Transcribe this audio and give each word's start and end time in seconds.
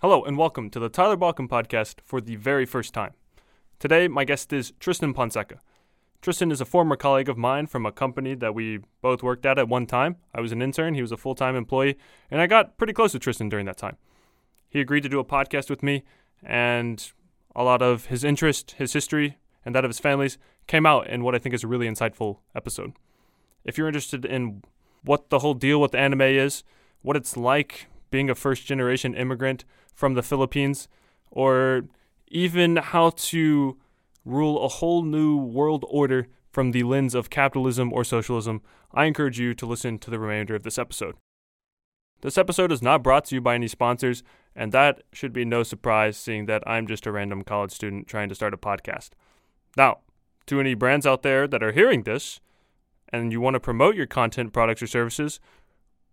Hello, 0.00 0.22
and 0.22 0.36
welcome 0.36 0.68
to 0.68 0.78
the 0.78 0.90
Tyler 0.90 1.16
Baughcome 1.16 1.48
podcast 1.48 2.02
for 2.04 2.20
the 2.20 2.36
very 2.36 2.66
first 2.66 2.92
time. 2.92 3.14
Today, 3.78 4.08
my 4.08 4.24
guest 4.24 4.52
is 4.52 4.74
Tristan 4.78 5.14
Ponceca. 5.14 5.60
Tristan 6.20 6.50
is 6.50 6.60
a 6.60 6.66
former 6.66 6.96
colleague 6.96 7.30
of 7.30 7.38
mine 7.38 7.66
from 7.66 7.86
a 7.86 7.92
company 7.92 8.34
that 8.34 8.54
we 8.54 8.80
both 9.00 9.22
worked 9.22 9.46
at 9.46 9.58
at 9.58 9.70
one 9.70 9.86
time. 9.86 10.16
I 10.34 10.42
was 10.42 10.52
an 10.52 10.60
intern, 10.60 10.92
he 10.92 11.00
was 11.00 11.12
a 11.12 11.16
full 11.16 11.34
time 11.34 11.56
employee, 11.56 11.96
and 12.30 12.42
I 12.42 12.46
got 12.46 12.76
pretty 12.76 12.92
close 12.92 13.12
to 13.12 13.18
Tristan 13.18 13.48
during 13.48 13.64
that 13.64 13.78
time. 13.78 13.96
He 14.68 14.80
agreed 14.80 15.00
to 15.00 15.08
do 15.08 15.18
a 15.18 15.24
podcast 15.24 15.70
with 15.70 15.82
me, 15.82 16.04
and 16.42 17.10
a 17.54 17.64
lot 17.64 17.80
of 17.80 18.06
his 18.06 18.22
interest, 18.22 18.72
his 18.72 18.92
history, 18.92 19.38
and 19.64 19.74
that 19.74 19.86
of 19.86 19.88
his 19.88 19.98
family's 19.98 20.36
came 20.66 20.84
out 20.84 21.06
in 21.06 21.24
what 21.24 21.34
I 21.34 21.38
think 21.38 21.54
is 21.54 21.64
a 21.64 21.68
really 21.68 21.88
insightful 21.88 22.40
episode. 22.54 22.92
If 23.64 23.78
you're 23.78 23.88
interested 23.88 24.26
in 24.26 24.62
what 25.04 25.30
the 25.30 25.38
whole 25.38 25.54
deal 25.54 25.80
with 25.80 25.94
anime 25.94 26.20
is, 26.20 26.64
what 27.00 27.16
it's 27.16 27.34
like 27.34 27.86
being 28.10 28.28
a 28.28 28.34
first 28.34 28.66
generation 28.66 29.14
immigrant 29.14 29.64
from 29.96 30.14
the 30.14 30.22
Philippines, 30.22 30.86
or 31.30 31.82
even 32.28 32.76
how 32.76 33.10
to 33.10 33.78
rule 34.24 34.64
a 34.64 34.68
whole 34.68 35.02
new 35.02 35.36
world 35.36 35.84
order 35.88 36.28
from 36.52 36.70
the 36.70 36.82
lens 36.82 37.14
of 37.14 37.30
capitalism 37.30 37.92
or 37.92 38.04
socialism, 38.04 38.60
I 38.92 39.06
encourage 39.06 39.40
you 39.40 39.54
to 39.54 39.66
listen 39.66 39.98
to 39.98 40.10
the 40.10 40.18
remainder 40.18 40.54
of 40.54 40.62
this 40.62 40.78
episode. 40.78 41.16
This 42.20 42.38
episode 42.38 42.72
is 42.72 42.82
not 42.82 43.02
brought 43.02 43.24
to 43.26 43.34
you 43.34 43.40
by 43.40 43.54
any 43.54 43.68
sponsors, 43.68 44.22
and 44.54 44.72
that 44.72 45.02
should 45.12 45.32
be 45.32 45.44
no 45.44 45.62
surprise 45.62 46.16
seeing 46.16 46.46
that 46.46 46.62
I'm 46.66 46.86
just 46.86 47.06
a 47.06 47.12
random 47.12 47.42
college 47.42 47.72
student 47.72 48.06
trying 48.06 48.28
to 48.28 48.34
start 48.34 48.54
a 48.54 48.58
podcast. 48.58 49.10
Now, 49.76 49.98
to 50.46 50.60
any 50.60 50.74
brands 50.74 51.06
out 51.06 51.22
there 51.22 51.46
that 51.48 51.62
are 51.62 51.72
hearing 51.72 52.02
this 52.02 52.40
and 53.10 53.32
you 53.32 53.40
want 53.40 53.54
to 53.54 53.60
promote 53.60 53.96
your 53.96 54.06
content, 54.06 54.52
products, 54.52 54.82
or 54.82 54.86
services, 54.86 55.40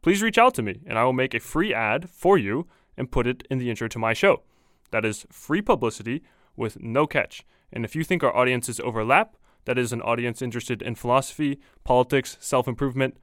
please 0.01 0.21
reach 0.21 0.37
out 0.37 0.53
to 0.55 0.61
me 0.61 0.81
and 0.85 0.97
I 0.97 1.03
will 1.03 1.13
make 1.13 1.33
a 1.33 1.39
free 1.39 1.73
ad 1.73 2.09
for 2.09 2.37
you 2.37 2.67
and 2.97 3.11
put 3.11 3.27
it 3.27 3.43
in 3.49 3.57
the 3.57 3.69
intro 3.69 3.87
to 3.87 3.99
my 3.99 4.13
show. 4.13 4.43
That 4.91 5.05
is 5.05 5.25
free 5.31 5.61
publicity 5.61 6.23
with 6.55 6.79
no 6.79 7.07
catch. 7.07 7.43
And 7.71 7.83
if 7.83 7.95
you 7.95 8.03
think 8.03 8.23
our 8.23 8.35
audiences 8.35 8.79
overlap, 8.79 9.35
that 9.65 9.77
is 9.77 9.93
an 9.93 10.01
audience 10.01 10.41
interested 10.41 10.81
in 10.81 10.95
philosophy, 10.95 11.59
politics, 11.83 12.37
self 12.39 12.67
improvement, 12.67 13.17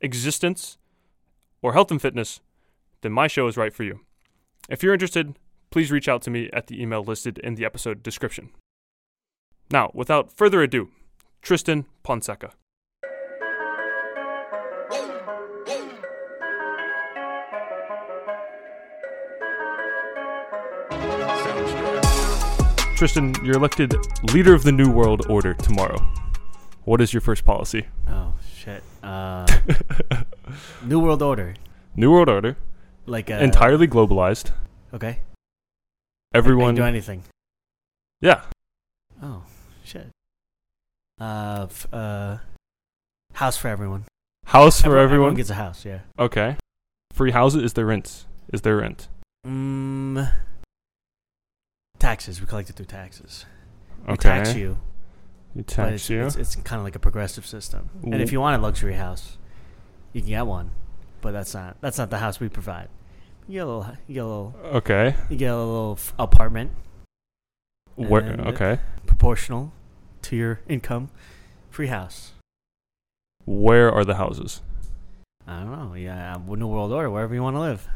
existence, 0.00 0.78
or 1.62 1.72
health 1.72 1.90
and 1.90 2.02
fitness, 2.02 2.40
then 3.00 3.12
my 3.12 3.26
show 3.26 3.46
is 3.46 3.56
right 3.56 3.72
for 3.72 3.84
you. 3.84 4.00
If 4.68 4.82
you're 4.82 4.92
interested, 4.92 5.38
please 5.70 5.90
reach 5.90 6.08
out 6.08 6.22
to 6.22 6.30
me 6.30 6.50
at 6.52 6.66
the 6.66 6.80
email 6.80 7.02
listed 7.02 7.38
in 7.38 7.54
the 7.54 7.64
episode 7.64 8.02
description. 8.02 8.50
Now, 9.70 9.90
without 9.94 10.30
further 10.30 10.62
ado, 10.62 10.90
Tristan 11.40 11.86
Ponceca. 12.02 12.52
Tristan, 22.96 23.34
you're 23.44 23.56
elected 23.56 23.94
leader 24.32 24.54
of 24.54 24.62
the 24.62 24.72
New 24.72 24.90
World 24.90 25.26
Order 25.28 25.54
tomorrow. 25.54 25.98
What 26.84 27.00
is 27.00 27.12
your 27.12 27.20
first 27.20 27.44
policy? 27.44 27.86
Oh 28.08 28.34
shit. 28.56 28.82
Uh, 29.02 29.46
New 30.84 31.00
World 31.00 31.22
Order. 31.22 31.54
New 31.96 32.10
World 32.12 32.28
Order, 32.28 32.56
Like 33.06 33.30
uh, 33.30 33.34
entirely 33.34 33.88
globalized. 33.88 34.52
Okay. 34.92 35.08
I 35.08 35.12
can 35.12 35.22
Everyone, 36.34 36.74
do 36.74 36.82
anything. 36.84 37.22
yeah, 38.20 38.42
Oh 39.22 39.42
shit. 39.84 40.08
Uh, 41.20 41.66
f- 41.70 41.86
uh, 41.92 42.38
house 43.34 43.56
for 43.56 43.68
everyone. 43.68 44.04
house 44.46 44.80
for 44.82 44.96
everyone. 44.98 45.04
Everyone 45.04 45.34
gets 45.34 45.50
a 45.50 45.54
house. 45.54 45.84
Yeah. 45.84 46.00
Okay, 46.18 46.56
free 47.12 47.30
houses. 47.32 47.62
Is 47.62 47.72
there 47.74 47.86
rent? 47.86 48.26
Is 48.52 48.62
there 48.62 48.76
rent? 48.78 49.08
Mm, 49.46 50.30
taxes. 52.04 52.40
We 52.40 52.46
collect 52.46 52.68
it 52.70 52.76
through 52.76 52.86
taxes. 52.86 53.46
We 54.06 54.16
tax 54.16 54.54
you. 54.54 54.78
You 55.54 55.62
tax 55.62 55.94
it's, 55.94 56.10
you. 56.10 56.26
It's, 56.26 56.36
it's 56.36 56.56
kind 56.56 56.78
of 56.78 56.84
like 56.84 56.96
a 56.96 56.98
progressive 56.98 57.46
system. 57.46 57.88
And 58.02 58.20
if 58.20 58.32
you 58.32 58.40
want 58.40 58.60
a 58.60 58.62
luxury 58.62 58.94
house, 58.94 59.38
you 60.12 60.20
can 60.20 60.28
get 60.28 60.46
one. 60.46 60.72
But 61.22 61.32
that's 61.32 61.54
not 61.54 61.80
that's 61.80 61.96
not 61.96 62.10
the 62.10 62.18
house 62.18 62.38
we 62.38 62.48
provide. 62.50 62.88
You 63.48 63.54
get 63.54 63.60
a 63.60 63.66
little. 63.66 63.86
You 64.06 64.14
get 64.14 64.24
a 64.24 64.26
little. 64.26 64.54
okay, 64.80 65.14
You 65.30 65.36
get 65.36 65.52
a 65.52 65.56
little 65.56 65.94
f- 65.98 66.12
apartment. 66.18 66.72
where? 67.94 68.22
Okay, 68.22 68.78
proportional 69.06 69.72
to 70.22 70.36
your 70.36 70.60
income. 70.68 71.08
Free 71.70 71.86
house. 71.88 72.32
where 73.46 73.90
are 73.90 74.04
the 74.04 74.14
houses? 74.16 74.60
I 75.46 75.60
don't 75.60 75.72
know. 75.72 75.94
Yeah, 75.94 76.36
New 76.46 76.66
World 76.66 76.92
Order, 76.92 77.10
wherever 77.10 77.34
you 77.34 77.42
want 77.42 77.56
to 77.56 77.60
live. 77.60 77.88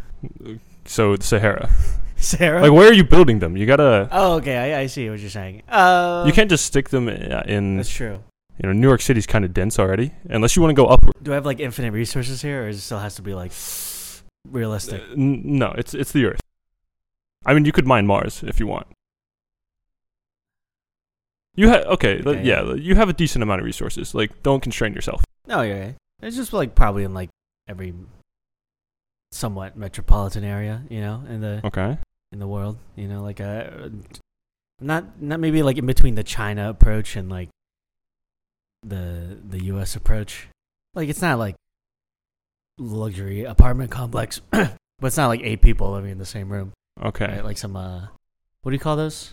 So 0.85 1.17
the 1.17 1.25
Sahara. 1.25 1.71
Sarah. 2.21 2.61
Like, 2.62 2.73
where 2.73 2.89
are 2.89 2.93
you 2.93 3.05
building 3.05 3.39
them? 3.39 3.56
You 3.56 3.65
gotta. 3.67 4.09
oh, 4.11 4.34
okay. 4.34 4.75
I, 4.75 4.81
I 4.81 4.87
see 4.87 5.09
what 5.09 5.21
you're 5.21 5.31
saying. 5.31 5.62
Uh, 5.69 6.25
you 6.27 6.33
can't 6.33 6.51
just 6.51 6.67
stick 6.67 6.89
them 6.89 7.09
in. 7.09 7.77
That's 7.77 7.91
true. 7.91 8.19
You 8.61 8.69
know, 8.69 8.73
New 8.73 8.89
York 8.89 9.01
City's 9.01 9.27
kind 9.27 9.45
of 9.45 9.55
dense 9.55 9.79
already. 9.79 10.12
Unless 10.29 10.56
you 10.56 10.62
want 10.62 10.71
to 10.71 10.75
go 10.75 10.87
upward. 10.87 11.15
Do 11.23 11.31
I 11.31 11.34
have 11.37 11.47
like 11.47 11.61
infinite 11.61 11.93
resources 11.93 12.43
here, 12.43 12.65
or 12.65 12.69
it 12.69 12.79
still 12.79 12.99
has 12.99 13.15
to 13.15 13.23
be 13.23 13.34
like 13.34 13.53
realistic? 14.51 15.01
Uh, 15.01 15.12
n- 15.12 15.43
no, 15.45 15.73
it's 15.79 15.95
it's 15.95 16.11
the 16.11 16.25
Earth. 16.27 16.41
I 17.47 17.55
mean, 17.55 17.65
you 17.65 17.73
could 17.73 17.87
mine 17.87 18.06
Mars 18.06 18.43
if 18.43 18.59
you 18.59 18.67
want. 18.67 18.89
You 21.55 21.69
have 21.69 21.87
okay, 21.87 22.21
Okay, 22.25 22.43
yeah, 22.45 22.75
you 22.75 22.95
have 22.97 23.09
a 23.09 23.12
decent 23.12 23.43
amount 23.43 23.61
of 23.61 23.65
resources. 23.65 24.15
Like, 24.15 24.43
don't 24.43 24.61
constrain 24.61 24.93
yourself. 24.93 25.25
No, 25.47 25.62
you're 25.62 25.79
right. 25.79 25.95
It's 26.23 26.37
just 26.37 26.53
like 26.53 26.75
probably 26.75 27.05
in 27.05 27.15
like 27.15 27.31
every 27.69 27.95
somewhat 29.33 29.77
metropolitan 29.77 30.45
area, 30.45 30.83
you 30.89 31.00
know, 31.00 31.23
in 31.29 31.41
the 31.41 31.61
Okay. 31.65 31.99
In 32.33 32.39
the 32.39 32.47
world, 32.47 32.77
you 32.97 33.09
know, 33.09 33.22
like 33.22 33.41
uh 33.41 33.89
not 34.81 35.21
not 35.21 35.41
maybe 35.41 35.62
like 35.62 35.78
in 35.78 35.87
between 35.87 36.15
the 36.15 36.22
China 36.25 36.69
approach 36.71 37.16
and 37.16 37.28
like 37.28 37.49
the 38.83 39.39
the 39.49 39.65
US 39.66 39.97
approach. 39.97 40.49
Like 40.94 41.09
it's 41.09 41.22
not 41.22 41.38
like 41.38 41.56
luxury 42.78 43.44
apartment 43.44 43.91
complex, 43.91 44.41
but 44.50 44.77
it's 45.03 45.17
not 45.17 45.28
like 45.28 45.41
eight 45.43 45.62
people 45.62 45.93
living 45.93 46.11
in 46.12 46.19
the 46.19 46.27
same 46.27 46.50
room. 46.50 46.72
Okay. 47.03 47.27
Right? 47.27 47.44
Like 47.44 47.59
some 47.59 47.77
uh 47.77 48.06
what 48.62 48.71
do 48.71 48.75
you 48.75 48.81
call 48.81 48.97
those? 48.97 49.33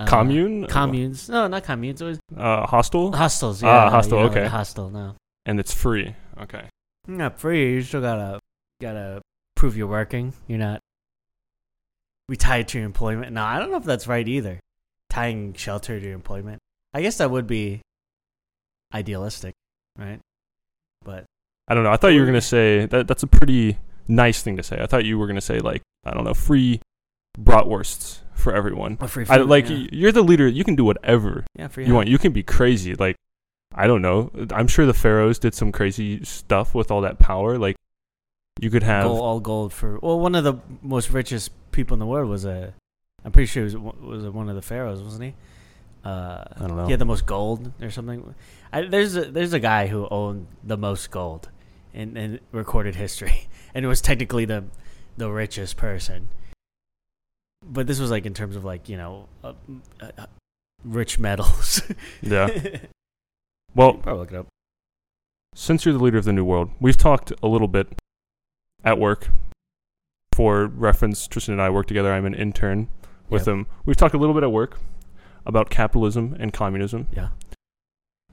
Uh, 0.00 0.06
Commune. 0.06 0.66
Communes. 0.66 1.28
No, 1.28 1.46
not 1.48 1.64
communes. 1.64 2.00
It 2.00 2.04
was 2.06 2.20
Uh, 2.36 2.66
hostel. 2.66 3.12
hostels. 3.12 3.62
Ah, 3.62 3.66
Yeah, 3.66 3.84
no, 3.84 3.90
hostel, 3.90 4.18
you 4.18 4.24
know, 4.24 4.28
like 4.28 4.36
okay. 4.38 4.46
a 4.46 4.48
hostel, 4.48 4.90
no. 4.90 5.14
And 5.44 5.60
it's 5.60 5.74
free. 5.74 6.14
Okay. 6.40 6.64
Not 7.06 7.38
free. 7.38 7.74
You 7.74 7.82
still 7.82 8.00
gotta 8.00 8.40
gotta 8.80 9.20
prove 9.56 9.76
you're 9.76 9.86
working. 9.88 10.32
You're 10.46 10.58
not 10.58 10.80
we 12.32 12.36
tied 12.36 12.66
to 12.66 12.78
your 12.78 12.86
employment. 12.86 13.30
No, 13.32 13.44
I 13.44 13.58
don't 13.58 13.70
know 13.70 13.76
if 13.76 13.84
that's 13.84 14.06
right 14.06 14.26
either. 14.26 14.58
Tying 15.10 15.52
shelter 15.52 16.00
to 16.00 16.02
your 16.02 16.14
employment. 16.14 16.60
I 16.94 17.02
guess 17.02 17.18
that 17.18 17.30
would 17.30 17.46
be 17.46 17.82
idealistic, 18.94 19.52
right? 19.98 20.18
But 21.04 21.26
I 21.68 21.74
don't 21.74 21.84
know. 21.84 21.92
I 21.92 21.98
thought 21.98 22.14
you 22.14 22.20
were 22.20 22.26
gonna 22.26 22.40
say 22.40 22.86
that. 22.86 23.06
That's 23.06 23.22
a 23.22 23.26
pretty 23.26 23.76
nice 24.08 24.40
thing 24.40 24.56
to 24.56 24.62
say. 24.62 24.80
I 24.80 24.86
thought 24.86 25.04
you 25.04 25.18
were 25.18 25.26
gonna 25.26 25.42
say 25.42 25.58
like 25.58 25.82
I 26.06 26.14
don't 26.14 26.24
know, 26.24 26.32
free 26.32 26.80
bratwursts 27.38 28.20
for 28.32 28.54
everyone. 28.54 28.96
free 28.96 29.26
I 29.28 29.36
food, 29.36 29.50
like 29.50 29.68
yeah. 29.68 29.88
you're 29.92 30.12
the 30.12 30.22
leader. 30.22 30.48
You 30.48 30.64
can 30.64 30.74
do 30.74 30.86
whatever 30.86 31.44
yeah, 31.54 31.68
you 31.76 31.92
want. 31.92 32.08
You 32.08 32.16
can 32.16 32.32
be 32.32 32.42
crazy. 32.42 32.94
Like 32.94 33.16
I 33.74 33.86
don't 33.86 34.00
know. 34.00 34.30
I'm 34.54 34.68
sure 34.68 34.86
the 34.86 34.94
pharaohs 34.94 35.38
did 35.38 35.52
some 35.52 35.70
crazy 35.70 36.24
stuff 36.24 36.74
with 36.74 36.90
all 36.90 37.02
that 37.02 37.18
power. 37.18 37.58
Like 37.58 37.76
you 38.60 38.70
could 38.70 38.82
have. 38.82 39.04
gold, 39.04 39.20
all 39.20 39.40
gold 39.40 39.72
for 39.72 39.98
well, 40.00 40.18
one 40.20 40.34
of 40.34 40.44
the 40.44 40.54
most 40.82 41.10
richest 41.10 41.50
people 41.72 41.94
in 41.94 41.98
the 42.00 42.06
world 42.06 42.28
was 42.28 42.44
a. 42.44 42.74
I'm 43.24 43.32
pretty 43.32 43.46
sure 43.46 43.66
he 43.66 43.76
was 43.76 43.76
was 43.76 44.24
one 44.30 44.48
of 44.48 44.56
the 44.56 44.62
pharaohs, 44.62 45.02
wasn't 45.02 45.24
he? 45.24 45.34
Uh, 46.04 46.42
I 46.56 46.66
don't 46.66 46.76
know. 46.76 46.84
He 46.86 46.90
had 46.90 47.00
the 47.00 47.04
most 47.04 47.26
gold 47.26 47.72
or 47.80 47.90
something. 47.90 48.34
I, 48.72 48.82
there's 48.82 49.16
a, 49.16 49.24
there's 49.26 49.52
a 49.52 49.60
guy 49.60 49.86
who 49.86 50.08
owned 50.10 50.48
the 50.64 50.76
most 50.76 51.10
gold 51.10 51.48
in, 51.94 52.16
in 52.16 52.40
recorded 52.50 52.96
history, 52.96 53.46
and 53.74 53.84
it 53.84 53.88
was 53.88 54.00
technically 54.00 54.44
the 54.44 54.64
the 55.16 55.30
richest 55.30 55.76
person. 55.76 56.28
But 57.64 57.86
this 57.86 58.00
was 58.00 58.10
like 58.10 58.26
in 58.26 58.34
terms 58.34 58.56
of 58.56 58.64
like 58.64 58.88
you 58.88 58.96
know, 58.96 59.28
uh, 59.44 59.52
uh, 60.00 60.10
uh, 60.18 60.26
rich 60.84 61.18
metals. 61.18 61.82
Yeah. 62.20 62.48
Well, 63.74 63.94
probably 63.94 64.20
look 64.20 64.32
it 64.32 64.36
up. 64.36 64.46
since 65.54 65.86
you're 65.86 65.94
the 65.94 66.04
leader 66.04 66.18
of 66.18 66.24
the 66.26 66.32
new 66.34 66.44
world, 66.44 66.68
we've 66.78 66.98
talked 66.98 67.32
a 67.42 67.46
little 67.46 67.68
bit 67.68 67.88
at 68.84 68.98
work. 68.98 69.30
For 70.34 70.66
reference, 70.66 71.26
Tristan 71.26 71.52
and 71.52 71.62
I 71.62 71.68
work 71.70 71.86
together. 71.86 72.12
I'm 72.12 72.24
an 72.24 72.34
intern 72.34 72.88
with 73.28 73.40
Yep. 73.40 73.44
them. 73.46 73.66
We've 73.84 73.96
talked 73.96 74.14
a 74.14 74.18
little 74.18 74.34
bit 74.34 74.42
at 74.42 74.50
work 74.52 74.78
about 75.44 75.68
capitalism 75.70 76.34
and 76.38 76.52
communism. 76.52 77.08
Yeah. 77.12 77.28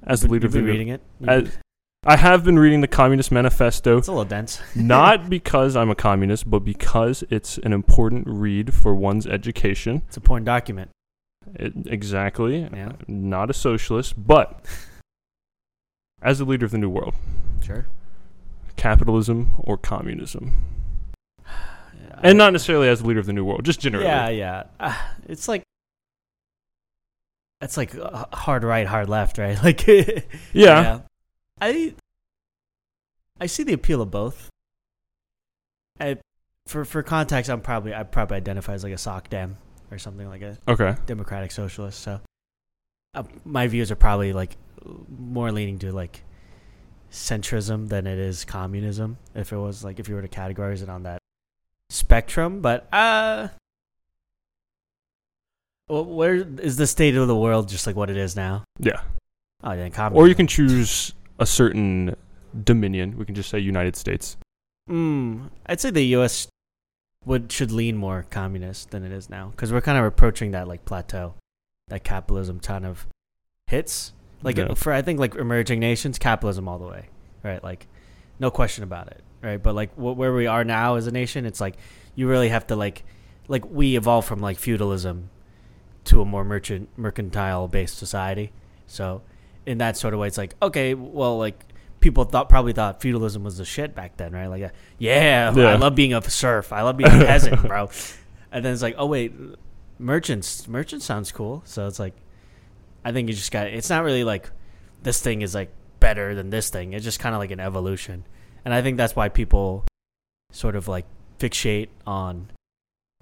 As 0.04 0.22
the 0.22 0.26
You've 0.28 0.32
leader 0.32 0.48
of 0.48 0.54
the 0.54 0.64
reading 0.64 0.88
it. 0.88 1.02
as- 1.28 1.58
I 2.06 2.16
have 2.16 2.46
been 2.46 2.58
reading 2.58 2.80
the 2.80 2.88
Communist 2.88 3.30
Manifesto, 3.30 3.98
it's 3.98 4.08
a 4.08 4.12
little 4.12 4.24
dense. 4.24 4.62
not 4.76 5.30
because 5.30 5.76
I'm 5.76 5.90
a 5.90 5.96
communist, 5.96 6.50
but 6.50 6.60
because 6.60 7.26
it's 7.30 7.58
an 7.58 7.74
important 7.74 8.26
read 8.26 8.74
for 8.74 8.96
one's 8.96 9.28
education. 9.28 10.04
It's 10.08 10.16
a 10.16 10.22
porn 10.22 10.46
document. 10.46 10.92
It, 11.56 11.74
exactly. 11.88 12.62
Yeah. 12.62 12.94
Not 13.10 13.50
a 13.50 13.54
socialist, 13.54 14.14
but 14.26 14.66
as 16.22 16.40
the 16.40 16.46
leader 16.46 16.66
of 16.66 16.72
the 16.72 16.78
new 16.78 16.90
world, 16.90 17.16
Sure. 17.62 17.88
Capitalism 18.80 19.54
or 19.60 19.78
communism? 19.78 20.66
and 22.22 22.38
not 22.38 22.52
necessarily 22.52 22.90
as 22.90 23.00
the 23.02 23.08
leader 23.08 23.20
of 23.20 23.26
the 23.26 23.34
new 23.34 23.46
world, 23.46 23.64
just 23.64 23.80
generally. 23.80 24.06
Yeah, 24.06 24.30
yeah. 24.30 24.64
Uh, 24.80 24.98
it's 25.28 25.48
like 25.48 25.64
it's 27.62 27.78
like 27.78 27.96
uh, 27.96 28.26
hard 28.34 28.64
right, 28.64 28.88
hard 28.88 29.10
left, 29.10 29.38
right? 29.38 29.58
Like 29.64 29.86
Yeah. 30.54 31.02
I 31.62 31.94
I 33.40 33.46
see 33.46 33.64
the 33.64 33.74
appeal 33.74 34.02
of 34.02 34.12
both. 34.12 34.50
I, 36.00 36.18
for 36.68 36.86
for 36.86 37.04
context, 37.04 37.50
I'm 37.50 37.62
probably 37.62 37.94
I 37.94 38.04
probably 38.04 38.38
identify 38.38 38.74
as 38.74 38.84
like 38.84 38.94
a 38.94 38.98
sock 38.98 39.30
dem 39.30 39.58
or 39.92 39.98
something 39.98 40.28
like 40.28 40.42
a 40.42 40.58
Okay. 40.68 40.96
democratic 41.06 41.52
socialist. 41.52 42.00
So 42.00 42.20
uh, 43.14 43.24
my 43.46 43.68
views 43.68 43.92
are 43.92 43.96
probably 43.96 44.34
like 44.34 44.56
more 45.10 45.52
leaning 45.52 45.80
to 45.80 45.92
like 45.92 46.24
centrism 47.12 47.90
than 47.90 48.08
it 48.08 48.20
is 48.20 48.46
communism. 48.46 49.18
If 49.36 49.52
it 49.52 49.58
was 49.58 49.84
like 49.84 50.00
if 50.00 50.08
you 50.08 50.16
were 50.16 50.22
to 50.22 50.28
categorize 50.28 50.82
it 50.84 50.90
on 50.90 51.04
that 51.04 51.20
spectrum, 51.90 52.62
but 52.62 52.88
uh, 52.94 53.50
well, 55.90 56.06
where 56.06 56.36
is 56.36 56.78
the 56.78 56.88
state 56.88 57.16
of 57.16 57.28
the 57.28 57.36
world 57.36 57.68
just 57.68 57.88
like 57.88 57.96
what 57.96 58.10
it 58.10 58.18
is 58.18 58.36
now? 58.36 58.64
Yeah. 58.78 59.02
Oh, 59.64 59.72
yeah, 59.72 59.90
communism. 59.90 60.18
Or 60.18 60.28
you 60.28 60.36
can 60.36 60.48
choose 60.48 61.14
a 61.40 61.46
certain 61.46 62.16
dominion. 62.64 63.18
We 63.18 63.26
can 63.26 63.36
just 63.36 63.50
say 63.50 63.60
United 63.60 63.96
States. 63.96 64.38
Mm, 64.90 65.50
I'd 65.66 65.82
say 65.82 65.90
the 65.90 66.06
U.S. 66.06 66.48
would 67.26 67.52
should 67.52 67.72
lean 67.72 67.98
more 67.98 68.26
communist 68.30 68.92
than 68.92 69.04
it 69.04 69.12
is 69.12 69.30
now 69.30 69.50
because 69.50 69.72
we're 69.74 69.82
kind 69.82 69.98
of 69.98 70.06
approaching 70.06 70.52
that 70.52 70.68
like 70.68 70.86
plateau 70.86 71.34
that 71.90 72.04
capitalism 72.04 72.60
kind 72.60 72.86
of 72.86 73.08
hits. 73.68 74.14
Like 74.44 74.58
Yeah. 74.58 74.74
for 74.74 74.94
I 74.94 75.02
think 75.02 75.20
like 75.20 75.36
emerging 75.36 75.80
nations, 75.80 76.18
capitalism 76.20 76.68
all 76.68 76.80
the 76.80 76.88
way, 76.88 77.06
right? 77.44 77.64
Like 77.64 77.88
no 78.40 78.50
question 78.52 78.84
about 78.84 79.08
it, 79.08 79.22
right? 79.42 79.62
But 79.62 79.76
like 79.76 79.94
wh- 79.96 80.18
where 80.18 80.34
we 80.34 80.48
are 80.48 80.64
now 80.64 80.96
as 80.96 81.08
a 81.08 81.12
nation, 81.12 81.46
it's 81.46 81.60
like 81.62 81.76
you 82.16 82.28
really 82.28 82.50
have 82.50 82.68
to 82.68 82.76
like 82.76 83.04
like 83.48 83.66
we 83.70 83.96
evolved 83.98 84.28
from 84.28 84.40
like 84.40 84.58
feudalism 84.58 85.30
to 86.06 86.22
a 86.22 86.26
more 86.26 86.44
merchant 86.46 86.90
mercantile 86.98 87.68
based 87.68 87.98
society. 87.98 88.52
So 88.88 89.22
in 89.66 89.80
that 89.80 89.98
sort 89.98 90.14
of 90.14 90.20
way, 90.20 90.28
it's 90.28 90.38
like 90.38 90.56
okay, 90.62 90.94
well, 90.94 91.38
like 91.38 91.66
people 92.00 92.24
thought 92.24 92.48
probably 92.48 92.72
thought 92.72 93.02
feudalism 93.02 93.44
was 93.44 93.58
the 93.58 93.66
shit 93.66 93.94
back 93.94 94.16
then, 94.16 94.32
right? 94.32 94.48
Like, 94.48 94.62
yeah, 94.98 95.52
Yeah. 95.54 95.68
I 95.68 95.76
love 95.76 95.96
being 95.96 96.14
a 96.14 96.22
serf, 96.30 96.72
I 96.72 96.82
love 96.84 96.96
being 96.96 97.12
a 97.12 97.26
peasant, 97.26 97.62
bro. 97.68 97.90
And 98.52 98.64
then 98.66 98.72
it's 98.74 98.82
like, 98.82 98.96
oh 98.98 99.06
wait, 99.06 99.34
merchants, 100.00 100.68
merchants 100.68 101.06
sounds 101.06 101.32
cool. 101.32 101.62
So 101.66 101.86
it's 101.88 102.00
like, 102.00 102.16
I 103.04 103.12
think 103.12 103.28
you 103.30 103.34
just 103.36 103.52
got. 103.52 103.68
It's 103.68 103.90
not 103.90 104.04
really 104.04 104.24
like 104.24 104.50
this 105.04 105.22
thing 105.22 105.42
is 105.42 105.56
like 105.56 105.72
better 106.00 106.36
than 106.36 106.50
this 106.50 106.70
thing. 106.70 106.94
It's 106.94 107.04
just 107.06 107.20
kind 107.20 107.36
of 107.36 107.40
like 107.40 107.52
an 107.52 107.60
evolution, 107.60 108.26
and 108.66 108.74
I 108.74 108.82
think 108.82 108.98
that's 108.98 109.16
why 109.16 109.30
people 109.30 109.86
sort 110.52 110.76
of 110.76 110.88
like 110.88 111.06
fixate 111.40 111.90
on 112.08 112.50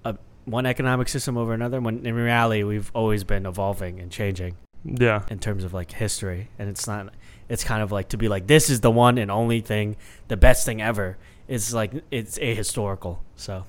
a, 0.04 0.16
one 0.44 0.66
economic 0.66 1.08
system 1.08 1.36
over 1.36 1.52
another. 1.52 1.80
When 1.80 2.04
in 2.06 2.14
reality, 2.14 2.62
we've 2.64 2.90
always 2.94 3.22
been 3.24 3.46
evolving 3.46 4.00
and 4.00 4.10
changing 4.10 4.56
Yeah. 4.84 5.22
in 5.30 5.38
terms 5.38 5.64
of 5.64 5.72
like 5.74 5.92
history 5.92 6.48
and 6.58 6.68
it's 6.68 6.86
not 6.86 7.12
it's 7.48 7.64
kind 7.64 7.82
of 7.82 7.90
like 7.92 8.08
to 8.10 8.16
be 8.16 8.28
like 8.28 8.46
this 8.46 8.68
is 8.70 8.80
the 8.80 8.90
one 8.90 9.18
and 9.18 9.30
only 9.30 9.60
thing 9.60 9.96
the 10.28 10.36
best 10.36 10.64
thing 10.66 10.80
ever 10.82 11.16
it's 11.48 11.72
like 11.72 11.92
it's 12.10 12.38
ahistorical 12.38 13.18
so 13.36 13.64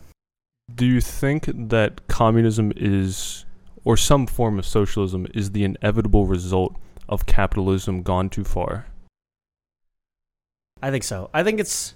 Do 0.76 0.86
you 0.86 1.02
think 1.02 1.50
that 1.70 2.08
communism 2.08 2.72
is, 2.76 3.46
or 3.84 3.98
some 3.98 4.28
form 4.28 4.60
of 4.60 4.66
socialism, 4.66 5.28
is 5.34 5.52
the 5.52 5.64
inevitable 5.64 6.26
result 6.26 6.76
of 7.08 7.26
capitalism 7.26 8.04
gone 8.04 8.30
too 8.30 8.44
far? 8.44 8.86
i 10.82 10.92
think 10.92 11.04
so. 11.04 11.30
I 11.34 11.44
think 11.44 11.60
it's 11.60 11.94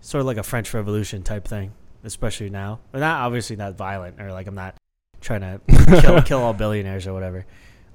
sort 0.00 0.20
of 0.20 0.26
like 0.26 0.36
a 0.36 0.42
french 0.42 0.74
revolution 0.74 1.22
type 1.22 1.46
thing 1.46 1.72
especially 2.04 2.50
now. 2.50 2.80
But 2.92 3.00
not 3.00 3.22
obviously 3.22 3.56
not 3.56 3.74
violent 3.74 4.20
or 4.20 4.32
like 4.32 4.46
i'm 4.46 4.54
not 4.54 4.76
trying 5.20 5.40
to 5.40 5.60
kill, 6.00 6.22
kill 6.30 6.42
all 6.42 6.52
billionaires 6.52 7.06
or 7.06 7.12
whatever. 7.12 7.46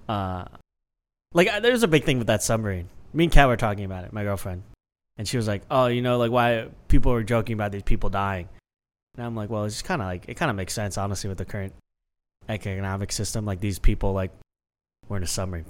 Uh 0.08 0.46
like 1.34 1.52
uh, 1.52 1.60
there's 1.60 1.84
a 1.84 1.88
big 1.88 2.04
thing 2.04 2.18
with 2.18 2.28
that 2.28 2.44
submarine. 2.44 2.90
Me 3.14 3.26
and 3.26 3.34
kat 3.34 3.48
were 3.48 3.58
talking 3.58 3.86
about 3.86 4.04
it 4.06 4.14
my 4.14 4.24
girlfriend. 4.24 4.64
And 5.18 5.28
she 5.28 5.38
was 5.38 5.48
like 5.48 5.64
oh 5.70 5.88
you 5.88 6.02
know 6.02 6.18
like 6.18 6.32
why 6.32 6.68
people 6.88 7.12
were 7.12 7.24
joking 7.24 7.54
about 7.54 7.72
these 7.72 7.84
people 7.84 8.10
dying. 8.10 8.50
And 9.16 9.26
i'm 9.26 9.36
like 9.36 9.50
well 9.50 9.64
it's 9.66 9.82
kind 9.82 10.02
of 10.02 10.08
like 10.08 10.26
it 10.28 10.36
kind 10.36 10.50
of 10.50 10.56
makes 10.56 10.74
sense 10.74 10.98
honestly 10.98 11.28
with 11.28 11.38
the 11.38 11.46
current 11.46 11.74
economic 12.50 13.12
system 13.12 13.46
like 13.46 13.60
these 13.60 13.80
people 13.80 14.14
like 14.14 14.32
were 15.08 15.18
in 15.18 15.24
a 15.24 15.28
submarine 15.28 15.66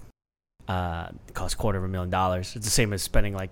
uh 0.67 1.07
it 1.27 1.33
costs 1.33 1.55
quarter 1.55 1.77
of 1.77 1.83
a 1.83 1.87
million 1.87 2.09
dollars. 2.09 2.55
It's 2.55 2.65
the 2.65 2.71
same 2.71 2.93
as 2.93 3.01
spending 3.01 3.33
like 3.33 3.51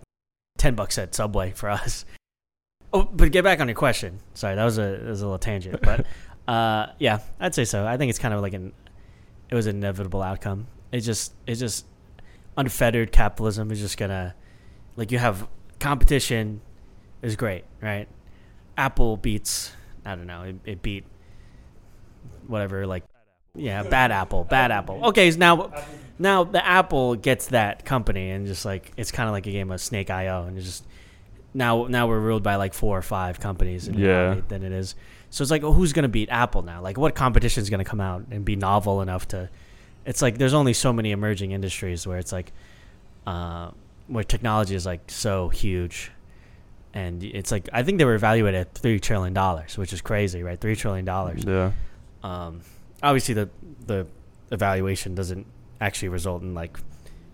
10 0.57 0.75
bucks 0.75 0.97
at 0.97 1.13
subway 1.15 1.51
for 1.51 1.69
us. 1.69 2.05
Oh 2.93 3.03
but 3.03 3.31
get 3.31 3.45
back 3.45 3.61
on 3.61 3.69
your 3.69 3.75
question. 3.75 4.19
Sorry 4.33 4.55
that 4.55 4.65
was 4.65 4.77
a 4.77 4.81
that 4.81 5.05
was 5.05 5.21
a 5.21 5.25
little 5.25 5.39
tangent 5.39 5.81
but 5.81 6.05
uh 6.47 6.87
yeah 6.99 7.19
i'd 7.39 7.55
say 7.55 7.63
so. 7.63 7.87
I 7.87 7.95
think 7.95 8.09
it's 8.09 8.19
kind 8.19 8.33
of 8.33 8.41
like 8.41 8.53
an 8.53 8.73
it 9.49 9.55
was 9.55 9.65
an 9.65 9.77
inevitable 9.77 10.21
outcome. 10.21 10.67
It 10.91 10.99
just 10.99 11.33
it 11.47 11.55
just 11.55 11.85
unfettered 12.57 13.13
capitalism 13.13 13.71
is 13.71 13.79
just 13.79 13.97
gonna 13.97 14.35
like 14.97 15.09
you 15.09 15.19
have 15.19 15.47
competition 15.79 16.59
is 17.21 17.37
great 17.37 17.63
right? 17.81 18.09
Apple 18.77 19.15
beats 19.15 19.71
i 20.05 20.15
don't 20.15 20.27
know 20.27 20.43
it, 20.43 20.55
it 20.65 20.81
beat 20.81 21.05
whatever 22.47 22.87
like 22.87 23.03
yeah 23.55 23.83
bad 23.83 24.11
apple 24.11 24.43
bad 24.45 24.71
apple. 24.71 25.03
Okay 25.07 25.29
so 25.31 25.37
now 25.37 25.73
now 26.17 26.43
the 26.43 26.65
apple 26.65 27.15
gets 27.15 27.47
that 27.47 27.83
company 27.85 28.29
and 28.31 28.47
just 28.47 28.63
like 28.65 28.91
it's 28.95 29.11
kind 29.11 29.27
of 29.27 29.33
like 29.33 29.45
a 29.47 29.51
game 29.51 29.71
of 29.71 29.81
snake 29.81 30.09
io 30.09 30.43
and 30.45 30.57
it's 30.57 30.65
just 30.65 30.85
now 31.53 31.85
now 31.87 32.07
we're 32.07 32.19
ruled 32.19 32.43
by 32.43 32.55
like 32.55 32.73
four 32.73 32.97
or 32.97 33.01
five 33.01 33.39
companies 33.39 33.87
in 33.89 33.95
Yeah. 33.95 34.39
than 34.47 34.63
it 34.63 34.71
is. 34.71 34.95
So 35.31 35.41
it's 35.41 35.51
like 35.51 35.63
well, 35.63 35.73
who's 35.73 35.91
gonna 35.93 36.07
beat 36.07 36.29
apple 36.29 36.61
now? 36.61 36.81
Like 36.81 36.97
what 36.97 37.13
competition 37.15 37.61
is 37.61 37.69
gonna 37.69 37.83
come 37.85 37.99
out 38.01 38.25
and 38.31 38.45
be 38.45 38.55
novel 38.55 39.01
enough 39.01 39.27
to 39.29 39.49
it's 40.05 40.21
like 40.21 40.37
there's 40.37 40.53
only 40.53 40.73
so 40.73 40.93
many 40.93 41.11
emerging 41.11 41.51
industries 41.51 42.07
where 42.07 42.17
it's 42.19 42.31
like 42.31 42.51
uh, 43.27 43.69
where 44.07 44.23
technology 44.23 44.75
is 44.75 44.85
like 44.85 45.11
so 45.11 45.47
huge 45.49 46.11
and 46.93 47.23
it's 47.23 47.51
like 47.51 47.69
i 47.71 47.83
think 47.83 47.99
they 47.99 48.03
were 48.05 48.15
evaluated 48.15 48.59
at 48.61 48.73
three 48.73 48.99
trillion 48.99 49.31
dollars 49.33 49.77
which 49.77 49.93
is 49.93 50.01
crazy 50.01 50.41
right? 50.41 50.59
Three 50.59 50.75
trillion 50.75 51.05
dollars. 51.05 51.43
Yeah. 51.45 51.71
um, 52.23 52.61
obviously 53.03 53.33
the 53.33 53.49
the 53.85 54.05
evaluation 54.51 55.15
doesn't 55.15 55.45
actually 55.79 56.09
result 56.09 56.41
in 56.41 56.53
like 56.53 56.77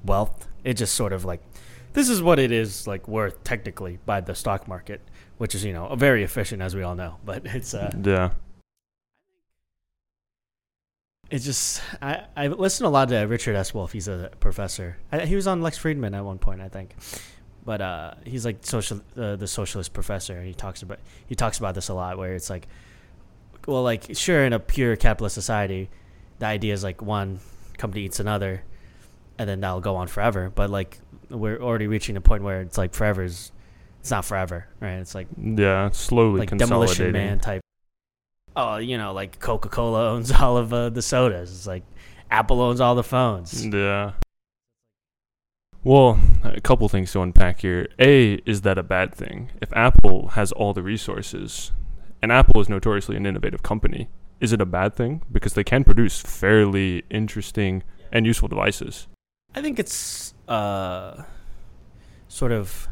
wealth 0.06 0.48
it 0.64 0.76
just 0.76 0.94
sort 0.96 1.12
of 1.14 1.26
like 1.26 1.42
this 1.94 2.08
is 2.10 2.22
what 2.22 2.40
it 2.40 2.52
is 2.52 2.86
like 2.88 3.08
worth 3.08 3.44
technically 3.44 4.00
by 4.06 4.22
the 4.22 4.34
stock 4.36 4.68
market 4.68 5.02
which 5.38 5.54
is 5.56 5.64
you 5.66 5.74
know 5.74 5.94
very 5.96 6.24
efficient 6.24 6.62
as 6.62 6.76
we 6.76 6.84
all 6.84 6.96
know 6.96 7.18
but 7.26 7.46
it's 7.46 7.74
uh 7.74 7.92
Yeah. 8.04 8.30
it's 11.30 11.44
just 11.46 11.82
I 12.02 12.24
I 12.36 12.48
listen 12.48 12.86
a 12.86 12.90
lot 12.90 13.10
to 13.10 13.18
Richard 13.26 13.56
S. 13.56 13.74
Wolff. 13.74 13.92
He's 13.92 14.08
a 14.08 14.32
professor. 14.40 14.98
I, 15.12 15.26
he 15.26 15.36
was 15.36 15.46
on 15.48 15.62
Lex 15.62 15.78
Fridman 15.78 16.16
at 16.16 16.24
one 16.24 16.38
point, 16.40 16.62
I 16.62 16.70
think. 16.70 16.96
But 17.66 17.82
uh, 17.82 18.14
he's 18.24 18.46
like 18.46 18.60
social 18.66 19.02
uh, 19.18 19.36
the 19.36 19.48
socialist 19.48 19.92
professor, 19.92 20.38
and 20.38 20.48
he 20.48 20.54
talks 20.54 20.82
about 20.84 21.00
he 21.28 21.36
talks 21.36 21.58
about 21.58 21.76
this 21.76 21.90
a 21.90 21.94
lot. 21.94 22.18
Where 22.18 22.34
it's 22.34 22.50
like, 22.50 22.66
well, 23.68 23.84
like 23.84 24.16
sure, 24.16 24.44
in 24.46 24.54
a 24.54 24.60
pure 24.60 24.96
capitalist 24.96 25.36
society, 25.36 25.90
the 26.40 26.48
idea 26.48 26.74
is 26.74 26.84
like 26.84 27.02
one 27.02 27.40
company 27.78 28.06
eats 28.06 28.20
another, 28.20 28.64
and 29.38 29.48
then 29.48 29.60
that'll 29.60 29.82
go 29.82 29.98
on 29.98 30.08
forever. 30.08 30.52
But 30.54 30.70
like 30.70 30.98
we're 31.30 31.62
already 31.62 31.88
reaching 31.88 32.18
a 32.18 32.22
point 32.22 32.44
where 32.44 32.62
it's 32.62 32.78
like 32.78 32.94
forever 32.94 33.24
is 33.24 33.52
it's 34.00 34.10
not 34.10 34.26
forever, 34.26 34.68
right? 34.80 34.96
It's 34.96 35.14
like 35.14 35.28
Yeah. 35.38 35.88
It's 35.88 36.00
slowly 36.00 36.40
like 36.40 36.58
demolition 36.58 37.12
man 37.12 37.40
type. 37.40 37.62
Oh, 38.56 38.78
you 38.78 38.98
know, 38.98 39.14
like 39.14 39.40
Coca 39.40 39.70
Cola 39.70 40.12
owns 40.12 40.32
all 40.42 40.58
of 40.58 40.74
uh, 40.74 40.90
the 40.90 41.02
sodas. 41.02 41.52
It's 41.52 41.68
like 41.68 41.84
Apple 42.32 42.62
owns 42.62 42.80
all 42.80 42.96
the 42.96 43.04
phones. 43.04 43.66
Yeah. 43.66 44.14
Well, 45.84 46.20
a 46.44 46.60
couple 46.60 46.90
things 46.90 47.12
to 47.14 47.22
unpack 47.22 47.62
here. 47.62 47.88
A, 48.00 48.34
is 48.46 48.62
that 48.62 48.78
a 48.78 48.84
bad 48.84 49.14
thing? 49.14 49.52
If 49.62 49.72
Apple 49.74 50.30
has 50.30 50.52
all 50.52 50.74
the 50.74 50.82
resources, 50.84 51.72
and 52.22 52.32
Apple 52.32 52.62
is 52.62 52.70
notoriously 52.70 53.16
an 53.16 53.26
innovative 53.26 53.64
company, 53.64 54.10
is 54.40 54.54
it 54.54 54.62
a 54.62 54.66
bad 54.66 54.96
thing? 54.96 55.22
Because 55.32 55.54
they 55.54 55.64
can 55.64 55.84
produce 55.84 56.22
fairly 56.22 57.04
interesting 57.10 57.84
and 58.12 58.26
useful 58.26 58.48
devices. 58.48 59.08
I 59.56 59.62
think 59.62 59.80
it's 59.80 60.34
uh, 60.48 61.24
sort 62.28 62.52
of. 62.52 62.88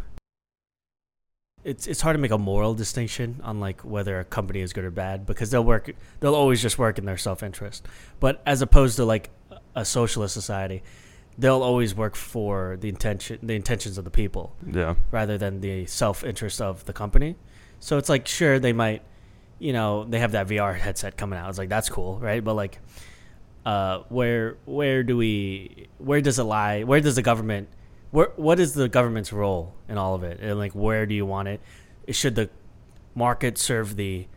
It's 1.64 1.88
it's 1.88 2.02
hard 2.02 2.14
to 2.14 2.20
make 2.20 2.32
a 2.32 2.38
moral 2.38 2.76
distinction 2.76 3.42
on 3.44 3.60
like 3.60 3.82
whether 3.82 4.20
a 4.20 4.24
company 4.24 4.62
is 4.62 4.72
good 4.72 4.84
or 4.84 4.92
bad 4.92 5.26
because 5.26 5.50
they'll 5.50 5.64
work 5.64 5.90
they'll 6.20 6.36
always 6.36 6.62
just 6.62 6.78
work 6.78 7.00
in 7.00 7.06
their 7.06 7.18
self 7.18 7.42
interest. 7.42 7.88
But 8.20 8.42
as 8.46 8.62
opposed 8.62 8.98
to 8.98 9.06
like 9.06 9.32
a 9.76 9.84
socialist 9.84 10.36
society, 10.36 10.84
they'll 11.40 11.64
always 11.64 11.96
work 11.96 12.16
for 12.16 12.78
the 12.80 12.88
intention 12.88 13.40
the 13.42 13.56
intentions 13.56 13.98
of 13.98 14.06
the 14.06 14.12
people. 14.12 14.56
Yeah. 14.72 14.94
rather 15.10 15.40
than 15.40 15.62
the 15.62 15.88
self 15.88 16.24
interest 16.24 16.62
of 16.62 16.86
the 16.86 16.94
company. 16.94 17.36
So 17.80 17.98
it's 17.98 18.10
like, 18.10 18.28
sure, 18.28 18.58
they 18.58 18.74
might, 18.74 19.04
you 19.60 19.74
know, 19.74 20.04
they 20.06 20.20
have 20.20 20.34
that 20.34 20.48
VR 20.48 20.78
headset 20.78 21.18
coming 21.18 21.40
out. 21.40 21.50
It's 21.50 21.58
like 21.58 21.70
that's 21.70 21.90
cool, 21.90 22.20
right? 22.20 22.44
But 22.44 22.56
like, 22.56 22.80
uh, 23.66 24.00
where 24.10 24.58
where 24.66 25.04
do 25.04 25.18
we 25.18 25.88
where 25.98 26.22
does 26.22 26.40
it 26.40 26.44
lie? 26.44 26.84
Where 26.84 27.02
does 27.02 27.16
the 27.16 27.22
government 27.22 27.70
where 28.12 28.32
what 28.36 28.60
is 28.60 28.74
the 28.74 28.88
government's 28.88 29.32
role 29.34 29.74
in 29.90 29.98
all 29.98 30.16
of 30.16 30.24
it? 30.24 30.40
And 30.42 30.58
like, 30.58 30.74
where 30.74 31.06
do 31.06 31.16
you 31.16 31.26
want 31.26 31.48
it? 31.48 31.62
Should 32.10 32.36
the 32.36 32.50
market 33.16 33.58
serve 33.58 33.96
the 33.96 34.28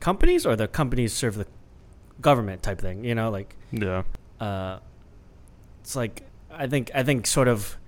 companies 0.00 0.44
or 0.44 0.56
the 0.56 0.68
companies 0.68 1.12
serve 1.12 1.36
the 1.36 1.46
government 2.20 2.62
type 2.62 2.80
thing. 2.80 3.04
You 3.04 3.14
know, 3.14 3.30
like 3.30 3.56
Yeah. 3.72 4.02
uh, 4.40 4.80
it's 5.80 5.96
like 5.96 6.22
I 6.50 6.66
think 6.66 6.90
I 6.94 7.02
think 7.02 7.26
sort 7.26 7.48
of 7.48 7.78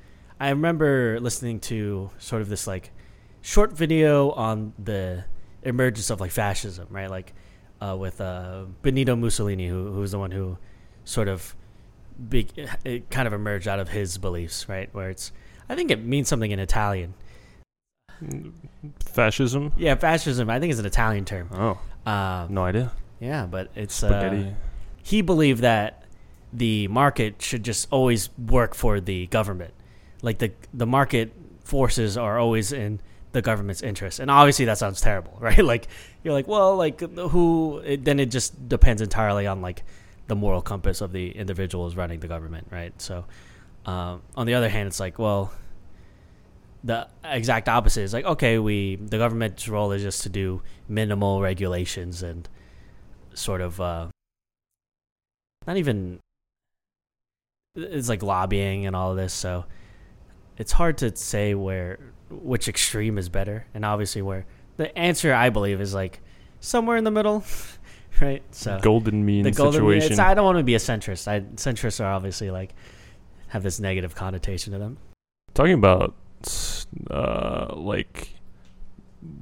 I 0.41 0.51
remember 0.51 1.19
listening 1.21 1.61
to 1.61 2.11
sort 2.19 2.43
of 2.43 2.49
this 2.49 2.67
like 2.67 2.91
short 3.43 3.73
video 3.73 4.31
on 4.33 4.73
the 4.79 5.25
emergence 5.67 6.09
of 6.11 6.21
like 6.21 6.31
fascism, 6.31 6.87
right? 6.91 7.11
Like 7.11 7.35
uh, 7.81 7.97
with 7.99 8.21
uh, 8.21 8.65
Benito 8.83 9.17
Mussolini, 9.17 9.67
who 9.69 9.93
who 9.93 10.01
was 10.01 10.13
the 10.13 10.19
one 10.19 10.31
who 10.31 10.57
sort 11.05 11.29
of 11.29 11.55
be, 12.31 12.49
it 12.85 13.11
kind 13.11 13.27
of 13.27 13.35
emerged 13.35 13.69
out 13.69 13.79
of 13.79 13.89
his 13.91 14.17
beliefs, 14.19 14.69
right? 14.69 14.89
Where 14.95 15.11
it's 15.11 15.33
I 15.69 15.75
think 15.75 15.91
it 15.91 16.03
means 16.05 16.29
something 16.29 16.51
in 16.51 16.59
Italian. 16.59 17.15
Fascism. 19.01 19.73
Yeah, 19.77 19.95
fascism. 19.97 20.49
I 20.51 20.59
think 20.61 20.73
is 20.73 20.79
an 20.79 20.87
Italian 20.87 21.25
term. 21.25 21.49
Oh, 21.53 21.79
Um, 22.11 22.55
no 22.55 22.65
idea. 22.65 22.93
yeah, 23.21 23.47
but 23.47 23.71
it's 23.75 24.03
uh, 24.03 24.09
Spaghetti. 24.09 24.55
he 25.03 25.23
believed 25.23 25.61
that 25.63 26.05
the 26.53 26.89
market 26.89 27.43
should 27.43 27.63
just 27.65 27.89
always 27.91 28.31
work 28.39 28.75
for 28.75 29.01
the 29.01 29.27
government. 29.27 29.75
Like 30.23 30.39
the 30.39 30.53
the 30.73 30.87
market 30.87 31.33
forces 31.65 32.17
are 32.17 32.39
always 32.39 32.73
in 32.73 33.01
the 33.37 33.43
government's 33.43 33.83
interest. 33.83 34.19
And 34.19 34.31
obviously 34.31 34.65
that 34.65 34.79
sounds 34.79 35.03
terrible, 35.03 35.37
right? 35.41 35.63
Like 35.63 35.89
you're 36.25 36.33
like, 36.33 36.49
well, 36.49 36.75
like 36.75 37.01
who 37.01 37.83
it, 37.85 38.03
then 38.03 38.19
it 38.19 38.31
just 38.31 38.67
depends 38.67 39.03
entirely 39.03 39.47
on 39.47 39.61
like 39.61 39.85
the 40.27 40.35
moral 40.35 40.63
compass 40.63 41.03
of 41.03 41.13
the 41.13 41.31
individuals 41.31 41.95
running 41.95 42.21
the 42.21 42.29
government, 42.29 42.69
right? 42.71 43.01
So 43.01 43.27
um, 43.85 44.23
on 44.37 44.47
the 44.47 44.55
other 44.55 44.71
hand, 44.71 44.87
it's 44.87 44.99
like, 44.99 45.19
well, 45.19 45.53
the 46.83 47.07
exact 47.25 47.69
opposite 47.69 48.03
is 48.03 48.15
like, 48.15 48.25
okay, 48.25 48.59
we 48.59 48.97
the 48.97 49.19
government's 49.19 49.69
role 49.69 49.93
is 49.93 50.03
just 50.03 50.23
to 50.23 50.31
do 50.31 50.63
minimal 50.89 51.43
regulations 51.43 52.23
and 52.23 52.49
sort 53.35 53.61
of 53.61 53.79
uh, 53.83 54.09
not 55.67 55.77
even 55.77 56.21
it's 57.75 58.09
like 58.09 58.23
lobbying 58.23 58.87
and 58.87 58.97
all 58.97 59.15
this 59.15 59.35
so 59.35 59.67
it's 60.57 60.73
hard 60.73 60.97
to 60.97 61.15
say 61.15 61.55
where 61.55 61.99
which 62.31 62.69
extreme 62.69 63.19
is 63.19 63.29
better 63.29 63.67
and 63.75 63.85
obviously 63.85 64.23
where 64.23 64.47
the 64.77 64.97
answer 64.99 65.33
i 65.33 65.49
believe 65.49 65.81
is 65.81 65.95
like 65.95 66.21
somewhere 66.61 66.97
in 66.97 67.05
the 67.05 67.11
middle 67.11 67.45
right 68.21 68.43
so 68.51 68.79
golden 68.83 69.25
mean 69.25 69.45
the 69.45 69.51
golden 69.51 69.81
situation. 69.81 70.13
it's, 70.13 70.19
i 70.19 70.35
don't 70.35 70.45
want 70.45 70.59
to 70.59 70.65
be 70.65 70.75
a 70.75 70.79
centrist 70.79 71.29
I, 71.29 71.41
centrists 71.41 72.01
are 72.01 72.13
obviously 72.13 72.51
like 72.51 72.75
have 73.49 73.63
this 73.63 73.79
negative 73.79 74.15
connotation 74.15 74.73
to 74.73 74.79
them 74.79 74.99
Talking 75.57 75.73
about 75.73 76.15
uh, 77.11 77.75
like 77.75 78.29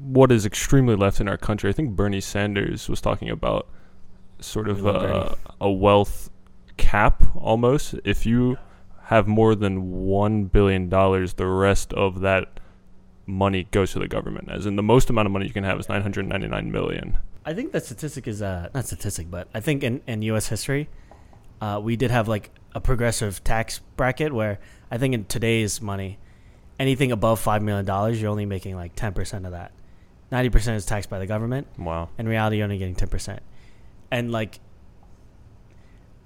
what 0.00 0.30
is 0.30 0.46
extremely 0.46 0.94
left 0.94 1.20
in 1.20 1.26
our 1.26 1.36
country. 1.36 1.68
I 1.68 1.72
think 1.72 1.96
Bernie 1.96 2.20
Sanders 2.20 2.88
was 2.88 3.00
talking 3.00 3.28
about 3.28 3.66
sort 4.38 4.68
of 4.68 4.84
We 4.84 4.90
uh, 4.90 5.34
a 5.60 5.68
wealth 5.68 6.30
cap 6.76 7.24
almost. 7.34 7.96
If 8.04 8.26
you 8.26 8.58
have 9.06 9.26
more 9.26 9.56
than 9.56 9.90
one 9.90 10.44
billion 10.44 10.88
dollars, 10.88 11.34
the 11.34 11.48
rest 11.48 11.92
of 11.94 12.20
that 12.20 12.60
money 13.26 13.64
goes 13.70 13.92
to 13.92 13.98
the 13.98 14.08
government. 14.08 14.50
As 14.50 14.66
in, 14.66 14.76
the 14.76 14.82
most 14.82 15.10
amount 15.10 15.26
of 15.26 15.32
money 15.32 15.46
you 15.46 15.52
can 15.52 15.64
have 15.64 15.78
is 15.78 15.88
nine 15.88 16.02
hundred 16.02 16.26
ninety 16.26 16.48
nine 16.48 16.70
million. 16.70 17.16
I 17.44 17.54
think 17.54 17.72
that 17.72 17.84
statistic 17.84 18.26
is 18.26 18.42
uh 18.42 18.68
not 18.74 18.86
statistic, 18.86 19.30
but 19.30 19.48
I 19.54 19.60
think 19.60 19.82
in, 19.82 20.00
in 20.06 20.22
U.S. 20.22 20.48
history, 20.48 20.88
uh, 21.60 21.80
we 21.82 21.96
did 21.96 22.10
have 22.10 22.28
like 22.28 22.50
a 22.74 22.80
progressive 22.80 23.42
tax 23.44 23.80
bracket 23.96 24.32
where 24.32 24.58
I 24.90 24.98
think 24.98 25.14
in 25.14 25.24
today's 25.24 25.80
money, 25.80 26.18
anything 26.78 27.12
above 27.12 27.40
five 27.40 27.62
million 27.62 27.84
dollars, 27.84 28.20
you're 28.20 28.30
only 28.30 28.46
making 28.46 28.76
like 28.76 28.94
ten 28.94 29.12
percent 29.12 29.46
of 29.46 29.52
that. 29.52 29.72
Ninety 30.30 30.50
percent 30.50 30.76
is 30.76 30.86
taxed 30.86 31.10
by 31.10 31.18
the 31.18 31.26
government. 31.26 31.66
Wow. 31.78 32.08
In 32.18 32.26
reality, 32.26 32.56
you're 32.56 32.64
only 32.64 32.78
getting 32.78 32.94
ten 32.94 33.08
percent, 33.08 33.40
and 34.10 34.32
like, 34.32 34.58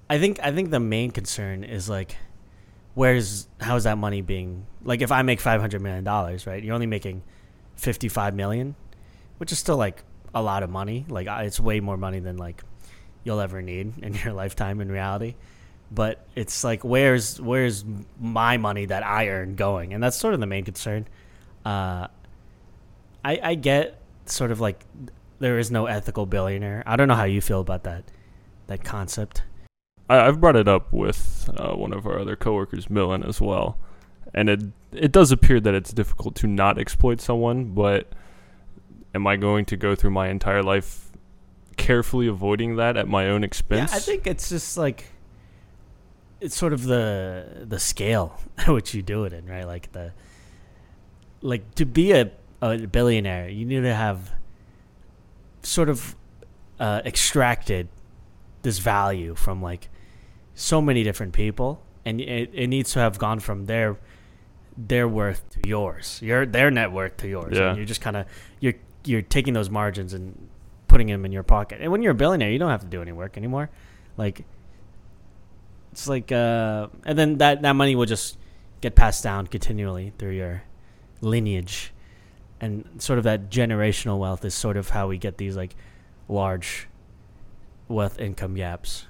I 0.09 0.19
think 0.19 0.39
I 0.41 0.51
think 0.51 0.71
the 0.71 0.79
main 0.79 1.11
concern 1.11 1.63
is 1.63 1.89
like, 1.89 2.15
where's 2.99 3.47
how's 3.61 3.85
that 3.85 3.97
money 3.97 4.21
being 4.21 4.65
like? 4.83 5.01
If 5.01 5.09
I 5.09 5.21
make 5.21 5.39
five 5.39 5.61
hundred 5.61 5.81
million 5.81 6.03
dollars, 6.03 6.45
right, 6.45 6.61
you're 6.61 6.73
only 6.73 6.85
making 6.85 7.23
fifty 7.77 8.09
five 8.09 8.35
million, 8.35 8.75
which 9.37 9.53
is 9.53 9.57
still 9.57 9.77
like 9.77 10.03
a 10.35 10.43
lot 10.43 10.63
of 10.63 10.69
money. 10.69 11.05
Like 11.07 11.25
it's 11.45 11.61
way 11.61 11.79
more 11.79 11.95
money 11.95 12.19
than 12.19 12.35
like 12.35 12.61
you'll 13.23 13.39
ever 13.39 13.61
need 13.61 13.93
in 14.01 14.15
your 14.15 14.33
lifetime 14.33 14.81
in 14.81 14.91
reality. 14.91 15.35
But 15.89 16.27
it's 16.35 16.65
like 16.65 16.83
where's 16.83 17.39
where's 17.39 17.85
my 18.19 18.57
money 18.57 18.85
that 18.87 19.05
I 19.05 19.29
earn 19.29 19.55
going, 19.55 19.93
and 19.93 20.03
that's 20.03 20.17
sort 20.17 20.33
of 20.33 20.41
the 20.41 20.45
main 20.45 20.65
concern. 20.65 21.07
Uh, 21.65 22.07
I 23.23 23.39
I 23.41 23.55
get 23.55 23.97
sort 24.25 24.51
of 24.51 24.59
like 24.59 24.83
there 25.39 25.57
is 25.57 25.71
no 25.71 25.85
ethical 25.85 26.25
billionaire. 26.25 26.83
I 26.85 26.97
don't 26.97 27.07
know 27.07 27.15
how 27.15 27.23
you 27.23 27.39
feel 27.39 27.61
about 27.61 27.83
that 27.83 28.03
that 28.67 28.83
concept. 28.83 29.43
I, 30.09 30.27
I've 30.27 30.41
brought 30.41 30.55
it 30.55 30.67
up 30.67 30.91
with 30.91 31.49
uh, 31.55 31.73
one 31.73 31.93
of 31.93 32.05
our 32.05 32.19
other 32.19 32.35
coworkers, 32.35 32.89
Millen, 32.89 33.23
as 33.23 33.39
well, 33.39 33.77
and 34.33 34.49
it 34.49 34.61
it 34.91 35.11
does 35.11 35.31
appear 35.31 35.59
that 35.59 35.73
it's 35.73 35.93
difficult 35.93 36.35
to 36.35 36.47
not 36.47 36.77
exploit 36.77 37.21
someone. 37.21 37.73
But 37.73 38.07
am 39.13 39.27
I 39.27 39.35
going 39.35 39.65
to 39.65 39.77
go 39.77 39.95
through 39.95 40.11
my 40.11 40.29
entire 40.29 40.63
life 40.63 41.11
carefully 41.77 42.27
avoiding 42.27 42.75
that 42.75 42.97
at 42.97 43.07
my 43.07 43.27
own 43.27 43.43
expense? 43.43 43.91
Yeah, 43.91 43.97
I 43.97 43.99
think 43.99 44.27
it's 44.27 44.49
just 44.49 44.77
like 44.77 45.05
it's 46.41 46.55
sort 46.55 46.73
of 46.73 46.83
the 46.83 47.65
the 47.67 47.79
scale 47.79 48.39
at 48.57 48.69
which 48.69 48.93
you 48.93 49.01
do 49.01 49.23
it 49.25 49.33
in, 49.33 49.45
right? 49.45 49.65
Like 49.65 49.91
the 49.91 50.13
like 51.41 51.75
to 51.75 51.85
be 51.85 52.11
a, 52.11 52.31
a 52.61 52.77
billionaire, 52.77 53.47
you 53.49 53.65
need 53.65 53.81
to 53.81 53.95
have 53.95 54.31
sort 55.63 55.89
of 55.89 56.15
uh, 56.79 57.01
extracted 57.05 57.87
this 58.61 58.79
value 58.79 59.35
from 59.35 59.61
like 59.61 59.89
so 60.59 60.81
many 60.81 61.03
different 61.03 61.31
people, 61.31 61.81
and 62.05 62.19
it, 62.19 62.49
it 62.53 62.67
needs 62.67 62.91
to 62.91 62.99
have 62.99 63.17
gone 63.17 63.39
from 63.39 63.65
their 63.65 63.97
their 64.77 65.07
worth 65.07 65.49
to 65.49 65.67
yours, 65.67 66.19
your 66.21 66.45
their 66.45 66.69
net 66.69 66.91
worth 66.91 67.17
to 67.17 67.27
yours. 67.27 67.57
Yeah. 67.57 67.69
And 67.69 67.77
you're 67.77 67.85
just 67.85 68.01
kind 68.01 68.17
of 68.17 68.25
you're 68.59 68.73
you're 69.05 69.21
taking 69.21 69.53
those 69.53 69.69
margins 69.69 70.13
and 70.13 70.49
putting 70.87 71.07
them 71.07 71.25
in 71.25 71.31
your 71.31 71.43
pocket. 71.43 71.79
And 71.81 71.91
when 71.91 72.01
you're 72.01 72.11
a 72.11 72.15
billionaire, 72.15 72.51
you 72.51 72.59
don't 72.59 72.69
have 72.69 72.81
to 72.81 72.87
do 72.87 73.01
any 73.01 73.13
work 73.13 73.37
anymore. 73.37 73.69
Like 74.17 74.43
it's 75.91 76.07
like 76.07 76.31
uh 76.31 76.87
and 77.05 77.17
then 77.17 77.37
that 77.37 77.61
that 77.61 77.73
money 77.73 77.95
will 77.95 78.05
just 78.05 78.37
get 78.81 78.95
passed 78.95 79.23
down 79.23 79.47
continually 79.47 80.13
through 80.17 80.31
your 80.31 80.63
lineage. 81.21 81.93
And 82.61 82.85
sort 82.97 83.17
of 83.17 83.23
that 83.23 83.49
generational 83.49 84.19
wealth 84.19 84.43
is 84.43 84.53
sort 84.53 84.75
of 84.75 84.89
how 84.89 85.07
we 85.07 85.17
get 85.17 85.37
these 85.37 85.55
like 85.55 85.75
large 86.27 86.89
wealth 87.87 88.19
income 88.19 88.55
gaps. 88.55 89.05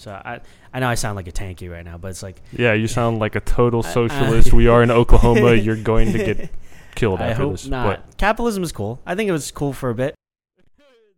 So 0.00 0.12
I 0.12 0.40
I 0.72 0.80
know 0.80 0.88
I 0.88 0.94
sound 0.94 1.16
like 1.16 1.28
a 1.28 1.32
tankie 1.32 1.70
right 1.70 1.84
now, 1.84 1.98
but 1.98 2.08
it's 2.08 2.22
like 2.22 2.40
Yeah, 2.52 2.72
you 2.72 2.86
sound 2.86 3.18
like 3.18 3.34
a 3.36 3.40
total 3.40 3.82
I- 3.84 3.88
I- 3.88 3.92
socialist. 3.92 4.52
we 4.52 4.66
are 4.66 4.82
in 4.82 4.90
Oklahoma. 4.90 5.52
You're 5.66 5.76
going 5.76 6.12
to 6.12 6.18
get 6.18 6.50
killed 6.94 7.20
I 7.20 7.28
after 7.28 7.42
hope 7.42 7.52
this. 7.52 7.66
not. 7.66 8.16
Capitalism 8.16 8.62
is 8.62 8.72
cool. 8.72 8.98
I 9.04 9.14
think 9.14 9.28
it 9.28 9.32
was 9.32 9.50
cool 9.50 9.74
for 9.74 9.90
a 9.90 9.94
bit. 9.94 10.14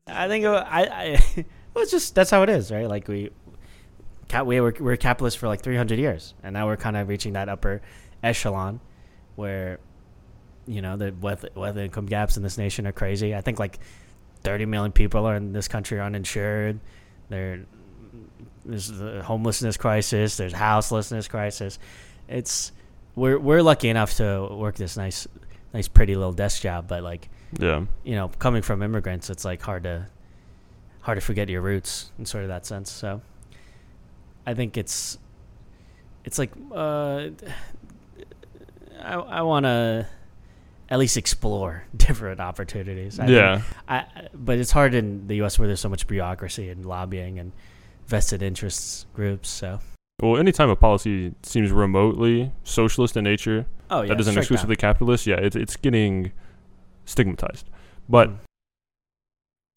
I 0.08 0.26
think 0.26 0.44
it, 0.44 0.48
I, 0.48 0.82
I 0.82 1.20
well, 1.74 1.82
it's 1.82 1.92
just 1.92 2.14
that's 2.16 2.30
how 2.30 2.42
it 2.42 2.48
is, 2.50 2.72
right? 2.72 2.88
Like 2.88 3.06
we, 3.06 3.30
cap, 4.26 4.46
we 4.46 4.60
were 4.60 4.74
we're 4.80 4.96
capitalists 4.96 5.38
for 5.38 5.46
like 5.46 5.62
300 5.62 5.98
years, 6.00 6.34
and 6.42 6.52
now 6.54 6.66
we're 6.66 6.76
kind 6.76 6.96
of 6.96 7.08
reaching 7.08 7.34
that 7.34 7.48
upper 7.48 7.82
echelon, 8.24 8.80
where, 9.36 9.78
you 10.66 10.82
know, 10.82 10.96
the 10.96 11.14
wealth, 11.20 11.44
wealth 11.54 11.76
income 11.76 12.06
gaps 12.06 12.36
in 12.36 12.42
this 12.42 12.58
nation 12.58 12.84
are 12.88 12.92
crazy. 12.92 13.32
I 13.32 13.42
think 13.42 13.60
like 13.60 13.78
30 14.42 14.66
million 14.66 14.90
people 14.90 15.24
are 15.24 15.36
in 15.36 15.52
this 15.52 15.68
country 15.68 16.00
uninsured. 16.00 16.80
There, 17.28 17.64
there's 18.64 18.88
the 18.88 19.22
homelessness 19.22 19.76
crisis. 19.76 20.36
There's 20.36 20.52
houselessness 20.52 21.28
crisis. 21.28 21.78
It's 22.28 22.72
we're 23.16 23.38
we're 23.38 23.62
lucky 23.62 23.88
enough 23.88 24.14
to 24.16 24.48
work 24.50 24.76
this 24.76 24.96
nice 24.96 25.26
nice 25.74 25.88
pretty 25.88 26.14
little 26.14 26.32
desk 26.32 26.62
job 26.62 26.86
but 26.88 27.02
like 27.02 27.28
Yeah. 27.58 27.84
you 28.04 28.14
know 28.14 28.28
coming 28.38 28.62
from 28.62 28.82
immigrants 28.82 29.28
it's 29.30 29.44
like 29.44 29.60
hard 29.62 29.82
to 29.84 30.06
hard 31.00 31.16
to 31.16 31.20
forget 31.20 31.48
your 31.48 31.60
roots 31.62 32.10
in 32.18 32.24
sort 32.26 32.44
of 32.44 32.48
that 32.48 32.64
sense 32.66 32.90
so 32.90 33.20
i 34.46 34.54
think 34.54 34.76
it's 34.78 35.18
it's 36.24 36.38
like 36.38 36.52
uh 36.74 37.28
i, 39.02 39.14
I 39.14 39.42
want 39.42 39.64
to 39.64 40.06
at 40.90 40.98
least 40.98 41.16
explore 41.16 41.84
different 41.96 42.40
opportunities 42.40 43.18
I 43.18 43.26
yeah. 43.26 43.62
I, 43.88 43.96
I- 43.98 44.28
but 44.34 44.58
it's 44.58 44.70
hard 44.70 44.94
in 44.94 45.26
the 45.26 45.36
us 45.42 45.58
where 45.58 45.66
there's 45.68 45.80
so 45.80 45.88
much 45.88 46.06
bureaucracy 46.06 46.68
and 46.68 46.84
lobbying 46.84 47.38
and 47.38 47.52
vested 48.06 48.42
interests 48.42 49.06
groups 49.14 49.48
so 49.48 49.80
Well, 50.20 50.36
anytime 50.38 50.68
a 50.70 50.76
policy 50.76 51.34
seems 51.42 51.70
remotely 51.72 52.52
socialist 52.64 53.16
in 53.16 53.24
nature, 53.24 53.66
oh 53.90 54.02
yeah 54.02 54.08
that 54.08 54.20
isn't 54.20 54.32
strike 54.32 54.34
down. 54.34 54.42
exclusively 54.42 54.76
capitalist, 54.76 55.26
yeah, 55.26 55.36
it's 55.36 55.56
it's 55.56 55.76
getting 55.76 56.32
stigmatized. 57.04 57.68
But 58.08 58.28
Mm. 58.30 58.36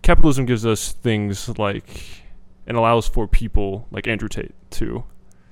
capitalism 0.04 0.46
gives 0.46 0.66
us 0.66 0.92
things 0.92 1.50
like 1.58 2.24
and 2.68 2.78
allows 2.78 3.08
for 3.08 3.28
people 3.28 3.88
like 3.92 4.08
Andrew 4.08 4.30
Tate 4.30 4.54
to 4.72 5.04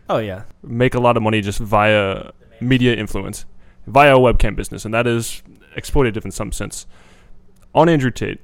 oh 0.09 0.17
yeah 0.17 0.43
make 0.61 0.93
a 0.95 0.99
lot 0.99 1.17
of 1.17 1.23
money 1.23 1.41
just 1.41 1.59
via 1.59 2.31
media 2.59 2.93
influence, 2.95 3.45
via 3.87 4.15
a 4.15 4.19
webcam 4.19 4.55
business, 4.55 4.85
and 4.85 4.93
that 4.93 5.07
is 5.07 5.41
exploitative 5.75 6.23
in 6.25 6.31
some 6.31 6.51
sense. 6.51 6.85
On 7.75 7.89
Andrew 7.89 8.11
Tate, 8.11 8.39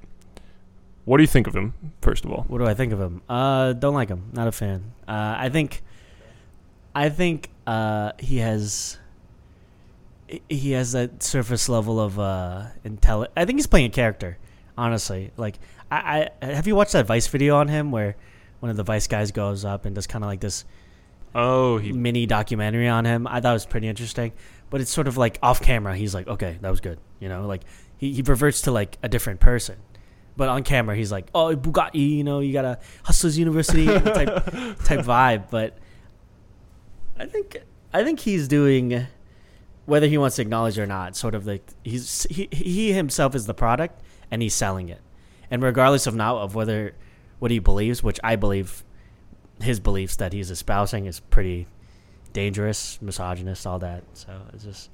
What 1.09 1.17
do 1.17 1.23
you 1.23 1.27
think 1.27 1.47
of 1.47 1.55
him, 1.55 1.73
first 2.03 2.23
of 2.23 2.31
all? 2.31 2.43
What 2.43 2.59
do 2.59 2.67
I 2.67 2.75
think 2.75 2.93
of 2.93 3.01
him? 3.01 3.23
Uh, 3.27 3.73
don't 3.73 3.95
like 3.95 4.09
him. 4.09 4.29
Not 4.31 4.47
a 4.47 4.51
fan. 4.51 4.91
Uh, 5.07 5.37
I 5.39 5.49
think, 5.49 5.81
I 6.93 7.09
think 7.09 7.49
uh, 7.65 8.11
he 8.19 8.37
has, 8.37 8.99
he 10.47 10.73
has 10.73 10.91
that 10.91 11.23
surface 11.23 11.67
level 11.67 11.99
of 11.99 12.19
uh. 12.19 12.67
I 12.85 13.45
think 13.45 13.57
he's 13.57 13.65
playing 13.65 13.87
a 13.87 13.89
character. 13.89 14.37
Honestly, 14.77 15.31
like 15.35 15.57
I, 15.89 16.29
I 16.43 16.45
have 16.45 16.67
you 16.67 16.75
watched 16.75 16.93
that 16.93 17.07
Vice 17.07 17.25
video 17.25 17.55
on 17.55 17.69
him 17.69 17.89
where 17.89 18.15
one 18.59 18.69
of 18.69 18.77
the 18.77 18.83
Vice 18.83 19.07
guys 19.07 19.31
goes 19.31 19.65
up 19.65 19.85
and 19.85 19.95
does 19.95 20.05
kind 20.05 20.23
of 20.23 20.27
like 20.27 20.41
this 20.41 20.63
Oh, 21.33 21.79
he 21.79 21.91
mini 21.91 22.27
documentary 22.27 22.87
on 22.87 23.05
him. 23.05 23.25
I 23.25 23.41
thought 23.41 23.49
it 23.49 23.53
was 23.53 23.65
pretty 23.65 23.87
interesting, 23.87 24.31
but 24.69 24.79
it's 24.79 24.91
sort 24.91 25.07
of 25.07 25.17
like 25.17 25.39
off 25.41 25.59
camera. 25.59 25.97
He's 25.97 26.13
like, 26.13 26.27
okay, 26.27 26.59
that 26.61 26.69
was 26.69 26.81
good. 26.81 26.99
You 27.19 27.29
know, 27.29 27.47
like 27.47 27.63
he, 27.97 28.13
he 28.13 28.21
reverts 28.21 28.61
to 28.61 28.71
like 28.71 28.99
a 29.01 29.09
different 29.09 29.39
person. 29.39 29.77
But 30.39 30.47
on 30.47 30.63
camera, 30.63 30.95
he's 30.95 31.11
like, 31.11 31.27
oh, 31.35 31.53
Bugatti, 31.53 32.11
you 32.15 32.23
know, 32.23 32.39
you 32.39 32.53
got 32.53 32.63
a 32.63 32.79
Hustlers 33.03 33.37
University 33.37 33.87
type 33.87 34.45
type 34.85 35.01
vibe. 35.01 35.49
But 35.49 35.77
I 37.17 37.25
think 37.25 37.57
I 37.93 38.05
think 38.05 38.21
he's 38.21 38.47
doing, 38.47 39.05
whether 39.85 40.07
he 40.07 40.17
wants 40.17 40.37
to 40.37 40.41
acknowledge 40.41 40.77
it 40.77 40.81
or 40.81 40.87
not, 40.87 41.17
sort 41.17 41.35
of 41.35 41.45
like 41.45 41.67
he's 41.83 42.25
he, 42.29 42.47
he 42.53 42.93
himself 42.93 43.35
is 43.35 43.47
the 43.47 43.53
product 43.53 44.01
and 44.31 44.41
he's 44.41 44.53
selling 44.53 44.87
it. 44.87 45.01
And 45.51 45.61
regardless 45.61 46.07
of 46.07 46.15
now 46.15 46.37
of 46.37 46.55
whether 46.55 46.95
what 47.39 47.51
he 47.51 47.59
believes, 47.59 48.01
which 48.01 48.17
I 48.23 48.37
believe 48.37 48.85
his 49.61 49.81
beliefs 49.81 50.15
that 50.15 50.31
he's 50.31 50.49
espousing 50.49 51.05
is 51.05 51.19
pretty 51.19 51.67
dangerous, 52.31 52.97
misogynist, 53.01 53.67
all 53.67 53.79
that. 53.79 54.05
So 54.13 54.39
it's 54.53 54.63
just, 54.63 54.89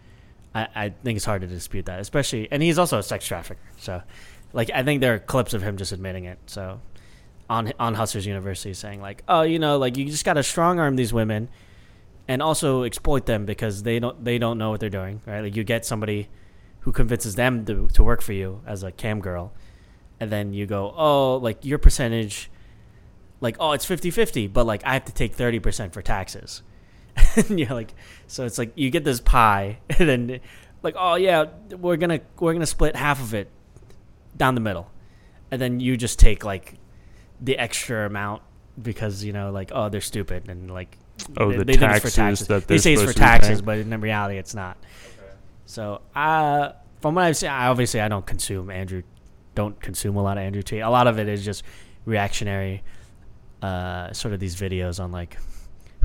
I, 0.56 0.68
I 0.74 0.90
think 0.90 1.18
it's 1.18 1.25
hard 1.25 1.42
to 1.42 1.48
dispute 1.48 1.86
that, 1.86 2.00
especially, 2.00 2.52
and 2.52 2.64
he's 2.64 2.80
also 2.80 2.98
a 2.98 3.04
sex 3.04 3.28
trafficker. 3.28 3.60
So, 3.78 4.02
like, 4.56 4.72
I 4.74 4.84
think 4.84 5.02
there 5.02 5.14
are 5.14 5.20
clips 5.20 5.54
of 5.54 5.62
him 5.62 5.78
just 5.78 5.92
admitting 5.92 6.26
it. 6.26 6.40
So, 6.48 6.82
on 7.48 7.72
on 7.80 7.94
Hustlers 7.94 8.26
University 8.26 8.74
saying 8.74 9.02
like, 9.02 9.24
oh, 9.28 9.44
you 9.44 9.60
know, 9.60 9.78
like 9.78 9.98
you 9.98 10.06
just 10.06 10.26
got 10.26 10.34
to 10.34 10.44
strong 10.44 10.80
arm 10.80 10.96
these 10.96 11.14
women, 11.14 11.50
and 12.28 12.42
also 12.42 12.84
exploit 12.84 13.28
them 13.28 13.46
because 13.46 13.84
they 13.84 14.00
don't 14.00 14.24
they 14.24 14.40
don't 14.40 14.58
know 14.58 14.72
what 14.72 14.80
they're 14.80 14.90
doing, 14.90 15.22
right? 15.28 15.42
Like 15.42 15.56
you 15.56 15.64
get 15.64 15.86
somebody 15.86 16.30
who 16.80 16.92
convinces 16.92 17.36
them 17.36 17.66
to 17.66 17.88
to 17.90 18.04
work 18.04 18.22
for 18.22 18.34
you 18.34 18.62
as 18.66 18.82
a 18.82 18.92
cam 18.92 19.20
girl, 19.20 19.54
and 20.20 20.32
then 20.32 20.54
you 20.54 20.66
go, 20.66 20.94
oh, 20.96 21.38
like 21.38 21.64
your 21.64 21.78
percentage 21.78 22.50
like 23.42 23.58
oh 23.60 23.74
it's 23.74 23.86
50-50 23.86 24.52
but 24.52 24.66
like 24.66 24.84
i 24.86 24.94
have 24.94 25.06
to 25.06 25.14
take 25.14 25.36
30% 25.36 25.94
for 25.94 26.02
taxes 26.02 26.64
and 27.36 27.60
you're 27.60 27.70
like 27.70 27.94
so 28.28 28.46
it's 28.46 28.58
like 28.58 28.72
you 28.76 28.90
get 28.90 29.04
this 29.04 29.20
pie 29.20 29.80
and 30.00 30.10
then 30.10 30.40
like 30.84 30.96
oh 30.98 31.16
yeah 31.16 31.46
we're 31.78 31.98
gonna 31.98 32.22
we're 32.40 32.54
gonna 32.54 32.66
split 32.66 32.96
half 32.96 33.22
of 33.22 33.34
it 33.34 33.50
down 34.36 34.56
the 34.56 34.62
middle. 34.62 34.92
And 35.51 35.62
then 35.62 35.80
you 35.80 35.98
just 35.98 36.20
take 36.20 36.44
like 36.44 36.75
the 37.39 37.58
extra 37.58 38.06
amount 38.06 38.42
because 38.82 39.24
you 39.24 39.32
know 39.32 39.51
like 39.51 39.72
oh 39.74 39.88
they're 39.88 40.01
stupid 40.01 40.50
and 40.50 40.70
like 40.70 40.98
oh 41.38 41.51
they, 41.51 41.58
the 41.58 41.65
they 41.65 41.77
taxes, 41.77 42.12
for 42.12 42.15
taxes. 42.15 42.48
that 42.48 42.68
they 42.68 42.77
say 42.77 42.94
it's 42.94 43.01
for 43.01 43.08
supposed 43.08 43.18
to 43.18 43.22
be 43.22 43.25
taxes 43.25 43.62
but 43.62 43.77
in 43.77 44.01
reality 44.01 44.38
it's 44.38 44.54
not. 44.54 44.77
So 45.65 46.01
uh 46.13 46.74
from 47.01 47.15
what 47.15 47.24
i've 47.24 47.38
seen 47.38 47.50
I 47.50 47.68
obviously 47.68 48.01
i 48.01 48.08
don't 48.08 48.25
consume 48.25 48.70
andrew 48.70 49.04
don't 49.54 49.80
consume 49.80 50.15
a 50.15 50.24
lot 50.24 50.38
of 50.38 50.44
andrew 50.44 50.62
tate 50.62 50.82
a 50.82 50.89
lot 50.89 51.08
of 51.08 51.20
it 51.20 51.27
is 51.27 51.44
just 51.46 51.63
reactionary 52.06 52.84
uh, 53.62 54.13
sort 54.13 54.34
of 54.34 54.39
these 54.39 54.56
videos 54.56 55.04
on 55.04 55.12
like 55.12 55.38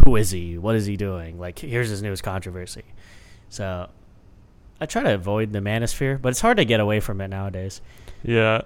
who 0.04 0.16
is 0.16 0.30
he? 0.30 0.58
What 0.58 0.76
is 0.76 0.87
he 0.87 0.96
doing? 0.96 1.38
Like 1.38 1.58
here's 1.58 1.88
his 1.88 2.02
newest 2.02 2.22
controversy. 2.22 2.84
So 3.49 3.88
i 4.80 4.87
try 4.87 5.02
to 5.02 5.14
avoid 5.14 5.52
the 5.52 5.58
manosphere 5.60 6.20
but 6.20 6.30
it's 6.30 6.40
hard 6.40 6.56
to 6.56 6.64
get 6.64 6.80
away 6.80 7.00
from 7.00 7.20
it 7.20 7.28
nowadays 7.28 7.80
Yeah. 8.22 8.62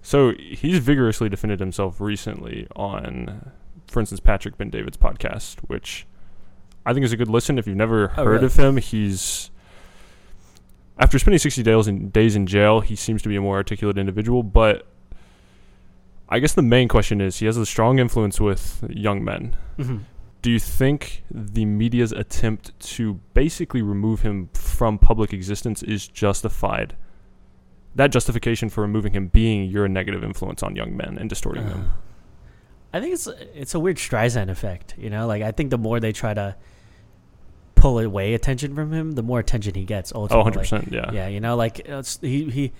So 0.00 0.32
he's 0.38 0.78
vigorously 0.78 1.28
defended 1.28 1.60
himself 1.60 2.00
recently 2.00 2.66
on, 2.76 3.50
for 3.88 4.00
instance, 4.00 4.20
Patrick 4.20 4.56
Bet-David's 4.56 4.96
podcast, 4.96 5.58
which 5.66 6.06
I 6.86 6.94
think 6.94 7.04
is 7.04 7.12
a 7.12 7.16
good 7.16 7.28
listen. 7.28 7.58
If 7.58 7.66
you've 7.66 7.76
never 7.76 8.12
Oh, 8.16 8.24
heard 8.24 8.26
really? 8.42 8.46
of 8.46 8.54
him, 8.54 8.76
he's 8.78 9.50
after 10.98 11.18
spending 11.18 11.38
60 11.38 11.62
days 11.62 11.86
in, 11.88 12.10
days 12.10 12.36
in 12.36 12.46
jail, 12.46 12.80
he 12.80 12.96
seems 12.96 13.22
to 13.22 13.28
be 13.28 13.36
a 13.36 13.40
more 13.40 13.56
articulate 13.56 13.98
individual. 13.98 14.42
But 14.42 14.86
I 16.28 16.38
guess 16.38 16.54
the 16.54 16.62
main 16.62 16.88
question 16.88 17.20
is 17.20 17.38
he 17.38 17.46
has 17.46 17.56
a 17.56 17.66
strong 17.66 17.98
influence 17.98 18.40
with 18.40 18.84
young 18.88 19.22
men. 19.24 19.56
mm-hmm. 19.78 19.98
Do 20.40 20.50
you 20.50 20.58
think 20.58 21.24
the 21.30 21.64
media's 21.64 22.12
attempt 22.12 22.78
to 22.80 23.14
basically 23.34 23.82
remove 23.82 24.22
him 24.22 24.48
from 24.54 24.98
public 24.98 25.32
existence 25.32 25.82
is 25.82 26.06
justified? 26.06 26.96
That 27.94 28.12
justification 28.12 28.68
for 28.68 28.82
removing 28.82 29.12
him 29.12 29.28
being 29.28 29.68
you're 29.68 29.84
a 29.84 29.88
negative 29.88 30.22
influence 30.22 30.62
on 30.62 30.76
young 30.76 30.96
men 30.96 31.18
and 31.18 31.28
distorting 31.28 31.68
them. 31.68 31.88
Uh, 31.88 32.96
I 32.96 33.00
think 33.00 33.14
it's 33.14 33.26
it's 33.54 33.74
a 33.74 33.80
weird 33.80 33.96
Streisand 33.96 34.48
effect, 34.48 34.94
you 34.96 35.10
know. 35.10 35.26
Like 35.26 35.42
I 35.42 35.52
think 35.52 35.70
the 35.70 35.78
more 35.78 36.00
they 36.00 36.12
try 36.12 36.32
to 36.32 36.56
pull 37.74 37.98
away 37.98 38.34
attention 38.34 38.74
from 38.74 38.92
him, 38.92 39.12
the 39.12 39.22
more 39.22 39.38
attention 39.38 39.74
he 39.74 39.84
gets. 39.84 40.12
Oh, 40.14 40.22
Ultimately, 40.22 40.64
100%. 40.64 40.92
Yeah. 40.92 41.12
yeah, 41.12 41.28
you 41.28 41.40
know, 41.40 41.56
like 41.56 41.80
it's, 41.80 42.18
he 42.20 42.50
he 42.50 42.72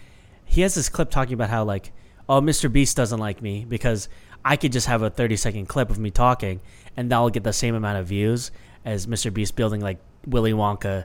he 0.44 0.60
has 0.62 0.74
this 0.74 0.88
clip 0.88 1.10
talking 1.10 1.34
about 1.34 1.50
how 1.50 1.64
like, 1.64 1.92
oh, 2.28 2.40
Mr. 2.40 2.72
Beast 2.72 2.96
doesn't 2.96 3.18
like 3.20 3.42
me 3.42 3.64
because 3.68 4.08
I 4.48 4.56
could 4.56 4.72
just 4.72 4.86
have 4.86 5.02
a 5.02 5.10
thirty 5.10 5.36
second 5.36 5.66
clip 5.66 5.90
of 5.90 5.98
me 5.98 6.10
talking, 6.10 6.62
and 6.96 7.12
that'll 7.12 7.28
get 7.28 7.44
the 7.44 7.52
same 7.52 7.74
amount 7.74 7.98
of 7.98 8.06
views 8.06 8.50
as 8.82 9.06
Mr. 9.06 9.32
Beast 9.32 9.54
building 9.56 9.82
like 9.82 9.98
Willy 10.26 10.54
Wonka, 10.54 11.04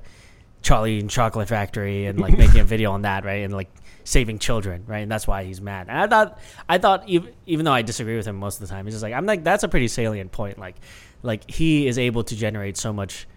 Charlie 0.61 0.97
and 0.97 1.09
Chocolate 1.09 1.49
Factory, 1.49 2.05
and 2.05 2.17
like 2.17 2.37
making 2.37 2.61
a 2.61 2.63
video 2.73 2.93
on 2.93 3.01
that, 3.01 3.25
right, 3.25 3.43
and 3.43 3.53
like 3.53 3.69
saving 4.05 4.39
children, 4.39 4.85
right, 4.87 4.99
and 4.99 5.11
that's 5.11 5.27
why 5.27 5.43
he's 5.43 5.59
mad. 5.59 5.89
And 5.89 5.97
I 5.97 6.07
thought, 6.07 6.39
I 6.69 6.77
thought 6.77 7.03
even 7.09 7.33
even 7.45 7.65
though 7.65 7.73
I 7.73 7.81
disagree 7.81 8.15
with 8.15 8.25
him 8.25 8.37
most 8.37 8.61
of 8.61 8.67
the 8.67 8.73
time, 8.73 8.85
he's 8.85 8.93
just 8.93 9.03
like, 9.03 9.13
I'm 9.13 9.25
like, 9.25 9.43
that's 9.43 9.65
a 9.65 9.67
pretty 9.67 9.89
salient 9.89 10.31
point, 10.31 10.57
like, 10.57 10.77
like 11.21 11.51
he 11.51 11.85
is 11.85 11.99
able 11.99 12.23
to 12.23 12.37
generate 12.37 12.77
so 12.77 12.93
much 12.93 13.27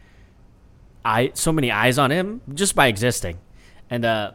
eye 1.04 1.32
so 1.34 1.50
many 1.50 1.72
eyes 1.72 1.98
on 1.98 2.12
him 2.12 2.42
just 2.54 2.76
by 2.76 2.86
existing. 2.86 3.38
And 3.90 4.04
uh, 4.04 4.34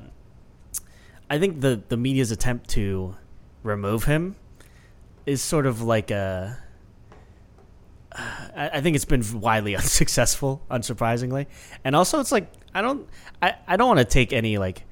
I 1.30 1.40
think 1.40 1.62
the 1.62 1.82
the 1.88 1.96
media's 1.96 2.32
attempt 2.32 2.72
to 2.72 3.16
remove 3.64 4.04
him 4.04 4.36
is 5.26 5.42
sort 5.42 5.66
of 5.66 5.82
like 5.82 6.12
a. 6.12 6.58
I 8.14 8.82
think 8.82 8.98
it's 8.98 9.06
been 9.06 9.24
widely 9.40 9.76
unsuccessful, 9.78 10.62
unsurprisingly, 10.70 11.48
and 11.84 11.96
also 11.96 12.20
it's 12.20 12.32
like 12.32 12.52
I 12.74 12.82
don't, 12.82 13.08
I, 13.42 13.56
I 13.68 13.78
don't 13.78 13.88
want 13.88 14.00
to 14.00 14.06
take 14.06 14.34
any 14.34 14.58
like 14.58 14.84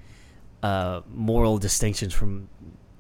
uh, 0.64 1.02
moral 1.14 1.58
distinctions 1.58 2.14
from 2.14 2.48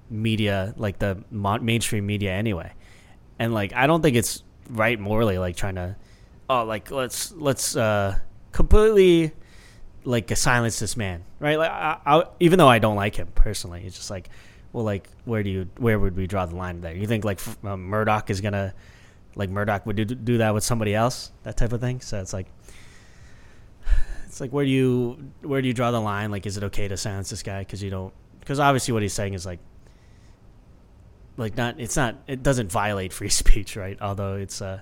media, 0.10 0.74
like 0.78 1.00
the 1.00 1.24
mo- 1.32 1.60
mainstream 1.60 2.06
media, 2.06 2.32
anyway, 2.32 2.74
and 3.38 3.54
like 3.54 3.74
I 3.74 3.88
don't 3.88 4.02
think 4.02 4.18
it's 4.18 4.44
right 4.70 5.00
morally, 5.00 5.38
like 5.38 5.56
trying 5.56 5.76
to, 5.76 5.96
oh, 6.50 6.65
like 6.65 6.92
let's 6.92 7.32
let's 7.32 7.76
uh, 7.76 8.18
completely 8.52 9.32
like 10.04 10.36
silence 10.36 10.80
this 10.80 10.98
man, 10.98 11.24
right? 11.39 11.58
Like 11.58 11.72
I, 11.72 11.98
I, 12.06 12.24
even 12.39 12.60
though 12.60 12.68
I 12.68 12.80
don't 12.80 12.96
like 12.96 13.15
him 13.15 13.28
personally, 13.36 13.84
it's 13.86 13.96
just 13.96 14.10
like, 14.10 14.30
well, 14.73 14.84
like 14.84 15.10
where 15.25 15.43
do 15.43 15.49
you 15.49 15.69
where 15.77 15.99
would 15.99 16.15
we 16.15 16.27
draw 16.27 16.45
the 16.45 16.55
line 16.55 16.82
there? 16.82 16.95
You 16.95 17.08
think 17.08 17.25
like 17.25 17.39
uh, 17.63 17.77
Murdoch 17.77 18.29
is 18.29 18.41
gonna 18.41 18.73
like 19.36 19.49
Murdoch 19.49 19.86
would 19.86 19.95
do, 19.95 20.05
do 20.05 20.38
that 20.39 20.53
with 20.53 20.63
somebody 20.63 20.93
else, 20.93 21.32
that 21.43 21.58
type 21.58 21.73
of 21.73 21.82
thing? 21.82 22.01
So 22.01 22.19
it's 22.19 22.34
like. 22.34 22.47
It's 24.25 24.39
like 24.39 24.51
where 24.51 24.63
do 24.63 24.69
you 24.69 25.32
where 25.41 25.60
do 25.60 25.67
you 25.67 25.73
draw 25.73 25.89
the 25.89 25.99
line? 25.99 26.29
Like, 26.29 26.45
is 26.45 26.55
it 26.55 26.63
okay 26.65 26.88
to 26.88 26.95
silence 26.97 27.32
this 27.32 27.41
guy 27.41 27.62
because 27.62 27.82
you 27.82 27.89
don't? 27.89 28.13
Because 28.39 28.60
obviously, 28.60 28.93
what 28.93 29.01
he's 29.01 29.13
saying 29.13 29.34
is 29.34 29.43
like, 29.43 29.60
like 31.36 31.58
not 31.58 31.79
it's 31.79 31.97
not 31.97 32.15
it 32.27 32.43
doesn't 32.43 32.71
violate 32.71 33.12
free 33.12 33.29
speech, 33.41 33.75
right? 33.75 33.97
Although 33.99 34.36
it's 34.36 34.62
uh, 34.62 34.82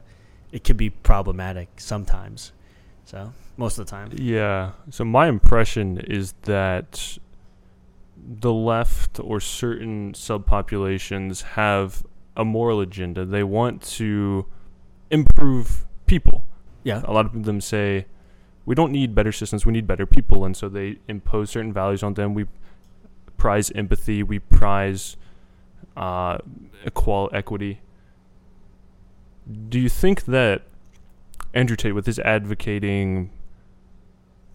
it 0.51 0.65
could 0.65 0.75
be 0.75 0.89
problematic 0.89 1.69
sometimes. 1.77 2.51
So 3.05 3.31
most 3.55 3.79
of 3.79 3.85
the 3.85 3.89
time, 3.89 4.11
Yeah. 4.13 4.71
So 4.89 5.05
my 5.05 5.27
impression 5.27 5.97
is 5.99 6.33
that 6.41 7.17
the 8.25 8.53
left 8.53 9.19
or 9.19 9.39
certain 9.39 10.13
subpopulations 10.13 11.43
have 11.43 12.03
a 12.35 12.43
moral 12.43 12.81
agenda. 12.81 13.25
They 13.25 13.43
want 13.43 13.81
to 13.83 14.45
improve 15.09 15.85
people. 16.05 16.45
yeah, 16.83 17.01
A 17.05 17.11
lot 17.11 17.25
of 17.25 17.43
them 17.43 17.61
say 17.61 18.05
we 18.65 18.75
don't 18.75 18.91
need 18.91 19.15
better 19.15 19.31
systems, 19.31 19.65
we 19.65 19.71
need 19.71 19.87
better 19.87 20.05
people, 20.05 20.43
and 20.45 20.55
so 20.55 20.67
they 20.67 20.97
impose 21.07 21.49
certain 21.49 21.71
values 21.71 22.03
on 22.03 22.15
them. 22.15 22.33
We 22.33 22.45
prize 23.37 23.71
empathy, 23.71 24.23
we 24.23 24.39
prize 24.39 25.15
uh, 25.95 26.39
equal 26.85 27.29
equity. 27.33 27.79
Do 29.69 29.79
you 29.79 29.89
think 29.89 30.25
that 30.25 30.63
Andrew 31.53 31.77
Tate, 31.77 31.95
with 31.95 32.05
his 32.05 32.19
advocating 32.19 33.31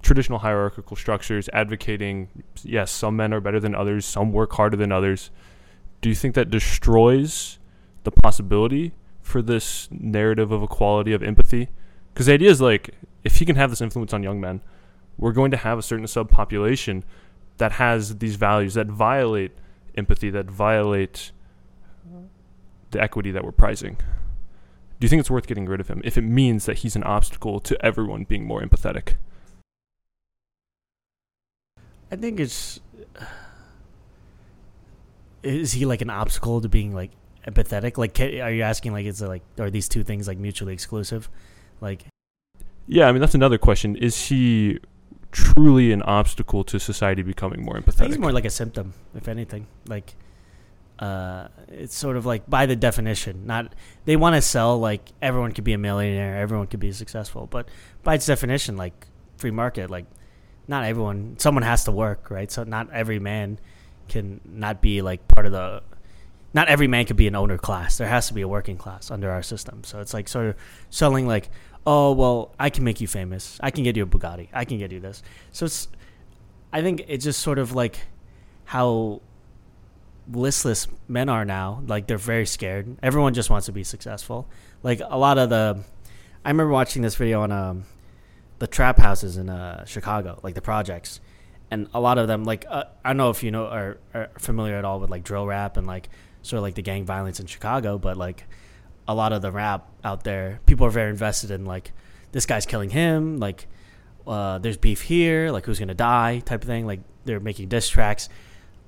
traditional 0.03 0.41
hierarchical 0.41 0.97
structures, 0.97 1.49
advocating 1.53 2.29
yes, 2.63 2.91
some 2.91 3.17
men 3.17 3.33
are 3.33 3.41
better 3.41 3.61
than 3.61 3.75
others, 3.75 4.05
some 4.05 4.33
work 4.33 4.53
harder 4.53 4.77
than 4.77 4.93
others, 4.93 5.31
do 6.01 6.09
you 6.09 6.15
think 6.15 6.35
that 6.35 6.51
destroys 6.51 7.59
the 8.03 8.11
possibility 8.11 8.93
for 9.21 9.41
this 9.41 9.89
narrative 9.91 10.51
of 10.51 10.63
equality 10.63 11.13
of 11.13 11.23
empathy? 11.23 11.69
Because 12.13 12.27
the 12.27 12.35
idea 12.35 12.51
is 12.51 12.61
like, 12.61 12.91
if 13.25 13.37
he 13.37 13.45
can 13.45 13.57
have 13.57 13.71
this 13.71 13.81
influence 13.81 14.13
on 14.13 14.23
young 14.23 14.41
men, 14.41 14.61
we're 15.17 15.33
going 15.33 15.53
to 15.53 15.57
have 15.57 15.79
a 15.79 15.83
certain 15.83 16.07
subpopulation 16.07 17.05
that 17.59 17.73
has 17.73 18.19
these 18.19 18.37
values 18.37 18.75
that 18.75 18.89
violate 18.89 19.53
empathy, 19.97 20.31
that 20.31 20.47
violate 20.47 21.31
the 22.91 23.01
equity 23.01 23.31
that 23.31 23.45
we're 23.45 23.53
prizing. 23.53 23.97
Do 24.99 25.05
you 25.05 25.09
think 25.09 25.21
it's 25.21 25.31
worth 25.31 25.47
getting 25.47 25.67
rid 25.67 25.81
of 25.81 25.89
him 25.89 26.01
if 26.05 26.19
it 26.19 26.23
means 26.23 26.67
that 26.67 26.79
he's 26.79 26.97
an 26.97 27.05
obstacle 27.05 27.61
to 27.61 27.85
everyone 27.85 28.25
being 28.25 28.45
more 28.45 28.61
empathetic? 28.61 29.15
I 32.13 32.17
think 32.17 32.39
it's. 32.41 32.79
Is 35.43 35.73
he 35.73 35.87
like 35.87 36.03
an 36.03 36.11
obstacle 36.11 36.61
to 36.61 36.69
being 36.69 36.95
like 36.95 37.11
empathetic? 37.49 37.97
Like, 37.97 38.21
are 38.21 38.53
you 38.53 38.63
asking 38.63 38.93
like, 38.93 39.07
is 39.07 39.23
it 39.23 39.27
like, 39.27 39.43
are 39.59 39.71
these 39.71 39.89
two 39.89 40.05
things 40.05 40.29
like 40.29 40.39
mutually 40.39 40.75
exclusive? 40.75 41.29
Like, 41.81 42.05
yeah, 42.87 43.09
I 43.09 43.13
mean 43.13 43.21
that's 43.21 43.35
another 43.35 43.59
question. 43.59 43.97
Is 43.97 44.27
he 44.27 44.79
truly 45.33 45.91
an 45.91 46.03
obstacle 46.03 46.63
to 46.65 46.79
society 46.79 47.23
becoming 47.23 47.65
more 47.65 47.75
empathetic? 47.75 48.09
he's 48.09 48.19
more 48.19 48.31
like 48.31 48.45
a 48.45 48.51
symptom, 48.51 48.93
if 49.15 49.27
anything. 49.27 49.67
Like, 49.89 50.15
uh, 50.99 51.49
it's 51.69 51.97
sort 51.97 52.19
of 52.19 52.27
like 52.27 52.49
by 52.49 52.67
the 52.67 52.77
definition, 52.77 53.47
not 53.47 53.75
they 54.05 54.17
want 54.17 54.37
to 54.37 54.43
sell 54.43 54.79
like 54.79 55.01
everyone 55.23 55.53
could 55.53 55.65
be 55.65 55.73
a 55.73 55.79
millionaire, 55.79 56.37
everyone 56.39 56.67
could 56.67 56.79
be 56.79 56.93
successful, 56.93 57.49
but 57.51 57.69
by 58.05 58.15
its 58.15 58.27
definition, 58.27 58.77
like 58.77 59.07
free 59.39 59.51
market, 59.51 59.91
like 59.91 60.05
not 60.73 60.85
everyone, 60.85 61.37
someone 61.39 61.63
has 61.65 61.85
to 61.85 61.93
work, 61.93 62.31
right? 62.31 62.51
So 62.51 62.65
not 62.65 62.91
every 62.93 63.19
man 63.19 63.59
can 64.09 64.41
not 64.45 64.81
be 64.81 65.03
like 65.03 65.29
part 65.29 65.45
of 65.45 65.53
the 65.53 65.83
not 66.55 66.69
every 66.69 66.89
man 66.89 67.05
could 67.05 67.17
be 67.17 67.29
an 67.29 67.37
owner 67.37 67.59
class. 67.59 67.99
There 67.99 68.09
has 68.09 68.29
to 68.29 68.35
be 68.35 68.41
a 68.41 68.49
working 68.49 68.79
class 68.79 69.11
under 69.11 69.31
our 69.31 69.43
system. 69.43 69.85
So 69.85 70.01
it's 70.01 70.15
like 70.15 70.29
sort 70.29 70.47
of 70.47 70.57
selling 70.89 71.27
like, 71.27 71.51
oh 71.87 72.13
well, 72.13 72.55
I 72.59 72.71
can 72.71 72.85
make 72.85 73.03
you 73.03 73.07
famous. 73.07 73.59
I 73.63 73.71
can 73.71 73.85
get 73.85 73.97
you 73.97 74.05
a 74.05 74.07
Bugatti. 74.07 74.49
I 74.53 74.65
can 74.65 74.79
get 74.79 74.93
you 74.93 75.01
this. 75.01 75.23
So 75.53 75.67
it's, 75.67 75.89
I 76.73 76.81
think 76.81 77.05
it's 77.07 77.25
just 77.25 77.41
sort 77.41 77.59
of 77.59 77.75
like 77.75 77.99
how 78.65 79.21
listless 80.33 80.89
men 81.07 81.29
are 81.29 81.45
now. 81.45 81.83
Like 81.87 82.07
they're 82.07 82.17
very 82.17 82.47
scared. 82.47 82.97
Everyone 83.03 83.35
just 83.35 83.51
wants 83.51 83.67
to 83.67 83.73
be 83.73 83.85
successful. 83.85 84.49
Like 84.83 85.03
a 85.05 85.19
lot 85.19 85.37
of 85.37 85.51
the, 85.51 85.85
I 86.47 86.49
remember 86.49 86.73
watching 86.73 87.03
this 87.03 87.15
video 87.15 87.43
on 87.43 87.53
um, 87.53 87.85
the 88.63 88.69
trap 88.69 88.97
houses 88.97 89.39
in 89.39 89.51
uh, 89.51 89.85
Chicago, 89.87 90.39
like 90.45 90.55
the 90.55 90.63
projects, 90.63 91.19
and 91.73 91.89
a 91.95 91.99
lot 91.99 92.17
of 92.17 92.29
them, 92.29 92.45
like 92.45 92.65
uh, 92.71 92.85
I 93.05 93.09
don't 93.09 93.17
know 93.17 93.31
if 93.31 93.43
you 93.43 93.51
know 93.51 93.67
are, 93.67 93.99
are 94.15 94.31
familiar 94.39 94.77
at 94.77 94.85
all 94.85 95.01
with 95.01 95.11
like 95.11 95.25
drill 95.25 95.49
rap 95.49 95.77
and 95.77 95.85
like 95.85 96.09
sort 96.43 96.59
of 96.59 96.63
like 96.63 96.77
the 96.77 96.83
gang 96.83 97.05
violence 97.05 97.41
in 97.41 97.47
Chicago, 97.47 97.99
but 97.99 98.17
like 98.17 98.47
a 99.09 99.17
lot 99.17 99.33
of 99.33 99.43
the 99.43 99.51
rap 99.51 99.89
out 100.05 100.23
there, 100.23 100.61
people 100.65 100.87
are 100.87 100.91
very 100.91 101.11
invested 101.11 101.51
in 101.51 101.65
like 101.65 101.91
this 102.31 102.47
guy's 102.47 102.65
killing 102.65 102.91
him, 102.91 103.39
like 103.39 103.67
uh, 104.29 104.59
there's 104.59 104.77
beef 104.77 105.03
here, 105.03 105.51
like 105.51 105.67
who's 105.67 105.81
gonna 105.81 105.93
die, 105.93 106.39
type 106.39 106.63
of 106.63 106.69
thing. 106.69 106.87
Like 106.87 107.01
they're 107.25 107.41
making 107.41 107.69
diss 107.69 107.89
tracks, 107.89 108.29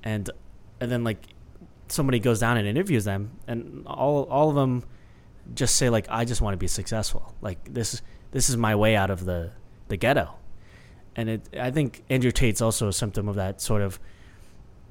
and 0.03 0.29
and 0.79 0.89
then 0.89 1.03
like 1.03 1.21
somebody 1.89 2.19
goes 2.19 2.39
down 2.39 2.55
and 2.55 2.65
interviews 2.65 3.03
them, 3.03 3.31
and 3.45 3.85
all 3.87 4.23
all 4.23 4.47
of 4.47 4.55
them 4.55 4.85
just 5.53 5.75
say 5.75 5.89
like 5.89 6.05
I 6.07 6.23
just 6.23 6.39
want 6.39 6.53
to 6.53 6.57
be 6.57 6.67
successful. 6.67 7.35
Like 7.41 7.73
this 7.73 8.01
this 8.31 8.49
is 8.49 8.55
my 8.55 8.73
way 8.73 8.95
out 8.95 9.09
of 9.09 9.25
the 9.25 9.51
the 9.87 9.97
ghetto, 9.97 10.35
and 11.15 11.29
it 11.29 11.49
I 11.59 11.71
think 11.71 12.03
Andrew 12.09 12.31
Tate's 12.31 12.61
also 12.61 12.87
a 12.87 12.93
symptom 12.93 13.27
of 13.27 13.35
that 13.35 13.61
sort 13.61 13.81
of 13.81 13.99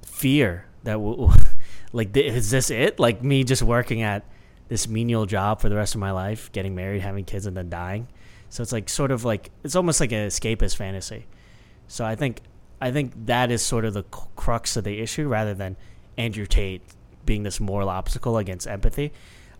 fear 0.02 0.66
that 0.84 1.00
will 1.00 1.32
like 1.92 2.16
is 2.16 2.50
this 2.50 2.70
it? 2.70 2.98
Like 2.98 3.22
me 3.22 3.44
just 3.44 3.62
working 3.62 4.02
at 4.02 4.24
this 4.68 4.88
menial 4.88 5.26
job 5.26 5.60
for 5.60 5.68
the 5.68 5.76
rest 5.76 5.94
of 5.94 6.00
my 6.00 6.10
life, 6.10 6.50
getting 6.52 6.74
married, 6.74 7.02
having 7.02 7.24
kids, 7.24 7.46
and 7.46 7.56
then 7.56 7.68
dying. 7.68 8.08
So 8.48 8.62
it's 8.62 8.72
like 8.72 8.88
sort 8.88 9.10
of 9.10 9.24
like 9.24 9.50
it's 9.62 9.76
almost 9.76 10.00
like 10.00 10.12
an 10.12 10.26
escapist 10.26 10.76
fantasy. 10.76 11.26
So 11.88 12.04
I 12.04 12.14
think 12.14 12.40
I 12.80 12.90
think 12.90 13.12
that 13.26 13.50
is 13.50 13.62
sort 13.62 13.84
of 13.84 13.94
the 13.94 14.02
crux 14.02 14.76
of 14.76 14.84
the 14.84 15.00
issue, 15.00 15.28
rather 15.28 15.54
than 15.54 15.76
Andrew 16.16 16.46
Tate 16.46 16.82
being 17.26 17.42
this 17.42 17.60
moral 17.60 17.88
obstacle 17.88 18.38
against 18.38 18.66
empathy. 18.66 19.12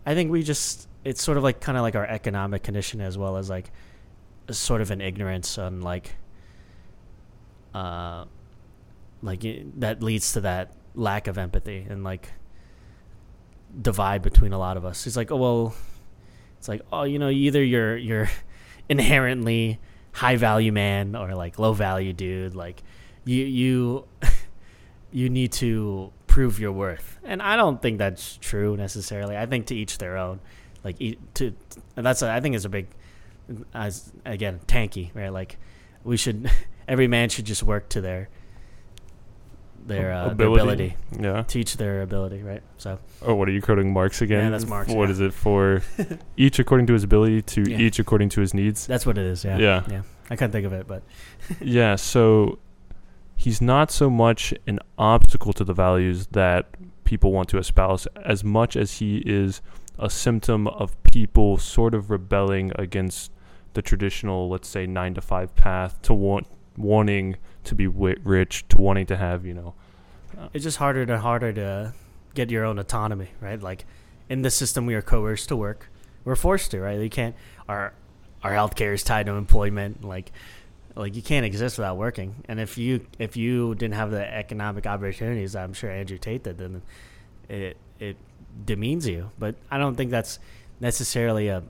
I 0.07 0.14
think 0.14 0.31
we 0.31 0.42
just 0.42 0.88
it's 1.05 1.23
sort 1.23 1.38
of 1.38 1.44
like 1.44 1.61
kind 1.61 1.77
of 1.77 1.83
like 1.83 1.94
our 1.94 2.07
economic 2.07 2.62
condition 2.62 3.01
as 3.01 3.18
well 3.18 3.37
as 3.37 3.51
like 3.51 3.70
sort 4.50 4.80
of 4.80 4.90
an 4.90 5.00
ignorance 5.00 5.59
on 5.59 5.80
like 5.80 6.16
uh 7.74 8.24
like 9.22 9.42
that 9.78 10.02
leads 10.02 10.33
to 10.35 10.42
that 10.42 10.72
lack 10.94 11.26
of 11.26 11.38
empathy 11.38 11.87
and 11.88 12.04
like 12.04 12.30
divide 13.80 14.22
between 14.22 14.52
a 14.52 14.59
lot 14.59 14.76
of 14.76 14.85
us. 14.85 15.07
It's 15.07 15.16
like, 15.16 15.30
oh 15.30 15.37
well, 15.37 15.74
it's 16.59 16.68
like, 16.68 16.83
oh, 16.92 17.04
you 17.04 17.18
know, 17.18 17.30
either 17.30 17.62
you're 17.62 17.96
you're 17.96 18.30
inherently 18.88 19.80
high 20.12 20.37
value 20.37 20.72
man 20.72 21.16
or 21.16 21.35
like 21.35 21.59
low 21.59 21.72
value 21.72 22.12
dude. 22.12 22.54
Like 22.54 22.83
you 23.24 23.44
you 23.44 24.04
you 25.12 25.28
need 25.28 25.52
to 25.52 26.12
prove 26.26 26.59
your 26.61 26.72
worth, 26.72 27.18
and 27.24 27.42
I 27.42 27.57
don't 27.57 27.80
think 27.80 27.98
that's 27.98 28.37
true 28.37 28.76
necessarily. 28.76 29.37
I 29.37 29.46
think 29.46 29.66
to 29.66 29.74
each 29.74 29.98
their 29.98 30.16
own. 30.16 30.40
Like 30.83 30.98
to 31.35 31.54
that's 31.94 32.20
a, 32.22 32.30
I 32.30 32.40
think 32.40 32.54
is 32.54 32.66
a 32.66 32.68
big 32.68 32.88
as 33.72 34.12
again 34.24 34.61
tankie 34.66 35.14
right. 35.14 35.30
Like 35.33 35.59
we 36.02 36.16
should 36.16 36.50
every 36.88 37.09
man 37.09 37.28
should 37.28 37.44
just 37.44 37.62
work 37.62 37.88
to 37.90 38.00
their 38.00 38.28
their, 39.87 40.12
uh, 40.12 40.30
ability. 40.30 40.37
their 40.37 40.62
ability. 40.62 40.96
Yeah. 41.20 41.42
Teach 41.42 41.76
their 41.76 42.02
ability, 42.02 42.42
right? 42.42 42.62
So. 42.78 42.98
Oh, 43.22 43.35
what 43.35 43.48
are 43.48 43.52
you 43.52 43.61
quoting 43.61 43.92
Marx 43.92 44.22
again? 44.22 44.44
Yeah, 44.44 44.50
that's 44.50 44.66
Marx. 44.66 44.90
What 44.90 45.09
yeah. 45.09 45.12
is 45.12 45.20
it 45.20 45.35
for? 45.35 45.83
each 46.37 46.59
according 46.59 46.87
to 46.88 46.94
his 46.94 47.04
ability 47.04 47.42
to 47.42 47.70
yeah. 47.70 47.78
each 47.78 47.98
according 47.98 48.30
to 48.30 48.40
his 48.40 48.54
needs. 48.54 48.87
That's 48.87 49.04
what 49.04 49.18
it 49.18 49.26
is. 49.26 49.44
Yeah. 49.44 49.59
Yeah. 49.59 49.85
Yeah. 49.90 50.02
I 50.30 50.37
couldn't 50.37 50.52
think 50.52 50.66
of 50.66 50.72
it, 50.72 50.88
but. 50.88 51.02
yeah. 51.61 51.96
So, 51.96 52.59
he's 53.37 53.61
not 53.61 53.90
so 53.90 54.09
much 54.09 54.54
an 54.66 54.78
obstacle 54.96 55.52
to 55.52 55.64
the 55.64 55.74
values 55.74 56.28
that 56.28 56.66
people 57.04 57.33
want 57.33 57.48
to 57.50 57.59
espouse, 57.59 58.07
as 58.24 58.42
much 58.42 58.76
as 58.76 58.98
he 58.98 59.18
is 59.18 59.61
a 59.98 60.09
symptom 60.09 60.66
of 60.66 60.96
people 61.04 61.59
sort 61.59 61.94
of 61.94 62.11
rebelling 62.11 62.72
against 62.76 63.30
the 63.75 63.83
traditional, 63.83 64.49
let's 64.49 64.69
say, 64.69 64.87
nine 64.87 65.15
to 65.15 65.21
five 65.21 65.55
path 65.55 66.01
to 66.03 66.15
want 66.15 66.47
wanting 66.77 67.37
to 67.65 67.75
be 67.75 67.87
rich, 67.87 68.67
to 68.69 68.79
wanting 68.79 69.07
to 69.07 69.17
have, 69.17 69.47
you 69.47 69.55
know. 69.55 69.75
Uh, 70.39 70.49
it's 70.53 70.65
just 70.65 70.79
harder 70.79 71.03
and 71.03 71.11
harder 71.13 71.53
to 71.53 71.93
get 72.35 72.51
your 72.51 72.65
own 72.65 72.79
autonomy, 72.79 73.29
right? 73.41 73.61
Like 73.61 73.85
in 74.29 74.43
the 74.43 74.51
system, 74.51 74.87
we 74.87 74.95
are 74.95 75.03
coerced 75.03 75.49
to 75.49 75.57
work. 75.57 75.89
We're 76.25 76.37
forced 76.37 76.71
to, 76.73 76.81
right? 76.81 76.99
You 76.99 77.11
can't. 77.11 77.37
Our 77.69 77.93
our 78.43 78.53
healthcare 78.53 78.95
is 78.95 79.03
tied 79.03 79.27
to 79.27 79.33
employment. 79.33 80.05
Like 80.05 80.33
like 80.97 81.15
you 81.17 81.23
can't 81.23 81.45
exist 81.45 81.79
without 81.79 81.97
working. 81.97 82.45
And 82.47 82.61
if 82.61 82.79
you 82.79 83.07
if 83.19 83.37
you 83.37 83.75
didn't 83.75 83.95
have 83.95 84.11
the 84.11 84.35
economic 84.35 84.87
opportunities, 84.87 85.57
I'm 85.57 85.73
sure 85.73 85.91
Andrew 85.91 86.19
Tate 86.19 86.45
did, 86.45 86.59
then 86.59 86.83
it 87.49 87.77
it 87.99 88.17
demeans 88.65 89.07
you. 89.07 89.31
But 89.39 89.57
I 89.71 89.79
don't 89.79 89.97
think 89.97 90.11
that's 90.11 90.39
necessarily 90.81 91.49
a 91.49 91.63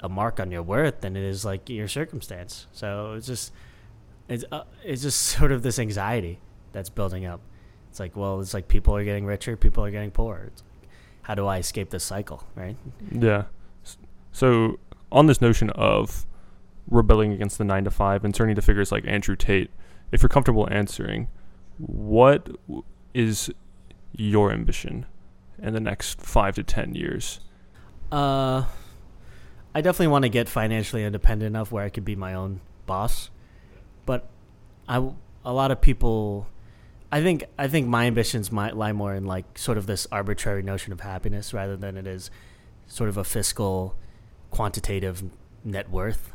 a 0.00 0.08
mark 0.08 0.40
on 0.40 0.50
your 0.50 0.62
worth 0.62 1.00
than 1.00 1.16
it 1.16 1.22
is 1.22 1.44
like 1.44 1.68
your 1.68 1.88
circumstance. 1.88 2.66
So 2.72 3.14
it's 3.14 3.26
just 3.26 3.52
it's 4.28 4.44
uh, 4.52 4.64
it's 4.84 5.02
just 5.02 5.20
sort 5.38 5.52
of 5.52 5.62
this 5.62 5.78
anxiety 5.78 6.38
that's 6.72 6.90
building 6.90 7.26
up. 7.26 7.40
It's 7.90 8.00
like, 8.00 8.16
well, 8.16 8.40
it's 8.40 8.54
like 8.54 8.68
people 8.68 8.94
are 8.94 9.04
getting 9.04 9.24
richer, 9.24 9.56
people 9.56 9.84
are 9.84 9.90
getting 9.90 10.10
poorer. 10.10 10.44
It's 10.52 10.62
like, 10.62 10.90
how 11.22 11.34
do 11.34 11.46
I 11.46 11.58
escape 11.58 11.90
this 11.90 12.04
cycle, 12.04 12.44
right? 12.54 12.76
Yeah. 13.10 13.44
So 14.32 14.78
on 15.10 15.26
this 15.26 15.40
notion 15.40 15.70
of 15.70 16.26
rebelling 16.90 17.32
against 17.32 17.58
the 17.58 17.64
nine 17.64 17.84
to 17.84 17.90
five 17.90 18.24
and 18.24 18.34
turning 18.34 18.54
to 18.56 18.62
figures 18.62 18.92
like 18.92 19.04
Andrew 19.06 19.36
Tate, 19.36 19.70
if 20.12 20.22
you're 20.22 20.28
comfortable 20.28 20.68
answering, 20.70 21.28
what 21.78 22.48
is 23.14 23.50
your 24.12 24.52
ambition 24.52 25.06
in 25.58 25.74
the 25.74 25.80
next 25.80 26.20
five 26.20 26.54
to 26.56 26.62
ten 26.62 26.94
years? 26.94 27.40
Uh, 28.12 28.64
I 29.74 29.80
definitely 29.80 30.08
want 30.08 30.24
to 30.24 30.28
get 30.28 30.48
financially 30.48 31.04
independent 31.04 31.48
enough 31.48 31.70
where 31.70 31.84
I 31.84 31.88
could 31.88 32.04
be 32.04 32.16
my 32.16 32.34
own 32.34 32.60
boss 32.86 33.30
but 34.06 34.28
I 34.88 34.96
a 35.44 35.52
lot 35.52 35.70
of 35.70 35.80
people 35.80 36.46
I 37.12 37.22
think 37.22 37.44
I 37.58 37.68
think 37.68 37.86
my 37.86 38.06
ambitions 38.06 38.50
might 38.50 38.76
lie 38.76 38.92
more 38.92 39.14
in 39.14 39.24
like 39.24 39.58
sort 39.58 39.78
of 39.78 39.86
this 39.86 40.06
arbitrary 40.10 40.62
notion 40.62 40.92
of 40.92 41.00
happiness 41.00 41.52
rather 41.52 41.76
than 41.76 41.96
it 41.96 42.06
is 42.06 42.30
sort 42.86 43.08
of 43.08 43.16
a 43.16 43.24
fiscal 43.24 43.94
quantitative 44.50 45.22
net 45.64 45.90
worth 45.90 46.32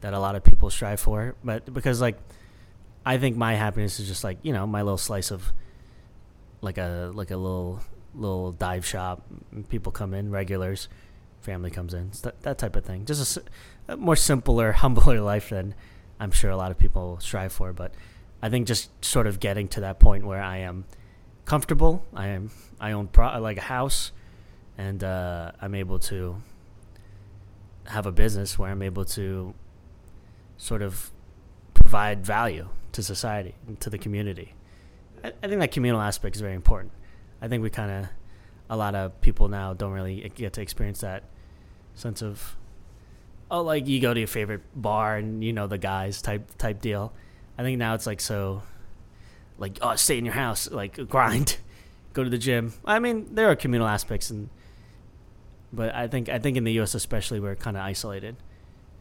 that 0.00 0.12
a 0.12 0.18
lot 0.18 0.34
of 0.34 0.42
people 0.42 0.68
strive 0.68 0.98
for 0.98 1.36
but 1.44 1.72
because 1.72 2.00
like 2.00 2.18
I 3.06 3.18
think 3.18 3.36
my 3.36 3.54
happiness 3.54 4.00
is 4.00 4.08
just 4.08 4.24
like 4.24 4.38
you 4.42 4.52
know 4.52 4.66
my 4.66 4.82
little 4.82 4.98
slice 4.98 5.30
of 5.30 5.52
like 6.60 6.78
a 6.78 7.10
like 7.14 7.30
a 7.30 7.36
little 7.36 7.80
little 8.14 8.52
dive 8.52 8.86
shop. 8.86 9.22
People 9.68 9.92
come 9.92 10.14
in 10.14 10.30
regulars 10.30 10.88
family 11.42 11.70
comes 11.70 11.92
in 11.92 12.10
that, 12.22 12.40
that 12.42 12.58
type 12.58 12.76
of 12.76 12.84
thing 12.84 13.04
just 13.04 13.36
a, 13.36 13.42
a 13.88 13.96
more 13.96 14.16
simpler 14.16 14.72
humbler 14.82 15.20
life 15.20 15.50
than 15.50 15.74
I'm 16.22 16.30
sure 16.30 16.52
a 16.52 16.56
lot 16.56 16.70
of 16.70 16.78
people 16.78 17.18
strive 17.18 17.52
for. 17.52 17.72
But 17.72 17.94
I 18.40 18.48
think 18.48 18.68
just 18.68 19.04
sort 19.04 19.26
of 19.26 19.40
getting 19.40 19.66
to 19.68 19.80
that 19.80 19.98
point 19.98 20.24
where 20.24 20.40
I 20.40 20.58
am 20.58 20.84
comfortable. 21.44 22.06
I 22.14 22.28
am 22.28 22.52
I 22.80 22.92
own 22.92 23.08
pro- 23.08 23.40
like 23.40 23.56
a 23.56 23.62
house, 23.62 24.12
and 24.78 25.02
uh, 25.02 25.50
I'm 25.60 25.74
able 25.74 25.98
to 25.98 26.40
have 27.86 28.06
a 28.06 28.12
business 28.12 28.56
where 28.56 28.70
I'm 28.70 28.82
able 28.82 29.04
to 29.04 29.52
sort 30.58 30.82
of 30.82 31.10
provide 31.74 32.24
value 32.24 32.68
to 32.92 33.02
society 33.02 33.56
and 33.66 33.80
to 33.80 33.90
the 33.90 33.98
community. 33.98 34.54
I, 35.24 35.32
I 35.42 35.48
think 35.48 35.58
that 35.58 35.72
communal 35.72 36.00
aspect 36.00 36.36
is 36.36 36.40
very 36.40 36.54
important. 36.54 36.92
I 37.40 37.48
think 37.48 37.64
we 37.64 37.70
kind 37.70 37.90
of 37.90 38.08
a 38.70 38.76
lot 38.76 38.94
of 38.94 39.20
people 39.20 39.48
now 39.48 39.74
don't 39.74 39.92
really 39.92 40.30
get 40.36 40.52
to 40.52 40.62
experience 40.62 41.00
that 41.00 41.24
sense 41.94 42.22
of 42.22 42.56
oh 43.50 43.62
like 43.62 43.86
you 43.86 44.00
go 44.00 44.14
to 44.14 44.20
your 44.20 44.26
favorite 44.26 44.62
bar 44.74 45.16
and 45.16 45.44
you 45.44 45.52
know 45.52 45.66
the 45.66 45.78
guys 45.78 46.22
type 46.22 46.56
type 46.58 46.80
deal. 46.80 47.12
I 47.58 47.62
think 47.62 47.78
now 47.78 47.94
it's 47.94 48.06
like 48.06 48.20
so 48.20 48.62
like 49.58 49.78
oh 49.82 49.94
stay 49.96 50.18
in 50.18 50.24
your 50.24 50.34
house 50.34 50.70
like 50.70 51.08
grind 51.08 51.58
go 52.12 52.24
to 52.24 52.30
the 52.30 52.38
gym. 52.38 52.72
I 52.84 52.98
mean 52.98 53.34
there 53.34 53.50
are 53.50 53.56
communal 53.56 53.88
aspects 53.88 54.30
and 54.30 54.48
but 55.72 55.94
I 55.94 56.08
think 56.08 56.28
I 56.28 56.38
think 56.38 56.56
in 56.56 56.64
the 56.64 56.80
US 56.80 56.94
especially 56.94 57.40
we're 57.40 57.56
kind 57.56 57.76
of 57.76 57.82
isolated 57.82 58.36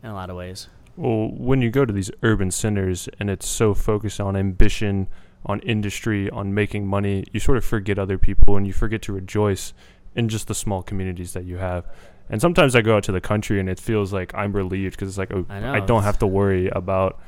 in 0.03 0.09
a 0.09 0.13
lot 0.13 0.29
of 0.29 0.35
ways. 0.35 0.67
Well, 0.97 1.29
when 1.29 1.61
you 1.61 1.69
go 1.69 1.85
to 1.85 1.93
these 1.93 2.11
urban 2.21 2.51
centers 2.51 3.07
and 3.19 3.29
it's 3.29 3.47
so 3.47 3.73
focused 3.73 4.19
on 4.19 4.35
ambition, 4.35 5.07
on 5.45 5.59
industry, 5.61 6.29
on 6.29 6.53
making 6.53 6.85
money, 6.85 7.23
you 7.31 7.39
sort 7.39 7.57
of 7.57 7.65
forget 7.65 7.97
other 7.97 8.17
people 8.17 8.57
and 8.57 8.67
you 8.67 8.73
forget 8.73 9.01
to 9.03 9.13
rejoice 9.13 9.73
in 10.15 10.27
just 10.27 10.47
the 10.47 10.55
small 10.55 10.83
communities 10.83 11.33
that 11.33 11.45
you 11.45 11.57
have. 11.57 11.85
And 12.31 12.41
sometimes 12.41 12.75
I 12.75 12.81
go 12.81 12.95
out 12.97 13.03
to 13.03 13.11
the 13.11 13.21
country 13.21 13.59
and 13.59 13.69
it 13.69 13.79
feels 13.79 14.11
like 14.11 14.33
I'm 14.33 14.53
relieved 14.53 14.95
because 14.95 15.09
it's 15.09 15.17
like 15.17 15.31
oh, 15.31 15.45
I 15.49 15.59
know. 15.59 15.73
I 15.73 15.79
don't 15.81 16.03
have 16.03 16.17
to 16.19 16.27
worry 16.27 16.69
about 16.69 17.19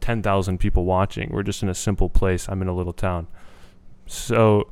10,000 0.00 0.58
people 0.58 0.84
watching. 0.86 1.28
We're 1.30 1.42
just 1.42 1.62
in 1.62 1.68
a 1.68 1.74
simple 1.74 2.08
place. 2.08 2.48
I'm 2.48 2.62
in 2.62 2.68
a 2.68 2.72
little 2.72 2.92
town. 2.94 3.26
So 4.06 4.70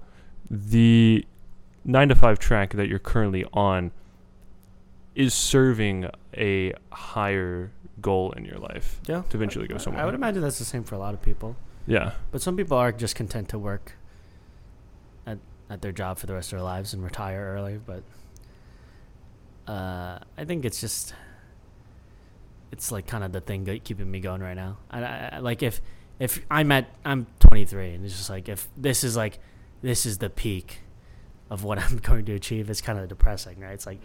the 0.49 1.27
9 1.85 2.09
to 2.09 2.15
5 2.15 2.39
track 2.39 2.71
that 2.75 2.89
you're 2.89 2.99
currently 2.99 3.45
on 3.53 3.91
is 5.15 5.35
serving 5.35 6.09
a 6.37 6.73
higher 6.93 7.73
goal 8.01 8.31
in 8.33 8.45
your 8.45 8.59
life 8.59 9.01
Yeah. 9.07 9.23
to 9.29 9.37
eventually 9.37 9.67
go 9.67 9.77
somewhere. 9.79 10.03
I 10.03 10.07
would 10.07 10.15
imagine 10.15 10.41
that's 10.41 10.61
the 10.61 10.65
same 10.65 10.85
for 10.85 10.95
a 10.95 10.99
lot 10.99 11.15
of 11.15 11.21
people. 11.21 11.57
Yeah. 11.87 12.13
But 12.31 12.41
some 12.43 12.57
people 12.57 12.77
are 12.79 12.93
just 12.93 13.17
content 13.17 13.49
to 13.49 13.59
work 13.59 13.95
at 15.27 15.39
at 15.69 15.83
their 15.83 15.93
job 15.93 16.19
for 16.19 16.27
the 16.27 16.35
rest 16.35 16.53
of 16.53 16.59
their 16.59 16.65
lives 16.65 16.95
and 16.95 17.03
retire 17.03 17.55
early. 17.57 17.79
But 17.85 18.03
uh, 19.69 20.19
I 20.37 20.45
think 20.45 20.65
it's 20.65 20.81
just 20.81 21.15
it's 22.73 22.93
like 22.93 23.07
kind 23.07 23.25
of 23.25 23.33
the 23.33 23.41
thing 23.41 23.65
keeping 23.85 24.11
me 24.11 24.21
going 24.21 24.41
right 24.43 24.57
now. 24.57 24.79
I, 24.91 25.03
I- 25.05 25.39
like 25.39 25.63
if 25.63 25.81
if 26.19 26.45
I'm 26.51 26.73
at 26.73 26.89
I'm 27.05 27.27
23 27.41 27.95
and 27.95 28.05
it's 28.05 28.17
just 28.17 28.31
like 28.31 28.49
if 28.49 28.69
this 28.77 29.05
is 29.05 29.17
like 29.17 29.39
this 29.83 30.05
is 30.07 30.19
the 30.19 30.31
peak 30.31 30.81
of 31.51 31.65
what 31.65 31.79
I'm 31.83 31.99
going 31.99 32.25
to 32.27 32.35
achieve, 32.35 32.69
it's 32.71 32.81
kind 32.81 32.99
of 32.99 33.09
depressing, 33.09 33.61
right? 33.61 33.73
It's 33.73 33.87
like 33.87 34.01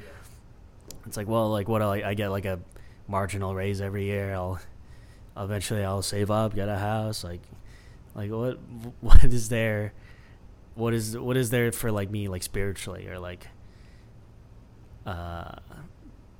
it's 1.05 1.17
like 1.17 1.27
well, 1.27 1.49
like 1.49 1.67
what 1.67 1.81
I, 1.81 2.09
I 2.09 2.13
get 2.13 2.29
like 2.29 2.45
a 2.45 2.59
marginal 3.07 3.53
raise 3.55 3.81
every 3.81 4.05
year. 4.05 4.33
I'll 4.33 4.59
eventually 5.35 5.83
I'll 5.83 6.01
save 6.01 6.29
up, 6.31 6.53
get 6.55 6.69
a 6.69 6.77
house, 6.77 7.23
like 7.23 7.41
like 8.15 8.31
what 8.31 8.59
what 9.01 9.23
is 9.23 9.49
there 9.49 9.93
what 10.75 10.93
is 10.93 11.15
what 11.17 11.37
is 11.37 11.49
there 11.51 11.71
for 11.71 11.91
like 11.91 12.09
me 12.09 12.27
like 12.27 12.41
spiritually 12.43 13.07
or 13.07 13.19
like 13.19 13.47
uh 15.05 15.55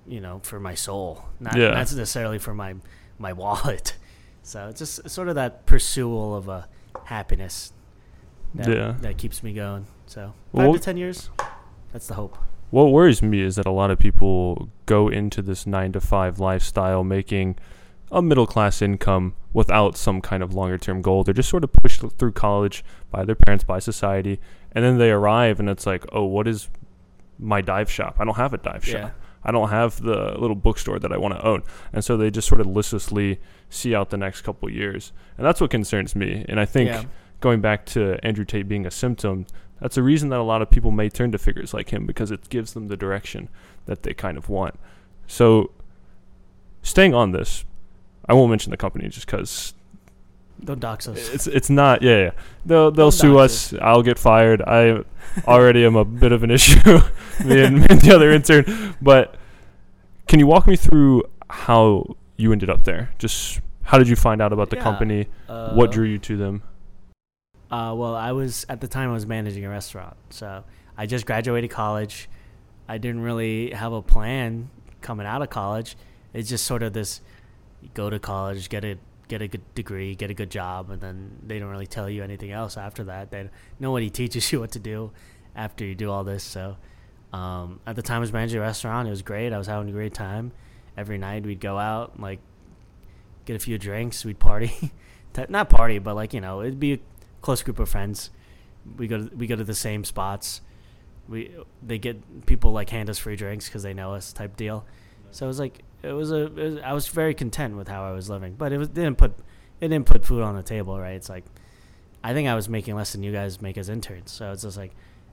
you 0.07 0.19
know 0.21 0.39
for 0.43 0.59
my 0.59 0.73
soul 0.75 1.25
not 1.39 1.55
Yeah. 1.55 1.69
not 1.69 1.77
necessarily 1.77 2.39
for 2.39 2.53
my 2.53 2.75
my 3.17 3.33
wallet 3.33 3.95
so 4.43 4.67
it's 4.67 4.79
just 4.79 5.09
sort 5.09 5.27
of 5.29 5.35
that 5.35 5.65
pursuit 5.65 6.13
of 6.33 6.47
a 6.49 6.67
happiness 7.05 7.73
that, 8.55 8.67
Yeah. 8.67 8.95
that 9.01 9.17
keeps 9.17 9.41
me 9.43 9.53
going 9.53 9.87
so 10.05 10.33
five 10.55 10.67
what- 10.67 10.73
to 10.77 10.79
ten 10.83 10.97
years 10.97 11.29
that's 11.91 12.07
the 12.07 12.15
hope 12.15 12.37
What 12.71 12.85
worries 12.91 13.21
me 13.21 13.41
is 13.41 13.55
that 13.57 13.65
a 13.67 13.71
lot 13.71 13.91
of 13.91 13.99
people 13.99 14.69
go 14.87 15.07
into 15.07 15.41
this 15.43 15.67
nine 15.67 15.91
to 15.93 16.01
five 16.01 16.39
lifestyle 16.39 17.03
making 17.03 17.55
a 18.11 18.19
middle 18.21 18.47
class 18.47 18.81
income 18.81 19.35
without 19.53 19.95
some 19.95 20.21
kind 20.21 20.41
of 20.43 20.53
longer 20.55 20.77
term 20.79 21.01
goal. 21.03 21.23
They're 21.23 21.33
just 21.35 21.49
sort 21.49 21.63
of 21.63 21.71
pushed 21.71 22.01
through 22.17 22.31
college 22.31 22.83
by 23.11 23.25
their 23.25 23.35
parents, 23.35 23.63
by 23.63 23.77
society, 23.79 24.39
and 24.71 24.83
then 24.83 24.97
they 24.97 25.11
arrive 25.11 25.59
and 25.59 25.69
it's 25.69 25.85
like, 25.85 26.03
oh, 26.11 26.25
what 26.25 26.47
is 26.47 26.67
my 27.39 27.61
dive 27.61 27.89
shop? 27.89 28.17
I 28.19 28.25
don't 28.25 28.37
have 28.37 28.53
a 28.53 28.57
dive 28.57 28.85
shop. 28.85 28.93
yeah 28.93 29.11
I 29.45 29.51
don't 29.51 29.67
have 29.67 30.01
the 30.01 30.37
little 30.39 30.55
bookstore 30.55 30.99
that 30.99 31.11
I 31.11 31.17
want 31.17 31.33
to 31.33 31.45
own. 31.45 31.63
And 31.91 32.01
so 32.01 32.15
they 32.15 32.31
just 32.31 32.47
sort 32.47 32.61
of 32.61 32.67
listlessly 32.67 33.41
see 33.69 33.93
out 33.93 34.09
the 34.09 34.15
next 34.15 34.43
couple 34.43 34.69
years. 34.69 35.11
And 35.37 35.45
that's 35.45 35.59
what 35.59 35.69
concerns 35.69 36.15
me. 36.15 36.45
And 36.47 36.61
I 36.61 36.65
think 36.65 36.89
yeah 36.89 37.03
going 37.43 37.59
back 37.59 37.85
to 37.85 38.17
Andrew 38.23 38.45
Tate 38.45 38.69
being 38.69 38.85
a 38.85 38.91
symptom, 38.91 39.45
that's 39.81 39.97
a 39.97 40.01
reason 40.01 40.29
that 40.29 40.39
a 40.39 40.43
lot 40.43 40.61
of 40.61 40.71
people 40.71 40.91
may 40.91 41.09
turn 41.09 41.29
to 41.33 41.37
figures 41.37 41.73
like 41.73 41.89
him 41.89 42.05
because 42.05 42.31
it 42.31 42.47
gives 42.47 42.71
them 42.71 42.87
the 42.87 42.95
direction 42.95 43.49
that 43.85 44.03
they 44.03 44.13
kind 44.13 44.37
of 44.37 44.47
want. 44.47 44.79
So, 45.27 45.71
staying 46.83 47.13
on 47.13 47.33
this, 47.33 47.65
I 48.29 48.33
won't 48.33 48.49
mention 48.49 48.71
the 48.71 48.77
company 48.77 49.09
just 49.09 49.25
because 49.25 49.73
don't 50.63 50.79
dox 50.79 51.07
us 51.07 51.29
it's 51.33 51.47
it's 51.47 51.69
not. 51.69 52.01
Yeah, 52.01 52.17
yeah. 52.17 52.31
they'll 52.65 52.91
they'll 52.91 53.05
Don't 53.07 53.11
sue 53.11 53.33
dox 53.37 53.73
us. 53.73 53.79
I'll 53.81 54.01
get 54.03 54.17
fired. 54.19 54.61
I 54.61 55.03
already 55.47 55.85
am 55.85 55.95
a 55.95 56.05
bit 56.05 56.31
of 56.31 56.43
an 56.43 56.51
issue. 56.51 56.79
me, 57.45 57.63
and, 57.63 57.79
me 57.81 57.87
and 57.89 58.01
the 58.01 58.13
other 58.15 58.31
intern. 58.31 58.95
But 59.01 59.35
can 60.27 60.39
you 60.39 60.47
walk 60.47 60.67
me 60.67 60.75
through 60.75 61.23
how 61.49 62.15
you 62.37 62.51
ended 62.51 62.69
up 62.69 62.83
there? 62.85 63.11
Just 63.19 63.59
how 63.83 63.97
did 63.97 64.07
you 64.07 64.15
find 64.15 64.41
out 64.41 64.53
about 64.53 64.69
the 64.69 64.77
Yeah. 64.77 64.83
company? 64.83 65.27
uh, 65.49 65.73
what 65.73 65.91
drew 65.91 66.05
you 66.05 66.17
to 66.19 66.37
them? 66.37 66.63
Uh, 67.69 67.93
well, 67.95 68.15
I 68.15 68.31
was 68.31 68.65
at 68.69 68.81
the 68.81 68.87
time 68.87 69.09
I 69.09 69.13
was 69.13 69.25
managing 69.25 69.65
a 69.65 69.69
restaurant, 69.69 70.15
so 70.29 70.63
I 70.97 71.05
just 71.07 71.25
graduated 71.25 71.71
college. 71.71 72.29
I 72.87 72.97
didn't 72.99 73.21
really 73.21 73.71
have 73.71 73.93
a 73.93 74.01
plan 74.01 74.69
coming 75.01 75.25
out 75.25 75.41
of 75.41 75.49
college. 75.49 75.97
It's 76.33 76.49
just 76.49 76.65
sort 76.65 76.83
of 76.83 76.93
this: 76.93 77.21
you 77.81 77.89
go 77.93 78.09
to 78.09 78.19
college, 78.19 78.69
get 78.69 78.85
a 78.85 78.97
get 79.33 79.41
a 79.41 79.47
good 79.47 79.73
degree, 79.73 80.13
get 80.13 80.29
a 80.29 80.33
good 80.35 80.51
job, 80.51 80.91
and 80.91 81.01
then 81.01 81.39
they 81.41 81.57
don't 81.57 81.71
really 81.71 81.87
tell 81.87 82.07
you 82.07 82.23
anything 82.23 82.51
else 82.51 82.77
after 82.77 83.03
that. 83.05 83.31
They 83.31 83.49
nobody 83.79 84.09
teaches 84.21 84.51
you 84.51 84.59
what 84.59 84.71
to 84.71 84.79
do 84.79 85.11
after 85.55 85.83
you 85.83 85.95
do 85.95 86.11
all 86.11 86.23
this. 86.23 86.43
So 86.43 86.77
um, 87.33 87.79
at 87.87 87.95
the 87.95 88.03
time, 88.03 88.17
I 88.17 88.19
was 88.19 88.31
managing 88.31 88.59
a 88.59 88.61
restaurant. 88.61 89.07
It 89.07 89.11
was 89.11 89.23
great. 89.23 89.51
I 89.51 89.57
was 89.57 89.65
having 89.65 89.89
a 89.89 89.91
great 89.91 90.13
time. 90.13 90.51
Every 90.95 91.17
night 91.17 91.47
we'd 91.47 91.59
go 91.59 91.79
out, 91.79 92.19
like 92.19 92.39
get 93.45 93.55
a 93.55 93.59
few 93.59 93.79
drinks, 93.79 94.23
we'd 94.23 94.37
party. 94.37 94.91
Not 95.49 95.67
party, 95.67 95.97
but 95.97 96.15
like 96.15 96.31
you 96.35 96.41
know, 96.41 96.61
it'd 96.61 96.79
be 96.79 96.93
a 96.93 96.99
close 97.41 97.63
group 97.63 97.79
of 97.79 97.89
friends. 97.89 98.29
We 98.97 99.07
go 99.07 99.17
to 99.17 99.35
we 99.35 99.47
go 99.47 99.55
to 99.55 99.63
the 99.63 99.73
same 99.73 100.03
spots. 100.03 100.61
We 101.27 101.55
they 101.81 101.97
get 101.97 102.45
people 102.45 102.71
like 102.71 102.91
hand 102.91 103.09
us 103.09 103.17
free 103.17 103.35
drinks 103.35 103.65
because 103.65 103.81
they 103.81 103.95
know 103.95 104.13
us 104.13 104.31
type 104.31 104.55
deal. 104.55 104.85
So 105.31 105.47
it 105.47 105.47
was 105.47 105.59
like 105.59 105.79
it 106.03 106.11
was 106.11 106.31
a 106.31 106.45
it 106.45 106.55
was, 106.55 106.77
I 106.83 106.93
was 106.93 107.07
very 107.07 107.33
content 107.33 107.77
with 107.77 107.87
how 107.87 108.03
I 108.03 108.11
was 108.11 108.29
living, 108.29 108.55
but 108.55 108.71
it 108.71 108.77
was 108.77 108.89
didn't 108.89 109.17
put 109.17 109.33
it 109.79 109.87
didn't 109.87 110.05
put 110.05 110.25
food 110.25 110.41
on 110.41 110.55
the 110.55 110.63
table, 110.63 110.99
right? 110.99 111.15
It's 111.15 111.29
like 111.29 111.45
I 112.23 112.33
think 112.33 112.47
I 112.47 112.55
was 112.55 112.69
making 112.69 112.95
less 112.95 113.13
than 113.13 113.23
you 113.23 113.31
guys 113.31 113.61
make 113.61 113.77
as 113.77 113.89
interns, 113.89 114.31
so 114.31 114.51
it's 114.51 114.63
just 114.63 114.77
like, 114.77 114.91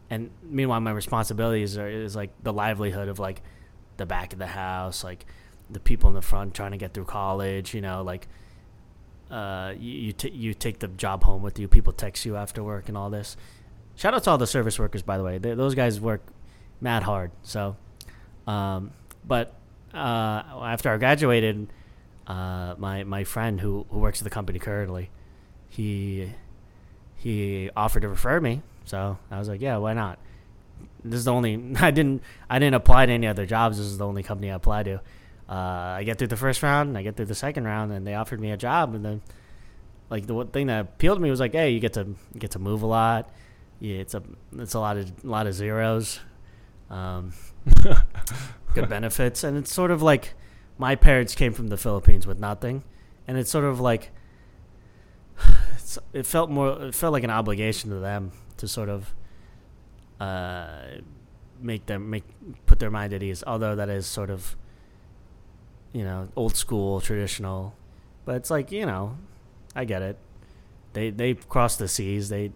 and 0.08 0.30
meanwhile 0.42 0.80
my 0.80 0.92
responsibilities 0.92 1.76
are 1.76 1.88
is 1.88 2.16
like 2.16 2.30
the 2.42 2.52
livelihood 2.52 3.08
of 3.08 3.18
like 3.18 3.42
the 3.96 4.06
back 4.06 4.32
of 4.32 4.38
the 4.38 4.46
house, 4.46 5.04
like 5.04 5.26
the 5.68 5.80
people 5.80 6.08
in 6.08 6.14
the 6.14 6.22
front 6.22 6.54
trying 6.54 6.72
to 6.72 6.76
get 6.76 6.94
through 6.94 7.04
college, 7.04 7.74
you 7.74 7.80
know, 7.80 8.02
like 8.02 8.28
uh, 9.30 9.74
you 9.78 10.12
t- 10.12 10.30
you 10.30 10.54
take 10.54 10.78
the 10.80 10.88
job 10.88 11.22
home 11.24 11.42
with 11.42 11.58
you. 11.58 11.68
People 11.68 11.92
text 11.92 12.24
you 12.24 12.36
after 12.36 12.62
work 12.62 12.88
and 12.88 12.96
all 12.96 13.10
this. 13.10 13.36
Shout 13.96 14.14
out 14.14 14.24
to 14.24 14.30
all 14.30 14.38
the 14.38 14.46
service 14.46 14.78
workers, 14.78 15.02
by 15.02 15.18
the 15.18 15.24
way. 15.24 15.38
They, 15.38 15.54
those 15.54 15.74
guys 15.74 16.00
work 16.00 16.22
mad 16.80 17.02
hard. 17.02 17.30
So, 17.42 17.76
um, 18.46 18.92
but 19.24 19.54
uh, 19.94 20.42
after 20.62 20.90
I 20.90 20.96
graduated, 20.96 21.68
uh, 22.26 22.74
my 22.78 23.04
my 23.04 23.24
friend 23.24 23.60
who 23.60 23.86
who 23.90 23.98
works 23.98 24.20
at 24.20 24.24
the 24.24 24.30
company 24.30 24.58
currently, 24.58 25.10
he 25.68 26.32
he 27.16 27.70
offered 27.76 28.00
to 28.00 28.08
refer 28.08 28.40
me. 28.40 28.62
So 28.84 29.18
I 29.30 29.38
was 29.38 29.48
like, 29.48 29.60
yeah, 29.60 29.76
why 29.76 29.94
not? 29.94 30.18
This 31.04 31.18
is 31.18 31.24
the 31.24 31.32
only 31.32 31.74
I 31.80 31.90
didn't 31.90 32.22
I 32.48 32.58
didn't 32.58 32.74
apply 32.74 33.06
to 33.06 33.12
any 33.12 33.26
other 33.26 33.46
jobs. 33.46 33.78
This 33.78 33.86
is 33.86 33.98
the 33.98 34.06
only 34.06 34.22
company 34.22 34.50
I 34.50 34.54
applied 34.54 34.86
to. 34.86 35.00
Uh, 35.48 35.96
I 35.98 36.04
get 36.04 36.18
through 36.18 36.28
the 36.28 36.36
first 36.36 36.62
round, 36.62 36.90
and 36.90 36.98
I 36.98 37.02
get 37.02 37.16
through 37.16 37.26
the 37.26 37.34
second 37.34 37.64
round, 37.64 37.92
and 37.92 38.06
they 38.06 38.14
offered 38.14 38.40
me 38.40 38.52
a 38.52 38.56
job. 38.56 38.94
And 38.94 39.04
then, 39.04 39.20
like 40.08 40.26
the 40.26 40.34
one 40.34 40.46
thing 40.48 40.68
that 40.68 40.80
appealed 40.80 41.18
to 41.18 41.22
me 41.22 41.30
was 41.30 41.40
like, 41.40 41.52
hey, 41.52 41.70
you 41.70 41.80
get 41.80 41.94
to 41.94 42.14
get 42.38 42.52
to 42.52 42.60
move 42.60 42.82
a 42.82 42.86
lot. 42.86 43.30
Yeah, 43.80 43.96
it's 43.96 44.14
a 44.14 44.22
it's 44.56 44.74
a 44.74 44.80
lot 44.80 44.96
of 44.96 45.10
a 45.24 45.26
lot 45.26 45.46
of 45.46 45.54
zeros, 45.54 46.20
um, 46.88 47.32
good 48.74 48.88
benefits, 48.96 49.44
and 49.44 49.56
it's 49.56 49.72
sort 49.72 49.90
of 49.90 50.02
like 50.02 50.34
my 50.78 50.94
parents 50.96 51.34
came 51.34 51.52
from 51.52 51.68
the 51.68 51.76
Philippines 51.76 52.26
with 52.26 52.38
nothing, 52.38 52.82
and 53.26 53.36
it's 53.36 53.50
sort 53.50 53.64
of 53.64 53.80
like 53.80 54.10
it's, 55.74 55.98
it 56.12 56.26
felt 56.26 56.50
more 56.50 56.82
it 56.82 56.94
felt 56.94 57.12
like 57.12 57.24
an 57.24 57.30
obligation 57.30 57.90
to 57.90 57.96
them 57.96 58.32
to 58.56 58.68
sort 58.68 58.88
of 58.88 59.14
uh, 60.20 60.82
make 61.60 61.86
them 61.86 62.10
make 62.10 62.24
put 62.66 62.78
their 62.78 62.90
mind 62.90 63.12
at 63.12 63.22
ease. 63.22 63.42
Although 63.46 63.76
that 63.76 63.88
is 63.88 64.06
sort 64.06 64.30
of 64.30 64.56
you 65.92 66.04
know 66.04 66.28
old 66.36 66.56
school 66.56 67.00
traditional, 67.00 67.74
but 68.24 68.36
it's 68.36 68.50
like 68.50 68.70
you 68.72 68.86
know 68.86 69.16
I 69.74 69.84
get 69.84 70.02
it. 70.02 70.18
They 70.92 71.10
they 71.10 71.34
crossed 71.34 71.78
the 71.78 71.88
seas. 71.88 72.28
They 72.28 72.52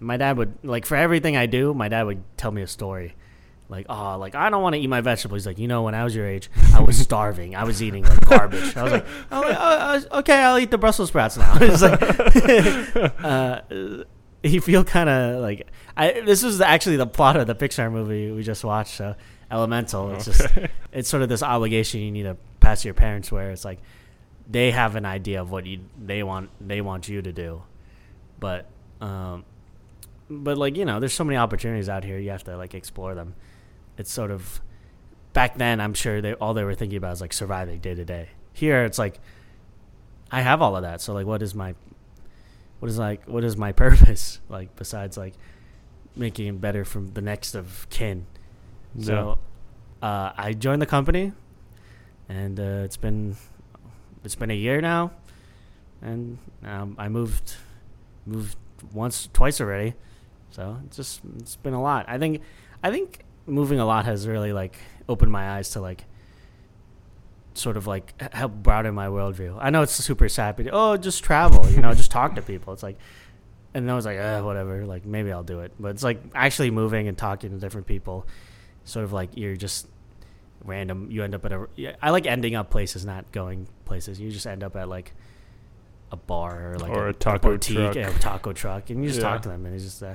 my 0.00 0.16
dad 0.16 0.36
would 0.36 0.58
like 0.62 0.86
for 0.86 0.96
everything 0.96 1.36
I 1.36 1.46
do. 1.46 1.74
My 1.74 1.88
dad 1.88 2.04
would 2.04 2.22
tell 2.36 2.50
me 2.50 2.62
a 2.62 2.66
story. 2.66 3.14
Like 3.68 3.86
oh, 3.88 4.16
like 4.18 4.34
I 4.34 4.48
don't 4.48 4.62
want 4.62 4.74
to 4.74 4.80
eat 4.80 4.86
my 4.86 5.00
vegetables. 5.00 5.42
He's 5.42 5.46
like, 5.46 5.58
you 5.58 5.66
know, 5.66 5.82
when 5.82 5.94
I 5.94 6.04
was 6.04 6.14
your 6.14 6.26
age, 6.26 6.50
I 6.72 6.80
was 6.80 6.96
starving. 6.98 7.56
I 7.56 7.64
was 7.64 7.82
eating 7.82 8.04
like 8.04 8.20
garbage. 8.20 8.76
I 8.76 8.82
was 8.82 8.92
like, 8.92 9.06
oh, 9.32 9.42
uh, 9.42 10.00
uh, 10.12 10.18
okay, 10.18 10.38
I'll 10.38 10.58
eat 10.58 10.70
the 10.70 10.78
Brussels 10.78 11.08
sprouts 11.08 11.36
now. 11.36 11.56
It's 11.60 11.82
like, 11.82 13.14
uh, 13.24 13.60
you 14.42 14.60
feel 14.60 14.84
kind 14.84 15.08
of 15.08 15.40
like 15.42 15.66
I. 15.96 16.20
This 16.20 16.42
was 16.42 16.60
actually 16.60 16.96
the 16.96 17.06
plot 17.06 17.36
of 17.36 17.48
the 17.48 17.54
Pixar 17.56 17.90
movie 17.90 18.30
we 18.30 18.42
just 18.42 18.62
watched. 18.62 18.94
So 18.94 19.16
Elemental. 19.50 20.12
It's 20.14 20.24
just 20.24 20.46
it's 20.92 21.08
sort 21.08 21.22
of 21.22 21.28
this 21.28 21.42
obligation 21.42 22.00
you 22.00 22.10
need 22.10 22.24
to 22.24 22.36
pass 22.60 22.82
to 22.82 22.88
your 22.88 22.94
parents, 22.94 23.30
where 23.30 23.50
it's 23.50 23.64
like 23.64 23.78
they 24.48 24.70
have 24.72 24.96
an 24.96 25.04
idea 25.04 25.40
of 25.40 25.50
what 25.50 25.66
you 25.66 25.80
they 26.02 26.22
want 26.22 26.50
they 26.60 26.80
want 26.80 27.08
you 27.08 27.22
to 27.22 27.32
do, 27.32 27.62
but 28.40 28.66
um, 29.00 29.44
but 30.28 30.58
like 30.58 30.76
you 30.76 30.84
know, 30.84 30.98
there's 30.98 31.12
so 31.12 31.22
many 31.22 31.36
opportunities 31.36 31.88
out 31.88 32.02
here. 32.02 32.18
You 32.18 32.30
have 32.30 32.44
to 32.44 32.56
like 32.56 32.74
explore 32.74 33.14
them. 33.14 33.34
It's 33.98 34.12
sort 34.12 34.30
of 34.30 34.60
back 35.32 35.56
then. 35.58 35.80
I'm 35.80 35.94
sure 35.94 36.20
they 36.20 36.34
all 36.34 36.54
they 36.54 36.64
were 36.64 36.74
thinking 36.74 36.98
about 36.98 37.12
is 37.12 37.20
like 37.20 37.32
surviving 37.32 37.80
day 37.80 37.94
to 37.94 38.04
day. 38.04 38.30
Here, 38.52 38.84
it's 38.84 38.98
like 38.98 39.20
I 40.30 40.42
have 40.42 40.62
all 40.62 40.76
of 40.76 40.82
that. 40.82 41.00
So 41.00 41.12
like, 41.12 41.26
what 41.26 41.42
is 41.42 41.54
my 41.54 41.74
what 42.80 42.90
is 42.90 42.98
like 42.98 43.24
what 43.26 43.44
is 43.44 43.56
my 43.56 43.72
purpose 43.84 44.40
like 44.48 44.74
besides 44.76 45.16
like 45.16 45.34
making 46.14 46.46
it 46.46 46.60
better 46.60 46.84
from 46.84 47.12
the 47.12 47.20
next 47.20 47.54
of 47.54 47.86
kin? 47.90 48.26
So 49.00 49.38
uh, 50.02 50.32
I 50.36 50.54
joined 50.54 50.80
the 50.80 50.86
company, 50.86 51.32
and 52.28 52.58
uh, 52.58 52.84
it's 52.84 52.96
been 52.96 53.36
it's 54.24 54.34
been 54.34 54.50
a 54.50 54.54
year 54.54 54.80
now, 54.80 55.12
and 56.00 56.38
um, 56.64 56.96
I 56.98 57.08
moved 57.08 57.56
moved 58.24 58.56
once 58.92 59.28
twice 59.32 59.60
already, 59.60 59.94
so 60.50 60.78
it's 60.86 60.96
just 60.96 61.20
it's 61.38 61.56
been 61.56 61.74
a 61.74 61.82
lot. 61.82 62.06
I 62.08 62.18
think 62.18 62.40
I 62.82 62.90
think 62.90 63.25
moving 63.46 63.78
a 63.78 63.84
lot 63.86 64.04
has 64.06 64.26
really 64.26 64.52
like 64.52 64.76
opened 65.08 65.30
my 65.32 65.56
eyes 65.56 65.70
to 65.70 65.80
like 65.80 66.04
sort 67.54 67.76
of 67.76 67.86
like 67.86 68.20
help 68.34 68.52
broaden 68.52 68.94
my 68.94 69.06
worldview. 69.06 69.56
I 69.60 69.70
know 69.70 69.82
it's 69.82 69.92
super 69.92 70.28
sad, 70.28 70.56
but 70.56 70.68
oh, 70.72 70.96
just 70.96 71.22
travel, 71.24 71.68
you 71.70 71.80
know, 71.80 71.92
just 71.94 72.10
talk 72.10 72.34
to 72.34 72.42
people. 72.42 72.72
It's 72.72 72.82
like, 72.82 72.98
and 73.74 73.86
then 73.86 73.92
I 73.92 73.96
was 73.96 74.04
like, 74.06 74.18
uh, 74.18 74.42
whatever, 74.42 74.84
like 74.84 75.04
maybe 75.06 75.32
I'll 75.32 75.42
do 75.44 75.60
it. 75.60 75.72
But 75.78 75.88
it's 75.92 76.02
like 76.02 76.20
actually 76.34 76.70
moving 76.70 77.08
and 77.08 77.16
talking 77.16 77.50
to 77.50 77.56
different 77.58 77.86
people, 77.86 78.26
sort 78.84 79.04
of 79.04 79.12
like 79.12 79.30
you're 79.36 79.56
just 79.56 79.86
random. 80.64 81.08
You 81.10 81.22
end 81.24 81.34
up 81.34 81.44
at 81.44 81.52
a. 81.52 81.66
I 82.02 82.10
like 82.10 82.26
ending 82.26 82.54
up 82.54 82.70
places, 82.70 83.04
not 83.06 83.30
going 83.32 83.68
places. 83.84 84.20
You 84.20 84.30
just 84.30 84.46
end 84.46 84.62
up 84.62 84.76
at 84.76 84.88
like 84.88 85.12
a 86.12 86.16
bar 86.16 86.72
or 86.72 86.78
like 86.78 86.90
Or 86.92 87.06
a, 87.06 87.10
a 87.10 87.12
taco 87.14 87.50
boutique, 87.50 87.92
truck. 87.92 87.96
a 87.96 88.18
taco 88.18 88.52
truck, 88.52 88.90
and 88.90 89.02
you 89.02 89.08
just 89.08 89.20
Yeah. 89.20 89.28
talk 89.30 89.42
to 89.42 89.48
them, 89.48 89.64
and 89.66 89.74
it's 89.74 89.84
just 89.84 90.02
uh, 90.02 90.14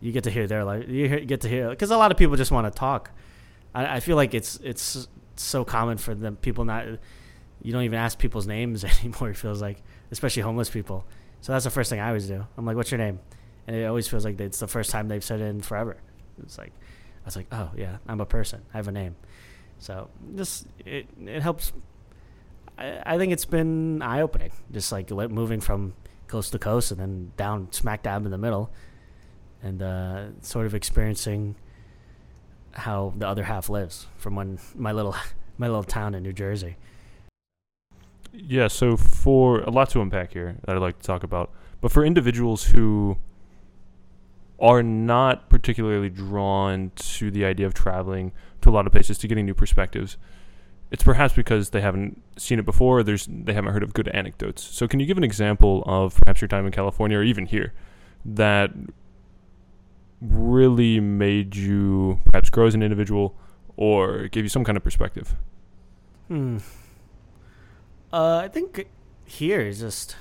you 0.00 0.12
get 0.12 0.24
to 0.24 0.30
hear 0.30 0.46
their 0.46 0.64
life. 0.64 0.88
You 0.88 1.20
get 1.20 1.42
to 1.42 1.48
hear 1.48 1.68
because 1.70 1.90
a 1.90 1.96
lot 1.96 2.10
of 2.10 2.16
people 2.16 2.36
just 2.36 2.50
want 2.50 2.72
to 2.72 2.76
talk. 2.76 3.10
I, 3.74 3.96
I 3.96 4.00
feel 4.00 4.16
like 4.16 4.34
it's 4.34 4.56
it's 4.62 5.08
so 5.36 5.64
common 5.64 5.98
for 5.98 6.14
them 6.14 6.36
people 6.36 6.64
not. 6.64 6.86
You 7.62 7.72
don't 7.72 7.82
even 7.82 7.98
ask 7.98 8.18
people's 8.18 8.46
names 8.46 8.84
anymore. 9.02 9.30
It 9.30 9.36
feels 9.36 9.60
like, 9.60 9.82
especially 10.10 10.42
homeless 10.42 10.70
people. 10.70 11.04
So 11.42 11.52
that's 11.52 11.64
the 11.64 11.70
first 11.70 11.90
thing 11.90 12.00
I 12.00 12.08
always 12.08 12.26
do. 12.26 12.46
I'm 12.56 12.64
like, 12.64 12.76
"What's 12.76 12.90
your 12.90 12.98
name?" 12.98 13.20
And 13.66 13.76
it 13.76 13.84
always 13.84 14.08
feels 14.08 14.24
like 14.24 14.40
it's 14.40 14.58
the 14.58 14.66
first 14.68 14.90
time 14.90 15.08
they've 15.08 15.24
said 15.24 15.40
it 15.40 15.44
in 15.44 15.60
forever. 15.60 15.96
It's 16.42 16.58
like, 16.58 16.72
I 17.22 17.26
was 17.26 17.36
like, 17.36 17.46
"Oh 17.52 17.70
yeah, 17.76 17.98
I'm 18.08 18.20
a 18.20 18.26
person. 18.26 18.62
I 18.72 18.78
have 18.78 18.88
a 18.88 18.92
name." 18.92 19.16
So 19.78 20.08
just 20.34 20.66
it 20.84 21.06
it 21.24 21.42
helps. 21.42 21.72
I, 22.78 23.02
I 23.04 23.18
think 23.18 23.32
it's 23.32 23.44
been 23.44 24.02
eye 24.02 24.22
opening. 24.22 24.52
Just 24.72 24.92
like 24.92 25.10
moving 25.10 25.60
from 25.60 25.94
coast 26.26 26.52
to 26.52 26.58
coast 26.58 26.92
and 26.92 27.00
then 27.00 27.32
down 27.36 27.68
smack 27.72 28.02
dab 28.04 28.24
in 28.24 28.30
the 28.30 28.38
middle, 28.38 28.70
and 29.62 29.82
uh, 29.82 30.24
sort 30.42 30.66
of 30.66 30.74
experiencing 30.74 31.56
how 32.72 33.12
the 33.16 33.26
other 33.26 33.44
half 33.44 33.68
lives 33.68 34.06
from 34.16 34.36
when 34.36 34.58
my 34.74 34.92
little 34.92 35.14
my 35.58 35.66
little 35.66 35.84
town 35.84 36.14
in 36.14 36.22
New 36.22 36.32
Jersey. 36.32 36.76
Yeah, 38.32 38.68
so 38.68 38.96
for 38.96 39.60
a 39.60 39.70
lot 39.70 39.90
to 39.90 40.00
unpack 40.00 40.32
here 40.32 40.56
that 40.64 40.76
I'd 40.76 40.82
like 40.82 41.00
to 41.00 41.06
talk 41.06 41.24
about, 41.24 41.50
but 41.80 41.90
for 41.90 42.04
individuals 42.04 42.66
who 42.66 43.18
are 44.60 44.82
not 44.82 45.48
particularly 45.48 46.10
drawn 46.10 46.92
to 46.94 47.30
the 47.30 47.44
idea 47.44 47.66
of 47.66 47.74
traveling 47.74 48.30
to 48.60 48.68
a 48.68 48.72
lot 48.72 48.86
of 48.86 48.92
places 48.92 49.18
to 49.18 49.26
getting 49.26 49.46
new 49.46 49.54
perspectives, 49.54 50.16
it's 50.90 51.02
perhaps 51.02 51.34
because 51.34 51.70
they 51.70 51.80
haven't 51.80 52.22
seen 52.36 52.58
it 52.58 52.64
before 52.64 52.98
or 52.98 53.02
there's 53.02 53.26
they 53.30 53.52
haven't 53.52 53.72
heard 53.72 53.82
of 53.82 53.94
good 53.94 54.08
anecdotes. 54.08 54.62
So 54.62 54.86
can 54.86 55.00
you 55.00 55.06
give 55.06 55.16
an 55.16 55.24
example 55.24 55.82
of 55.86 56.14
perhaps 56.22 56.40
your 56.40 56.48
time 56.48 56.66
in 56.66 56.72
California 56.72 57.18
or 57.18 57.22
even 57.22 57.46
here 57.46 57.72
that 58.24 58.70
really 60.20 61.00
made 61.00 61.56
you 61.56 62.20
perhaps 62.26 62.50
grow 62.50 62.66
as 62.66 62.74
an 62.74 62.82
individual 62.82 63.36
or 63.76 64.28
gave 64.28 64.44
you 64.44 64.48
some 64.48 64.64
kind 64.64 64.76
of 64.76 64.84
perspective? 64.84 65.36
Hmm. 66.28 66.58
Uh, 68.12 68.36
I 68.36 68.48
think 68.48 68.88
here 69.24 69.60
is 69.60 69.80
just 69.80 70.16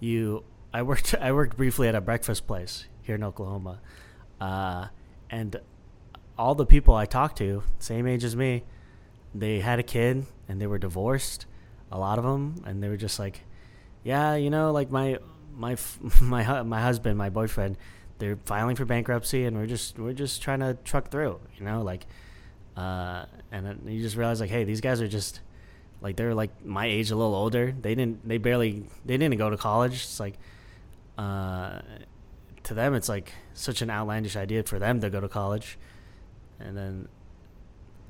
you. 0.00 0.44
I 0.72 0.82
worked. 0.82 1.14
I 1.20 1.32
worked 1.32 1.56
briefly 1.56 1.88
at 1.88 1.94
a 1.94 2.00
breakfast 2.00 2.46
place 2.46 2.86
here 3.02 3.14
in 3.14 3.24
Oklahoma, 3.24 3.80
uh, 4.40 4.88
and 5.30 5.60
all 6.38 6.54
the 6.54 6.66
people 6.66 6.94
I 6.94 7.06
talked 7.06 7.38
to, 7.38 7.62
same 7.78 8.06
age 8.06 8.22
as 8.22 8.36
me, 8.36 8.64
they 9.34 9.60
had 9.60 9.78
a 9.78 9.82
kid 9.82 10.26
and 10.48 10.60
they 10.60 10.66
were 10.66 10.78
divorced. 10.78 11.46
A 11.90 11.98
lot 11.98 12.18
of 12.18 12.24
them, 12.24 12.62
and 12.66 12.82
they 12.82 12.88
were 12.88 12.98
just 12.98 13.18
like, 13.18 13.40
"Yeah, 14.04 14.34
you 14.34 14.50
know, 14.50 14.72
like 14.72 14.90
my 14.90 15.18
my 15.54 15.76
my 16.20 16.62
my 16.62 16.80
husband, 16.80 17.18
my 17.18 17.30
boyfriend, 17.30 17.76
they're 18.18 18.36
filing 18.44 18.76
for 18.76 18.84
bankruptcy, 18.84 19.44
and 19.44 19.56
we're 19.56 19.66
just 19.66 19.98
we're 19.98 20.12
just 20.12 20.42
trying 20.42 20.60
to 20.60 20.76
truck 20.84 21.10
through, 21.10 21.40
you 21.56 21.64
know, 21.64 21.82
like." 21.82 22.06
Uh, 22.76 23.26
and 23.50 23.80
you 23.86 24.00
just 24.00 24.14
realize 24.14 24.40
like, 24.40 24.50
hey, 24.50 24.62
these 24.62 24.80
guys 24.80 25.02
are 25.02 25.08
just 25.08 25.40
like 26.00 26.14
they're 26.14 26.32
like 26.32 26.64
my 26.64 26.86
age, 26.86 27.10
a 27.10 27.16
little 27.16 27.34
older. 27.34 27.74
They 27.80 27.96
didn't, 27.96 28.26
they 28.26 28.38
barely, 28.38 28.84
they 29.04 29.16
didn't 29.16 29.36
go 29.36 29.50
to 29.50 29.56
college. 29.56 29.94
It's 29.94 30.20
like, 30.20 30.38
uh, 31.16 31.80
to 32.62 32.74
them, 32.74 32.94
it's 32.94 33.08
like 33.08 33.32
such 33.54 33.82
an 33.82 33.90
outlandish 33.90 34.36
idea 34.36 34.62
for 34.62 34.78
them 34.78 35.00
to 35.00 35.10
go 35.10 35.20
to 35.20 35.28
college, 35.28 35.76
and 36.60 36.76
then 36.76 37.08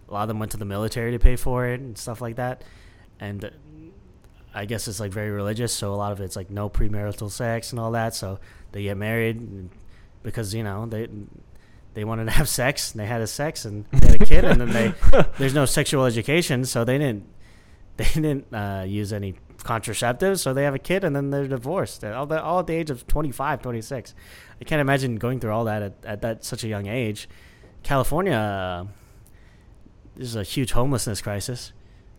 a 0.06 0.12
lot 0.12 0.22
of 0.22 0.28
them 0.28 0.38
went 0.38 0.52
to 0.52 0.58
the 0.58 0.66
military 0.66 1.12
to 1.12 1.18
pay 1.18 1.36
for 1.36 1.66
it 1.66 1.80
and 1.80 1.96
stuff 1.96 2.20
like 2.20 2.36
that. 2.36 2.62
And 3.20 3.50
I 4.54 4.66
guess 4.66 4.86
it's 4.86 5.00
like 5.00 5.12
very 5.12 5.30
religious, 5.30 5.72
so 5.72 5.94
a 5.94 5.96
lot 5.96 6.12
of 6.12 6.20
it's 6.20 6.36
like 6.36 6.50
no 6.50 6.68
premarital 6.68 7.30
sex 7.30 7.70
and 7.72 7.80
all 7.80 7.92
that. 7.92 8.14
So 8.14 8.38
they 8.72 8.82
get 8.82 8.98
married 8.98 9.70
because 10.22 10.54
you 10.54 10.62
know 10.62 10.86
they 10.86 11.08
they 11.94 12.04
wanted 12.04 12.26
to 12.26 12.30
have 12.40 12.48
sex 12.48 12.92
and 12.92 13.00
they 13.00 13.06
had 13.06 13.20
a 13.20 13.26
sex 13.26 13.64
and 13.64 13.84
they 13.92 14.06
had 14.06 14.22
a 14.22 14.24
kid 14.24 14.44
and 14.44 14.60
then 14.60 14.70
they 14.70 14.94
there's 15.38 15.54
no 15.54 15.64
sexual 15.64 16.04
education 16.04 16.64
so 16.64 16.84
they 16.84 16.98
didn't 16.98 17.24
they 17.96 18.04
didn't 18.04 18.54
uh, 18.54 18.84
use 18.86 19.12
any 19.12 19.34
contraceptives 19.58 20.38
so 20.38 20.54
they 20.54 20.62
have 20.62 20.74
a 20.74 20.78
kid 20.78 21.02
and 21.02 21.16
then 21.16 21.30
they're 21.30 21.48
divorced 21.48 22.04
all, 22.04 22.26
the, 22.26 22.40
all 22.40 22.60
at 22.60 22.68
the 22.68 22.72
age 22.74 22.90
of 22.90 23.06
25 23.08 23.60
26 23.60 24.14
i 24.60 24.64
can't 24.64 24.80
imagine 24.80 25.16
going 25.16 25.40
through 25.40 25.50
all 25.50 25.64
that 25.64 25.82
at, 25.82 25.94
at 26.04 26.22
that 26.22 26.44
such 26.44 26.62
a 26.62 26.68
young 26.68 26.86
age. 26.86 27.28
California 27.82 28.34
uh, 28.34 28.86
there's 30.18 30.34
a 30.34 30.42
huge 30.42 30.72
homelessness 30.72 31.22
crisis. 31.22 31.72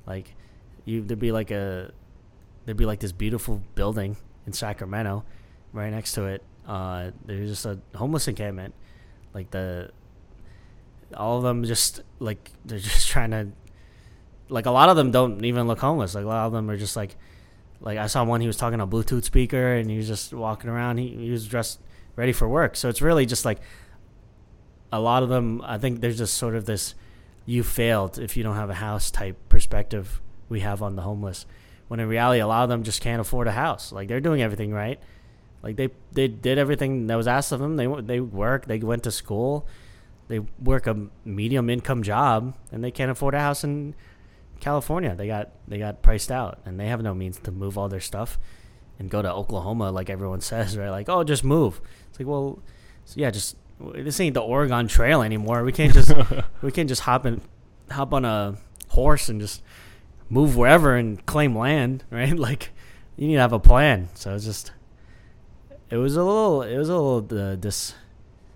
Like 0.08 0.34
you 0.86 1.04
there'd 1.04 1.20
be 1.20 1.32
like 1.32 1.52
a 1.52 1.92
there'd 2.66 2.78
be 2.78 2.86
like 2.86 3.02
this 3.02 3.12
beautiful 3.12 3.62
building 3.76 4.18
in 4.48 4.54
sacramento 4.54 5.26
right 5.74 5.92
next 5.92 6.14
to 6.14 6.26
it 6.26 6.42
uh, 6.70 7.10
there's 7.26 7.50
just 7.50 7.66
a 7.66 7.80
homeless 7.96 8.28
encampment. 8.28 8.76
Like 9.34 9.50
the 9.50 9.90
all 11.18 11.38
of 11.38 11.44
them 11.44 11.64
just 11.64 12.02
like 12.20 12.52
they're 12.64 12.78
just 12.92 13.10
trying 13.10 13.32
to 13.32 13.48
like 14.50 14.68
a 14.68 14.72
lot 14.72 14.88
of 14.88 14.96
them 14.96 15.10
don't 15.10 15.44
even 15.44 15.68
look 15.68 15.80
homeless. 15.80 16.14
Like 16.14 16.26
a 16.26 16.28
lot 16.28 16.46
of 16.46 16.54
them 16.54 16.70
are 16.70 16.78
just 16.78 16.96
like 16.96 17.18
like 17.82 17.98
i 17.98 18.08
saw 18.08 18.24
one 18.26 18.42
he 18.42 18.48
was 18.48 18.58
talking 18.58 18.80
on 18.82 18.88
a 18.88 18.92
bluetooth 18.92 19.24
speaker 19.24 19.76
and 19.76 19.90
he 19.90 19.98
was 19.98 20.08
just 20.08 20.32
walking 20.32 20.70
around. 20.70 21.00
He, 21.00 21.08
he 21.08 21.32
was 21.32 21.48
dressed 21.48 21.80
ready 22.16 22.34
for 22.34 22.48
work. 22.48 22.76
So 22.76 22.88
it's 22.88 23.02
really 23.02 23.26
just 23.26 23.46
like 23.46 23.60
a 24.92 25.00
lot 25.00 25.22
of 25.22 25.30
them 25.30 25.62
i 25.64 25.78
think 25.78 26.02
there's 26.02 26.18
just 26.18 26.34
sort 26.34 26.56
of 26.56 26.66
this 26.66 26.96
you 27.46 27.62
failed 27.62 28.18
if 28.18 28.36
you 28.36 28.42
don't 28.42 28.56
have 28.56 28.72
a 28.72 28.76
house 28.76 29.12
type 29.12 29.38
perspective 29.50 30.20
we 30.50 30.62
have 30.62 30.82
on 30.82 30.96
the 30.96 31.04
homeless. 31.04 31.46
When 31.88 32.00
in 32.00 32.08
reality 32.08 32.40
a 32.40 32.48
lot 32.48 32.64
of 32.64 32.70
them 32.70 32.84
just 32.84 33.02
can't 33.02 33.22
afford 33.22 33.48
a 33.48 33.52
house. 33.54 33.92
Like 33.92 34.08
they're 34.08 34.20
doing 34.20 34.42
everything 34.42 34.72
right 34.72 35.00
like 35.62 35.76
they 35.76 35.90
they 36.12 36.28
did 36.28 36.58
everything 36.58 37.08
that 37.08 37.16
was 37.16 37.28
asked 37.28 37.52
of 37.52 37.60
them. 37.60 37.76
They 37.76 37.88
they 38.02 38.20
work. 38.20 38.66
They 38.66 38.80
went 38.80 39.04
to 39.04 39.12
school. 39.12 39.68
They 40.28 40.40
work 40.40 40.86
a 40.88 41.08
medium 41.26 41.70
income 41.70 42.04
job, 42.04 42.56
and 42.72 42.84
they 42.84 42.92
can't 42.92 43.10
afford 43.10 43.34
a 43.34 43.40
house 43.40 43.64
in 43.64 43.96
California. 44.60 45.16
They 45.16 45.28
got 45.28 45.50
they 45.68 45.80
got 45.80 46.02
priced 46.02 46.32
out, 46.32 46.60
and 46.66 46.80
they 46.80 46.88
have 46.88 47.02
no 47.02 47.14
means 47.14 47.40
to 47.40 47.52
move 47.52 47.78
all 47.78 47.90
their 47.90 48.00
stuff 48.00 48.38
and 49.00 49.10
go 49.10 49.22
to 49.22 49.32
Oklahoma 49.32 49.92
like 49.92 50.10
everyone 50.10 50.42
says, 50.52 50.78
right? 50.78 50.90
Like, 50.90 51.10
oh, 51.10 51.24
just 51.24 51.44
move. 51.44 51.82
It's 52.10 52.20
like, 52.20 52.28
well, 52.28 52.60
so 53.06 53.16
yeah, 53.18 53.32
just 53.32 53.56
this 53.80 54.20
ain't 54.20 54.34
the 54.34 54.42
Oregon 54.42 54.88
Trail 54.88 55.22
anymore. 55.22 55.64
We 55.64 55.72
can't 55.72 55.94
just 55.94 56.14
we 56.62 56.72
can't 56.72 56.90
just 56.90 57.02
hop 57.02 57.26
in 57.26 57.42
hop 57.90 58.14
on 58.14 58.26
a 58.26 58.58
horse 58.90 59.30
and 59.30 59.42
just 59.42 59.64
move 60.30 60.56
wherever 60.56 60.96
and 60.96 61.26
claim 61.26 61.58
land, 61.58 62.04
right? 62.12 62.38
Like, 62.38 62.70
you 63.18 63.28
need 63.28 63.36
to 63.36 63.42
have 63.42 63.54
a 63.54 63.60
plan. 63.60 64.10
So 64.14 64.36
it's 64.36 64.46
just 64.46 64.72
it 65.90 65.98
was 65.98 66.16
a 66.16 66.24
little 66.24 66.62
it 66.62 66.78
was 66.78 66.90
a 66.90 66.98
little 66.98 67.40
uh, 67.40 67.56
dis 67.56 67.94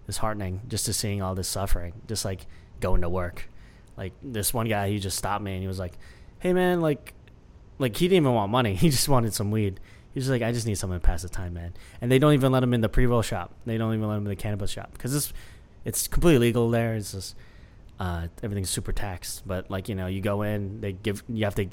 disheartening 0.06 0.62
just 0.68 0.86
to 0.86 0.94
seeing 0.94 1.22
all 1.22 1.34
this 1.36 1.48
suffering 1.48 1.94
just 2.08 2.26
like 2.26 2.46
going 2.80 3.02
to 3.02 3.10
work 3.10 3.50
like 3.96 4.14
this 4.22 4.54
one 4.54 4.68
guy 4.68 4.90
he 4.90 5.00
just 5.00 5.18
stopped 5.18 5.44
me 5.44 5.54
and 5.54 5.62
he 5.62 5.68
was 5.68 5.80
like 5.80 5.94
hey 6.40 6.52
man 6.52 6.82
like 6.82 7.14
like 7.80 7.96
he 7.96 8.08
didn't 8.08 8.24
even 8.24 8.34
want 8.34 8.52
money 8.52 8.76
he 8.76 8.90
just 8.90 9.08
wanted 9.08 9.34
some 9.34 9.52
weed 9.52 9.80
He's 10.14 10.30
like, 10.30 10.44
I 10.44 10.52
just 10.52 10.68
need 10.68 10.76
someone 10.76 11.00
to 11.00 11.06
pass 11.06 11.24
the 11.24 11.30
time, 11.30 11.54
man. 11.54 11.74
And 12.00 12.12
they 12.12 12.20
don't 12.20 12.34
even 12.34 12.52
let 12.52 12.62
him 12.62 12.74
in 12.74 12.82
the 12.82 12.90
pre 12.90 13.08
roll 13.08 13.24
shop. 13.24 13.52
They 13.66 13.78
don't 13.78 13.94
even 13.94 14.08
let 14.08 14.18
him 14.18 14.26
in 14.26 14.30
the 14.30 14.36
cannabis 14.36 14.70
shop 14.70 14.92
because 14.94 15.16
it's 15.16 15.34
it's 15.86 16.08
completely 16.08 16.40
legal 16.48 16.70
there. 16.70 16.94
It's 16.96 17.14
just 17.14 17.36
uh, 18.00 18.28
everything's 18.44 18.70
super 18.70 18.92
taxed. 18.92 19.48
But 19.48 19.72
like 19.72 19.90
you 19.90 19.96
know, 19.96 20.06
you 20.06 20.22
go 20.22 20.44
in, 20.44 20.82
they 20.82 20.94
give 20.94 21.24
you 21.28 21.46
have 21.46 21.56
to 21.56 21.68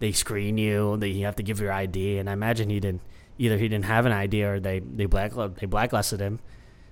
they 0.00 0.12
screen 0.12 0.58
you. 0.58 0.98
They 0.98 1.08
you 1.08 1.24
have 1.24 1.36
to 1.36 1.42
give 1.42 1.60
your 1.60 1.72
ID. 1.72 2.18
And 2.18 2.28
I 2.28 2.34
imagine 2.34 2.68
he 2.68 2.78
didn't 2.78 3.00
either. 3.38 3.56
He 3.56 3.68
didn't 3.68 3.86
have 3.86 4.06
an 4.06 4.12
idea 4.12 4.52
or 4.52 4.60
they 4.60 4.80
they 4.80 5.06
black 5.06 5.32
they 5.56 5.66
blacklisted 5.66 6.20
him. 6.20 6.40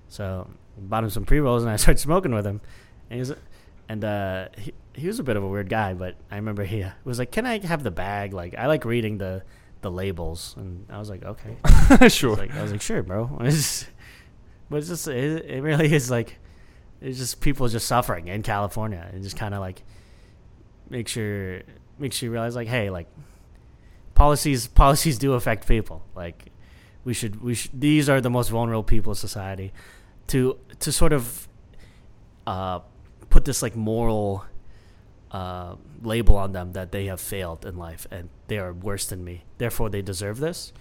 So 0.07 0.49
bought 0.77 1.03
him 1.03 1.09
some 1.09 1.25
pre 1.25 1.39
rolls 1.39 1.63
and 1.63 1.71
I 1.71 1.75
started 1.77 1.99
smoking 1.99 2.33
with 2.33 2.45
him. 2.45 2.61
And 3.09 3.15
he 3.15 3.19
was 3.19 3.33
and 3.89 4.03
uh, 4.03 4.47
he 4.57 4.73
he 4.93 5.07
was 5.07 5.19
a 5.19 5.23
bit 5.23 5.37
of 5.37 5.43
a 5.43 5.47
weird 5.47 5.69
guy, 5.69 5.93
but 5.93 6.15
I 6.31 6.35
remember 6.35 6.63
he 6.63 6.85
was 7.03 7.19
like, 7.19 7.31
"Can 7.31 7.45
I 7.45 7.65
have 7.65 7.83
the 7.83 7.91
bag?" 7.91 8.33
Like 8.33 8.55
I 8.55 8.67
like 8.67 8.83
reading 8.83 9.17
the 9.17 9.43
the 9.81 9.91
labels, 9.91 10.55
and 10.57 10.85
I 10.89 10.97
was 10.97 11.09
like, 11.09 11.23
"Okay, 11.23 11.57
sure." 12.09 12.31
I 12.31 12.33
was 12.33 12.39
like, 12.39 12.55
I 12.55 12.61
was 12.61 12.71
like 12.71 12.81
"Sure, 12.81 13.03
bro." 13.03 13.27
but 13.37 13.47
it's 13.47 13.87
just 14.87 15.07
it, 15.07 15.45
it 15.45 15.61
really 15.61 15.93
is 15.93 16.11
like 16.11 16.37
it's 16.99 17.17
just 17.17 17.39
people 17.39 17.67
just 17.67 17.87
suffering 17.87 18.27
in 18.27 18.43
California, 18.43 19.07
and 19.13 19.23
just 19.23 19.37
kind 19.37 19.53
of 19.53 19.61
like 19.61 19.83
make 20.89 21.07
sure 21.07 21.61
makes 21.99 22.21
you 22.21 22.31
realize 22.31 22.55
like, 22.55 22.67
hey, 22.67 22.89
like 22.89 23.07
policies 24.17 24.67
policies 24.83 25.17
do 25.17 25.33
affect 25.33 25.67
people. 25.67 26.03
Like 26.15 26.51
we 27.05 27.13
should 27.13 27.41
we 27.41 27.53
should 27.53 27.79
these 27.79 28.09
are 28.09 28.19
the 28.19 28.29
most 28.29 28.49
vulnerable 28.49 28.83
people 28.83 29.11
in 29.11 29.15
society. 29.15 29.71
To 30.27 30.57
to 30.79 30.91
sort 30.91 31.13
of 31.13 31.47
uh, 32.45 32.79
put 33.29 33.45
this 33.45 33.61
like 33.61 33.75
moral 33.75 34.43
uh, 35.31 35.75
label 36.01 36.35
on 36.35 36.51
them 36.51 36.73
that 36.73 36.91
they 36.91 37.05
have 37.05 37.21
failed 37.21 37.65
in 37.65 37.77
life 37.77 38.07
and 38.11 38.29
they 38.47 38.57
are 38.57 38.73
worse 38.73 39.05
than 39.05 39.23
me. 39.23 39.43
Therefore, 39.57 39.89
they 39.89 40.01
deserve 40.01 40.39
this. 40.39 40.73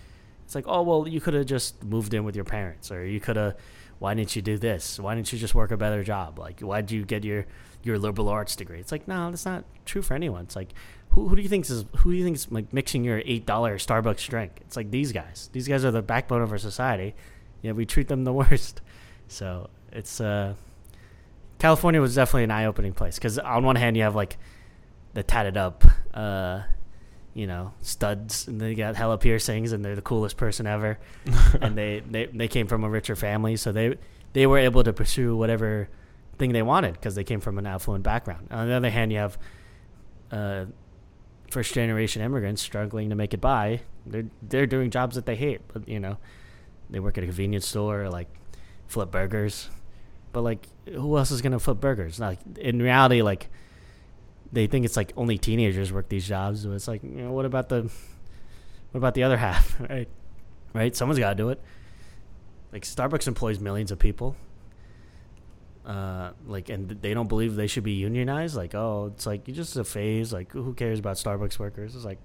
It's 0.45 0.55
like, 0.55 0.65
oh 0.67 0.83
well, 0.83 1.07
you 1.07 1.21
could 1.21 1.35
have 1.35 1.47
just 1.47 1.83
moved 1.85 2.15
in 2.15 2.25
with 2.25 2.35
your 2.35 2.45
parents, 2.45 2.91
or 2.91 3.05
you 3.05 3.21
could 3.21 3.37
have. 3.37 3.57
Why 3.99 4.13
didn't 4.13 4.37
you 4.37 4.43
do 4.43 4.59
this? 4.59 5.01
Why 5.01 5.15
didn't 5.15 5.33
you 5.33 5.39
just 5.39 5.55
work 5.55 5.71
a 5.71 5.77
better 5.77 6.05
job? 6.05 6.39
Like, 6.39 6.61
why 6.61 6.83
did 6.83 6.91
you 6.91 7.05
get 7.05 7.25
your 7.25 7.47
your 7.83 7.99
liberal 7.99 8.29
arts 8.29 8.55
degree? 8.55 8.79
It's 8.79 8.93
like, 8.93 9.09
no, 9.09 9.31
that's 9.31 9.47
not 9.47 9.65
true 9.87 10.03
for 10.03 10.15
anyone. 10.15 10.45
It's 10.45 10.57
like, 10.57 10.75
who, 11.17 11.29
who 11.29 11.35
do 11.35 11.41
you 11.43 11.49
think 11.49 11.69
is 11.69 11.87
who 11.97 12.13
do 12.13 12.17
you 12.19 12.25
think 12.25 12.37
is 12.37 12.53
like 12.53 12.73
mixing 12.75 13.03
your 13.03 13.23
eight 13.25 13.47
dollar 13.47 13.79
Starbucks 13.79 14.29
drink? 14.29 14.61
It's 14.61 14.77
like 14.77 14.91
these 14.91 15.13
guys. 15.13 15.49
These 15.53 15.67
guys 15.67 15.83
are 15.85 15.91
the 15.91 16.03
backbone 16.03 16.43
of 16.43 16.53
our 16.53 16.59
society. 16.59 17.15
Yeah, 17.63 17.73
we 17.73 17.87
treat 17.87 18.09
them 18.09 18.25
the 18.25 18.33
worst. 18.35 18.83
So 19.27 19.71
it's 19.91 20.21
uh 20.21 20.55
California 21.59 22.03
was 22.03 22.15
definitely 22.15 22.45
an 22.45 22.51
eye 22.51 22.67
opening 22.67 22.93
place 22.93 23.17
because 23.17 23.39
on 23.39 23.65
one 23.65 23.77
hand 23.77 23.97
you 23.97 24.03
have 24.03 24.15
like 24.15 24.37
the 25.15 25.23
tatted 25.23 25.57
up, 25.57 25.87
uh, 26.13 26.61
you 27.33 27.47
know, 27.47 27.73
studs, 27.81 28.47
and 28.47 28.61
they 28.61 28.75
got 28.75 28.95
hella 28.95 29.17
piercings, 29.17 29.73
and 29.73 29.83
they're 29.83 29.97
the 29.97 30.03
coolest 30.03 30.37
person 30.37 30.67
ever, 30.67 30.99
and 31.63 31.79
they, 31.79 32.03
they 32.11 32.27
they 32.27 32.49
came 32.49 32.67
from 32.67 32.85
a 32.85 32.91
richer 32.91 33.17
family, 33.17 33.57
so 33.57 33.73
they 33.73 33.97
they 34.35 34.47
were 34.47 34.59
able 34.59 34.85
to 34.85 34.93
pursue 34.93 35.35
whatever 35.35 35.89
thing 36.37 36.53
they 36.53 36.61
wanted 36.61 36.93
because 36.93 37.15
they 37.15 37.25
came 37.25 37.41
from 37.41 37.57
an 37.57 37.65
affluent 37.65 38.05
background. 38.05 38.49
On 38.51 38.69
the 38.69 38.75
other 38.75 38.91
hand, 38.91 39.11
you 39.11 39.17
have 39.17 39.39
uh, 40.31 40.67
first 41.51 41.75
generation 41.75 42.23
immigrants 42.23 42.63
struggling 42.63 43.11
to 43.11 43.17
make 43.17 43.35
it 43.35 43.41
by. 43.41 43.81
They're 44.05 44.27
they're 44.43 44.67
doing 44.67 44.91
jobs 44.91 45.17
that 45.17 45.27
they 45.27 45.37
hate, 45.37 45.61
but 45.73 45.89
you 45.89 46.01
know, 46.01 46.19
they 46.91 47.01
work 47.01 47.19
at 47.19 47.25
a 47.25 47.27
convenience 47.27 47.67
store 47.67 48.03
or 48.03 48.11
like 48.11 48.29
flip 48.87 49.11
burgers 49.11 49.69
but 50.37 50.43
like, 50.43 50.69
who 50.87 51.17
else 51.17 51.31
is 51.31 51.41
gonna 51.41 51.59
flip 51.59 51.81
burgers? 51.81 52.21
Like 52.21 52.39
in 52.59 52.83
reality, 52.83 53.23
like 53.23 53.49
they 54.53 54.67
think 54.67 54.85
it's 54.85 54.95
like 54.95 55.15
only 55.17 55.39
teenagers 55.39 55.91
work 55.91 56.11
these 56.11 56.29
jobs. 56.29 56.63
So 56.63 56.73
it's 56.73 56.87
like, 56.87 57.03
you 57.03 57.23
know, 57.23 57.33
what 57.33 57.47
about 57.47 57.71
the 57.71 57.91
what 58.91 58.99
about 58.99 59.15
the 59.15 59.23
other 59.23 59.37
half? 59.47 59.81
Right, 59.81 60.09
right. 60.75 60.95
Someone's 60.95 61.19
got 61.19 61.31
to 61.31 61.37
do 61.37 61.49
it. 61.49 61.63
Like 62.71 62.83
Starbucks 62.83 63.27
employs 63.27 63.61
millions 63.61 63.91
of 63.91 63.99
people. 63.99 64.37
Uh, 65.87 66.33
like, 66.47 66.69
and 66.69 66.91
they 67.01 67.15
don't 67.15 67.29
believe 67.29 67.55
they 67.55 67.69
should 67.69 67.85
be 67.85 67.93
unionized. 67.93 68.57
Like, 68.57 68.75
oh, 68.75 69.13
it's 69.15 69.25
like 69.25 69.47
you 69.47 69.55
just 69.55 69.77
a 69.77 69.85
phase. 69.85 70.33
Like, 70.33 70.51
who 70.53 70.75
cares 70.75 70.99
about 70.99 71.17
Starbucks 71.17 71.59
workers? 71.59 71.95
It's 71.95 72.05
like, 72.05 72.19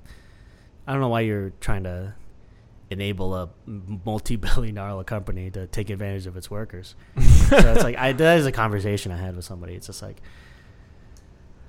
I 0.88 0.94
don't 0.94 1.02
know 1.02 1.10
why 1.10 1.22
you're 1.22 1.52
trying 1.62 1.84
to 1.84 2.16
enable 2.90 3.34
a 3.36 3.50
multi-billion 3.66 4.76
dollar 4.76 5.04
company 5.04 5.50
to 5.52 5.66
take 5.68 5.90
advantage 5.90 6.28
of 6.28 6.36
its 6.36 6.52
workers. 6.52 6.96
so 7.50 7.58
it's 7.58 7.84
like 7.84 7.98
I 7.98 8.12
that 8.12 8.38
is 8.40 8.46
a 8.46 8.52
conversation 8.52 9.12
I 9.12 9.18
had 9.18 9.36
with 9.36 9.46
somebody. 9.46 9.76
It's 9.76 9.88
just 9.88 10.02
like 10.02 10.22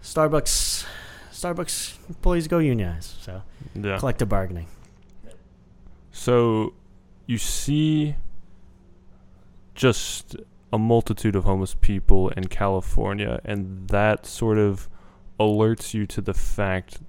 Starbucks 0.03 0.87
Starbucks 1.31 2.09
employees 2.09 2.49
go 2.49 2.59
unionize. 2.59 3.17
So 3.21 3.43
yeah. 3.75 3.99
collective 3.99 4.29
bargaining. 4.29 4.67
So 6.11 6.75
you 7.27 7.39
see 7.39 8.17
just 9.75 10.37
a 10.73 10.79
multitude 10.79 11.37
of 11.37 11.45
homeless 11.45 11.77
people 11.81 12.31
in 12.31 12.49
California 12.49 13.41
and 13.45 13.89
that 13.89 14.25
sort 14.25 14.59
of 14.59 14.89
alerts 15.39 15.93
you 15.93 16.07
to 16.07 16.21
the 16.21 16.35
fact 16.35 17.01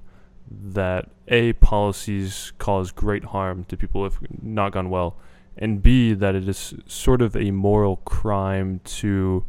that 0.52 1.10
a 1.28 1.54
policies 1.54 2.52
cause 2.58 2.92
great 2.92 3.26
harm 3.26 3.64
to 3.66 3.78
people 3.78 4.06
if 4.06 4.18
not 4.42 4.74
gone 4.74 4.90
well, 4.90 5.16
and 5.58 5.82
b 5.82 6.14
that 6.14 6.36
it 6.36 6.48
is 6.48 6.74
sort 6.86 7.22
of 7.22 7.36
a 7.36 7.52
moral 7.52 7.98
crime 7.98 8.82
to 8.84 9.46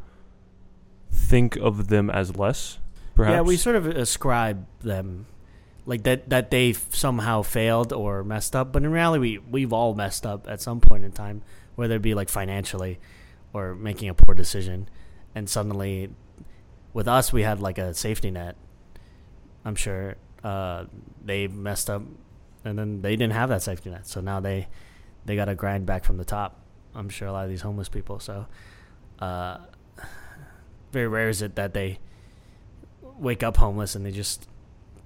think 1.10 1.56
of 1.56 1.88
them 1.88 2.08
as 2.10 2.36
less. 2.36 2.78
Perhaps. 3.14 3.34
Yeah, 3.34 3.40
we 3.42 3.56
sort 3.56 3.76
of 3.76 3.86
ascribe 3.86 4.66
them 4.80 5.26
like 5.86 6.02
that 6.04 6.28
that 6.30 6.50
they 6.50 6.72
somehow 6.72 7.42
failed 7.42 7.92
or 7.92 8.24
messed 8.24 8.54
up, 8.54 8.72
but 8.72 8.82
in 8.82 8.90
reality, 8.90 9.20
we 9.20 9.38
we've 9.38 9.72
all 9.72 9.94
messed 9.94 10.24
up 10.24 10.46
at 10.48 10.60
some 10.60 10.80
point 10.80 11.04
in 11.04 11.12
time, 11.12 11.42
whether 11.74 11.96
it 11.96 12.02
be 12.02 12.14
like 12.14 12.28
financially 12.28 12.98
or 13.54 13.74
making 13.74 14.10
a 14.10 14.14
poor 14.14 14.34
decision, 14.34 14.88
and 15.34 15.48
suddenly, 15.48 16.10
with 16.92 17.08
us, 17.08 17.32
we 17.32 17.42
had 17.42 17.60
like 17.60 17.78
a 17.78 17.94
safety 17.94 18.30
net. 18.30 18.56
I'm 19.64 19.76
sure 19.76 20.16
uh, 20.42 20.84
they 21.24 21.48
messed 21.48 21.88
up, 21.88 22.02
and 22.64 22.78
then 22.78 23.00
they 23.00 23.16
didn't 23.16 23.32
have 23.32 23.48
that 23.48 23.62
safety 23.62 23.88
net. 23.88 24.06
So 24.06 24.20
now 24.20 24.40
they 24.40 24.68
they 25.24 25.36
got 25.36 25.46
to 25.46 25.54
grind 25.54 25.86
back 25.86 26.04
from 26.04 26.18
the 26.18 26.24
top. 26.24 26.60
I'm 26.94 27.08
sure 27.08 27.28
a 27.28 27.32
lot 27.32 27.44
of 27.44 27.50
these 27.50 27.62
homeless 27.62 27.88
people. 27.88 28.20
So 28.20 28.46
uh, 29.20 29.58
very 30.92 31.08
rare 31.08 31.28
is 31.28 31.40
it 31.40 31.56
that 31.56 31.74
they 31.74 31.98
wake 33.18 33.42
up 33.42 33.56
homeless 33.56 33.94
and 33.94 34.04
they 34.04 34.10
just 34.10 34.48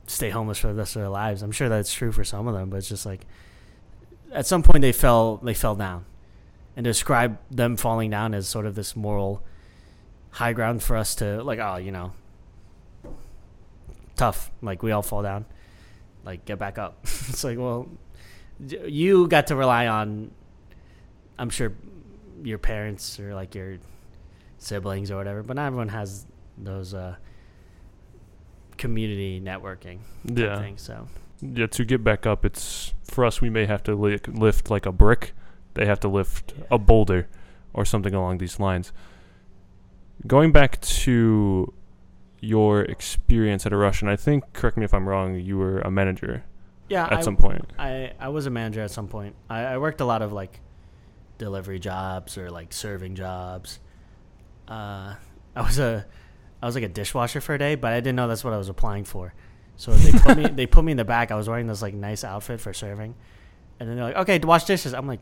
stay 0.07 0.30
homeless 0.30 0.59
for 0.59 0.68
the 0.68 0.74
rest 0.74 0.96
of 0.96 1.03
their 1.03 1.09
lives. 1.09 1.42
I'm 1.42 1.53
sure 1.53 1.68
that's 1.68 1.92
true 1.92 2.12
for 2.12 2.24
some 2.24 2.46
of 2.49 2.55
them, 2.55 2.70
but 2.70 2.78
it's 2.78 2.88
just 2.88 3.07
like 3.07 3.26
at 4.32 4.46
some 4.46 4.62
point 4.62 4.82
they 4.82 4.92
fell 4.92 5.36
they 5.36 5.55
fell 5.55 5.74
down, 5.74 6.05
and 6.78 6.84
describe 6.84 7.36
them 7.50 7.76
falling 7.76 8.08
down 8.08 8.32
as 8.32 8.46
sort 8.46 8.64
of 8.64 8.76
this 8.76 8.94
moral 8.94 9.42
high 10.30 10.52
ground 10.52 10.80
for 10.80 10.96
us 10.96 11.16
to 11.16 11.42
like 11.42 11.58
oh 11.58 11.76
you 11.76 11.90
know 11.90 12.12
tough. 14.18 14.50
Like 14.60 14.82
we 14.82 14.92
all 14.92 15.02
fall 15.02 15.22
down. 15.22 15.46
Like 16.24 16.44
get 16.44 16.58
back 16.58 16.76
up. 16.76 16.98
it's 17.02 17.42
like 17.42 17.56
well, 17.56 17.88
you 18.58 19.26
got 19.28 19.46
to 19.46 19.56
rely 19.56 19.86
on. 19.86 20.32
I'm 21.38 21.48
sure 21.48 21.72
your 22.42 22.58
parents 22.58 23.18
or 23.18 23.34
like 23.34 23.54
your 23.54 23.78
siblings 24.58 25.10
or 25.10 25.16
whatever, 25.16 25.42
but 25.42 25.56
not 25.56 25.66
everyone 25.66 25.88
has 25.88 26.26
those 26.58 26.92
uh, 26.92 27.16
community 28.76 29.40
networking. 29.40 29.98
Yeah. 30.24 30.60
Thing, 30.60 30.76
so. 30.76 31.08
Yeah, 31.40 31.68
to 31.68 31.84
get 31.84 32.02
back 32.02 32.26
up, 32.26 32.44
it's 32.44 32.92
for 33.04 33.24
us. 33.24 33.40
We 33.40 33.48
may 33.48 33.66
have 33.66 33.84
to 33.84 33.94
li- 33.94 34.18
lift 34.26 34.70
like 34.70 34.86
a 34.86 34.92
brick. 34.92 35.32
They 35.78 35.86
have 35.86 36.00
to 36.00 36.08
lift 36.08 36.52
a 36.70 36.78
boulder, 36.78 37.28
or 37.72 37.84
something 37.84 38.14
along 38.14 38.38
these 38.38 38.60
lines. 38.60 38.92
Going 40.26 40.52
back 40.52 40.80
to 40.80 41.72
your 42.40 42.82
experience 42.82 43.66
at 43.66 43.72
a 43.72 43.76
Russian. 43.76 44.08
I 44.08 44.16
think, 44.16 44.52
correct 44.52 44.76
me 44.76 44.84
if 44.84 44.94
I'm 44.94 45.08
wrong, 45.08 45.34
you 45.36 45.58
were 45.58 45.80
a 45.80 45.90
manager. 45.90 46.44
Yeah, 46.88 47.04
at 47.06 47.12
I, 47.12 47.20
some 47.20 47.36
point. 47.36 47.64
I 47.78 48.12
I 48.18 48.28
was 48.28 48.46
a 48.46 48.50
manager 48.50 48.80
at 48.80 48.90
some 48.90 49.08
point. 49.08 49.34
I, 49.50 49.60
I 49.60 49.78
worked 49.78 50.00
a 50.00 50.04
lot 50.04 50.22
of 50.22 50.32
like 50.32 50.60
delivery 51.36 51.78
jobs 51.78 52.38
or 52.38 52.50
like 52.50 52.72
serving 52.72 53.14
jobs. 53.14 53.78
Uh, 54.66 55.14
I 55.54 55.62
was 55.62 55.78
a 55.78 56.06
I 56.62 56.66
was 56.66 56.74
like 56.74 56.84
a 56.84 56.88
dishwasher 56.88 57.40
for 57.40 57.54
a 57.54 57.58
day, 57.58 57.74
but 57.74 57.92
I 57.92 58.00
didn't 58.00 58.16
know 58.16 58.26
that's 58.26 58.44
what 58.44 58.54
I 58.54 58.58
was 58.58 58.68
applying 58.68 59.04
for. 59.04 59.34
So 59.76 59.92
they 59.92 60.18
put 60.18 60.36
me 60.36 60.48
they 60.54 60.66
put 60.66 60.84
me 60.84 60.92
in 60.92 60.96
the 60.96 61.04
back. 61.04 61.30
I 61.30 61.34
was 61.34 61.48
wearing 61.48 61.66
this 61.66 61.82
like 61.82 61.94
nice 61.94 62.24
outfit 62.24 62.60
for 62.60 62.72
serving, 62.72 63.14
and 63.78 63.88
then 63.88 63.96
they're 63.96 64.06
like, 64.06 64.16
"Okay, 64.16 64.38
wash 64.38 64.64
dishes." 64.64 64.94
I'm 64.94 65.06
like, 65.06 65.20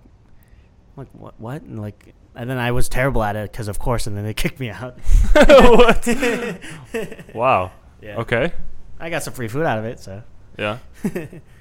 like 0.96 1.08
what? 1.12 1.38
What? 1.38 1.62
And 1.62 1.80
like 1.80 2.14
and 2.36 2.50
then 2.50 2.58
I 2.58 2.70
was 2.72 2.88
terrible 2.88 3.22
at 3.22 3.34
it 3.34 3.50
because, 3.50 3.66
of 3.66 3.78
course, 3.78 4.06
and 4.06 4.16
then 4.16 4.24
they 4.24 4.34
kicked 4.42 4.60
me 4.60 4.70
out. 4.70 4.98
what? 5.34 6.06
wow. 7.34 7.72
Yeah. 8.02 8.18
Okay. 8.18 8.52
I 9.00 9.10
got 9.10 9.22
some 9.22 9.32
free 9.32 9.48
food 9.48 9.64
out 9.64 9.78
of 9.78 9.84
it, 9.84 9.98
so. 10.00 10.22
Yeah. 10.58 10.78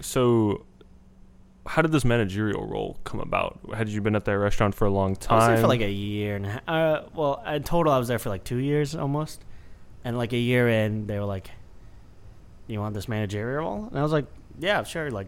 so, 0.01 0.65
how 1.65 1.81
did 1.81 1.91
this 1.91 2.05
managerial 2.05 2.65
role 2.65 2.97
come 3.03 3.19
about? 3.19 3.59
Had 3.73 3.89
you 3.89 4.01
been 4.01 4.15
at 4.15 4.25
that 4.25 4.37
restaurant 4.37 4.75
for 4.75 4.85
a 4.85 4.89
long 4.89 5.15
time? 5.15 5.33
I 5.33 5.37
was 5.37 5.47
there 5.47 5.57
for 5.63 5.67
like 5.67 5.81
a 5.81 5.91
year 5.91 6.35
and 6.35 6.45
a 6.45 6.49
half. 6.49 6.61
Uh, 6.67 7.01
well, 7.13 7.43
in 7.45 7.63
total, 7.63 7.91
I 7.91 7.97
was 7.97 8.07
there 8.07 8.19
for 8.19 8.29
like 8.29 8.43
two 8.43 8.57
years 8.57 8.95
almost. 8.95 9.43
And 10.03 10.17
like 10.17 10.33
a 10.33 10.37
year 10.37 10.69
in, 10.69 11.07
they 11.07 11.17
were 11.17 11.25
like, 11.25 11.49
"You 12.67 12.79
want 12.79 12.93
this 12.93 13.07
managerial 13.07 13.63
role?" 13.63 13.87
And 13.87 13.97
I 13.97 14.03
was 14.03 14.11
like, 14.11 14.27
"Yeah, 14.59 14.83
sure." 14.83 15.09
Like, 15.09 15.27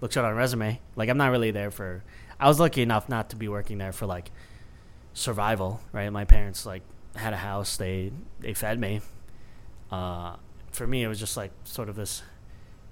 looks 0.00 0.16
good 0.16 0.24
on 0.24 0.34
resume. 0.34 0.80
Like 0.96 1.08
I'm 1.08 1.16
not 1.16 1.30
really 1.30 1.52
there 1.52 1.70
for. 1.70 2.02
I 2.40 2.48
was 2.48 2.58
lucky 2.58 2.82
enough 2.82 3.08
not 3.08 3.30
to 3.30 3.36
be 3.36 3.48
working 3.48 3.78
there 3.78 3.92
for 3.92 4.06
like 4.06 4.30
survival. 5.12 5.80
Right, 5.92 6.10
my 6.10 6.24
parents 6.24 6.66
like 6.66 6.82
had 7.14 7.32
a 7.32 7.36
house. 7.36 7.76
They 7.76 8.12
they 8.40 8.54
fed 8.54 8.80
me. 8.80 9.02
Uh, 9.90 10.36
for 10.72 10.86
me, 10.86 11.02
it 11.02 11.08
was 11.08 11.20
just 11.20 11.36
like 11.36 11.52
sort 11.64 11.88
of 11.88 11.96
this 11.96 12.22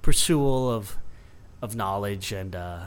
pursuit 0.03 0.47
of 0.47 0.99
of 1.63 1.75
knowledge 1.75 2.31
and 2.33 2.55
uh, 2.55 2.87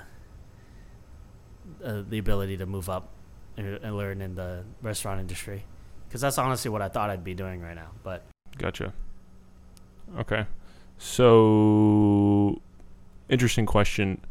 uh, 1.84 2.04
the 2.08 2.18
ability 2.18 2.58
to 2.58 2.66
move 2.66 2.90
up 2.90 3.10
and, 3.58 3.68
and 3.84 3.98
learn 3.98 4.22
in 4.22 4.36
the 4.36 4.64
restaurant 4.82 5.20
industry. 5.20 5.66
Because 6.08 6.22
that's 6.22 6.38
honestly 6.38 6.70
what 6.70 6.82
I 6.82 6.90
thought 6.90 7.10
I'd 7.10 7.24
be 7.24 7.34
doing 7.34 7.62
right 7.62 7.76
now. 7.76 7.92
But 8.04 8.24
Gotcha. 8.58 8.94
Okay. 10.20 10.46
So, 10.98 12.62
interesting 13.30 13.66
question. 13.66 14.22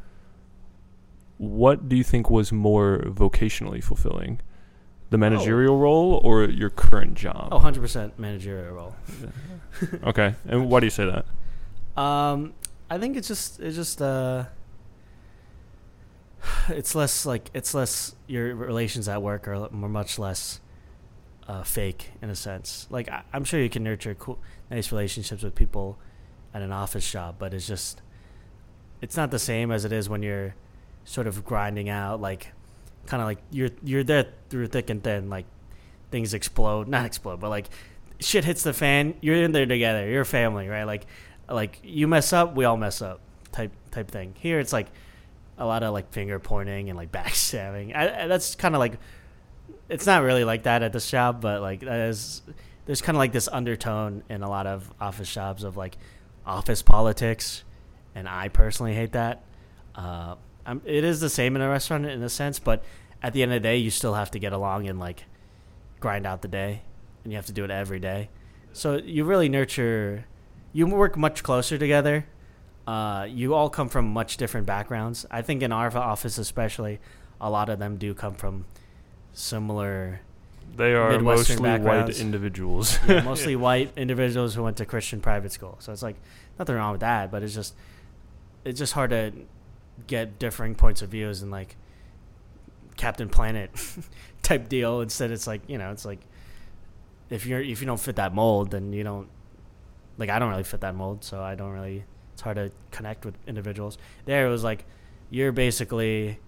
What 1.40 1.88
do 1.88 1.96
you 1.96 2.04
think 2.04 2.28
was 2.28 2.52
more 2.52 2.98
vocationally 3.06 3.82
fulfilling? 3.82 4.40
The 5.08 5.16
managerial 5.16 5.78
role 5.78 6.20
or 6.22 6.44
your 6.44 6.68
current 6.68 7.14
job? 7.14 7.48
oh, 7.50 7.58
100% 7.58 8.18
managerial 8.18 8.74
role. 8.74 8.94
Okay. 10.04 10.34
And 10.46 10.68
why 10.68 10.80
do 10.80 10.86
you 10.86 10.90
say 10.90 11.06
that? 11.06 11.24
Um, 11.98 12.52
I 12.90 12.98
think 12.98 13.16
it's 13.16 13.28
just 13.28 13.58
it's 13.60 13.74
just 13.74 14.02
uh, 14.02 14.44
it's 16.68 16.94
less 16.94 17.24
like 17.24 17.50
it's 17.54 17.72
less 17.72 18.14
your 18.26 18.54
relations 18.54 19.08
at 19.08 19.22
work 19.22 19.48
are, 19.48 19.70
much 19.70 20.18
less 20.18 20.60
uh, 21.48 21.62
fake 21.62 22.10
in 22.20 22.28
a 22.28 22.36
sense. 22.36 22.86
Like 22.90 23.08
I, 23.08 23.22
I'm 23.32 23.44
sure 23.44 23.62
you 23.62 23.70
can 23.70 23.82
nurture 23.82 24.14
cool, 24.14 24.38
nice 24.70 24.92
relationships 24.92 25.42
with 25.42 25.54
people 25.54 25.98
at 26.52 26.60
an 26.60 26.72
office 26.72 27.10
job, 27.10 27.36
but 27.38 27.54
it's 27.54 27.66
just 27.66 28.02
it's 29.00 29.16
not 29.16 29.30
the 29.30 29.38
same 29.38 29.70
as 29.70 29.86
it 29.86 29.92
is 29.92 30.10
when 30.10 30.22
you're 30.22 30.54
sort 31.04 31.26
of 31.26 31.44
grinding 31.44 31.88
out 31.88 32.20
like 32.20 32.52
kind 33.06 33.20
of 33.20 33.26
like 33.26 33.38
you're 33.50 33.70
you're 33.82 34.04
there 34.04 34.26
through 34.48 34.66
thick 34.66 34.90
and 34.90 35.02
thin 35.02 35.28
like 35.28 35.46
things 36.10 36.34
explode 36.34 36.88
not 36.88 37.04
explode 37.04 37.40
but 37.40 37.48
like 37.48 37.68
shit 38.20 38.44
hits 38.44 38.62
the 38.62 38.72
fan 38.72 39.14
you're 39.20 39.36
in 39.36 39.52
there 39.52 39.66
together 39.66 40.08
you're 40.08 40.22
a 40.22 40.26
family 40.26 40.68
right? 40.68 40.84
Like 40.84 41.06
like 41.48 41.80
you 41.82 42.06
mess 42.06 42.32
up 42.32 42.54
we 42.54 42.64
all 42.64 42.76
mess 42.76 43.02
up 43.02 43.20
type 43.52 43.72
type 43.90 44.10
thing. 44.10 44.34
Here 44.38 44.60
it's 44.60 44.72
like 44.72 44.88
a 45.58 45.66
lot 45.66 45.82
of 45.82 45.92
like 45.92 46.12
finger 46.12 46.38
pointing 46.38 46.88
and 46.88 46.96
like 46.96 47.10
backstabbing. 47.12 47.96
I, 47.96 48.24
I, 48.24 48.26
that's 48.26 48.54
kind 48.54 48.74
of 48.74 48.78
like 48.78 48.98
it's 49.88 50.06
not 50.06 50.22
really 50.22 50.44
like 50.44 50.62
that 50.64 50.82
at 50.82 50.92
this 50.92 51.10
job 51.10 51.40
but 51.40 51.60
like 51.60 51.80
that 51.80 52.08
is 52.08 52.42
there's 52.86 53.02
kind 53.02 53.16
of 53.16 53.18
like 53.18 53.32
this 53.32 53.48
undertone 53.48 54.22
in 54.28 54.42
a 54.42 54.48
lot 54.48 54.66
of 54.66 54.92
office 55.00 55.32
jobs 55.32 55.64
of 55.64 55.76
like 55.76 55.96
office 56.46 56.82
politics 56.82 57.64
and 58.14 58.28
i 58.28 58.48
personally 58.48 58.94
hate 58.94 59.12
that. 59.12 59.42
Uh, 59.94 60.36
um, 60.66 60.82
it 60.84 61.04
is 61.04 61.20
the 61.20 61.30
same 61.30 61.56
in 61.56 61.62
a 61.62 61.68
restaurant 61.68 62.06
in 62.06 62.22
a 62.22 62.28
sense, 62.28 62.58
but 62.58 62.84
at 63.22 63.32
the 63.32 63.42
end 63.42 63.52
of 63.52 63.62
the 63.62 63.68
day, 63.68 63.76
you 63.76 63.90
still 63.90 64.14
have 64.14 64.30
to 64.32 64.38
get 64.38 64.52
along 64.52 64.88
and 64.88 64.98
like 64.98 65.24
grind 66.00 66.26
out 66.26 66.42
the 66.42 66.48
day, 66.48 66.82
and 67.24 67.32
you 67.32 67.36
have 67.36 67.46
to 67.46 67.52
do 67.52 67.64
it 67.64 67.70
every 67.70 68.00
day. 68.00 68.30
So 68.72 68.96
you 68.96 69.24
really 69.24 69.48
nurture. 69.48 70.26
You 70.72 70.86
work 70.86 71.16
much 71.16 71.42
closer 71.42 71.78
together. 71.78 72.26
Uh, 72.86 73.26
you 73.28 73.54
all 73.54 73.68
come 73.68 73.88
from 73.88 74.08
much 74.08 74.36
different 74.36 74.66
backgrounds. 74.66 75.26
I 75.30 75.42
think 75.42 75.62
in 75.62 75.72
our 75.72 75.96
office, 75.96 76.38
especially, 76.38 77.00
a 77.40 77.50
lot 77.50 77.68
of 77.68 77.78
them 77.78 77.96
do 77.96 78.14
come 78.14 78.34
from 78.34 78.66
similar, 79.32 80.20
They 80.76 80.94
are 80.94 81.10
Midwestern 81.12 81.62
mostly 81.62 81.86
white 81.86 82.20
individuals. 82.20 82.98
yeah, 83.08 83.20
mostly 83.24 83.56
white 83.56 83.92
individuals 83.96 84.54
who 84.54 84.62
went 84.62 84.76
to 84.78 84.86
Christian 84.86 85.20
private 85.20 85.52
school. 85.52 85.76
So 85.80 85.92
it's 85.92 86.02
like 86.02 86.16
nothing 86.58 86.76
wrong 86.76 86.92
with 86.92 87.00
that, 87.00 87.30
but 87.30 87.42
it's 87.42 87.54
just 87.54 87.74
it's 88.64 88.78
just 88.78 88.92
hard 88.92 89.10
to 89.10 89.32
get 90.06 90.38
differing 90.38 90.74
points 90.74 91.02
of 91.02 91.10
views 91.10 91.42
and 91.42 91.50
like 91.50 91.76
Captain 92.96 93.28
Planet 93.28 93.70
type 94.42 94.68
deal. 94.68 95.00
Instead, 95.00 95.30
it's 95.30 95.46
like 95.46 95.62
you 95.68 95.78
know, 95.78 95.90
it's 95.90 96.04
like 96.04 96.20
if 97.28 97.46
you're 97.46 97.60
if 97.60 97.80
you 97.80 97.86
don't 97.86 98.00
fit 98.00 98.16
that 98.16 98.34
mold, 98.34 98.70
then 98.70 98.92
you 98.92 99.04
don't 99.04 99.28
like 100.18 100.30
I 100.30 100.38
don't 100.38 100.50
really 100.50 100.64
fit 100.64 100.80
that 100.82 100.94
mold, 100.94 101.24
so 101.24 101.42
I 101.42 101.54
don't 101.54 101.72
really. 101.72 102.04
It's 102.32 102.42
hard 102.42 102.56
to 102.56 102.72
connect 102.90 103.24
with 103.24 103.34
individuals. 103.46 103.98
There, 104.24 104.46
it 104.46 104.50
was 104.50 104.64
like 104.64 104.86
you're 105.30 105.52
basically 105.52 106.38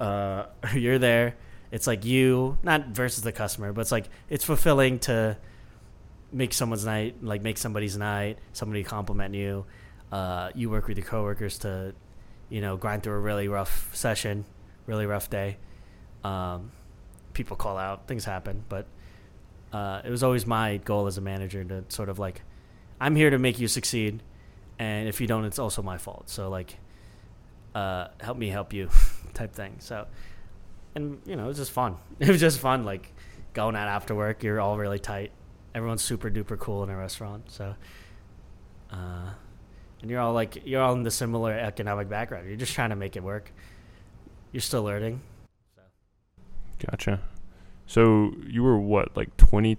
uh, 0.00 0.46
you're 0.74 0.98
there. 0.98 1.36
It's 1.70 1.86
like 1.86 2.04
you, 2.04 2.58
not 2.62 2.88
versus 2.88 3.22
the 3.22 3.32
customer, 3.32 3.72
but 3.72 3.82
it's 3.82 3.92
like 3.92 4.08
it's 4.28 4.44
fulfilling 4.44 4.98
to 5.00 5.36
make 6.32 6.52
someone's 6.52 6.84
night, 6.84 7.22
like 7.22 7.42
make 7.42 7.58
somebody's 7.58 7.96
night, 7.96 8.38
somebody 8.52 8.82
compliment 8.82 9.34
you. 9.34 9.66
Uh, 10.12 10.50
you 10.54 10.70
work 10.70 10.88
with 10.88 10.96
your 10.98 11.06
coworkers 11.06 11.58
to, 11.58 11.94
you 12.48 12.60
know, 12.60 12.76
grind 12.76 13.02
through 13.02 13.14
a 13.14 13.18
really 13.20 13.48
rough 13.48 13.94
session, 13.94 14.44
really 14.86 15.06
rough 15.06 15.30
day. 15.30 15.56
Um, 16.24 16.72
people 17.32 17.56
call 17.56 17.78
out, 17.78 18.06
things 18.08 18.24
happen, 18.24 18.64
but 18.68 18.86
uh, 19.72 20.02
it 20.04 20.10
was 20.10 20.22
always 20.22 20.46
my 20.46 20.78
goal 20.78 21.06
as 21.06 21.16
a 21.16 21.20
manager 21.20 21.62
to 21.64 21.84
sort 21.88 22.08
of 22.08 22.18
like, 22.18 22.42
I'm 23.00 23.16
here 23.16 23.30
to 23.30 23.38
make 23.38 23.58
you 23.58 23.68
succeed, 23.68 24.22
and 24.78 25.08
if 25.08 25.20
you 25.20 25.26
don't, 25.26 25.44
it's 25.44 25.58
also 25.58 25.82
my 25.82 25.96
fault. 25.96 26.28
So 26.28 26.50
like, 26.50 26.76
uh, 27.74 28.08
help 28.20 28.36
me 28.36 28.48
help 28.48 28.72
you, 28.72 28.90
type 29.34 29.54
thing. 29.54 29.76
So, 29.78 30.06
and 30.94 31.20
you 31.24 31.36
know, 31.36 31.44
it 31.44 31.48
was 31.48 31.58
just 31.58 31.70
fun. 31.70 31.96
It 32.20 32.28
was 32.28 32.40
just 32.40 32.58
fun, 32.58 32.84
like 32.84 33.12
going 33.54 33.76
out 33.76 33.88
after 33.88 34.14
work. 34.14 34.42
You're 34.42 34.60
all 34.60 34.76
really 34.76 34.98
tight. 34.98 35.30
Everyone's 35.74 36.02
super 36.02 36.30
duper 36.30 36.58
cool 36.58 36.82
in 36.82 36.90
a 36.90 36.96
restaurant. 36.96 37.50
So, 37.50 37.74
uh, 38.90 39.30
and 40.02 40.10
you're 40.10 40.20
all 40.20 40.32
like 40.32 40.66
you're 40.66 40.82
all 40.82 40.94
in 40.94 41.02
the 41.02 41.10
similar 41.10 41.52
economic 41.52 42.08
background. 42.08 42.48
You're 42.48 42.56
just 42.56 42.74
trying 42.74 42.90
to 42.90 42.96
make 42.96 43.16
it 43.16 43.22
work. 43.22 43.52
You're 44.52 44.60
still 44.60 44.82
learning. 44.82 45.20
Gotcha. 46.78 47.20
So 47.86 48.32
you 48.46 48.62
were 48.62 48.78
what, 48.78 49.16
like 49.16 49.36
20, 49.36 49.76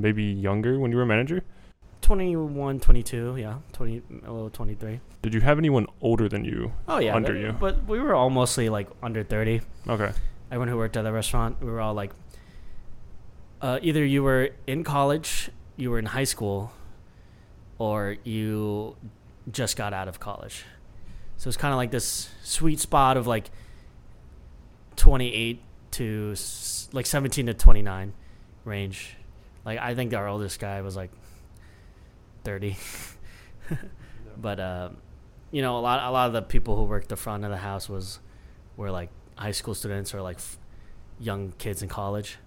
maybe 0.00 0.24
younger 0.24 0.78
when 0.78 0.90
you 0.90 0.96
were 0.96 1.02
a 1.02 1.06
manager? 1.06 1.42
21, 2.00 2.80
22, 2.80 3.36
yeah, 3.36 3.56
20, 3.72 4.02
a 4.26 4.32
little 4.32 4.50
23. 4.50 5.00
Did 5.22 5.34
you 5.34 5.40
have 5.40 5.58
anyone 5.58 5.86
older 6.00 6.28
than 6.28 6.44
you? 6.44 6.72
Oh 6.88 6.98
yeah, 6.98 7.14
Under 7.14 7.32
but, 7.32 7.40
you. 7.40 7.52
But 7.52 7.86
we 7.86 7.98
were 7.98 8.14
all 8.14 8.30
mostly 8.30 8.68
like 8.68 8.88
under 9.02 9.22
30. 9.22 9.60
Okay. 9.88 10.12
Everyone 10.50 10.68
who 10.68 10.76
worked 10.76 10.96
at 10.96 11.02
the 11.02 11.12
restaurant, 11.12 11.62
we 11.62 11.70
were 11.70 11.80
all 11.80 11.94
like, 11.94 12.12
uh, 13.60 13.78
either 13.82 14.04
you 14.04 14.22
were 14.22 14.50
in 14.66 14.84
college, 14.84 15.50
you 15.76 15.90
were 15.90 15.98
in 15.98 16.06
high 16.06 16.24
school, 16.24 16.72
or 17.84 18.16
you 18.24 18.96
just 19.50 19.76
got 19.76 19.92
out 19.92 20.08
of 20.08 20.18
college. 20.18 20.64
So 21.36 21.48
it's 21.48 21.56
kind 21.58 21.74
of 21.74 21.76
like 21.76 21.90
this 21.90 22.30
sweet 22.42 22.80
spot 22.80 23.18
of 23.18 23.26
like 23.26 23.50
28 24.96 25.60
to 25.90 26.34
like 26.92 27.04
17 27.04 27.46
to 27.46 27.54
29 27.54 28.14
range. 28.64 29.16
Like 29.66 29.78
I 29.78 29.94
think 29.94 30.14
our 30.14 30.26
oldest 30.26 30.58
guy 30.58 30.80
was 30.80 30.96
like 30.96 31.10
30. 32.44 32.78
but 34.38 34.58
uh, 34.58 34.88
you 35.50 35.60
know, 35.60 35.78
a 35.78 35.80
lot 35.80 36.02
a 36.02 36.10
lot 36.10 36.28
of 36.28 36.32
the 36.32 36.42
people 36.42 36.76
who 36.76 36.84
worked 36.84 37.10
the 37.10 37.16
front 37.16 37.44
of 37.44 37.50
the 37.50 37.58
house 37.58 37.86
was 37.86 38.18
were 38.78 38.90
like 38.90 39.10
high 39.36 39.52
school 39.52 39.74
students 39.74 40.14
or 40.14 40.22
like 40.22 40.36
f- 40.36 40.58
young 41.20 41.52
kids 41.58 41.82
in 41.82 41.90
college. 41.90 42.38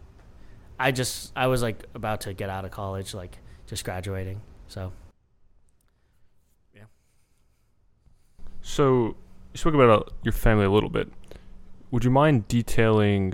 I 0.80 0.92
just 0.92 1.32
I 1.36 1.46
was 1.46 1.62
like 1.62 1.86
about 1.94 2.22
to 2.22 2.34
get 2.34 2.50
out 2.50 2.66
of 2.66 2.72
college, 2.72 3.14
like 3.14 3.38
just 3.68 3.86
graduating. 3.86 4.42
So 4.68 4.92
So 8.68 9.16
you 9.54 9.58
spoke 9.58 9.74
about 9.74 9.90
uh, 9.90 10.12
your 10.24 10.34
family 10.34 10.66
a 10.66 10.70
little 10.70 10.90
bit. 10.90 11.10
Would 11.92 12.04
you 12.04 12.12
mind 12.12 12.48
detailing 12.50 13.34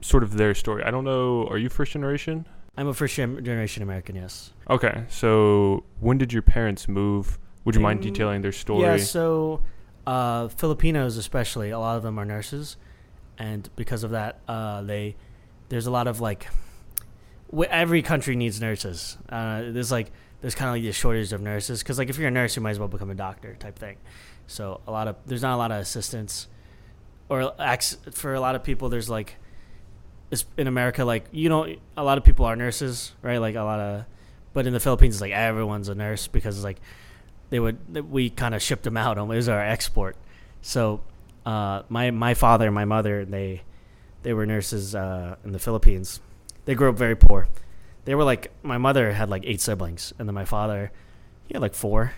sort 0.00 0.22
of 0.22 0.38
their 0.38 0.54
story? 0.54 0.82
I 0.82 0.90
don't 0.90 1.04
know. 1.04 1.46
Are 1.48 1.58
you 1.58 1.68
first 1.68 1.92
generation? 1.92 2.46
I'm 2.76 2.88
a 2.88 2.94
first 2.94 3.16
generation 3.16 3.82
American. 3.82 4.16
Yes. 4.16 4.52
Okay. 4.70 5.04
So 5.08 5.84
when 6.00 6.16
did 6.16 6.32
your 6.32 6.40
parents 6.42 6.88
move? 6.88 7.38
Would 7.66 7.74
you 7.74 7.82
mind 7.82 7.98
Um, 7.98 8.04
detailing 8.04 8.40
their 8.40 8.52
story? 8.52 8.82
Yeah. 8.82 8.96
So 8.96 9.60
uh, 10.06 10.48
Filipinos, 10.48 11.18
especially, 11.18 11.68
a 11.70 11.78
lot 11.78 11.98
of 11.98 12.02
them 12.02 12.18
are 12.18 12.24
nurses, 12.24 12.78
and 13.38 13.68
because 13.76 14.02
of 14.04 14.10
that, 14.12 14.40
uh, 14.48 14.80
they 14.82 15.16
there's 15.68 15.86
a 15.86 15.90
lot 15.90 16.06
of 16.08 16.20
like 16.22 16.48
w- 17.50 17.68
every 17.70 18.00
country 18.00 18.34
needs 18.36 18.58
nurses. 18.58 19.18
Uh, 19.28 19.64
there's 19.68 19.92
like 19.92 20.10
there's 20.40 20.54
kind 20.54 20.70
of 20.70 20.76
like 20.76 20.82
this 20.82 20.96
shortage 20.96 21.34
of 21.34 21.42
nurses 21.42 21.82
because 21.82 21.98
like 21.98 22.08
if 22.08 22.16
you're 22.16 22.28
a 22.28 22.30
nurse, 22.30 22.56
you 22.56 22.62
might 22.62 22.70
as 22.70 22.78
well 22.78 22.88
become 22.88 23.10
a 23.10 23.14
doctor 23.14 23.54
type 23.56 23.78
thing. 23.78 23.98
So 24.50 24.80
a 24.86 24.90
lot 24.90 25.06
of 25.06 25.16
there's 25.26 25.42
not 25.42 25.54
a 25.54 25.56
lot 25.56 25.70
of 25.70 25.78
assistance, 25.78 26.48
or 27.28 27.52
for 28.12 28.34
a 28.34 28.40
lot 28.40 28.56
of 28.56 28.64
people, 28.64 28.88
there's 28.88 29.08
like 29.08 29.36
in 30.56 30.66
America 30.66 31.04
like 31.04 31.26
you 31.32 31.48
know 31.48 31.74
a 31.96 32.04
lot 32.04 32.18
of 32.18 32.24
people 32.24 32.44
are 32.44 32.56
nurses, 32.56 33.12
right? 33.22 33.38
Like 33.38 33.54
a 33.54 33.62
lot 33.62 33.78
of, 33.78 34.04
but 34.52 34.66
in 34.66 34.72
the 34.72 34.80
Philippines, 34.80 35.14
it's 35.16 35.20
like 35.20 35.32
everyone's 35.32 35.88
a 35.88 35.94
nurse 35.94 36.26
because 36.26 36.56
it's 36.56 36.64
like 36.64 36.80
they 37.50 37.60
would 37.60 38.10
we 38.10 38.28
kind 38.28 38.54
of 38.54 38.60
shipped 38.60 38.82
them 38.82 38.96
out. 38.96 39.18
It 39.18 39.22
was 39.22 39.48
our 39.48 39.64
export. 39.64 40.16
So 40.62 41.00
uh, 41.46 41.82
my 41.88 42.10
my 42.10 42.34
father 42.34 42.66
and 42.66 42.74
my 42.74 42.84
mother 42.84 43.24
they 43.24 43.62
they 44.22 44.32
were 44.32 44.46
nurses 44.46 44.96
uh, 44.96 45.36
in 45.44 45.52
the 45.52 45.60
Philippines. 45.60 46.20
They 46.64 46.74
grew 46.74 46.90
up 46.90 46.96
very 46.96 47.16
poor. 47.16 47.46
They 48.04 48.16
were 48.16 48.24
like 48.24 48.50
my 48.64 48.78
mother 48.78 49.12
had 49.12 49.30
like 49.30 49.44
eight 49.46 49.60
siblings, 49.60 50.12
and 50.18 50.28
then 50.28 50.34
my 50.34 50.44
father 50.44 50.90
he 51.46 51.54
had 51.54 51.62
like 51.62 51.74
four. 51.74 52.14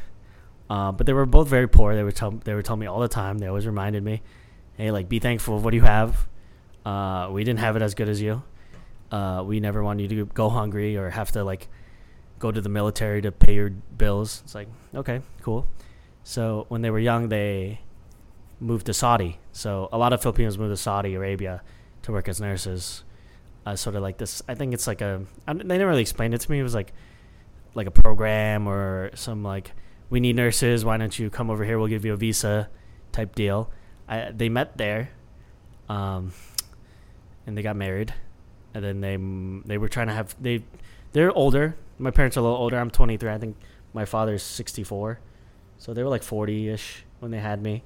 Uh, 0.73 0.91
but 0.91 1.07
they 1.07 1.13
were 1.13 1.27
both 1.27 1.49
very 1.49 1.69
poor. 1.69 1.95
They 1.95 2.03
were 2.03 2.13
tell 2.13 2.31
they 2.31 2.55
were 2.55 2.63
telling 2.63 2.81
me 2.81 2.87
all 2.87 3.01
the 3.01 3.15
time. 3.23 3.37
They 3.37 3.47
always 3.47 3.67
reminded 3.67 4.03
me, 4.03 4.23
"Hey, 4.79 4.91
like 4.91 5.07
be 5.07 5.19
thankful 5.19 5.55
of 5.55 5.65
what 5.67 5.75
you 5.75 5.83
have. 5.83 6.27
Uh, 6.87 7.29
we 7.31 7.45
didn't 7.45 7.61
have 7.61 7.77
it 7.77 7.83
as 7.83 7.93
good 7.95 8.09
as 8.09 8.23
you. 8.23 8.43
Uh, 9.11 9.45
we 9.47 9.61
never 9.61 9.85
want 9.85 10.01
you 10.01 10.09
to 10.09 10.25
go 10.25 10.49
hungry 10.49 10.97
or 10.97 11.11
have 11.11 11.31
to 11.33 11.45
like 11.45 11.69
go 12.39 12.51
to 12.51 12.63
the 12.63 12.71
military 12.71 13.21
to 13.21 13.31
pay 13.31 13.55
your 13.55 13.69
bills." 13.69 14.41
It's 14.45 14.55
like 14.55 14.69
okay, 14.95 15.21
cool. 15.43 15.67
So 16.25 16.65
when 16.71 16.81
they 16.81 16.89
were 16.89 17.01
young, 17.01 17.29
they 17.29 17.81
moved 18.59 18.87
to 18.87 18.95
Saudi. 18.95 19.41
So 19.53 19.91
a 19.93 19.99
lot 19.99 20.15
of 20.15 20.23
Filipinos 20.23 20.57
moved 20.57 20.73
to 20.73 20.79
Saudi 20.79 21.15
Arabia 21.15 21.61
to 22.05 22.13
work 22.13 22.29
as 22.31 22.41
nurses. 22.41 23.05
Uh, 23.67 23.77
sort 23.77 23.95
of 23.95 24.03
like 24.03 24.17
this. 24.17 24.41
I 24.49 24.55
think 24.55 24.73
it's 24.73 24.87
like 24.87 25.03
a. 25.03 25.27
I, 25.47 25.53
they 25.53 25.77
never 25.77 25.91
really 25.91 26.01
explained 26.01 26.33
it 26.33 26.41
to 26.41 26.51
me. 26.51 26.61
It 26.61 26.63
was 26.63 26.75
like, 26.75 26.95
like 27.75 27.87
a 27.87 27.91
program 27.91 28.67
or 28.67 29.11
some 29.15 29.43
like, 29.45 29.73
we 30.13 30.21
need 30.21 30.37
nurses. 30.37 30.85
Why 30.85 30.99
don't 30.99 31.19
you 31.19 31.31
come 31.31 31.49
over 31.49 31.65
here? 31.65 31.79
We'll 31.79 31.89
give 31.89 32.05
you 32.05 32.13
a 32.13 32.19
visa, 32.19 32.69
type 33.13 33.35
deal. 33.35 33.71
I, 34.07 34.31
they 34.31 34.51
met 34.51 34.77
there, 34.77 35.09
um, 35.89 36.35
and 37.47 37.57
they 37.57 37.63
got 37.63 37.77
married, 37.77 38.13
and 38.75 38.85
then 38.85 39.01
they 39.01 39.17
they 39.67 39.79
were 39.79 39.89
trying 39.89 40.09
to 40.09 40.13
have 40.13 40.37
they 40.39 40.65
they're 41.15 41.33
older. 41.33 41.77
My 41.99 42.11
parents 42.11 42.37
are 42.37 42.41
a 42.41 42.43
little 42.43 42.59
older. 42.59 42.79
I'm 42.79 42.91
23. 42.91 43.31
I 43.31 43.39
think 43.39 43.57
my 43.95 44.05
father's 44.05 44.43
64, 44.43 45.19
so 45.79 45.95
they 45.95 46.03
were 46.03 46.11
like 46.11 46.23
40 46.23 46.69
ish 46.69 47.05
when 47.21 47.31
they 47.31 47.41
had 47.41 47.63
me. 47.63 47.83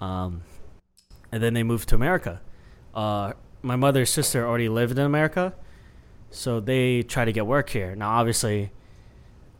Um, 0.00 0.42
and 1.32 1.42
then 1.42 1.54
they 1.54 1.64
moved 1.64 1.88
to 1.88 1.96
America. 1.96 2.40
Uh, 2.94 3.32
my 3.62 3.74
mother's 3.74 4.10
sister 4.10 4.46
already 4.46 4.68
lived 4.68 4.96
in 4.96 5.04
America, 5.04 5.54
so 6.30 6.60
they 6.60 7.02
try 7.02 7.24
to 7.24 7.32
get 7.32 7.48
work 7.48 7.70
here. 7.70 7.96
Now, 7.96 8.10
obviously, 8.10 8.70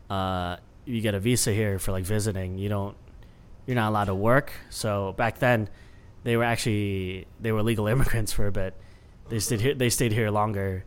uh, 0.09 0.57
you 0.89 1.01
get 1.01 1.13
a 1.13 1.19
visa 1.19 1.53
here 1.53 1.77
for 1.79 1.91
like 1.91 2.03
visiting. 2.03 2.57
You 2.57 2.69
don't, 2.69 2.97
you're 3.65 3.75
not 3.75 3.89
allowed 3.89 4.05
to 4.05 4.15
work. 4.15 4.51
So 4.69 5.13
back 5.17 5.39
then, 5.39 5.69
they 6.23 6.35
were 6.35 6.43
actually 6.43 7.27
they 7.39 7.51
were 7.51 7.63
legal 7.63 7.87
immigrants 7.93 8.31
for 8.33 8.47
a 8.47 8.51
bit. 8.51 8.75
They 9.29 9.39
stayed 9.39 9.61
here. 9.61 9.75
They 9.75 9.89
stayed 9.89 10.11
here 10.11 10.31
longer, 10.31 10.83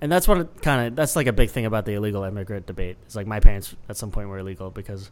and 0.00 0.10
that's 0.10 0.28
what 0.28 0.62
kind 0.62 0.86
of 0.86 0.96
that's 0.96 1.16
like 1.16 1.26
a 1.26 1.32
big 1.32 1.50
thing 1.50 1.66
about 1.66 1.84
the 1.84 1.94
illegal 1.94 2.22
immigrant 2.22 2.66
debate. 2.66 2.96
It's 3.04 3.16
like 3.16 3.26
my 3.26 3.40
parents 3.40 3.74
at 3.88 3.96
some 3.96 4.12
point 4.12 4.28
were 4.28 4.38
illegal 4.38 4.70
because 4.70 5.10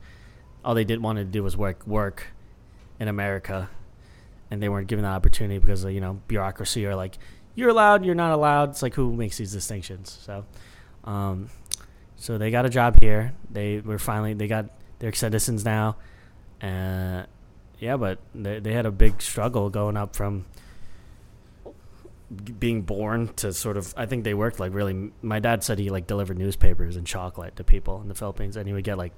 all 0.65 0.75
they 0.75 0.85
did 0.85 1.03
wanted 1.03 1.25
to 1.25 1.31
do 1.31 1.43
was 1.43 1.57
work 1.57 1.85
work 1.87 2.29
in 3.01 3.09
America, 3.09 3.69
and 4.51 4.63
they 4.63 4.69
weren't 4.69 4.87
given 4.87 5.03
that 5.03 5.13
opportunity 5.13 5.59
because 5.59 5.83
of 5.83 5.91
you 5.91 6.01
know 6.01 6.21
bureaucracy 6.29 6.87
or 6.87 6.95
like 6.95 7.19
you're 7.57 7.71
allowed, 7.71 8.05
you're 8.05 8.15
not 8.15 8.33
allowed. 8.33 8.71
It's 8.71 8.83
like 8.83 8.95
who 8.95 9.13
makes 9.13 9.37
these 9.39 9.53
distinctions? 9.53 10.17
So, 10.25 10.45
um, 11.03 11.51
so 12.21 12.37
they 12.37 12.51
got 12.51 12.67
a 12.67 12.69
job 12.69 12.99
here. 13.01 13.33
They 13.51 13.81
were 13.81 13.99
finally 13.99 14.35
they 14.35 14.47
got 14.47 14.67
their 14.99 15.13
citizens 15.15 15.65
now, 15.65 15.97
and 16.61 17.27
yeah, 17.79 17.97
but 17.97 18.19
they 18.35 18.61
they 18.61 18.75
had 18.75 18.85
a 18.85 18.91
big 18.91 19.23
struggle 19.23 19.71
going 19.71 19.97
up 19.97 20.15
from 20.15 20.45
being 22.59 22.83
born 22.83 23.29
to 23.37 23.55
sort 23.55 23.79
of 23.79 23.95
I 23.97 24.05
think 24.05 24.25
they 24.25 24.35
worked 24.35 24.61
like 24.61 24.75
really 24.75 25.13
my 25.23 25.41
dad 25.41 25.65
said 25.65 25.79
he 25.79 25.89
like 25.89 26.07
delivered 26.07 26.39
newspapers 26.39 26.95
and 26.95 27.07
chocolate 27.07 27.57
to 27.57 27.65
people 27.65 28.03
in 28.03 28.09
the 28.09 28.15
Philippines 28.15 28.57
and 28.57 28.69
he 28.69 28.75
would 28.75 28.85
get 28.85 28.99
like 28.99 29.13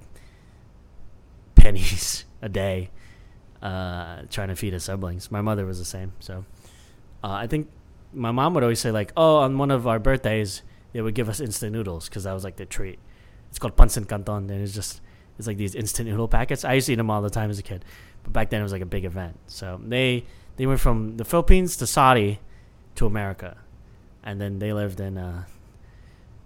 pennies 1.55 2.23
a 2.41 2.47
day 2.47 2.89
uh, 3.61 4.21
trying 4.29 4.47
to 4.47 4.55
feed 4.55 4.73
his 4.73 4.85
siblings. 4.85 5.29
My 5.29 5.41
mother 5.41 5.65
was 5.65 5.77
the 5.77 5.85
same. 5.85 6.13
So 6.21 6.45
uh, 7.21 7.31
I 7.31 7.47
think 7.47 7.69
my 8.13 8.31
mom 8.31 8.53
would 8.53 8.63
always 8.63 8.79
say 8.79 8.91
like, 8.91 9.11
"Oh, 9.17 9.37
on 9.37 9.57
one 9.57 9.71
of 9.71 9.87
our 9.87 9.99
birthdays, 9.99 10.61
they 10.93 11.01
would 11.01 11.15
give 11.15 11.29
us 11.29 11.39
instant 11.39 11.73
noodles 11.73 12.07
because 12.07 12.23
that 12.23 12.33
was 12.33 12.43
like 12.43 12.55
the 12.55 12.65
treat." 12.65 12.99
It's 13.49 13.59
called 13.59 13.75
pancit 13.75 14.07
canton, 14.07 14.49
and 14.49 14.63
it's 14.63 14.73
just 14.73 15.01
it's 15.37 15.47
like 15.47 15.57
these 15.57 15.75
instant 15.75 16.09
noodle 16.09 16.27
packets. 16.27 16.63
I 16.63 16.73
used 16.73 16.87
to 16.87 16.93
eat 16.93 16.95
them 16.95 17.09
all 17.09 17.21
the 17.21 17.29
time 17.29 17.49
as 17.49 17.59
a 17.59 17.63
kid, 17.63 17.83
but 18.23 18.33
back 18.33 18.49
then 18.49 18.61
it 18.61 18.63
was 18.63 18.71
like 18.71 18.81
a 18.81 18.85
big 18.87 19.05
event. 19.05 19.37
So 19.47 19.79
they 19.83 20.25
they 20.55 20.65
went 20.65 20.79
from 20.79 21.17
the 21.17 21.25
Philippines 21.25 21.75
to 21.77 21.87
Saudi 21.87 22.39
to 22.95 23.05
America, 23.05 23.57
and 24.23 24.39
then 24.39 24.59
they 24.59 24.73
lived 24.73 24.99
in. 24.99 25.17
Uh, 25.17 25.43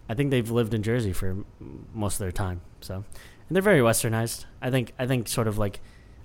I 0.10 0.14
think 0.14 0.32
they've 0.32 0.50
lived 0.50 0.74
in 0.74 0.84
Jersey 0.84 1.12
for 1.12 1.44
most 1.94 2.16
of 2.16 2.20
their 2.20 2.32
time. 2.32 2.62
So, 2.80 2.96
and 2.96 3.56
they're 3.56 3.62
very 3.62 3.82
westernized. 3.82 4.46
I 4.62 4.72
think 4.72 4.94
I 4.98 5.06
think 5.06 5.28
sort 5.28 5.48
of 5.48 5.58
like 5.58 5.80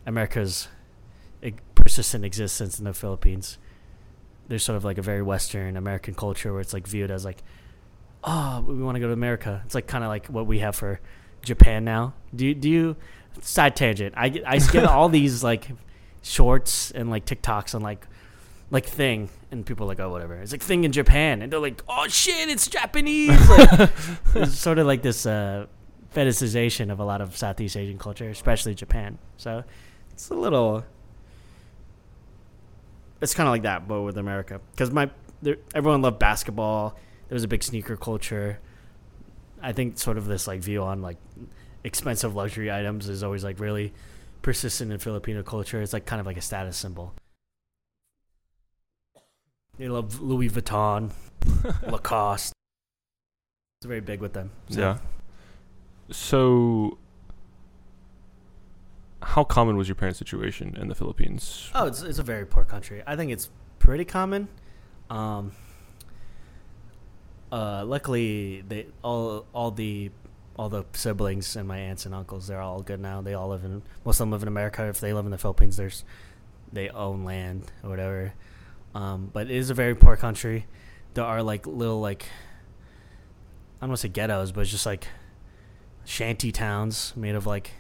America's 0.07 0.69
persistent 1.83 2.25
existence 2.25 2.79
in 2.79 2.85
the 2.85 2.95
Philippines. 2.95 3.59
There's 4.47 4.63
sort 4.63 4.77
of 4.77 4.85
like 4.85 4.99
a 4.99 5.03
very 5.03 5.23
Western 5.23 5.77
American 5.77 6.15
culture 6.15 6.53
where 6.53 6.61
it's 6.61 6.73
like 6.73 6.87
viewed 6.87 7.11
as 7.11 7.25
like, 7.25 7.43
oh, 8.25 8.65
we 8.67 8.83
want 8.83 8.97
to 8.97 9.01
go 9.01 9.07
to 9.07 9.13
America. 9.13 9.63
It's 9.65 9.75
like 9.75 9.87
kind 9.87 10.05
of 10.05 10.09
like 10.09 10.27
what 10.27 10.47
we 10.47 10.61
have 10.61 10.77
for 10.77 11.01
Japan 11.43 11.85
now. 11.85 12.15
Do 12.35 12.47
you, 12.47 12.55
do 12.55 12.69
you 12.69 12.97
side 13.41 13.77
tangent? 13.77 14.15
I 14.17 14.29
get, 14.29 14.47
I 14.47 14.59
get 14.73 14.85
all 14.85 15.09
these 15.09 15.43
like 15.43 15.69
shorts 16.23 16.91
and 16.91 17.11
like 17.11 17.27
TikToks 17.27 17.75
on 17.75 17.83
like 17.83 18.07
like 18.71 18.87
thing 18.87 19.29
and 19.51 19.67
people 19.67 19.85
are 19.85 19.89
like 19.89 20.01
oh 20.01 20.09
whatever 20.09 20.35
it's 20.37 20.51
like 20.51 20.63
thing 20.63 20.85
in 20.85 20.93
japan 20.93 21.43
and 21.43 21.53
they're 21.53 21.61
like 21.61 21.83
oh 21.91 22.09
shit 22.09 22.49
it's 22.49 22.67
japanese 22.69 23.29
like, 23.51 23.91
it's 24.35 24.59
sort 24.59 24.79
of 24.79 24.87
like 24.87 25.03
this 25.03 25.27
uh, 25.27 25.67
fetishization 26.15 26.91
of 26.91 26.99
a 26.99 27.05
lot 27.05 27.21
of 27.21 27.37
southeast 27.37 27.77
asian 27.77 27.99
culture 27.99 28.31
especially 28.31 28.75
japan 28.75 29.19
so 29.37 29.63
it's 30.11 30.31
a 30.31 30.35
little 30.35 30.83
it's 33.23 33.35
kind 33.35 33.47
of 33.47 33.53
like 33.53 33.63
that, 33.63 33.87
but 33.87 34.03
with 34.03 34.19
America, 34.19 34.61
because 34.73 34.91
my 34.91 35.09
everyone 35.75 36.03
loved 36.03 36.19
basketball. 36.19 36.97
There 37.33 37.37
was 37.37 37.45
a 37.45 37.49
big 37.49 37.63
sneaker 37.63 37.97
culture. 37.97 38.59
I 39.63 39.73
think 39.73 39.99
sort 39.99 40.19
of 40.19 40.27
this 40.27 40.47
like 40.47 40.61
view 40.61 40.83
on 40.83 41.01
like 41.01 41.17
expensive 41.83 42.37
luxury 42.37 42.71
items 42.71 43.09
is 43.09 43.23
always 43.23 43.43
like 43.43 43.59
really 43.59 43.95
persistent 44.43 44.93
in 44.93 44.99
Filipino 44.99 45.43
culture. 45.43 45.81
It's 45.81 45.95
like 45.95 46.05
kind 46.05 46.21
of 46.21 46.27
like 46.27 46.37
a 46.37 46.43
status 46.43 46.77
symbol. 46.77 47.15
They 49.79 49.89
love 49.89 50.21
Louis 50.21 50.51
Vuitton, 50.51 51.11
Lacoste. 51.91 52.53
It's 53.81 53.87
very 53.87 54.03
big 54.03 54.21
with 54.21 54.35
them. 54.35 54.51
So. 54.69 54.81
Yeah. 54.81 54.99
So 56.11 56.99
how 59.23 59.43
common 59.43 59.79
was 59.79 59.89
your 59.89 59.95
parents' 59.95 60.19
situation 60.19 60.77
in 60.79 60.89
the 60.89 60.95
Philippines? 60.95 61.71
Oh, 61.75 61.87
it's 61.87 62.03
it's 62.03 62.19
a 62.19 62.23
very 62.23 62.45
poor 62.45 62.67
country. 62.67 63.03
I 63.07 63.17
think 63.17 63.33
it's 63.33 63.49
pretty 63.79 64.05
common. 64.05 64.49
Um, 65.09 65.53
uh, 67.53 67.85
luckily, 67.85 68.65
they 68.67 68.87
all 69.03 69.47
all 69.53 69.71
the 69.71 70.11
all 70.57 70.69
the 70.69 70.85
siblings 70.93 71.57
and 71.57 71.67
my 71.67 71.79
aunts 71.79 72.05
and 72.05 72.15
uncles 72.15 72.47
they're 72.47 72.61
all 72.61 72.83
good 72.83 72.99
now. 72.99 73.21
They 73.21 73.35
all 73.35 73.49
live 73.49 73.65
in 73.65 73.83
most 74.05 74.17
of 74.17 74.19
them 74.21 74.31
live 74.31 74.43
in 74.43 74.49
America. 74.49 74.85
If 74.89 75.01
they 75.01 75.13
live 75.13 75.27
in 75.27 75.31
the 75.31 75.39
Philippines, 75.39 75.77
there's 75.77 76.05
they 76.73 76.89
own 76.89 77.25
land 77.25 77.71
or 77.85 77.91
whatever. 77.91 78.33
Um, 78.95 79.31
but 79.33 79.51
it 79.51 79.57
is 79.57 79.69
a 79.69 79.75
very 79.75 79.95
poor 79.95 80.17
country. 80.17 80.67
There 81.13 81.25
are 81.25 81.43
like 81.43 81.67
little 81.67 82.01
like 82.01 82.25
I 82.25 83.85
don't 83.85 83.91
want 83.91 83.99
to 84.01 84.09
say 84.09 84.13
ghettos, 84.13 84.51
but 84.51 84.63
it's 84.63 84.71
just 84.71 84.87
like 84.87 85.09
shanty 86.05 86.53
towns 86.53 87.13
made 87.17 87.35
of 87.35 87.47
like 87.47 87.73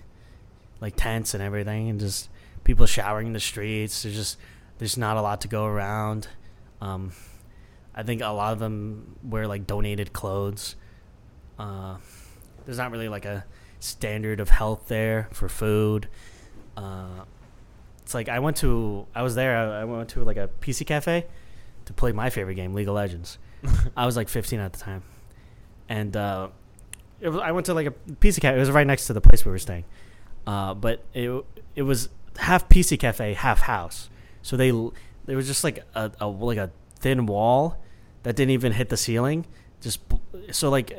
like 0.83 0.97
tents 0.97 1.33
and 1.33 1.43
everything, 1.43 1.89
and 1.89 1.99
just 1.99 2.29
people 2.62 2.85
showering 2.85 3.29
in 3.29 3.33
the 3.33 3.41
streets. 3.41 4.03
There's 4.03 4.14
just 4.14 4.39
there's 4.77 4.99
not 4.99 5.16
a 5.16 5.23
lot 5.23 5.41
to 5.43 5.49
go 5.49 5.64
around. 5.64 6.29
Um, 6.83 7.12
I 7.95 8.03
think 8.03 8.22
a 8.22 8.28
lot 8.28 8.53
of 8.53 8.59
them 8.59 9.16
wear 9.22 9.47
like 9.47 9.66
donated 9.66 10.12
clothes. 10.12 10.76
Uh, 11.59 11.97
there's 12.64 12.78
not 12.78 12.90
really 12.90 13.09
like 13.09 13.24
a 13.24 13.45
standard 13.80 14.40
of 14.40 14.49
health 14.49 14.88
there 14.88 15.28
for 15.32 15.49
food. 15.49 16.09
Uh, 16.76 17.24
it's 18.03 18.14
like 18.14 18.28
I 18.28 18.38
went 18.38 18.57
to 18.59 19.07
I 19.14 19.22
was 19.22 19.34
there. 19.34 19.57
I, 19.57 19.82
I 19.82 19.84
went 19.84 20.09
to 20.11 20.24
like 20.24 20.36
a 20.36 20.49
PC 20.61 20.86
cafe 20.86 21.26
to 21.84 21.93
play 21.93 22.12
my 22.12 22.30
favorite 22.30 22.55
game, 22.55 22.74
League 22.74 22.88
of 22.88 22.95
Legends. 22.95 23.38
I 23.97 24.07
was 24.07 24.16
like 24.16 24.28
15 24.28 24.59
at 24.61 24.72
the 24.72 24.78
time, 24.78 25.03
and 25.88 26.16
uh, 26.16 26.49
was, 27.20 27.36
I 27.36 27.53
went 27.53 27.66
to 27.66 27.74
like 27.74 27.86
a 27.86 27.90
PC 27.90 28.40
cafe. 28.40 28.57
It 28.57 28.61
was 28.61 28.70
right 28.70 28.86
next 28.86 29.07
to 29.07 29.12
the 29.12 29.20
place 29.20 29.45
we 29.45 29.51
were 29.51 29.59
staying. 29.59 29.84
Uh, 30.47 30.74
but 30.74 31.05
it 31.14 31.45
it 31.76 31.82
was 31.82 32.09
half 32.38 32.68
PC 32.68 32.99
cafe, 32.99 33.34
half 33.34 33.61
house. 33.61 34.09
So 34.43 34.57
they 34.57 34.70
there 35.24 35.36
was 35.36 35.47
just 35.47 35.62
like 35.62 35.84
a, 35.95 36.11
a 36.20 36.26
like 36.26 36.59
a 36.59 36.70
thin 37.03 37.26
wall 37.26 37.82
that 38.22 38.36
didn't 38.36 38.53
even 38.53 38.72
hit 38.72 38.88
the 38.88 38.96
ceiling. 38.96 39.46
Just 39.80 40.00
so 40.53 40.70
like, 40.70 40.90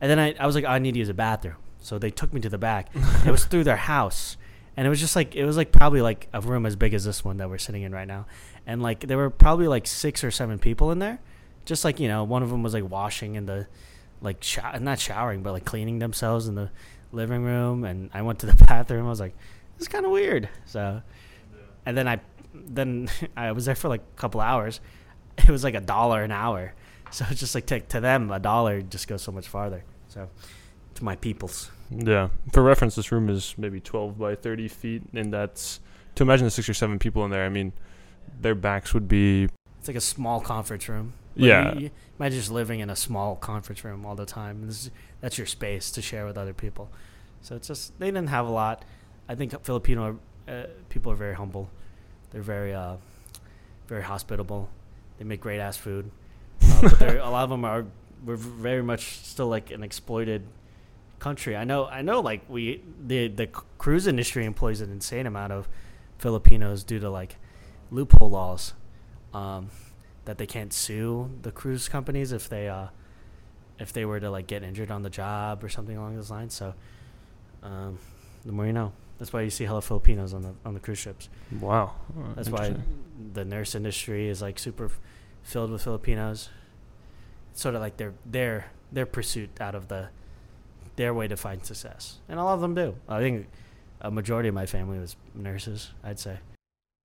and 0.00 0.10
then 0.10 0.18
I, 0.18 0.34
I 0.40 0.46
was 0.46 0.54
like, 0.54 0.64
oh, 0.64 0.68
I 0.68 0.78
need 0.78 0.92
to 0.92 0.98
use 0.98 1.08
a 1.08 1.14
bathroom. 1.14 1.56
So 1.78 1.98
they 1.98 2.10
took 2.10 2.32
me 2.32 2.40
to 2.40 2.48
the 2.48 2.58
back. 2.58 2.88
it 3.26 3.30
was 3.30 3.44
through 3.44 3.64
their 3.64 3.76
house, 3.76 4.36
and 4.76 4.86
it 4.86 4.90
was 4.90 5.00
just 5.00 5.16
like 5.16 5.34
it 5.34 5.44
was 5.44 5.56
like 5.56 5.72
probably 5.72 6.02
like 6.02 6.28
a 6.32 6.40
room 6.40 6.66
as 6.66 6.76
big 6.76 6.94
as 6.94 7.04
this 7.04 7.24
one 7.24 7.38
that 7.38 7.48
we're 7.48 7.58
sitting 7.58 7.82
in 7.82 7.92
right 7.92 8.08
now, 8.08 8.26
and 8.66 8.82
like 8.82 9.00
there 9.00 9.16
were 9.16 9.30
probably 9.30 9.68
like 9.68 9.86
six 9.86 10.24
or 10.24 10.30
seven 10.30 10.58
people 10.58 10.90
in 10.90 10.98
there. 10.98 11.20
Just 11.64 11.84
like 11.84 12.00
you 12.00 12.08
know, 12.08 12.24
one 12.24 12.42
of 12.42 12.50
them 12.50 12.62
was 12.62 12.74
like 12.74 12.88
washing 12.88 13.34
in 13.34 13.46
the, 13.46 13.66
like 14.20 14.42
shower, 14.42 14.78
not 14.78 14.98
showering, 14.98 15.42
but 15.42 15.52
like 15.52 15.64
cleaning 15.64 15.98
themselves 15.98 16.48
in 16.48 16.54
the 16.54 16.70
living 17.12 17.42
room, 17.42 17.84
and 17.84 18.10
I 18.12 18.22
went 18.22 18.38
to 18.40 18.46
the 18.46 18.64
bathroom. 18.66 19.06
I 19.06 19.10
was 19.10 19.20
like, 19.20 19.34
"This 19.76 19.82
is 19.82 19.88
kind 19.88 20.04
of 20.04 20.10
weird." 20.10 20.48
So, 20.66 21.02
and 21.86 21.96
then 21.96 22.08
I 22.08 22.20
then 22.54 23.08
I 23.36 23.52
was 23.52 23.64
there 23.66 23.74
for 23.74 23.88
like 23.88 24.02
a 24.02 24.20
couple 24.20 24.40
hours. 24.40 24.80
It 25.48 25.50
was 25.50 25.64
like 25.64 25.74
a 25.74 25.80
dollar 25.80 26.22
an 26.22 26.30
hour, 26.32 26.72
so 27.10 27.24
it's 27.30 27.40
just 27.40 27.54
like 27.54 27.66
to, 27.66 27.80
to 27.80 28.00
them 28.00 28.30
a 28.30 28.38
dollar 28.38 28.82
just 28.82 29.08
goes 29.08 29.22
so 29.22 29.32
much 29.32 29.48
farther. 29.48 29.84
So, 30.08 30.28
to 30.94 31.04
my 31.04 31.16
peoples. 31.16 31.70
Yeah. 31.90 32.28
For 32.52 32.62
reference, 32.62 32.94
this 32.96 33.10
room 33.12 33.28
is 33.28 33.54
maybe 33.58 33.80
12 33.80 34.18
by 34.18 34.34
30 34.34 34.68
feet, 34.68 35.02
and 35.14 35.32
that's 35.32 35.80
to 36.16 36.22
imagine 36.24 36.44
the 36.44 36.50
six 36.50 36.68
or 36.68 36.74
seven 36.74 36.98
people 36.98 37.24
in 37.24 37.30
there. 37.30 37.44
I 37.44 37.48
mean, 37.48 37.72
their 38.40 38.54
backs 38.54 38.92
would 38.94 39.08
be. 39.08 39.48
It's 39.78 39.88
like 39.88 39.96
a 39.96 40.00
small 40.00 40.40
conference 40.40 40.88
room. 40.88 41.12
Like, 41.36 41.46
Yeah. 41.48 41.74
you- 41.74 41.80
you- 41.82 41.90
imagine 42.18 42.38
just 42.38 42.50
living 42.50 42.80
in 42.80 42.90
a 42.90 42.96
small 42.96 43.36
conference 43.36 43.84
room 43.84 44.04
all 44.04 44.14
the 44.16 44.26
time. 44.26 44.66
This 44.66 44.86
is, 44.86 44.90
that's 45.20 45.38
your 45.38 45.46
space 45.46 45.90
to 45.92 46.02
share 46.02 46.26
with 46.26 46.36
other 46.36 46.52
people. 46.52 46.90
So 47.42 47.56
it's 47.56 47.68
just 47.68 47.98
they 47.98 48.06
didn't 48.06 48.28
have 48.28 48.46
a 48.46 48.50
lot. 48.50 48.84
I 49.28 49.34
think 49.36 49.54
Filipino 49.64 50.18
uh, 50.48 50.64
people 50.90 51.10
are 51.12 51.16
very 51.16 51.34
humble. 51.34 51.70
They're 52.30 52.42
very 52.42 52.74
uh, 52.74 52.96
very 53.86 54.02
hospitable. 54.02 54.68
They 55.20 55.26
make 55.26 55.42
great 55.42 55.60
ass 55.60 55.76
food. 55.76 56.10
Uh, 56.62 56.88
but 56.98 57.16
a 57.16 57.28
lot 57.28 57.44
of 57.44 57.50
them 57.50 57.66
are 57.66 57.84
we're 58.24 58.36
very 58.36 58.82
much 58.82 59.18
still 59.18 59.48
like 59.48 59.70
an 59.70 59.82
exploited 59.82 60.46
country. 61.18 61.54
I 61.54 61.64
know. 61.64 61.84
I 61.84 62.00
know. 62.00 62.20
Like 62.20 62.40
we 62.48 62.82
the 63.06 63.28
the 63.28 63.46
cruise 63.76 64.06
industry 64.06 64.46
employs 64.46 64.80
an 64.80 64.90
insane 64.90 65.26
amount 65.26 65.52
of 65.52 65.68
Filipinos 66.16 66.84
due 66.84 66.98
to 67.00 67.10
like 67.10 67.36
loophole 67.90 68.30
laws 68.30 68.72
um, 69.34 69.68
that 70.24 70.38
they 70.38 70.46
can't 70.46 70.72
sue 70.72 71.30
the 71.42 71.52
cruise 71.52 71.86
companies 71.86 72.32
if 72.32 72.48
they 72.48 72.68
uh, 72.68 72.86
if 73.78 73.92
they 73.92 74.06
were 74.06 74.20
to 74.20 74.30
like 74.30 74.46
get 74.46 74.62
injured 74.62 74.90
on 74.90 75.02
the 75.02 75.10
job 75.10 75.62
or 75.62 75.68
something 75.68 75.98
along 75.98 76.16
those 76.16 76.30
lines. 76.30 76.54
So 76.54 76.72
um, 77.62 77.98
the 78.46 78.52
more 78.52 78.64
you 78.64 78.72
know. 78.72 78.92
That's 79.20 79.32
why 79.34 79.42
you 79.42 79.50
see 79.50 79.64
hella 79.64 79.82
Filipinos 79.82 80.32
on 80.32 80.40
the 80.42 80.54
on 80.64 80.74
the 80.74 80.80
cruise 80.80 80.98
ships. 80.98 81.28
Wow. 81.60 81.94
Uh, 82.18 82.34
That's 82.34 82.48
why 82.48 82.74
the 83.34 83.44
nurse 83.44 83.74
industry 83.74 84.28
is 84.28 84.40
like 84.40 84.58
super 84.58 84.86
f- 84.86 84.98
filled 85.42 85.70
with 85.70 85.82
Filipinos. 85.82 86.48
It's 87.52 87.60
sort 87.60 87.74
of 87.74 87.82
like 87.82 87.98
their 87.98 88.14
their 88.24 88.72
their 88.90 89.04
pursuit 89.04 89.50
out 89.60 89.74
of 89.74 89.88
the 89.88 90.08
their 90.96 91.12
way 91.12 91.28
to 91.28 91.36
find 91.36 91.64
success, 91.64 92.18
and 92.30 92.40
a 92.40 92.44
lot 92.44 92.54
of 92.54 92.62
them 92.62 92.74
do. 92.74 92.96
I 93.08 93.20
think 93.20 93.46
a 94.00 94.10
majority 94.10 94.48
of 94.48 94.54
my 94.54 94.64
family 94.64 94.98
was 94.98 95.16
nurses. 95.34 95.90
I'd 96.02 96.18
say. 96.18 96.38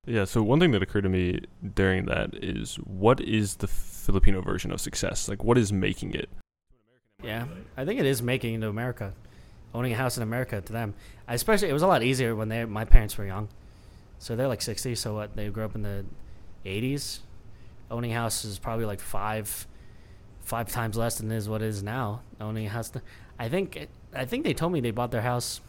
Yeah, 0.08 0.24
so 0.24 0.42
one 0.42 0.60
thing 0.60 0.72
that 0.72 0.82
occurred 0.84 1.02
to 1.04 1.10
me 1.10 1.42
during 1.74 2.06
that 2.06 2.34
is 2.36 2.76
what 2.76 3.20
is 3.20 3.56
the 3.58 3.68
Filipino 3.68 4.40
version 4.40 4.72
of 4.72 4.80
success? 4.80 5.28
Like, 5.28 5.44
what 5.44 5.58
is 5.58 5.74
making 5.74 6.14
it? 6.14 6.30
Yeah, 7.24 7.46
I 7.76 7.86
think 7.86 8.00
it 8.00 8.06
is 8.06 8.22
making 8.22 8.52
it 8.52 8.56
into 8.56 8.70
America, 8.70 9.14
owning 9.76 9.94
a 9.94 9.96
house 9.96 10.18
in 10.18 10.24
America 10.24 10.62
to 10.62 10.74
them. 10.74 10.94
Especially, 11.28 11.70
it 11.70 11.74
was 11.74 11.84
a 11.84 11.88
lot 11.88 12.02
easier 12.02 12.36
when 12.36 12.50
they 12.50 12.66
my 12.66 12.86
parents 12.86 13.18
were 13.18 13.26
young, 13.26 13.50
so 14.18 14.36
they're 14.36 14.48
like 14.48 14.62
sixty. 14.62 14.96
So 14.96 15.14
what? 15.14 15.36
They 15.36 15.50
grew 15.50 15.66
up 15.66 15.76
in 15.76 15.82
the 15.82 16.06
eighties. 16.64 17.20
Owning 17.92 18.12
a 18.14 18.16
house 18.16 18.46
is 18.46 18.58
probably 18.58 18.86
like 18.86 19.00
five, 19.00 19.68
five 20.42 20.72
times 20.72 20.98
less 20.98 21.20
than 21.20 21.32
is 21.32 21.48
what 21.48 21.62
it 21.62 21.68
is 21.68 21.84
now. 21.84 22.22
Owning 22.42 22.66
a 22.66 22.70
house, 22.70 22.92
I 23.38 23.48
think, 23.48 23.88
I 24.12 24.26
think 24.26 24.44
they 24.44 24.56
told 24.56 24.74
me 24.74 24.80
they 24.80 24.90
bought 24.90 25.12
their 25.12 25.22
house 25.22 25.62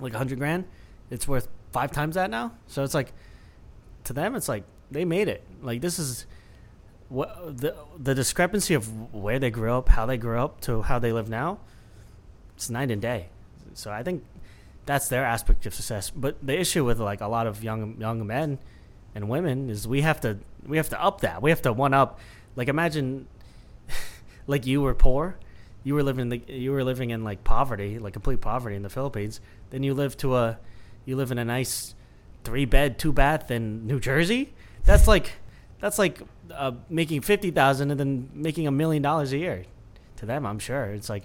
like 0.00 0.14
a 0.14 0.18
hundred 0.18 0.38
grand. 0.38 0.64
It's 1.10 1.28
worth 1.28 1.48
five 1.70 1.92
times 1.92 2.14
that 2.14 2.30
now. 2.30 2.52
So 2.66 2.82
it's 2.82 2.94
like, 2.94 3.12
to 4.04 4.14
them, 4.14 4.34
it's 4.34 4.48
like 4.48 4.64
they 4.90 5.04
made 5.04 5.28
it. 5.28 5.44
Like 5.60 5.82
this 5.82 5.98
is 5.98 6.24
what 7.10 7.58
the 7.58 7.76
the 7.98 8.14
discrepancy 8.14 8.72
of 8.72 9.12
where 9.12 9.38
they 9.38 9.50
grew 9.50 9.72
up, 9.72 9.90
how 9.90 10.06
they 10.06 10.16
grew 10.16 10.38
up, 10.38 10.62
to 10.62 10.80
how 10.80 10.98
they 10.98 11.12
live 11.12 11.28
now, 11.28 11.58
it's 12.56 12.70
night 12.70 12.90
and 12.90 13.00
day. 13.00 13.28
So 13.74 13.90
I 13.90 14.02
think 14.02 14.24
that's 14.86 15.08
their 15.08 15.24
aspect 15.24 15.66
of 15.66 15.74
success. 15.74 16.10
But 16.10 16.44
the 16.44 16.58
issue 16.58 16.84
with 16.84 17.00
like 17.00 17.20
a 17.20 17.28
lot 17.28 17.46
of 17.46 17.62
young 17.62 17.96
young 18.00 18.26
men 18.26 18.58
and 19.14 19.28
women 19.28 19.70
is 19.70 19.86
we 19.86 20.02
have 20.02 20.20
to 20.22 20.38
we 20.66 20.76
have 20.76 20.88
to 20.90 21.02
up 21.02 21.20
that. 21.20 21.42
We 21.42 21.50
have 21.50 21.62
to 21.62 21.72
one 21.72 21.94
up. 21.94 22.18
Like 22.56 22.68
imagine, 22.68 23.26
like 24.46 24.66
you 24.66 24.80
were 24.80 24.94
poor, 24.94 25.36
you 25.82 25.94
were 25.94 26.02
living 26.02 26.28
the, 26.28 26.42
you 26.46 26.72
were 26.72 26.84
living 26.84 27.10
in 27.10 27.24
like 27.24 27.44
poverty, 27.44 27.98
like 27.98 28.12
complete 28.12 28.40
poverty 28.40 28.76
in 28.76 28.82
the 28.82 28.90
Philippines. 28.90 29.40
Then 29.70 29.82
you 29.82 29.94
live 29.94 30.16
to 30.18 30.36
a 30.36 30.58
you 31.04 31.16
live 31.16 31.30
in 31.30 31.38
a 31.38 31.44
nice 31.44 31.94
three 32.44 32.64
bed, 32.64 32.98
two 32.98 33.12
bath 33.12 33.50
in 33.50 33.86
New 33.86 34.00
Jersey. 34.00 34.52
That's 34.84 35.08
like 35.08 35.32
that's 35.80 35.98
like 35.98 36.20
uh, 36.52 36.72
making 36.88 37.22
fifty 37.22 37.50
thousand 37.50 37.90
and 37.90 38.00
then 38.00 38.30
making 38.32 38.66
a 38.66 38.70
million 38.70 39.02
dollars 39.02 39.32
a 39.32 39.38
year. 39.38 39.64
To 40.16 40.26
them, 40.26 40.46
I'm 40.46 40.60
sure 40.60 40.84
it's 40.86 41.10
like, 41.10 41.24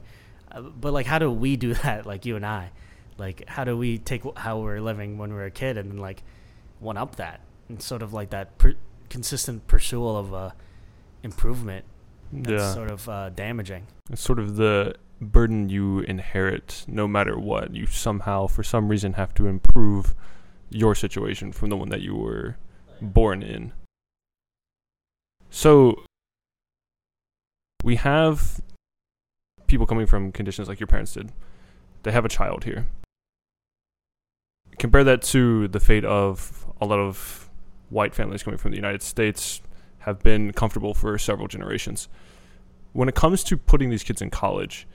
uh, 0.51 0.61
but 0.61 0.93
like, 0.93 1.05
how 1.05 1.19
do 1.19 1.31
we 1.31 1.55
do 1.55 1.73
that? 1.85 2.05
Like 2.05 2.25
you 2.25 2.35
and 2.35 2.45
I, 2.45 2.71
like, 3.17 3.47
how 3.47 3.63
do 3.63 3.77
we 3.77 3.97
take 3.97 4.23
how 4.37 4.59
we're 4.59 4.81
living 4.81 5.17
when 5.17 5.33
we're 5.33 5.45
a 5.45 5.51
kid 5.51 5.77
and 5.77 5.91
then 5.91 5.97
like 5.97 6.23
one 6.79 6.97
up 6.97 7.17
that 7.17 7.41
and 7.67 7.81
sort 7.81 8.01
of 8.01 8.13
like 8.13 8.29
that 8.31 8.57
per- 8.57 8.75
consistent 9.09 9.67
pursuit 9.67 10.05
of 10.05 10.33
uh, 10.33 10.51
improvement? 11.23 11.85
That's 12.31 12.61
yeah. 12.61 12.73
sort 12.73 12.91
of 12.91 13.09
uh, 13.09 13.29
damaging. 13.29 13.87
It's 14.11 14.21
sort 14.21 14.39
of 14.39 14.55
the 14.55 14.95
burden 15.19 15.69
you 15.69 15.99
inherit 16.01 16.85
no 16.87 17.07
matter 17.07 17.37
what. 17.37 17.75
You 17.75 17.85
somehow, 17.87 18.47
for 18.47 18.63
some 18.63 18.87
reason, 18.87 19.13
have 19.13 19.33
to 19.35 19.47
improve 19.47 20.15
your 20.69 20.95
situation 20.95 21.51
from 21.51 21.69
the 21.69 21.77
one 21.77 21.89
that 21.89 22.01
you 22.01 22.15
were 22.15 22.57
born 23.01 23.41
in. 23.41 23.73
So, 25.49 26.03
we 27.83 27.95
have 27.95 28.61
people 29.69 29.85
coming 29.85 30.05
from 30.05 30.31
conditions 30.31 30.67
like 30.67 30.79
your 30.79 30.87
parents 30.87 31.13
did. 31.13 31.31
They 32.03 32.11
have 32.11 32.25
a 32.25 32.29
child 32.29 32.63
here. 32.65 32.87
Compare 34.77 35.03
that 35.05 35.21
to 35.23 35.67
the 35.67 35.79
fate 35.79 36.05
of 36.05 36.65
a 36.81 36.85
lot 36.85 36.99
of 36.99 37.49
white 37.89 38.13
families 38.13 38.43
coming 38.43 38.57
from 38.57 38.71
the 38.71 38.77
United 38.77 39.01
States 39.01 39.61
have 39.99 40.19
been 40.23 40.53
comfortable 40.53 40.93
for 40.93 41.17
several 41.17 41.47
generations 41.47 42.07
when 42.93 43.07
it 43.09 43.15
comes 43.15 43.43
to 43.45 43.57
putting 43.57 43.89
these 43.89 44.03
kids 44.03 44.21
in 44.21 44.29
college, 44.29 44.87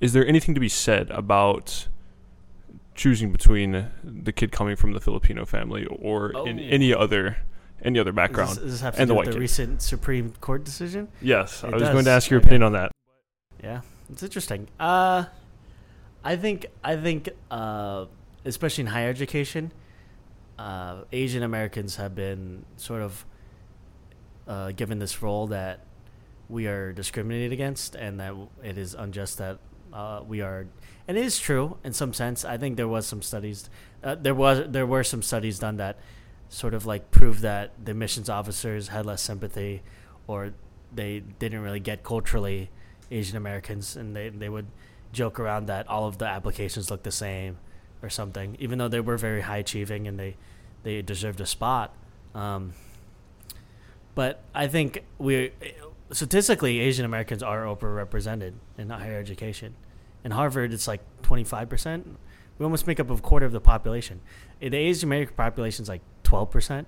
is 0.00 0.12
there 0.12 0.26
anything 0.26 0.54
to 0.54 0.60
be 0.60 0.68
said 0.68 1.10
about 1.10 1.88
choosing 2.94 3.32
between 3.32 3.88
the 4.02 4.32
kid 4.32 4.52
coming 4.52 4.76
from 4.76 4.92
the 4.92 5.00
Filipino 5.00 5.44
family 5.44 5.86
or 5.86 6.32
oh, 6.34 6.44
in 6.44 6.58
Oh. 6.58 6.62
any 6.62 6.92
other 6.94 7.38
any 7.84 7.98
other 7.98 8.12
Does 8.12 8.16
background? 8.16 8.50
this, 8.50 8.58
does 8.58 8.72
this 8.72 8.80
have 8.80 8.94
to 8.94 9.00
and 9.00 9.10
the 9.10 9.14
do 9.14 9.16
white 9.16 9.26
with 9.26 9.34
the 9.34 9.38
kid. 9.38 9.40
recent 9.40 9.82
Supreme 9.82 10.32
Court 10.40 10.62
decision? 10.64 11.08
yes, 11.20 11.64
I 11.64 11.68
It 11.68 11.74
was 11.74 11.82
going 11.90 12.04
to 12.04 12.10
ask 12.10 12.30
your 12.30 12.38
Okay. 12.38 12.48
opinion 12.48 12.62
on 12.64 12.72
that. 12.72 12.92
Yeah, 13.62 13.80
it's 14.12 14.22
interesting. 14.22 14.68
Uh, 14.78 15.24
I 16.22 16.36
think 16.36 16.66
I 16.84 16.96
think 16.96 17.30
uh, 17.50 18.06
especially 18.44 18.82
in 18.82 18.88
higher 18.88 19.08
education, 19.08 19.72
uh, 20.58 21.02
Asian 21.10 21.42
Americans 21.42 21.96
have 21.96 22.14
been 22.14 22.64
sort 22.76 23.02
of 23.02 23.24
uh, 24.46 24.72
given 24.72 24.98
this 24.98 25.22
role 25.22 25.46
that 25.48 25.80
we 26.48 26.66
are 26.66 26.92
discriminated 26.92 27.52
against, 27.52 27.94
and 27.94 28.20
that 28.20 28.34
it 28.62 28.76
is 28.76 28.94
unjust 28.94 29.38
that 29.38 29.58
uh, 29.92 30.20
we 30.26 30.42
are. 30.42 30.66
And 31.08 31.16
it 31.16 31.24
is 31.24 31.38
true 31.38 31.78
in 31.82 31.92
some 31.92 32.12
sense. 32.12 32.44
I 32.44 32.58
think 32.58 32.76
there 32.76 32.88
was 32.88 33.06
some 33.06 33.22
studies. 33.22 33.70
Uh, 34.04 34.14
there 34.14 34.34
was 34.34 34.68
there 34.68 34.86
were 34.86 35.02
some 35.02 35.22
studies 35.22 35.58
done 35.58 35.78
that 35.78 35.98
sort 36.50 36.74
of 36.74 36.84
like 36.84 37.10
proved 37.10 37.40
that 37.40 37.72
the 37.82 37.94
missions 37.94 38.28
officers 38.28 38.88
had 38.88 39.06
less 39.06 39.22
sympathy, 39.22 39.82
or 40.26 40.52
they 40.94 41.20
didn't 41.20 41.60
really 41.60 41.80
get 41.80 42.04
culturally 42.04 42.70
Asian 43.12 43.36
Americans, 43.36 43.96
and 43.96 44.16
they 44.16 44.30
they 44.30 44.48
would 44.48 44.66
joke 45.12 45.38
around 45.38 45.66
that 45.66 45.86
all 45.88 46.06
of 46.06 46.18
the 46.18 46.24
applications 46.24 46.90
look 46.90 47.02
the 47.02 47.12
same 47.12 47.58
or 48.02 48.08
something, 48.08 48.56
even 48.58 48.78
though 48.78 48.88
they 48.88 49.00
were 49.00 49.16
very 49.16 49.42
high 49.42 49.58
achieving 49.58 50.08
and 50.08 50.18
they 50.18 50.36
they 50.82 51.02
deserved 51.02 51.40
a 51.40 51.46
spot. 51.46 51.94
Um, 52.34 52.72
but 54.14 54.42
I 54.54 54.66
think 54.66 55.04
we 55.18 55.52
statistically 56.10 56.80
Asian 56.80 57.04
Americans 57.04 57.42
are 57.42 57.62
overrepresented 57.64 58.54
in 58.76 58.90
higher 58.90 59.18
education. 59.18 59.74
In 60.24 60.32
Harvard, 60.32 60.72
it's 60.72 60.88
like 60.88 61.00
twenty 61.22 61.44
five 61.44 61.68
percent. 61.68 62.18
We 62.58 62.64
almost 62.64 62.86
make 62.86 63.00
up 63.00 63.10
a 63.10 63.16
quarter 63.16 63.46
of 63.46 63.52
the 63.52 63.60
population. 63.60 64.20
The 64.60 64.76
Asian 64.76 65.08
American 65.08 65.34
population 65.34 65.82
is 65.82 65.88
like 65.88 66.02
twelve 66.22 66.50
percent, 66.50 66.86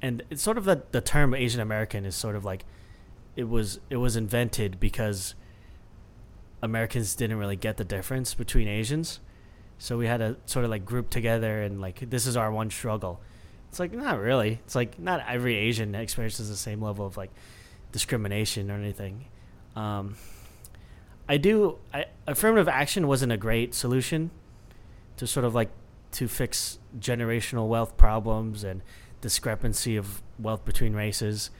and 0.00 0.22
it's 0.30 0.42
sort 0.42 0.58
of 0.58 0.64
that 0.64 0.92
the 0.92 1.00
term 1.00 1.34
Asian 1.34 1.60
American 1.60 2.04
is 2.04 2.14
sort 2.14 2.36
of 2.36 2.44
like 2.44 2.64
it 3.36 3.48
was 3.48 3.80
it 3.90 3.96
was 3.96 4.16
invented 4.16 4.78
because 4.78 5.34
Americans 6.62 7.14
didn't 7.14 7.38
really 7.38 7.56
get 7.56 7.76
the 7.76 7.84
difference 7.84 8.34
between 8.34 8.68
Asians. 8.68 9.20
So 9.78 9.98
we 9.98 10.06
had 10.06 10.18
to 10.18 10.36
sort 10.46 10.64
of 10.64 10.70
like 10.70 10.84
group 10.84 11.10
together 11.10 11.62
and 11.62 11.80
like 11.80 12.08
this 12.08 12.26
is 12.26 12.36
our 12.36 12.52
one 12.52 12.70
struggle. 12.70 13.20
It's 13.68 13.80
like 13.80 13.92
not 13.92 14.20
really. 14.20 14.60
It's 14.64 14.74
like 14.76 14.98
not 14.98 15.24
every 15.26 15.56
Asian 15.56 15.94
experiences 15.94 16.48
the 16.48 16.56
same 16.56 16.80
level 16.80 17.04
of 17.04 17.16
like 17.16 17.30
discrimination 17.90 18.70
or 18.70 18.74
anything. 18.74 19.24
Um, 19.74 20.16
I 21.28 21.36
do. 21.36 21.78
I, 21.92 22.06
affirmative 22.26 22.68
action 22.68 23.08
wasn't 23.08 23.32
a 23.32 23.36
great 23.36 23.74
solution 23.74 24.30
to 25.16 25.26
sort 25.26 25.44
of 25.44 25.54
like 25.54 25.70
to 26.12 26.28
fix 26.28 26.78
generational 26.98 27.68
wealth 27.68 27.96
problems 27.96 28.62
and 28.62 28.82
discrepancy 29.20 29.96
of 29.96 30.22
wealth 30.38 30.64
between 30.64 30.94
races. 30.94 31.50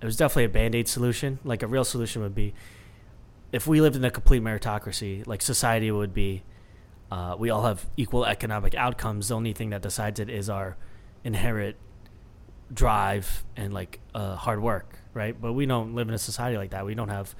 It 0.00 0.04
was 0.04 0.16
definitely 0.16 0.44
a 0.44 0.48
band 0.48 0.74
aid 0.74 0.88
solution. 0.88 1.38
Like 1.44 1.62
a 1.62 1.66
real 1.66 1.84
solution 1.84 2.22
would 2.22 2.34
be 2.34 2.54
if 3.52 3.66
we 3.66 3.80
lived 3.80 3.96
in 3.96 4.04
a 4.04 4.10
complete 4.10 4.42
meritocracy, 4.42 5.26
like 5.26 5.42
society 5.42 5.90
would 5.90 6.12
be, 6.12 6.42
uh, 7.10 7.36
we 7.38 7.50
all 7.50 7.62
have 7.62 7.86
equal 7.96 8.24
economic 8.24 8.74
outcomes. 8.74 9.28
The 9.28 9.34
only 9.34 9.52
thing 9.52 9.70
that 9.70 9.82
decides 9.82 10.20
it 10.20 10.28
is 10.28 10.50
our 10.50 10.76
inherent 11.24 11.76
drive 12.72 13.44
and 13.56 13.72
like 13.72 14.00
uh, 14.14 14.36
hard 14.36 14.62
work, 14.62 14.98
right? 15.14 15.38
But 15.40 15.54
we 15.54 15.66
don't 15.66 15.94
live 15.94 16.08
in 16.08 16.14
a 16.14 16.18
society 16.18 16.56
like 16.56 16.70
that. 16.70 16.84
We 16.84 16.94
don't 16.94 17.08
have 17.08 17.34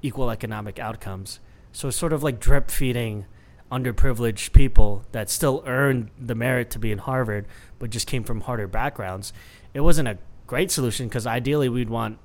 equal 0.00 0.30
economic 0.30 0.78
outcomes. 0.78 1.40
So 1.72 1.88
it's 1.88 1.96
sort 1.96 2.12
of 2.12 2.22
like 2.22 2.40
drip 2.40 2.70
feeding 2.70 3.26
underprivileged 3.70 4.52
people 4.52 5.04
that 5.12 5.28
still 5.28 5.62
earned 5.66 6.10
the 6.18 6.34
merit 6.34 6.70
to 6.70 6.78
be 6.78 6.90
in 6.90 6.98
Harvard, 6.98 7.46
but 7.78 7.90
just 7.90 8.06
came 8.06 8.24
from 8.24 8.42
harder 8.42 8.66
backgrounds. 8.66 9.32
It 9.74 9.80
wasn't 9.80 10.08
a 10.08 10.18
great 10.46 10.70
solution 10.70 11.08
because 11.08 11.26
ideally 11.26 11.68
we'd 11.68 11.90
want 11.90 12.18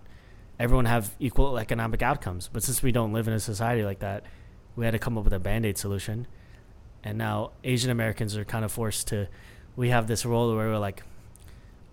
everyone 0.59 0.85
have 0.85 1.15
equal 1.19 1.57
economic 1.57 2.01
outcomes. 2.01 2.49
But 2.51 2.63
since 2.63 2.83
we 2.83 2.91
don't 2.91 3.13
live 3.13 3.27
in 3.27 3.33
a 3.33 3.39
society 3.39 3.83
like 3.83 3.99
that, 3.99 4.23
we 4.75 4.85
had 4.85 4.91
to 4.91 4.99
come 4.99 5.17
up 5.17 5.23
with 5.23 5.33
a 5.33 5.39
band 5.39 5.65
aid 5.65 5.77
solution. 5.77 6.27
And 7.03 7.17
now 7.17 7.51
Asian 7.63 7.91
Americans 7.91 8.37
are 8.37 8.45
kind 8.45 8.63
of 8.63 8.71
forced 8.71 9.07
to, 9.09 9.27
we 9.75 9.89
have 9.89 10.07
this 10.07 10.25
role 10.25 10.55
where 10.55 10.69
we're 10.69 10.77
like, 10.77 11.03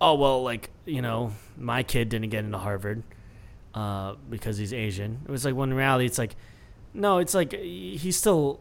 oh, 0.00 0.14
well, 0.14 0.42
like, 0.42 0.70
you 0.86 1.02
know, 1.02 1.32
my 1.56 1.82
kid 1.82 2.08
didn't 2.08 2.30
get 2.30 2.44
into 2.44 2.58
Harvard 2.58 3.02
uh, 3.74 4.14
because 4.28 4.56
he's 4.56 4.72
Asian. 4.72 5.20
It 5.24 5.30
was 5.30 5.44
like, 5.44 5.54
when 5.54 5.70
in 5.70 5.76
reality, 5.76 6.06
it's 6.06 6.18
like, 6.18 6.36
no, 6.94 7.18
it's 7.18 7.34
like 7.34 7.52
he's 7.52 8.16
still 8.16 8.60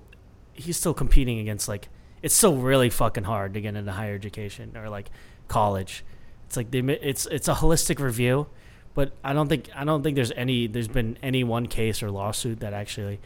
he's 0.54 0.78
still 0.78 0.94
competing 0.94 1.40
against 1.40 1.68
like 1.68 1.90
it's 2.22 2.36
still 2.36 2.58
really 2.58 2.90
fucking 2.90 3.24
hard 3.24 3.54
to 3.54 3.62
get 3.62 3.76
into 3.76 3.92
higher 3.92 4.14
education 4.14 4.76
or 4.76 4.90
like 4.90 5.10
college. 5.48 6.04
It's 6.46 6.58
like 6.58 6.72
they 6.72 6.80
it's 6.80 7.26
it's 7.28 7.48
a 7.48 7.56
holistic 7.56 8.00
review, 8.00 8.48
but 8.94 9.14
I 9.24 9.34
don't 9.34 9.48
think 9.48 9.70
I 9.76 9.86
don't 9.86 10.04
think 10.04 10.16
there's 10.16 10.32
any 10.32 10.68
there's 10.68 10.88
been 10.88 11.18
any 11.24 11.44
one 11.44 11.68
case 11.68 12.04
or 12.04 12.12
lawsuit 12.12 12.62
that 12.62 12.74
actually 12.74 13.20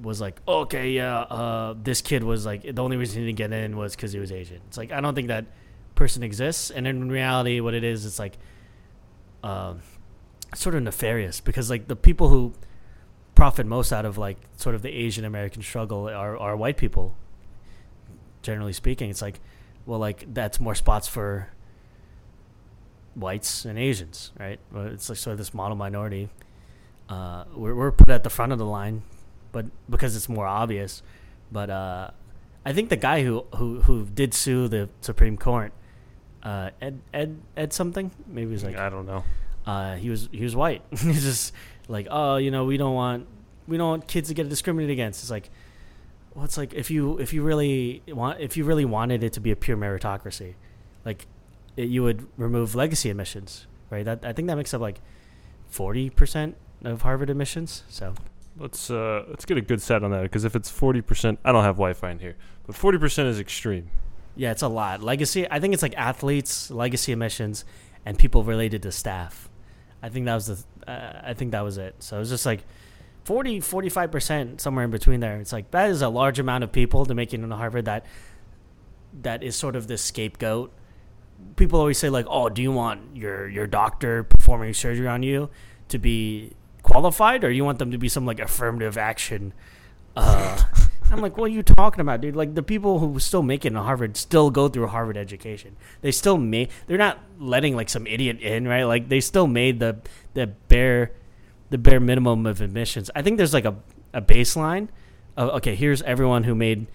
was 0.00 0.20
like 0.20 0.40
okay 0.46 0.92
yeah 0.92 1.20
uh, 1.20 1.74
this 1.82 2.00
kid 2.00 2.22
was 2.24 2.46
like 2.46 2.62
the 2.62 2.82
only 2.82 2.96
reason 2.96 3.20
he 3.20 3.26
didn't 3.26 3.38
get 3.38 3.52
in 3.52 3.76
was 3.76 3.94
because 3.94 4.12
he 4.12 4.18
was 4.18 4.32
Asian. 4.32 4.60
It's 4.68 4.78
like 4.78 4.92
I 4.92 5.00
don't 5.00 5.14
think 5.14 5.28
that 5.28 5.46
person 5.94 6.22
exists, 6.22 6.70
and 6.70 6.86
in 6.86 7.10
reality, 7.10 7.60
what 7.60 7.74
it 7.74 7.84
is, 7.84 8.06
it's 8.06 8.18
like 8.18 8.38
uh, 9.42 9.74
sort 10.54 10.74
of 10.74 10.82
nefarious 10.82 11.40
because 11.40 11.68
like 11.68 11.88
the 11.88 11.96
people 11.96 12.30
who 12.30 12.54
profit 13.34 13.66
most 13.66 13.92
out 13.92 14.04
of 14.04 14.18
like 14.18 14.38
sort 14.56 14.74
of 14.74 14.82
the 14.82 14.90
Asian 14.90 15.24
American 15.24 15.62
struggle 15.62 16.08
are, 16.08 16.36
are 16.38 16.56
white 16.56 16.76
people. 16.76 17.14
Generally 18.42 18.72
speaking, 18.72 19.10
it's 19.10 19.20
like, 19.20 19.40
well, 19.84 19.98
like 19.98 20.32
that's 20.32 20.58
more 20.58 20.74
spots 20.74 21.06
for 21.06 21.50
whites 23.14 23.64
and 23.64 23.78
Asians, 23.78 24.32
right? 24.38 24.58
It's 24.74 25.08
like 25.08 25.18
sort 25.18 25.32
of 25.32 25.38
this 25.38 25.54
model 25.54 25.76
minority. 25.76 26.28
Uh, 27.08 27.44
we're 27.54 27.74
we're 27.74 27.92
put 27.92 28.08
at 28.08 28.22
the 28.22 28.30
front 28.30 28.52
of 28.52 28.58
the 28.58 28.64
line, 28.64 29.02
but 29.52 29.66
because 29.88 30.16
it's 30.16 30.28
more 30.28 30.46
obvious. 30.46 31.02
But 31.50 31.70
uh, 31.70 32.10
I 32.64 32.72
think 32.72 32.88
the 32.88 32.96
guy 32.96 33.22
who 33.22 33.44
who 33.56 33.80
who 33.80 34.06
did 34.06 34.34
sue 34.34 34.68
the 34.68 34.88
Supreme 35.00 35.36
Court, 35.36 35.72
uh, 36.42 36.70
Ed 36.80 37.00
Ed 37.12 37.40
Ed 37.56 37.72
something, 37.72 38.10
maybe 38.26 38.48
he 38.48 38.52
was 38.52 38.64
like 38.64 38.76
I 38.76 38.88
don't 38.88 39.06
know. 39.06 39.24
Uh, 39.66 39.96
he 39.96 40.10
was 40.10 40.28
he 40.32 40.44
was 40.44 40.54
white. 40.54 40.82
He's 40.90 41.24
just 41.24 41.52
like, 41.88 42.06
oh, 42.10 42.36
you 42.36 42.50
know, 42.50 42.64
we 42.64 42.76
don't 42.76 42.94
want 42.94 43.26
we 43.66 43.76
don't 43.76 43.88
want 43.88 44.06
kids 44.06 44.28
to 44.28 44.34
get 44.34 44.48
discriminated 44.48 44.92
against. 44.92 45.22
It's 45.22 45.30
like, 45.30 45.50
well, 46.34 46.44
it's 46.44 46.56
like 46.56 46.74
if 46.74 46.90
you 46.90 47.18
if 47.18 47.32
you 47.32 47.42
really 47.42 48.02
want 48.08 48.40
if 48.40 48.56
you 48.56 48.64
really 48.64 48.84
wanted 48.84 49.24
it 49.24 49.32
to 49.34 49.40
be 49.40 49.50
a 49.50 49.56
pure 49.56 49.76
meritocracy, 49.76 50.54
like 51.04 51.26
you 51.88 52.02
would 52.02 52.26
remove 52.36 52.74
legacy 52.74 53.10
admissions, 53.10 53.66
right? 53.90 54.04
That 54.04 54.24
I 54.24 54.32
think 54.32 54.48
that 54.48 54.56
makes 54.56 54.72
up 54.74 54.80
like 54.80 55.00
forty 55.68 56.10
percent 56.10 56.56
of 56.84 57.02
Harvard 57.02 57.30
admissions. 57.30 57.84
So 57.88 58.14
let's 58.58 58.90
uh, 58.90 59.24
let's 59.28 59.44
get 59.44 59.56
a 59.56 59.62
good 59.62 59.82
set 59.82 60.02
on 60.02 60.10
that 60.10 60.22
because 60.22 60.44
if 60.44 60.54
it's 60.54 60.70
forty 60.70 61.00
percent, 61.00 61.38
I 61.44 61.52
don't 61.52 61.64
have 61.64 61.76
Wi-Fi 61.76 62.10
in 62.10 62.18
here, 62.18 62.36
but 62.66 62.76
forty 62.76 62.98
percent 62.98 63.28
is 63.28 63.38
extreme. 63.38 63.90
Yeah, 64.36 64.52
it's 64.52 64.62
a 64.62 64.68
lot. 64.68 65.02
Legacy, 65.02 65.50
I 65.50 65.60
think 65.60 65.74
it's 65.74 65.82
like 65.82 65.96
athletes, 65.96 66.70
legacy 66.70 67.12
admissions, 67.12 67.64
and 68.04 68.18
people 68.18 68.44
related 68.44 68.82
to 68.84 68.92
staff. 68.92 69.48
I 70.02 70.08
think 70.08 70.26
that 70.26 70.34
was 70.34 70.46
the 70.46 70.90
uh, 70.90 71.20
I 71.24 71.34
think 71.34 71.52
that 71.52 71.62
was 71.62 71.78
it. 71.78 71.96
So 71.98 72.16
it 72.16 72.20
was 72.20 72.30
just 72.30 72.46
like 72.46 72.64
40 73.24 73.60
45% 73.60 74.60
somewhere 74.60 74.84
in 74.84 74.90
between 74.90 75.20
there. 75.20 75.38
It's 75.40 75.52
like 75.52 75.70
that 75.72 75.90
is 75.90 76.02
a 76.02 76.08
large 76.08 76.38
amount 76.38 76.64
of 76.64 76.72
people 76.72 77.06
to 77.06 77.14
make 77.14 77.32
it 77.32 77.40
into 77.40 77.56
Harvard 77.56 77.84
that 77.84 78.06
that 79.22 79.42
is 79.42 79.56
sort 79.56 79.76
of 79.76 79.86
the 79.86 79.98
scapegoat. 79.98 80.72
People 81.56 81.78
always 81.78 81.98
say 81.98 82.08
like, 82.08 82.26
"Oh, 82.28 82.48
do 82.48 82.62
you 82.62 82.72
want 82.72 83.16
your 83.16 83.48
your 83.48 83.66
doctor 83.66 84.24
performing 84.24 84.74
surgery 84.74 85.06
on 85.06 85.22
you 85.22 85.50
to 85.88 85.98
be 85.98 86.52
qualified 86.82 87.44
or 87.44 87.50
you 87.50 87.64
want 87.64 87.78
them 87.78 87.90
to 87.90 87.98
be 87.98 88.08
some 88.08 88.24
like 88.24 88.40
affirmative 88.40 88.96
action 88.96 89.52
uh 90.16 90.58
I'm 91.12 91.20
like, 91.20 91.36
what 91.36 91.46
are 91.46 91.52
you 91.52 91.64
talking 91.64 92.00
about, 92.00 92.20
dude? 92.20 92.36
Like 92.36 92.54
the 92.54 92.62
people 92.62 93.00
who 93.00 93.18
still 93.18 93.42
make 93.42 93.64
it 93.64 93.68
in 93.68 93.74
Harvard 93.74 94.16
still 94.16 94.50
go 94.50 94.68
through 94.68 94.86
Harvard 94.86 95.16
education. 95.16 95.76
They 96.02 96.12
still 96.12 96.38
made. 96.38 96.70
They're 96.86 96.98
not 96.98 97.18
letting 97.38 97.74
like 97.74 97.88
some 97.88 98.06
idiot 98.06 98.40
in, 98.40 98.68
right? 98.68 98.84
Like 98.84 99.08
they 99.08 99.20
still 99.20 99.48
made 99.48 99.80
the 99.80 99.98
the 100.34 100.46
bare 100.46 101.10
the 101.70 101.78
bare 101.78 101.98
minimum 101.98 102.46
of 102.46 102.60
admissions. 102.60 103.10
I 103.14 103.22
think 103.22 103.38
there's 103.38 103.52
like 103.52 103.64
a 103.64 103.74
a 104.14 104.22
baseline. 104.22 104.88
Of, 105.36 105.48
okay, 105.56 105.74
here's 105.74 106.00
everyone 106.02 106.44
who 106.44 106.54
made 106.54 106.86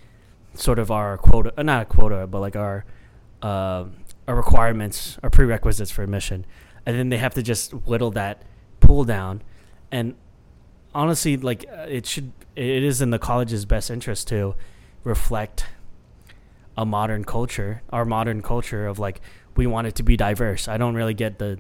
sort 0.54 0.80
of 0.80 0.92
our 0.92 1.18
quota, 1.18 1.52
not 1.62 1.82
a 1.82 1.86
quota, 1.86 2.26
but 2.26 2.40
like 2.40 2.56
our 2.56 2.86
uh, 3.42 3.86
our 4.28 4.36
requirements, 4.36 5.18
our 5.24 5.30
prerequisites 5.30 5.92
for 5.92 6.04
admission, 6.04 6.46
and 6.86 6.98
then 6.98 7.10
they 7.10 7.18
have 7.18 7.34
to 7.36 7.42
just 7.42 7.74
whittle 7.74 8.12
that 8.12 8.42
pool 8.80 9.04
down. 9.04 9.42
And 9.92 10.16
honestly, 10.94 11.38
like 11.38 11.66
uh, 11.70 11.86
it 11.88 12.06
should 12.06 12.32
it 12.56 12.84
is 12.84 13.02
in 13.02 13.10
the 13.10 13.20
college's 13.20 13.66
best 13.66 13.92
interest 13.92 14.28
to 14.30 14.56
reflect 15.04 15.66
a 16.78 16.86
modern 16.86 17.24
culture, 17.24 17.82
our 17.92 18.06
modern 18.06 18.42
culture 18.42 18.88
of 18.88 19.00
like 19.00 19.22
we 19.56 19.68
want 19.68 19.88
it 19.88 19.96
to 19.96 20.04
be 20.04 20.18
diverse. 20.18 20.68
I 20.68 20.78
don't 20.78 20.96
really 20.96 21.14
get 21.14 21.40
the 21.40 21.60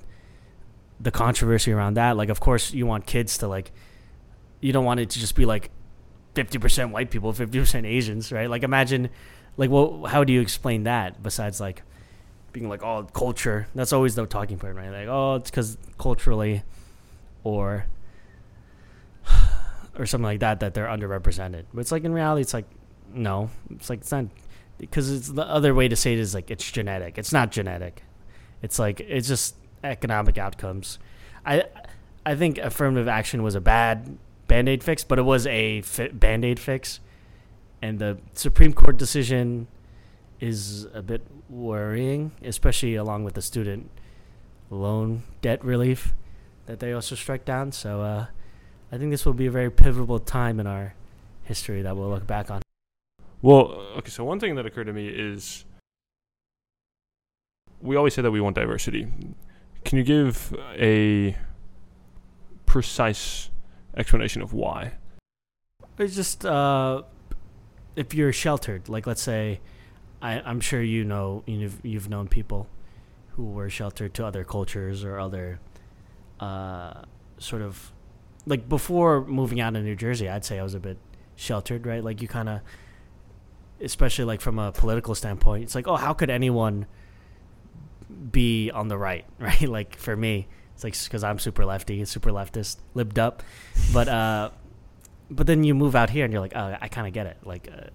the 0.99 1.11
controversy 1.11 1.71
around 1.71 1.95
that. 1.95 2.17
Like, 2.17 2.29
of 2.29 2.39
course, 2.39 2.73
you 2.73 2.85
want 2.85 3.05
kids 3.05 3.37
to 3.39 3.47
like, 3.47 3.71
you 4.61 4.71
don't 4.71 4.85
want 4.85 4.99
it 4.99 5.09
to 5.11 5.19
just 5.19 5.35
be 5.35 5.45
like 5.45 5.69
fifty 6.33 6.57
percent 6.57 6.91
white 6.91 7.11
people, 7.11 7.31
fifty 7.33 7.59
percent 7.59 7.85
Asians, 7.85 8.31
right? 8.31 8.49
Like, 8.49 8.63
imagine, 8.63 9.09
like, 9.57 9.69
well, 9.69 10.05
how 10.05 10.23
do 10.23 10.33
you 10.33 10.41
explain 10.41 10.83
that 10.83 11.21
besides 11.21 11.59
like 11.59 11.83
being 12.55 12.69
like, 12.69 12.81
oh, 12.83 13.03
culture? 13.13 13.67
That's 13.75 13.91
always 13.91 14.15
the 14.15 14.25
talking 14.25 14.57
point, 14.57 14.75
right? 14.77 14.89
Like, 14.89 15.07
oh, 15.09 15.35
it's 15.35 15.51
because 15.51 15.77
culturally, 15.99 16.63
or 17.43 17.85
or 19.99 20.05
something 20.05 20.23
like 20.23 20.39
that 20.39 20.61
that 20.61 20.73
they're 20.73 20.87
underrepresented. 20.87 21.65
But 21.73 21.81
it's 21.81 21.91
like 21.91 22.05
in 22.05 22.13
reality, 22.13 22.41
it's 22.41 22.53
like 22.53 22.65
no, 23.13 23.49
it's 23.71 23.89
like 23.89 23.99
it's 23.99 24.11
not 24.11 24.27
because 24.77 25.11
it's 25.11 25.27
the 25.27 25.45
other 25.45 25.75
way 25.75 25.89
to 25.89 25.97
say 25.97 26.13
it 26.13 26.19
is 26.19 26.33
like 26.33 26.49
it's 26.49 26.71
genetic. 26.71 27.17
It's 27.17 27.33
not 27.33 27.51
genetic. 27.51 28.03
It's 28.61 28.79
like 28.79 29.01
it's 29.01 29.27
just 29.27 29.55
economic 29.83 30.37
outcomes. 30.37 30.97
I 31.45 31.65
I 32.25 32.35
think 32.35 32.57
affirmative 32.57 33.09
action 33.09 33.43
was 33.43 33.55
a 33.55 33.61
bad 33.61 34.17
band 34.47 34.69
aid 34.69 34.81
fix, 34.81 35.03
but 35.03 35.19
it 35.19 35.23
was 35.23 35.45
a 35.47 35.83
band 36.13 36.45
aid 36.45 36.61
fix, 36.61 37.01
and 37.81 37.99
the 37.99 38.17
Supreme 38.33 38.71
Court 38.71 38.95
decision 38.95 39.67
is 40.39 40.85
a 40.93 41.01
bit 41.01 41.25
worrying, 41.49 42.31
especially 42.43 42.95
along 42.95 43.23
with 43.23 43.33
the 43.35 43.41
student 43.41 43.89
loan 44.69 45.23
debt 45.41 45.63
relief 45.63 46.13
that 46.65 46.79
they 46.79 46.91
also 46.93 47.15
struck 47.15 47.45
down. 47.45 47.71
So. 47.71 48.01
Uh, 48.01 48.25
I 48.91 48.97
think 48.97 49.11
this 49.11 49.25
will 49.25 49.33
be 49.33 49.47
a 49.47 49.51
very 49.51 49.71
pivotal 49.71 50.19
time 50.19 50.59
in 50.59 50.67
our 50.67 50.93
history 51.43 51.81
that 51.81 51.97
we'll 51.97 52.09
look 52.09 52.27
back 52.27 52.49
on. 52.49 52.61
Well, 53.41 53.73
okay, 53.97 54.09
so 54.09 54.23
one 54.23 54.39
thing 54.39 54.55
that 54.55 54.65
occurred 54.65 54.85
to 54.85 54.93
me 54.93 55.07
is 55.07 55.65
we 57.81 57.95
always 57.95 58.13
say 58.13 58.21
that 58.21 58.31
we 58.31 58.41
want 58.41 58.55
diversity. 58.55 59.07
Can 59.83 59.97
you 59.97 60.03
give 60.03 60.55
a 60.79 61.35
precise 62.65 63.49
explanation 63.97 64.41
of 64.41 64.53
why? 64.53 64.93
It's 65.97 66.15
just 66.15 66.45
uh, 66.45 67.03
if 67.95 68.13
you're 68.13 68.33
sheltered, 68.33 68.87
like 68.89 69.05
let's 69.05 69.21
say, 69.21 69.59
I, 70.25 70.41
I'm 70.43 70.59
sure 70.59 70.81
you 70.81 71.03
know 71.03 71.43
you've 71.45 71.79
you've 71.85 72.09
known 72.09 72.27
people 72.27 72.67
who 73.35 73.45
were 73.45 73.69
sheltered 73.69 74.15
to 74.15 74.25
other 74.25 74.43
cultures 74.43 75.03
or 75.03 75.19
other 75.19 75.59
uh, 76.39 77.03
sort 77.37 77.61
of 77.61 77.91
like 78.47 78.67
before 78.67 79.23
moving 79.23 79.59
out 79.59 79.75
of 79.75 79.83
New 79.83 79.95
Jersey, 79.95 80.27
I'd 80.27 80.43
say 80.43 80.57
I 80.57 80.63
was 80.63 80.73
a 80.73 80.79
bit 80.79 80.97
sheltered, 81.35 81.85
right? 81.85 82.03
Like 82.03 82.23
you 82.23 82.27
kind 82.27 82.49
of, 82.49 82.61
especially 83.79 84.25
like 84.25 84.41
from 84.41 84.57
a 84.57 84.71
political 84.71 85.13
standpoint, 85.13 85.63
it's 85.63 85.75
like, 85.75 85.87
oh, 85.87 85.95
how 85.95 86.13
could 86.13 86.31
anyone 86.31 86.87
be 88.31 88.71
on 88.71 88.87
the 88.87 88.97
right, 88.97 89.25
right? 89.39 89.69
like 89.69 89.95
for 89.95 90.15
me, 90.15 90.47
it's 90.73 90.83
like 90.83 90.95
because 91.03 91.23
I'm 91.23 91.37
super 91.37 91.65
lefty, 91.65 92.03
super 92.05 92.31
leftist, 92.31 92.77
libbed 92.95 93.19
up, 93.19 93.43
but 93.93 94.07
uh, 94.07 94.49
but 95.29 95.45
then 95.45 95.63
you 95.63 95.75
move 95.75 95.95
out 95.95 96.09
here 96.09 96.25
and 96.25 96.33
you're 96.33 96.41
like, 96.41 96.55
oh, 96.55 96.77
I 96.81 96.87
kind 96.87 97.05
of 97.05 97.13
get 97.13 97.27
it. 97.27 97.37
Like 97.43 97.69
uh, 97.71 97.89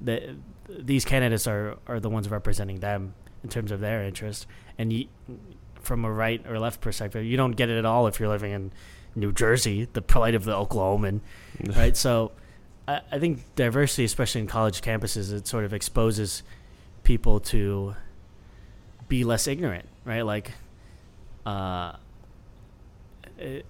the 0.00 0.36
these 0.68 1.04
candidates 1.04 1.46
are 1.46 1.76
are 1.86 2.00
the 2.00 2.10
ones 2.10 2.28
representing 2.28 2.80
them 2.80 3.14
in 3.42 3.50
terms 3.50 3.70
of 3.70 3.80
their 3.80 4.02
interest, 4.02 4.46
and 4.78 4.92
you, 4.92 5.08
from 5.74 6.04
a 6.04 6.10
right 6.10 6.44
or 6.48 6.58
left 6.58 6.80
perspective, 6.80 7.24
you 7.24 7.36
don't 7.36 7.52
get 7.52 7.68
it 7.68 7.78
at 7.78 7.84
all 7.84 8.06
if 8.06 8.18
you're 8.18 8.28
living 8.28 8.52
in 8.52 8.72
New 9.14 9.32
Jersey, 9.32 9.88
the 9.92 10.02
plight 10.02 10.34
of 10.34 10.44
the 10.44 10.52
Oklahoman, 10.52 11.20
right? 11.76 11.96
So 11.96 12.32
I, 12.88 13.00
I 13.12 13.18
think 13.18 13.44
diversity, 13.54 14.04
especially 14.04 14.40
in 14.42 14.46
college 14.46 14.80
campuses, 14.80 15.32
it 15.32 15.46
sort 15.46 15.64
of 15.64 15.72
exposes 15.72 16.42
people 17.02 17.40
to 17.40 17.94
be 19.08 19.24
less 19.24 19.46
ignorant, 19.46 19.86
right? 20.04 20.22
Like, 20.22 20.52
uh, 21.44 21.92
it, 23.38 23.66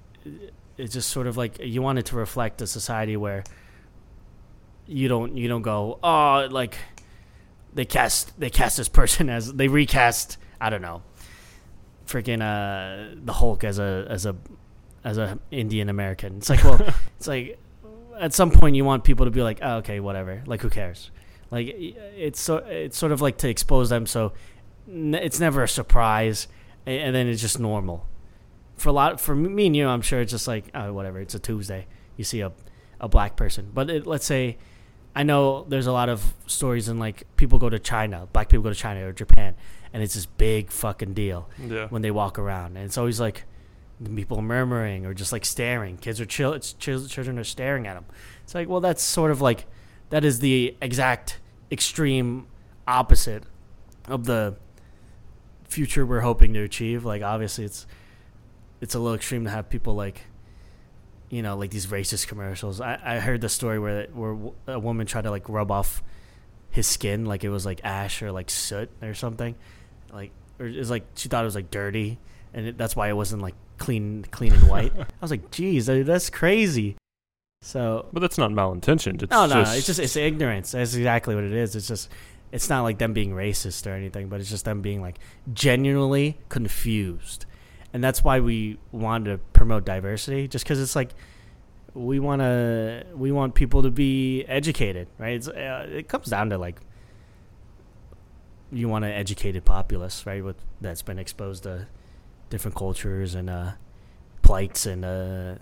it's 0.77 0.95
just 0.95 1.11
sort 1.11 1.27
of 1.27 1.37
like 1.37 1.59
you 1.61 1.83
want 1.83 1.99
it 1.99 2.07
to 2.07 2.17
reflect 2.17 2.61
a 2.63 2.67
society 2.67 3.17
where 3.17 3.45
you 4.87 5.09
don't 5.09 5.37
you 5.37 5.49
don't 5.49 5.63
go 5.63 5.99
oh 6.03 6.49
like 6.51 6.77
they 7.73 7.85
cast 7.85 8.39
they 8.39 8.51
cast 8.51 8.77
this 8.77 8.89
person 9.01 9.29
as 9.31 9.53
they 9.53 9.69
recast 9.69 10.37
I 10.61 10.71
don't 10.71 10.83
know 10.83 11.03
freaking 12.07 12.43
uh 12.43 13.15
the 13.25 13.33
Hulk 13.33 13.65
as 13.65 13.79
a 13.79 14.07
as 14.09 14.27
a 14.27 14.37
as 15.05 15.19
a 15.19 15.39
Indian 15.51 15.89
American. 15.89 16.39
It's 16.39 16.49
like 16.49 16.65
well 16.65 16.81
it's 17.17 17.27
like 17.27 17.59
at 18.19 18.33
some 18.33 18.51
point 18.51 18.77
you 18.77 18.85
want 18.85 19.05
people 19.05 19.27
to 19.27 19.31
be 19.31 19.43
like 19.43 19.59
oh, 19.63 19.77
okay 19.77 20.01
whatever 20.01 20.43
like 20.47 20.61
who 20.63 20.71
cares? 20.71 21.11
Like 21.51 21.75
it's 21.77 22.41
so 22.41 22.57
it's 22.57 22.97
sort 22.97 23.13
of 23.13 23.21
like 23.21 23.39
to 23.39 23.49
expose 23.49 23.89
them 23.91 24.07
so 24.07 24.33
it's 24.89 25.41
never 25.41 25.63
a 25.63 25.69
surprise 25.69 26.49
and 26.87 27.15
then 27.15 27.27
it's 27.27 27.41
just 27.41 27.59
normal. 27.59 28.07
For 28.77 28.89
a 28.89 28.93
lot 28.93 29.21
for 29.21 29.35
me 29.35 29.67
and 29.67 29.77
you 29.77 29.89
I'm 29.89 30.03
sure 30.03 30.21
it's 30.21 30.33
just 30.33 30.49
like 30.49 30.67
oh 30.75 30.93
whatever 30.93 31.21
it's 31.21 31.35
a 31.35 31.39
Tuesday 31.39 31.87
you 32.17 32.25
see 32.25 32.41
a 32.41 32.53
a 33.01 33.09
black 33.09 33.37
person. 33.37 33.71
But 33.73 33.91
it, 33.91 34.07
let's 34.07 34.27
say 34.27 34.59
I 35.17 35.23
know 35.23 35.65
there's 35.69 35.87
a 35.87 35.93
lot 35.93 36.09
of 36.09 36.35
stories 36.47 36.89
and 36.89 36.99
like 36.99 37.25
people 37.37 37.59
go 37.59 37.69
to 37.71 37.79
China, 37.79 38.29
black 38.33 38.49
people 38.49 38.63
go 38.65 38.71
to 38.71 38.75
China 38.75 39.07
or 39.07 39.13
Japan, 39.13 39.55
and 39.93 40.03
it's 40.03 40.15
this 40.15 40.27
big 40.27 40.71
fucking 40.71 41.15
deal 41.15 41.49
Yeah. 41.59 41.87
when 41.89 42.03
they 42.03 42.11
walk 42.11 42.39
around, 42.39 42.77
and 42.77 42.85
it's 42.85 42.99
always 42.99 43.21
like 43.21 43.45
people 44.17 44.43
murmuring 44.43 45.07
or 45.07 45.15
just 45.15 45.31
like 45.33 45.45
staring. 45.45 45.97
Kids 45.99 46.21
are 46.21 46.27
chill, 46.27 46.59
chil- 46.59 47.07
children 47.07 47.39
are 47.39 47.45
staring 47.45 47.87
at 47.87 47.95
them. 47.95 48.05
It's 48.43 48.55
like, 48.55 48.69
well, 48.69 48.81
that's 48.81 49.03
sort 49.03 49.31
of 49.31 49.41
like 49.41 49.67
that 50.11 50.25
is 50.25 50.41
the 50.41 50.77
exact 50.83 51.39
extreme 51.71 52.47
opposite 52.89 53.45
of 54.09 54.25
the 54.27 54.57
future 55.69 56.05
we're 56.05 56.21
hoping 56.21 56.53
to 56.55 56.61
achieve. 56.63 57.05
Like, 57.05 57.23
obviously, 57.23 57.65
it's 57.65 57.87
it's 58.81 58.95
a 58.95 58.99
little 58.99 59.15
extreme 59.15 59.45
to 59.45 59.51
have 59.51 59.71
people 59.71 59.95
like 59.95 60.23
you 61.31 61.43
know, 61.43 61.57
like 61.57 61.71
these 61.71 61.87
racist 61.87 62.29
commercials. 62.29 62.81
I, 62.81 62.99
I 63.03 63.19
heard 63.19 63.41
the 63.41 63.49
story 63.49 63.79
where 63.79 64.07
where 64.13 64.53
a 64.67 64.79
woman 64.79 65.07
tried 65.07 65.23
to 65.23 65.31
like 65.31 65.49
rub 65.49 65.71
off 65.71 66.03
his 66.71 66.87
skin 66.87 67.25
like 67.25 67.45
it 67.45 67.51
was 67.51 67.65
like 67.65 67.81
ash 67.85 68.23
or 68.23 68.33
like 68.33 68.51
soot 68.51 68.91
or 69.03 69.15
something, 69.15 69.55
like 70.13 70.31
or 70.59 70.67
it's 70.67 70.91
like 70.91 71.05
she 71.15 71.29
thought 71.29 71.43
it 71.43 71.47
was 71.47 71.55
like 71.55 71.71
dirty, 71.71 72.19
and 72.53 72.69
it, 72.69 72.79
that's 72.79 72.97
why 72.97 73.09
it 73.09 73.17
wasn't 73.17 73.43
like 73.43 73.55
clean 73.79 74.25
clean 74.31 74.53
and 74.53 74.69
white. 74.69 74.93
I 74.99 75.07
was 75.21 75.31
like, 75.31 75.51
geez, 75.51 75.87
that's 75.87 76.31
crazy. 76.31 76.97
So 77.63 78.07
But 78.13 78.21
that's 78.21 78.37
not 78.37 78.51
malintentioned. 78.51 79.23
It's 79.23 79.31
no, 79.31 79.47
no, 79.47 79.55
just, 79.55 79.73
no, 79.73 79.79
it's 79.79 79.87
just 79.87 80.01
it's 80.01 80.17
ignorance. 80.17 80.73
That's 80.73 80.95
exactly 80.95 81.35
what 81.35 81.45
it 81.45 81.53
is. 81.53 81.75
It's 81.75 81.89
just 81.89 82.11
it's 82.53 82.69
not 82.69 82.83
like 82.83 82.99
them 82.99 83.13
being 83.15 83.33
racist 83.33 83.87
or 83.87 83.95
anything, 83.95 84.29
but 84.29 84.41
it's 84.41 84.51
just 84.51 84.65
them 84.65 84.83
being 84.83 85.01
like 85.01 85.19
genuinely 85.53 86.39
confused, 86.49 87.47
and 87.95 88.03
that's 88.03 88.23
why 88.23 88.41
we 88.41 88.77
wanted 88.93 89.31
to 89.31 89.39
promote 89.53 89.87
diversity, 89.87 90.49
just 90.49 90.65
because 90.65 90.81
it's 90.83 90.97
like 90.97 91.15
we 91.95 92.19
want 92.19 92.43
to 92.43 93.07
we 93.15 93.31
want 93.31 93.55
people 93.55 93.83
to 93.83 93.91
be 93.91 94.45
educated, 94.47 95.07
right? 95.17 95.37
It's, 95.37 95.49
uh, 95.49 95.87
it 95.89 96.09
comes 96.09 96.27
down 96.27 96.51
to 96.51 96.59
like 96.59 96.81
you 98.73 98.89
want 98.89 99.05
an 99.05 99.13
educated 99.13 99.65
populace, 99.65 100.27
right? 100.27 100.45
With 100.45 100.57
that's 100.81 101.03
been 101.03 101.21
exposed 101.21 101.63
to 101.63 101.87
different 102.51 102.77
cultures 102.77 103.37
and 103.37 103.49
uh, 103.49 103.73
plights 104.43 104.87
and 104.87 105.05
uh, 105.05 105.55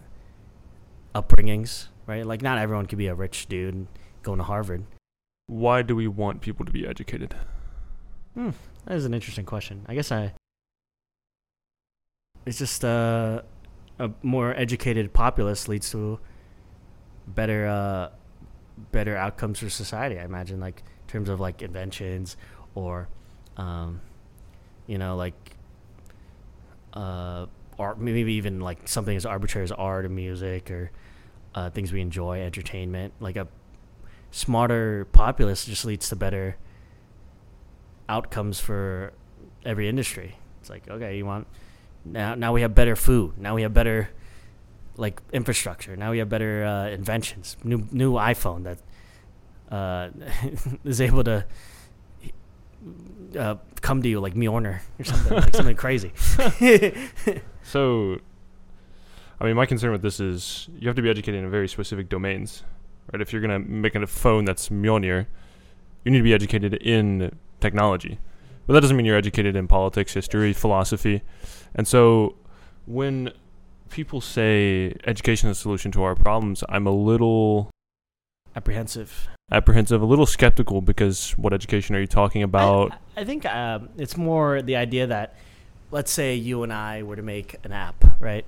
upbringings, 1.15 1.89
right? 2.07 2.25
Like 2.25 2.41
not 2.41 2.57
everyone 2.57 2.87
could 2.87 2.99
be 2.99 3.09
a 3.09 3.15
rich 3.15 3.47
dude 3.47 3.87
going 4.23 4.39
to 4.39 4.45
Harvard. 4.45 4.85
why 5.47 5.83
do 5.83 5.95
we 5.95 6.09
want 6.09 6.41
people 6.41 6.65
to 6.65 6.73
be 6.73 6.87
educated? 6.87 7.35
That 8.35 8.97
is 8.97 9.05
an 9.05 9.13
interesting 9.13 9.45
question. 9.45 9.85
I 9.87 9.95
guess 9.95 10.11
I. 10.11 10.33
It's 12.45 12.59
just 12.59 12.85
uh, 12.85 13.43
a 13.99 14.11
more 14.23 14.55
educated 14.55 15.13
populace 15.13 15.69
leads 15.69 15.91
to 15.93 16.19
better, 17.27 17.67
uh, 17.67 18.11
better 18.91 19.17
outcomes 19.17 19.61
for 19.61 19.71
society. 19.71 20.19
I 20.19 20.25
imagine, 20.25 20.61
like 20.61 20.83
in 21.03 21.09
terms 21.09 21.29
of 21.29 21.41
like 21.41 21.63
inventions, 21.63 22.37
or, 22.75 23.09
um, 23.57 24.01
you 24.87 24.99
know, 24.99 25.17
like, 25.17 25.35
uh, 26.95 27.47
art. 27.79 28.01
Maybe 28.01 28.35
even 28.35 28.61
like 28.61 28.89
something 28.89 29.17
as 29.17 29.25
arbitrary 29.25 29.65
as 29.65 29.73
art 29.73 30.05
and 30.05 30.15
music, 30.15 30.71
or 30.71 30.91
uh, 31.55 31.71
things 31.71 31.93
we 31.93 32.01
enjoy, 32.01 32.41
entertainment. 32.43 33.15
Like 33.21 33.37
a 33.37 33.47
smarter 34.31 35.07
populace 35.13 35.65
just 35.65 35.85
leads 35.85 36.09
to 36.09 36.17
better 36.17 36.57
outcomes 38.09 38.59
for 38.59 39.13
every 39.65 39.89
industry. 39.89 40.37
It's 40.61 40.71
like, 40.71 40.89
okay, 40.89 41.17
you 41.17 41.25
want 41.25 41.47
now 42.05 42.35
now 42.35 42.53
we 42.53 42.63
have 42.63 42.75
better 42.75 42.97
food. 42.97 43.39
Now 43.39 43.55
we 43.55 43.63
have 43.63 43.75
better 43.75 44.11
like 44.97 45.21
infrastructure. 45.33 45.97
Now 45.97 46.11
we 46.11 46.19
have 46.19 46.29
better 46.29 46.65
uh, 46.65 46.89
inventions. 46.89 47.57
New 47.65 47.87
new 47.91 48.13
iPhone 48.15 48.65
that 48.65 48.79
uh, 49.71 50.11
is 50.85 51.01
able 51.01 51.25
to 51.25 51.45
uh, 53.39 53.57
come 53.81 54.03
to 54.03 54.09
you 54.09 54.21
like 54.21 54.35
Mjolnir 54.35 54.81
or 54.99 55.05
something 55.05 55.33
like 55.33 55.55
something 55.55 55.77
crazy. 55.85 56.13
So, 57.65 58.19
I 59.41 59.45
mean, 59.45 59.55
my 59.55 59.67
concern 59.67 59.93
with 59.93 60.03
this 60.03 60.19
is 60.19 60.69
you 60.79 60.89
have 60.89 60.97
to 60.97 61.03
be 61.03 61.09
educated 61.09 61.45
in 61.45 61.51
very 61.51 61.69
specific 61.69 62.09
domains, 62.09 62.65
right? 63.13 63.23
If 63.23 63.33
you're 63.33 63.41
gonna 63.41 63.61
make 63.61 63.95
a 63.95 64.05
phone 64.07 64.45
that's 64.45 64.69
Mjolnir, 64.69 65.27
you 66.05 66.11
need 66.11 66.19
to 66.19 66.25
be 66.25 66.35
educated 66.35 66.75
in 66.75 67.31
technology, 67.61 68.19
but 68.67 68.75
that 68.75 68.81
doesn't 68.81 68.97
mean 68.97 69.07
you're 69.07 69.17
educated 69.17 69.55
in 69.55 69.69
politics, 69.69 70.13
history, 70.13 70.53
philosophy, 70.53 71.23
and 71.75 71.87
so 71.87 72.35
when 72.87 73.33
people 73.91 74.21
say 74.21 74.95
education 75.05 75.51
is 75.51 75.59
a 75.59 75.61
solution 75.61 75.93
to 75.93 76.03
our 76.03 76.15
problems, 76.15 76.65
I'm 76.69 76.87
a 76.87 76.91
little 76.93 77.71
Apprehensive. 78.55 79.29
apprehensive, 79.51 80.03
a 80.03 80.05
little 80.05 80.27
skeptical 80.27 80.81
because 80.81 81.33
what 81.33 81.53
education 81.53 81.97
are 81.97 82.01
you 82.01 82.07
talking 82.07 82.43
about? 82.43 82.93
I, 83.17 83.23
I 83.23 83.25
think 83.25 83.47
um, 83.47 83.89
it's 83.97 84.17
more 84.17 84.61
the 84.63 84.77
idea 84.77 85.07
that, 85.07 85.35
let's 85.91 86.11
say 86.11 86.35
you 86.35 86.63
and 86.63 86.73
I 86.73 87.03
were 87.03 87.17
to 87.17 87.23
make 87.23 87.57
an 87.65 87.73
app, 87.73 88.05
right? 88.21 88.45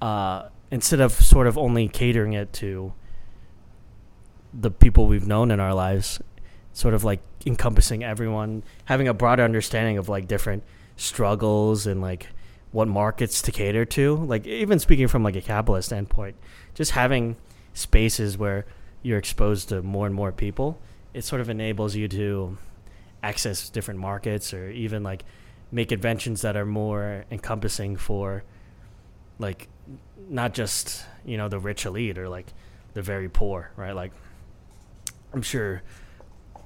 Uh, 0.00 0.48
instead 0.70 1.00
of 1.00 1.12
sort 1.12 1.46
of 1.46 1.56
only 1.56 1.88
catering 1.88 2.32
it 2.32 2.52
to 2.54 2.92
the 4.52 4.70
people 4.70 5.06
we've 5.06 5.26
known 5.26 5.50
in 5.50 5.60
our 5.60 5.74
lives, 5.74 6.20
sort 6.72 6.94
of 6.94 7.04
like 7.04 7.20
encompassing 7.46 8.02
everyone, 8.04 8.62
having 8.86 9.08
a 9.08 9.14
broader 9.14 9.42
understanding 9.44 9.98
of 9.98 10.08
like 10.08 10.28
different 10.28 10.62
struggles 10.96 11.86
and 11.86 12.00
like 12.00 12.28
what 12.72 12.88
markets 12.88 13.40
to 13.42 13.52
cater 13.52 13.84
to. 13.84 14.16
Like 14.16 14.46
even 14.46 14.78
speaking 14.78 15.08
from 15.08 15.22
like 15.22 15.36
a 15.36 15.42
capitalist 15.42 15.88
standpoint, 15.88 16.36
just 16.74 16.92
having 16.92 17.36
spaces 17.74 18.36
where 18.36 18.66
you're 19.02 19.18
exposed 19.18 19.68
to 19.68 19.82
more 19.82 20.06
and 20.06 20.14
more 20.14 20.32
people, 20.32 20.78
it 21.14 21.22
sort 21.22 21.40
of 21.40 21.48
enables 21.48 21.94
you 21.94 22.08
to 22.08 22.58
access 23.22 23.68
different 23.68 24.00
markets 24.00 24.52
or 24.52 24.70
even 24.70 25.02
like 25.02 25.24
make 25.70 25.92
inventions 25.92 26.42
that 26.42 26.56
are 26.56 26.66
more 26.66 27.24
encompassing 27.30 27.96
for 27.96 28.42
like 29.38 29.68
not 30.28 30.54
just 30.54 31.04
you 31.24 31.36
know 31.36 31.48
the 31.48 31.58
rich 31.58 31.86
elite 31.86 32.18
or 32.18 32.28
like 32.28 32.52
the 32.94 33.02
very 33.02 33.28
poor 33.28 33.70
right 33.76 33.94
like 33.94 34.12
i'm 35.32 35.42
sure 35.42 35.82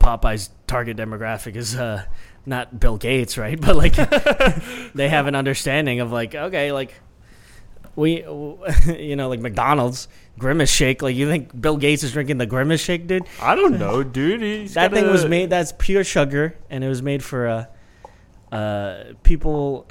popeye's 0.00 0.50
target 0.66 0.96
demographic 0.96 1.56
is 1.56 1.76
uh 1.76 2.04
not 2.46 2.78
bill 2.78 2.96
gates 2.96 3.36
right 3.36 3.60
but 3.66 3.76
like 3.76 3.94
they 4.94 5.08
have 5.08 5.26
an 5.26 5.34
understanding 5.34 6.00
of 6.00 6.12
like 6.12 6.34
okay 6.34 6.72
like 6.72 6.94
we 7.96 8.22
you 8.86 9.16
know 9.16 9.28
like 9.28 9.40
mcdonald's 9.40 10.08
grimace 10.38 10.70
shake 10.70 11.02
like 11.02 11.16
you 11.16 11.26
think 11.28 11.58
bill 11.60 11.76
gates 11.76 12.02
is 12.02 12.12
drinking 12.12 12.38
the 12.38 12.46
grimace 12.46 12.80
shake 12.80 13.06
dude 13.06 13.24
I 13.40 13.54
don't 13.54 13.78
know, 13.78 14.02
dude. 14.02 14.42
He's 14.42 14.74
that 14.74 14.92
thing 14.92 15.06
was 15.08 15.24
made. 15.24 15.50
That's 15.50 15.72
pure 15.78 16.04
sugar, 16.04 16.56
and 16.70 16.82
it 16.84 16.88
was 16.88 17.02
made 17.02 17.22
for 17.22 17.46
uh, 17.46 17.64
uh, 18.54 19.04
people 19.22 19.86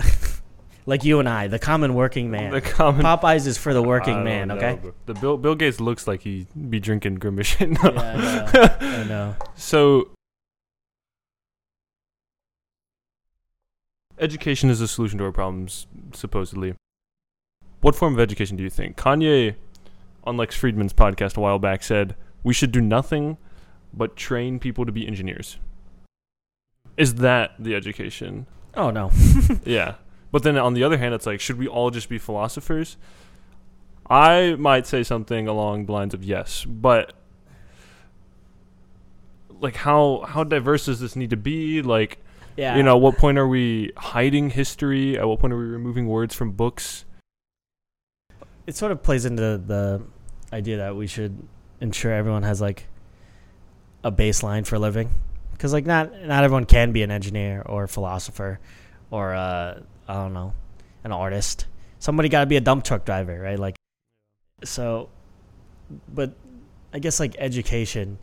like 0.85 1.03
you 1.03 1.19
and 1.19 1.27
I, 1.27 1.47
the 1.47 1.59
common 1.59 1.93
working 1.93 2.29
man. 2.31 2.51
The 2.51 2.61
common 2.61 3.03
Popeyes 3.03 3.47
is 3.47 3.57
for 3.57 3.73
the 3.73 3.81
working 3.81 4.23
man. 4.23 4.49
know, 4.49 4.55
Okay. 4.55 4.79
The 5.05 5.13
Bill 5.15 5.37
Bill 5.37 5.55
Gates 5.55 5.79
looks 5.79 6.07
like 6.07 6.21
he 6.21 6.47
be 6.69 6.79
drinking 6.79 7.15
grimace. 7.15 7.59
No. 7.59 7.67
Yeah, 7.83 7.89
I 8.51 8.57
know. 8.57 8.87
I 8.87 9.03
know. 9.03 9.35
So 9.55 10.09
education 14.19 14.69
is 14.69 14.81
a 14.81 14.87
solution 14.87 15.19
to 15.19 15.25
our 15.25 15.31
problems, 15.31 15.87
supposedly. 16.13 16.75
What 17.81 17.95
form 17.95 18.13
of 18.13 18.19
education 18.19 18.57
do 18.57 18.63
you 18.63 18.69
think? 18.69 18.97
Kanye 18.97 19.55
on 20.23 20.37
Lex 20.37 20.59
Fridman's 20.59 20.93
podcast 20.93 21.37
a 21.37 21.39
while 21.39 21.59
back 21.59 21.83
said 21.83 22.15
we 22.43 22.53
should 22.53 22.71
do 22.71 22.81
nothing 22.81 23.37
but 23.93 24.15
train 24.15 24.59
people 24.59 24.85
to 24.85 24.91
be 24.91 25.07
engineers. 25.07 25.57
Is 26.97 27.15
that 27.15 27.51
the 27.59 27.75
education? 27.75 28.47
Oh 28.73 28.89
no. 28.89 29.11
Yeah. 29.65 29.95
But 30.31 30.43
then 30.43 30.57
on 30.57 30.73
the 30.73 30.83
other 30.83 30.97
hand, 30.97 31.13
it's 31.13 31.25
like, 31.25 31.39
should 31.39 31.57
we 31.57 31.67
all 31.67 31.91
just 31.91 32.09
be 32.09 32.17
philosophers? 32.17 32.97
I 34.09 34.55
might 34.55 34.85
say 34.85 35.03
something 35.03 35.47
along 35.47 35.85
the 35.85 35.93
lines 35.93 36.13
of 36.13 36.23
yes, 36.23 36.65
but 36.65 37.13
like 39.61 39.77
how 39.77 40.25
how 40.27 40.43
diverse 40.43 40.85
does 40.85 40.99
this 40.99 41.15
need 41.15 41.29
to 41.29 41.37
be? 41.37 41.81
Like, 41.81 42.19
Yeah. 42.55 42.77
you 42.77 42.83
know, 42.83 42.95
at 42.95 43.01
what 43.01 43.17
point 43.17 43.37
are 43.37 43.47
we 43.47 43.91
hiding 43.97 44.49
history? 44.49 45.17
At 45.19 45.27
what 45.27 45.39
point 45.39 45.53
are 45.53 45.57
we 45.57 45.65
removing 45.65 46.07
words 46.07 46.33
from 46.33 46.51
books? 46.51 47.05
it 48.67 48.75
sort 48.75 48.91
of 48.91 49.03
plays 49.03 49.25
into 49.25 49.57
the 49.57 50.01
idea 50.51 50.77
that 50.77 50.95
we 50.95 51.07
should 51.07 51.47
ensure 51.81 52.11
everyone 52.11 52.43
has 52.43 52.61
like 52.61 52.87
a 54.03 54.11
baseline 54.11 54.65
for 54.65 54.75
a 54.75 54.79
living 54.79 55.09
because 55.51 55.73
like 55.73 55.85
not 55.85 56.11
not 56.23 56.43
everyone 56.43 56.65
can 56.65 56.91
be 56.91 57.03
an 57.03 57.11
engineer 57.11 57.61
or 57.65 57.83
a 57.83 57.87
philosopher 57.87 58.59
or 59.11 59.33
uh, 59.33 59.79
I 60.07 60.13
don't 60.13 60.33
know 60.33 60.53
an 61.03 61.11
artist. 61.11 61.67
Somebody 61.99 62.29
got 62.29 62.41
to 62.41 62.45
be 62.45 62.57
a 62.57 62.61
dump 62.61 62.83
truck 62.83 63.05
driver, 63.05 63.39
right? 63.39 63.57
Like 63.59 63.75
so, 64.63 65.09
but 66.13 66.33
I 66.93 66.99
guess 66.99 67.19
like 67.19 67.35
education 67.37 68.17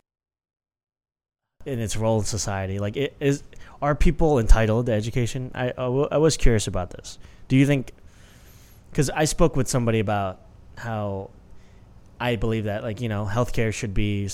in 1.65 1.79
its 1.79 1.95
role 1.95 2.19
in 2.19 2.25
society, 2.25 2.79
like 2.79 2.97
it 2.97 3.15
is 3.19 3.43
are 3.83 3.95
people 3.95 4.39
entitled 4.39 4.87
to 4.87 4.93
education? 4.93 5.51
I 5.53 5.65
I, 5.69 5.87
w- 5.93 6.07
I 6.11 6.17
was 6.17 6.37
curious 6.37 6.67
about 6.67 6.89
this. 6.91 7.19
Do 7.47 7.55
you 7.55 7.65
think? 7.65 7.91
Because 8.89 9.09
I 9.09 9.25
spoke 9.25 9.55
with 9.55 9.67
somebody 9.67 9.99
about 9.99 10.39
how 10.77 11.29
I 12.19 12.35
believe 12.35 12.65
that 12.65 12.83
like 12.83 13.01
you 13.01 13.09
know 13.09 13.29
healthcare 13.31 13.73
should 13.73 13.93
be 13.93 14.29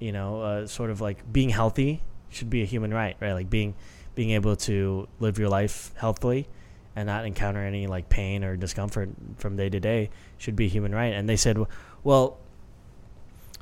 you 0.00 0.12
know, 0.12 0.40
uh, 0.40 0.66
sort 0.66 0.90
of 0.90 1.00
like 1.00 1.30
being 1.30 1.50
healthy 1.50 2.02
should 2.30 2.50
be 2.50 2.62
a 2.62 2.64
human 2.64 2.92
right, 2.92 3.16
right? 3.20 3.34
Like 3.34 3.50
being 3.50 3.74
being 4.14 4.30
able 4.30 4.56
to 4.56 5.06
live 5.20 5.38
your 5.38 5.48
life 5.48 5.92
healthily 5.96 6.48
and 6.96 7.06
not 7.06 7.24
encounter 7.24 7.60
any 7.60 7.86
like 7.86 8.08
pain 8.08 8.42
or 8.42 8.56
discomfort 8.56 9.10
from 9.36 9.56
day 9.56 9.68
to 9.68 9.78
day 9.78 10.10
should 10.36 10.56
be 10.56 10.64
a 10.64 10.68
human 10.68 10.92
right. 10.92 11.12
And 11.12 11.28
they 11.28 11.36
said, 11.36 11.58
well, 12.02 12.38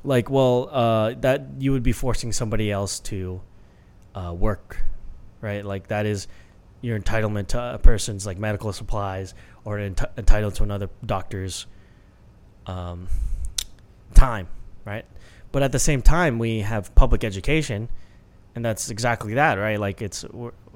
like, 0.04 0.30
well, 0.30 0.68
uh, 0.72 1.14
that 1.20 1.42
you 1.58 1.72
would 1.72 1.82
be 1.82 1.92
forcing 1.92 2.32
somebody 2.32 2.70
else 2.70 3.00
to 3.00 3.40
uh, 4.18 4.32
work, 4.32 4.82
right? 5.40 5.64
Like 5.64 5.88
that 5.88 6.06
is 6.06 6.26
your 6.80 6.98
entitlement 6.98 7.48
to 7.48 7.74
a 7.74 7.78
person's 7.78 8.26
like 8.26 8.38
medical 8.38 8.72
supplies 8.72 9.34
or 9.64 9.78
ent- 9.78 10.00
entitled 10.16 10.54
to 10.56 10.62
another 10.62 10.88
doctor's 11.04 11.66
um, 12.66 13.08
time, 14.14 14.48
right? 14.84 15.04
But 15.52 15.62
at 15.62 15.72
the 15.72 15.78
same 15.78 16.02
time, 16.02 16.38
we 16.38 16.60
have 16.60 16.94
public 16.94 17.24
education, 17.24 17.88
and 18.54 18.64
that's 18.64 18.90
exactly 18.90 19.34
that, 19.34 19.54
right? 19.54 19.78
Like 19.78 20.02
it's 20.02 20.24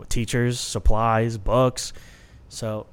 teachers, 0.08 0.58
supplies, 0.60 1.36
books. 1.36 1.92
So 2.48 2.86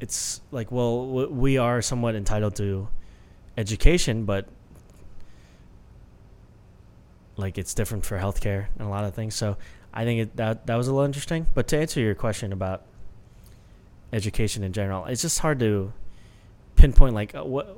it's 0.00 0.40
like, 0.50 0.72
well, 0.72 1.28
we 1.28 1.58
are 1.58 1.82
somewhat 1.82 2.14
entitled 2.14 2.56
to 2.56 2.88
education, 3.56 4.24
but 4.24 4.48
like 7.36 7.58
it's 7.58 7.74
different 7.74 8.04
for 8.04 8.18
healthcare 8.18 8.66
and 8.78 8.86
a 8.86 8.90
lot 8.90 9.04
of 9.04 9.14
things. 9.14 9.34
So 9.34 9.56
I 9.92 10.04
think 10.04 10.20
it, 10.20 10.36
that 10.36 10.66
that 10.66 10.76
was 10.76 10.88
a 10.88 10.92
little 10.92 11.06
interesting. 11.06 11.46
But 11.54 11.68
to 11.68 11.78
answer 11.78 12.00
your 12.00 12.14
question 12.14 12.52
about 12.52 12.84
education 14.12 14.62
in 14.62 14.72
general, 14.72 15.06
it's 15.06 15.22
just 15.22 15.38
hard 15.38 15.58
to 15.60 15.92
pinpoint 16.76 17.14
like 17.14 17.34
uh, 17.34 17.44
what, 17.44 17.76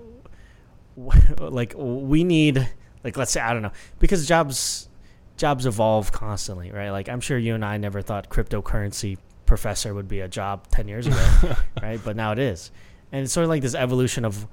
what 0.95 1.41
like 1.53 1.75
we 1.77 2.25
need 2.25 2.69
like 3.03 3.17
let's 3.17 3.33
say 3.33 3.41
I 3.41 3.53
don't 3.53 3.63
know 3.63 3.73
because 3.99 4.27
jobs 4.27 4.89
jobs 5.37 5.67
evolve 5.67 6.13
constantly, 6.13 6.71
right? 6.71 6.91
Like 6.91 7.09
I'm 7.09 7.21
sure 7.21 7.39
you 7.39 7.55
and 7.55 7.65
I 7.65 7.77
never 7.77 8.03
thought 8.03 8.29
cryptocurrency 8.29 9.19
professor 9.47 9.95
would 9.95 10.09
be 10.09 10.21
a 10.21 10.29
job 10.29 10.69
10 10.69 10.89
years 10.89 11.07
ago, 11.07 11.57
right? 11.83 12.01
But 12.03 12.17
now 12.17 12.33
it 12.33 12.39
is. 12.39 12.71
And 13.13 13.25
it's 13.25 13.33
sort 13.33 13.45
of 13.45 13.51
like 13.51 13.63
this 13.63 13.75
evolution 13.75 14.25
of 14.25 14.47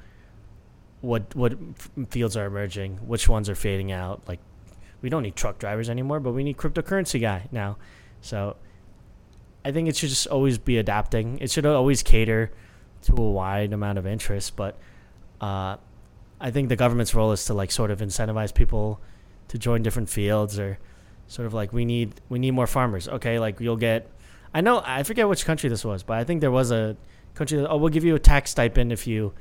what 1.01 1.35
what 1.35 1.53
fields 2.09 2.37
are 2.37 2.45
emerging, 2.45 2.97
which 2.97 3.27
ones 3.27 3.49
are 3.49 3.55
fading 3.55 3.91
out. 3.91 4.27
Like 4.27 4.39
we 5.01 5.09
don't 5.09 5.23
need 5.23 5.35
truck 5.35 5.59
drivers 5.59 5.89
anymore, 5.89 6.19
but 6.19 6.31
we 6.31 6.43
need 6.43 6.57
cryptocurrency 6.57 7.19
guy 7.19 7.47
now. 7.51 7.77
So 8.21 8.55
I 9.65 9.71
think 9.71 9.89
it 9.89 9.95
should 9.95 10.09
just 10.09 10.27
always 10.27 10.57
be 10.57 10.77
adapting. 10.77 11.39
It 11.39 11.51
should 11.51 11.65
always 11.65 12.03
cater 12.03 12.51
to 13.03 13.13
a 13.13 13.31
wide 13.31 13.73
amount 13.73 13.97
of 13.97 14.05
interest, 14.05 14.55
but 14.55 14.77
uh, 15.39 15.77
I 16.39 16.51
think 16.51 16.69
the 16.69 16.75
government's 16.75 17.15
role 17.15 17.31
is 17.31 17.45
to 17.45 17.53
like 17.53 17.71
sort 17.71 17.91
of 17.91 17.99
incentivize 17.99 18.53
people 18.53 18.99
to 19.47 19.57
join 19.57 19.83
different 19.83 20.09
fields 20.09 20.57
or 20.57 20.79
sort 21.27 21.45
of 21.45 21.53
like 21.53 21.73
we 21.73 21.85
need 21.85 22.13
we 22.29 22.39
need 22.39 22.51
more 22.51 22.67
farmers. 22.67 23.07
Okay, 23.07 23.39
like 23.39 23.59
you'll 23.59 23.77
get 23.77 24.09
I 24.53 24.61
know 24.61 24.81
I 24.85 25.03
forget 25.03 25.27
which 25.27 25.45
country 25.45 25.69
this 25.69 25.85
was, 25.85 26.03
but 26.03 26.17
I 26.17 26.23
think 26.23 26.41
there 26.41 26.51
was 26.51 26.71
a 26.71 26.95
country 27.33 27.57
that 27.57 27.69
oh 27.69 27.77
we'll 27.77 27.89
give 27.89 28.03
you 28.03 28.15
a 28.15 28.19
tax 28.19 28.51
stipend 28.51 28.91
if 28.91 29.07
you 29.07 29.33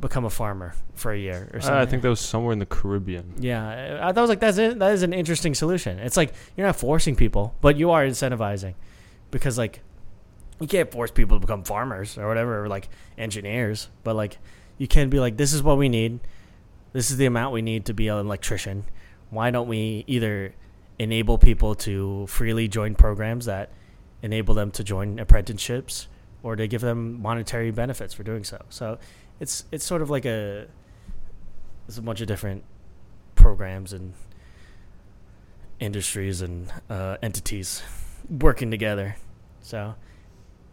become 0.00 0.24
a 0.24 0.30
farmer 0.30 0.74
for 0.94 1.12
a 1.12 1.18
year 1.18 1.50
or 1.54 1.60
something. 1.60 1.78
Uh, 1.78 1.82
I 1.82 1.86
think 1.86 2.02
that 2.02 2.08
was 2.08 2.20
somewhere 2.20 2.52
in 2.52 2.58
the 2.58 2.66
Caribbean. 2.66 3.34
Yeah, 3.38 4.00
I, 4.02 4.10
I 4.10 4.12
was 4.12 4.28
like 4.28 4.40
that's 4.40 4.58
it, 4.58 4.78
that 4.78 4.92
is 4.92 5.02
an 5.02 5.12
interesting 5.12 5.54
solution. 5.54 5.98
It's 5.98 6.16
like 6.16 6.34
you're 6.56 6.66
not 6.66 6.76
forcing 6.76 7.16
people, 7.16 7.54
but 7.60 7.76
you 7.76 7.90
are 7.90 8.04
incentivizing 8.04 8.74
because 9.30 9.56
like 9.58 9.80
you 10.60 10.66
can't 10.66 10.90
force 10.90 11.10
people 11.10 11.36
to 11.36 11.40
become 11.40 11.64
farmers 11.64 12.16
or 12.16 12.28
whatever 12.28 12.64
or 12.64 12.68
like 12.68 12.88
engineers, 13.18 13.88
but 14.02 14.14
like 14.16 14.38
you 14.78 14.88
can 14.88 15.10
be 15.10 15.20
like, 15.20 15.36
this 15.36 15.52
is 15.52 15.62
what 15.62 15.78
we 15.78 15.88
need. 15.88 16.20
This 16.92 17.10
is 17.10 17.16
the 17.16 17.26
amount 17.26 17.52
we 17.52 17.62
need 17.62 17.86
to 17.86 17.94
be 17.94 18.08
an 18.08 18.18
electrician. 18.18 18.84
Why 19.30 19.50
don't 19.50 19.68
we 19.68 20.04
either 20.06 20.54
enable 20.98 21.38
people 21.38 21.74
to 21.74 22.26
freely 22.28 22.68
join 22.68 22.94
programs 22.94 23.46
that 23.46 23.72
enable 24.22 24.54
them 24.54 24.70
to 24.72 24.84
join 24.84 25.18
apprenticeships 25.18 26.08
or 26.42 26.54
to 26.56 26.68
give 26.68 26.80
them 26.80 27.20
monetary 27.20 27.70
benefits 27.72 28.14
for 28.14 28.22
doing 28.22 28.44
so? 28.44 28.64
So 28.68 28.98
it's 29.44 29.64
it's 29.70 29.84
sort 29.84 30.00
of 30.00 30.08
like 30.08 30.24
a 30.24 30.66
there's 31.86 31.98
a 31.98 32.02
bunch 32.02 32.22
of 32.22 32.26
different 32.26 32.64
programs 33.34 33.92
and 33.92 34.14
industries 35.78 36.40
and 36.40 36.72
uh, 36.88 37.18
entities 37.22 37.82
working 38.30 38.70
together. 38.70 39.16
So 39.60 39.96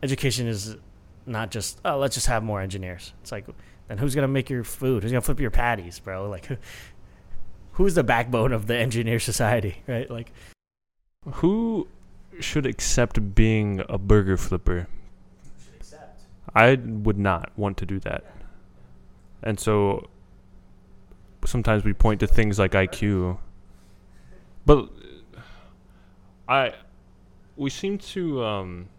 education 0.01 0.47
is 0.47 0.77
not 1.25 1.51
just 1.51 1.81
oh 1.83 1.97
let's 1.97 2.15
just 2.15 2.27
have 2.27 2.43
more 2.43 2.61
engineers. 2.61 3.11
It's 3.21 3.31
like 3.33 3.45
then 3.89 3.97
who's 3.97 4.15
gonna 4.15 4.29
make 4.29 4.49
your 4.49 4.63
food? 4.63 5.03
Who's 5.03 5.11
gonna 5.11 5.21
flip 5.21 5.41
your 5.41 5.51
patties, 5.51 5.99
bro? 5.99 6.29
Like, 6.35 6.47
who's 7.73 7.95
the 7.95 8.03
backbone 8.03 8.53
of 8.53 8.67
the 8.67 8.77
engineer 8.77 9.19
society, 9.19 9.83
right? 9.87 10.09
Like, 10.09 10.31
who 11.25 11.89
should 12.39 12.65
accept 12.65 13.35
being 13.35 13.83
a 13.89 13.97
burger 13.97 14.37
flipper? 14.37 14.87
I 16.55 16.75
would 16.75 17.17
not 17.17 17.51
want 17.57 17.77
to 17.77 17.85
do 17.85 17.99
that, 17.99 18.23
and 19.43 19.59
so 19.59 20.07
sometimes 21.45 21.83
we 21.83 21.93
point 21.93 22.19
to 22.19 22.27
things 22.27 22.59
like 22.59 22.71
IQ, 22.71 23.37
but 24.65 24.89
I 26.47 26.73
we 27.55 27.69
seem 27.69 27.97
to 27.97 28.43
um, 28.43 28.89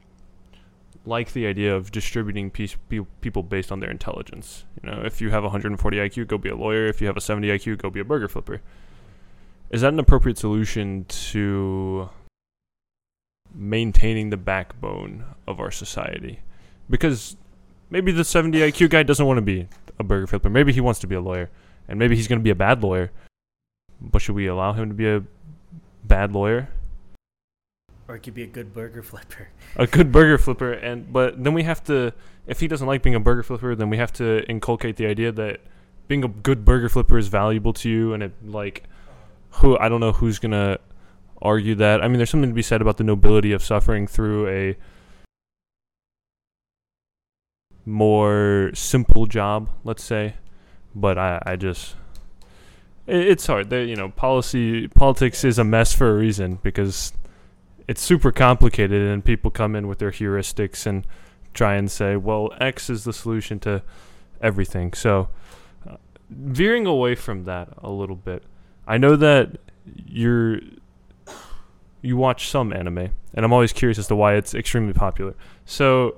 like 1.05 1.33
the 1.33 1.47
idea 1.47 1.75
of 1.75 1.91
distributing 1.91 2.51
piece, 2.51 2.77
pe- 2.89 3.01
people 3.21 3.43
based 3.43 3.73
on 3.73 3.81
their 3.81 3.91
intelligence. 3.91 4.65
You 4.83 4.91
know, 4.91 5.03
if 5.05 5.21
you 5.21 5.31
have 5.31 5.43
140 5.43 5.97
IQ, 5.97 6.29
go 6.29 6.39
be 6.39 6.49
a 6.49 6.57
lawyer. 6.57 6.87
If 6.87 7.01
you 7.01 7.07
have 7.07 7.17
a 7.17 7.21
70 7.21 7.49
IQ, 7.49 7.79
go 7.79 7.91
be 7.91 8.01
a 8.01 8.05
burger 8.05 8.29
flipper. 8.29 8.61
Is 9.71 9.81
that 9.81 9.93
an 9.93 9.99
appropriate 9.99 10.39
solution 10.39 11.07
to 11.07 12.11
maintaining 13.55 14.31
the 14.31 14.37
backbone 14.37 15.25
of 15.47 15.61
our 15.61 15.71
society? 15.71 16.41
Because 16.91 17.37
maybe 17.91 18.13
the 18.13 18.25
70 18.25 18.59
IQ 18.59 18.91
guy 18.91 19.03
doesn't 19.03 19.25
want 19.25 19.39
to 19.39 19.43
be 19.43 19.69
a 19.99 20.05
burger 20.05 20.27
flipper. 20.27 20.51
Maybe 20.51 20.73
he 20.73 20.81
wants 20.81 21.01
to 21.01 21.07
be 21.07 21.15
a 21.15 21.21
lawyer, 21.21 21.51
and 21.89 21.99
maybe 21.99 22.17
he's 22.17 22.29
going 22.29 22.39
to 22.39 22.45
be 22.45 22.51
a 22.51 22.55
bad 22.55 22.83
lawyer. 22.83 23.11
But 24.01 24.23
should 24.23 24.35
we 24.35 24.47
allow 24.47 24.73
him 24.73 24.89
to 24.89 24.95
be 24.95 25.09
a 25.09 25.23
bad 26.05 26.33
lawyer? 26.33 26.69
Or 28.09 28.17
it 28.17 28.21
could 28.21 28.35
be 28.35 28.43
a 28.43 28.49
good 28.49 28.75
burger 28.75 29.03
flipper. 29.03 29.49
A 29.77 29.87
good 29.87 30.13
burger 30.13 30.39
flipper, 30.39 30.73
and 30.73 31.13
but 31.13 31.43
then 31.43 31.55
we 31.55 31.63
have 31.63 31.83
to. 31.85 32.13
If 32.47 32.61
he 32.61 32.69
doesn't 32.69 32.87
like 32.87 33.03
being 33.03 33.15
a 33.15 33.21
burger 33.21 33.43
flipper, 33.43 33.75
then 33.75 33.89
we 33.89 33.99
have 33.99 34.13
to 34.15 34.45
inculcate 34.49 34.97
the 34.97 35.07
idea 35.07 35.31
that 35.33 35.61
being 36.09 36.25
a 36.25 36.29
good 36.29 36.65
burger 36.65 36.89
flipper 36.89 37.17
is 37.17 37.29
valuable 37.29 37.73
to 37.75 37.89
you, 37.89 38.13
and 38.13 38.23
it 38.23 38.33
like 38.45 38.85
who 39.57 39.79
I 39.79 39.89
don't 39.89 40.01
know 40.01 40.13
who's 40.13 40.39
gonna 40.39 40.79
argue 41.41 41.75
that. 41.77 42.03
I 42.03 42.09
mean, 42.09 42.17
there's 42.17 42.31
something 42.31 42.51
to 42.51 42.55
be 42.55 42.63
said 42.63 42.81
about 42.81 42.97
the 42.97 43.05
nobility 43.05 43.53
of 43.53 43.63
suffering 43.63 44.07
through 44.07 44.49
a 44.49 44.77
more 47.85 48.71
simple 48.75 49.27
job, 49.27 49.69
let's 49.85 50.05
say. 50.05 50.35
But 50.95 51.19
I, 51.19 51.43
I 51.45 51.57
just 51.57 51.97
it's 53.07 53.47
hard. 53.47 53.71
They, 53.71 53.85
you 53.85 53.97
know, 53.97 54.11
policy 54.11 54.89
politics 54.89 55.45
is 55.45 55.59
a 55.59 55.65
mess 55.65 55.93
for 55.93 56.11
a 56.11 56.15
reason 56.15 56.59
because 56.63 57.13
it's 57.89 58.01
super 58.01 58.31
complicated 58.31 59.03
and 59.03 59.25
people 59.25 59.51
come 59.51 59.75
in 59.75 59.89
with 59.89 59.99
their 59.99 60.13
heuristics 60.13 60.87
and 60.87 61.07
try 61.53 61.75
and 61.75 61.91
say, 61.91 62.17
well, 62.17 62.53
X 62.61 62.89
is 62.89 63.05
the 63.05 63.13
solution 63.13 63.59
to 63.61 63.83
everything. 64.41 64.93
So, 64.93 65.29
uh, 65.89 65.97
veering 66.31 66.87
away 66.87 67.15
from 67.15 67.45
that 67.45 67.69
a 67.79 67.91
little 67.91 68.17
bit, 68.17 68.45
I 68.87 68.99
know 68.99 69.17
that 69.17 69.59
you're 70.07 70.61
you 72.05 72.17
watch 72.17 72.49
some 72.49 72.73
anime, 72.73 73.11
and 73.35 73.45
I'm 73.45 73.53
always 73.53 73.73
curious 73.73 73.99
as 73.99 74.09
to 74.09 74.17
why 74.17 74.35
it's 74.35 74.55
extremely 74.55 74.93
popular. 74.93 75.35
So, 75.65 76.17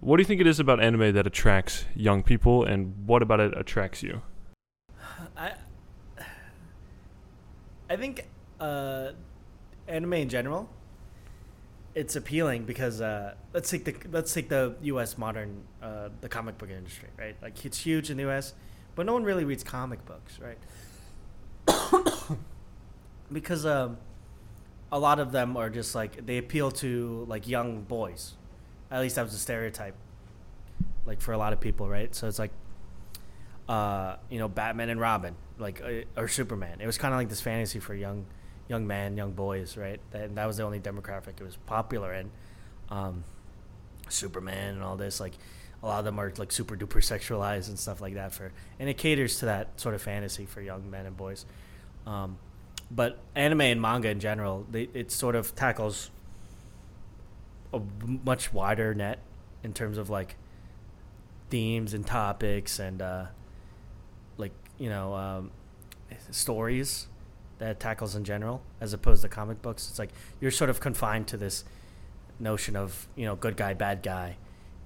what 0.00 0.16
do 0.16 0.22
you 0.22 0.26
think 0.26 0.40
it 0.40 0.46
is 0.46 0.58
about 0.58 0.82
anime 0.82 1.12
that 1.14 1.26
attracts 1.26 1.84
young 1.94 2.22
people, 2.22 2.64
and 2.64 3.06
what 3.06 3.22
about 3.22 3.40
it 3.40 3.56
attracts 3.56 4.02
you? 4.02 4.22
I 5.36 5.52
I 7.88 7.96
think 7.96 8.24
uh, 8.60 9.12
anime 9.88 10.14
in 10.14 10.28
general 10.28 10.68
it's 11.94 12.14
appealing 12.16 12.64
because 12.64 13.00
uh, 13.00 13.34
let's 13.52 13.68
take 13.70 13.84
the 13.84 13.94
let's 14.10 14.32
take 14.32 14.48
the 14.48 14.74
U.S. 14.82 15.18
modern 15.18 15.62
uh, 15.82 16.08
the 16.20 16.28
comic 16.28 16.56
book 16.58 16.70
industry, 16.70 17.08
right? 17.18 17.36
Like 17.42 17.64
it's 17.64 17.78
huge 17.78 18.10
in 18.10 18.16
the 18.16 18.22
U.S., 18.24 18.54
but 18.94 19.06
no 19.06 19.12
one 19.12 19.24
really 19.24 19.44
reads 19.44 19.64
comic 19.64 20.04
books, 20.06 20.38
right? 20.38 20.58
because 23.32 23.66
um, 23.66 23.98
a 24.92 24.98
lot 24.98 25.18
of 25.18 25.32
them 25.32 25.56
are 25.56 25.68
just 25.68 25.94
like 25.94 26.24
they 26.26 26.38
appeal 26.38 26.70
to 26.72 27.24
like 27.28 27.48
young 27.48 27.82
boys. 27.82 28.34
At 28.90 29.00
least 29.00 29.16
that 29.16 29.22
was 29.22 29.34
a 29.34 29.38
stereotype, 29.38 29.94
like 31.06 31.20
for 31.20 31.32
a 31.32 31.38
lot 31.38 31.52
of 31.52 31.60
people, 31.60 31.88
right? 31.88 32.14
So 32.14 32.26
it's 32.26 32.38
like, 32.38 32.50
uh, 33.68 34.16
you 34.28 34.38
know, 34.38 34.48
Batman 34.48 34.88
and 34.88 35.00
Robin, 35.00 35.34
like 35.58 35.80
uh, 35.80 36.20
or 36.20 36.28
Superman. 36.28 36.80
It 36.80 36.86
was 36.86 36.98
kind 36.98 37.14
of 37.14 37.20
like 37.20 37.28
this 37.28 37.40
fantasy 37.40 37.78
for 37.78 37.94
young, 37.94 38.26
young 38.68 38.86
man, 38.86 39.16
young 39.16 39.32
boys, 39.32 39.76
right? 39.76 40.00
And 40.12 40.36
that 40.36 40.46
was 40.46 40.56
the 40.56 40.64
only 40.64 40.80
demographic 40.80 41.40
it 41.40 41.44
was 41.44 41.56
popular 41.66 42.12
in. 42.12 42.30
Um, 42.88 43.24
Superman 44.08 44.74
and 44.74 44.82
all 44.82 44.96
this, 44.96 45.20
like 45.20 45.34
a 45.82 45.86
lot 45.86 45.98
of 46.00 46.04
them 46.04 46.18
are 46.18 46.32
like 46.36 46.52
super 46.52 46.76
duper 46.76 46.98
sexualized 46.98 47.68
and 47.68 47.78
stuff 47.78 48.00
like 48.00 48.14
that 48.14 48.32
for, 48.32 48.52
and 48.78 48.88
it 48.88 48.98
caters 48.98 49.38
to 49.38 49.46
that 49.46 49.80
sort 49.80 49.94
of 49.94 50.02
fantasy 50.02 50.46
for 50.46 50.60
young 50.60 50.90
men 50.90 51.06
and 51.06 51.16
boys. 51.16 51.46
Um, 52.06 52.38
but 52.90 53.18
anime 53.34 53.60
and 53.62 53.80
manga 53.80 54.08
in 54.08 54.20
general, 54.20 54.66
they, 54.70 54.88
it 54.94 55.12
sort 55.12 55.36
of 55.36 55.54
tackles 55.54 56.10
a 57.72 57.80
much 58.24 58.52
wider 58.52 58.94
net 58.94 59.20
in 59.62 59.72
terms 59.72 59.98
of 59.98 60.10
like 60.10 60.36
themes 61.50 61.94
and 61.94 62.06
topics 62.06 62.78
and 62.78 63.02
uh, 63.02 63.26
like 64.38 64.52
you 64.78 64.88
know 64.88 65.14
um, 65.14 65.50
stories 66.30 67.06
that 67.58 67.78
tackles 67.78 68.16
in 68.16 68.24
general, 68.24 68.62
as 68.80 68.92
opposed 68.92 69.22
to 69.22 69.28
comic 69.28 69.60
books. 69.60 69.88
It's 69.90 69.98
like 69.98 70.10
you're 70.40 70.50
sort 70.50 70.70
of 70.70 70.80
confined 70.80 71.26
to 71.28 71.36
this 71.36 71.64
notion 72.38 72.74
of 72.74 73.06
you 73.14 73.26
know 73.26 73.36
good 73.36 73.56
guy, 73.56 73.74
bad 73.74 74.02
guy. 74.02 74.36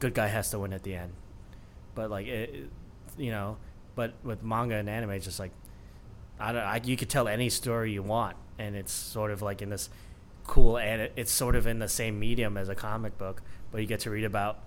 Good 0.00 0.14
guy 0.14 0.26
has 0.26 0.50
to 0.50 0.58
win 0.58 0.72
at 0.72 0.82
the 0.82 0.94
end, 0.94 1.12
but 1.94 2.10
like 2.10 2.26
it, 2.26 2.68
you 3.16 3.30
know, 3.30 3.56
but 3.94 4.14
with 4.24 4.42
manga 4.42 4.74
and 4.74 4.88
anime, 4.88 5.10
it's 5.10 5.24
just 5.24 5.38
like 5.38 5.52
I 6.38 6.52
don't. 6.52 6.62
I, 6.62 6.80
you 6.84 6.96
could 6.96 7.08
tell 7.08 7.28
any 7.28 7.48
story 7.48 7.92
you 7.92 8.02
want, 8.02 8.36
and 8.58 8.74
it's 8.74 8.92
sort 8.92 9.30
of 9.30 9.40
like 9.40 9.62
in 9.62 9.70
this 9.70 9.88
cool, 10.44 10.78
and 10.78 11.02
it, 11.02 11.12
it's 11.16 11.32
sort 11.32 11.56
of 11.56 11.66
in 11.66 11.78
the 11.78 11.88
same 11.88 12.18
medium 12.18 12.56
as 12.56 12.68
a 12.68 12.74
comic 12.74 13.18
book, 13.18 13.42
but 13.70 13.80
you 13.80 13.86
get 13.86 14.00
to 14.00 14.10
read 14.10 14.24
about, 14.24 14.60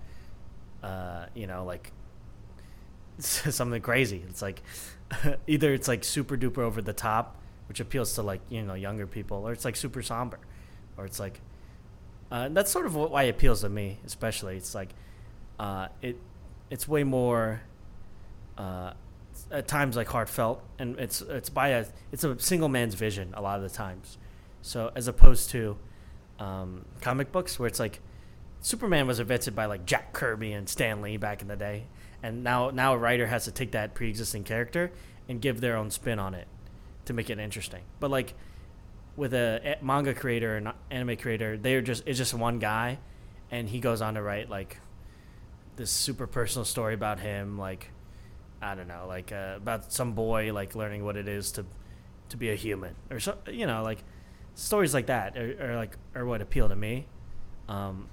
uh, 0.82 1.26
you 1.34 1.46
know, 1.46 1.64
like 1.64 1.92
something 3.18 3.80
crazy. 3.82 4.22
It's 4.28 4.42
like 4.42 4.62
either 5.46 5.72
it's 5.72 5.88
like 5.88 6.04
super 6.04 6.36
duper 6.36 6.58
over 6.58 6.82
the 6.82 6.92
top, 6.92 7.36
which 7.68 7.80
appeals 7.80 8.14
to 8.14 8.22
like 8.22 8.40
you 8.48 8.62
know 8.62 8.74
younger 8.74 9.06
people, 9.06 9.46
or 9.46 9.52
it's 9.52 9.64
like 9.64 9.76
super 9.76 10.02
somber, 10.02 10.38
or 10.96 11.04
it's 11.06 11.20
like 11.20 11.40
uh, 12.30 12.48
that's 12.50 12.70
sort 12.70 12.86
of 12.86 12.94
why 12.94 13.24
it 13.24 13.30
appeals 13.30 13.62
to 13.62 13.68
me, 13.68 13.98
especially. 14.04 14.56
It's 14.56 14.74
like 14.74 14.90
uh, 15.58 15.88
it 16.02 16.18
it's 16.70 16.86
way 16.86 17.04
more. 17.04 17.62
Uh, 18.56 18.92
at 19.50 19.68
times 19.68 19.96
like 19.96 20.08
heartfelt, 20.08 20.62
and 20.78 20.98
it's 20.98 21.20
it's 21.22 21.48
by 21.48 21.68
a 21.68 21.86
it's 22.12 22.24
a 22.24 22.38
single 22.38 22.68
man's 22.68 22.94
vision 22.94 23.32
a 23.34 23.40
lot 23.40 23.56
of 23.56 23.62
the 23.62 23.74
times. 23.74 24.18
So 24.62 24.90
as 24.94 25.08
opposed 25.08 25.50
to 25.50 25.76
um, 26.38 26.84
comic 27.00 27.32
books 27.32 27.58
where 27.58 27.66
it's 27.66 27.80
like 27.80 28.00
Superman 28.60 29.06
was 29.06 29.20
invented 29.20 29.54
by 29.54 29.66
like 29.66 29.86
Jack 29.86 30.12
Kirby 30.12 30.52
and 30.52 30.68
Stan 30.68 31.00
Lee 31.00 31.16
back 31.16 31.42
in 31.42 31.48
the 31.48 31.56
day, 31.56 31.84
and 32.22 32.42
now 32.42 32.70
now 32.70 32.94
a 32.94 32.98
writer 32.98 33.26
has 33.26 33.44
to 33.44 33.52
take 33.52 33.72
that 33.72 33.94
pre-existing 33.94 34.44
character 34.44 34.90
and 35.28 35.40
give 35.40 35.60
their 35.60 35.76
own 35.76 35.90
spin 35.90 36.18
on 36.18 36.34
it 36.34 36.48
to 37.04 37.12
make 37.12 37.30
it 37.30 37.38
interesting. 37.38 37.82
But 38.00 38.10
like 38.10 38.34
with 39.16 39.34
a 39.34 39.76
manga 39.80 40.14
creator 40.14 40.56
and 40.56 40.72
anime 40.90 41.16
creator, 41.16 41.56
they're 41.56 41.82
just 41.82 42.02
it's 42.06 42.18
just 42.18 42.34
one 42.34 42.58
guy, 42.58 42.98
and 43.50 43.68
he 43.68 43.80
goes 43.80 44.02
on 44.02 44.14
to 44.14 44.22
write 44.22 44.50
like 44.50 44.80
this 45.76 45.90
super 45.90 46.26
personal 46.26 46.64
story 46.64 46.94
about 46.94 47.20
him, 47.20 47.58
like 47.58 47.90
I 48.60 48.74
don't 48.74 48.88
know, 48.88 49.06
like 49.06 49.30
uh, 49.30 49.54
about 49.56 49.92
some 49.92 50.14
boy 50.14 50.52
like 50.52 50.74
learning 50.74 51.04
what 51.04 51.16
it 51.16 51.28
is 51.28 51.52
to 51.52 51.64
to 52.30 52.36
be 52.36 52.50
a 52.50 52.54
human, 52.54 52.96
or 53.10 53.20
so 53.20 53.38
you 53.50 53.66
know, 53.66 53.82
like 53.82 54.02
stories 54.58 54.92
like 54.92 55.06
that 55.06 55.36
are, 55.36 55.72
are 55.72 55.76
like 55.76 55.96
are 56.14 56.26
what 56.26 56.42
appeal 56.42 56.68
to 56.68 56.76
me. 56.76 57.06
Um, 57.68 58.08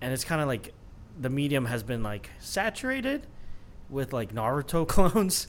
and 0.00 0.12
it's 0.12 0.24
kind 0.24 0.40
of 0.40 0.48
like 0.48 0.72
the 1.18 1.30
medium 1.30 1.66
has 1.66 1.82
been 1.82 2.02
like 2.02 2.30
saturated 2.38 3.26
with 3.88 4.12
like 4.12 4.34
Naruto 4.34 4.86
clones. 4.94 5.48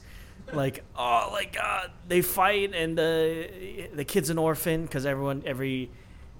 like 0.52 0.82
oh 0.96 1.28
like 1.32 1.52
god 1.52 1.90
they 2.06 2.22
fight 2.22 2.72
and 2.74 2.96
the 2.96 3.88
the 3.92 4.04
kid's 4.04 4.30
an 4.30 4.38
orphan 4.38 4.82
because 4.82 5.04
everyone 5.04 5.42
every 5.44 5.90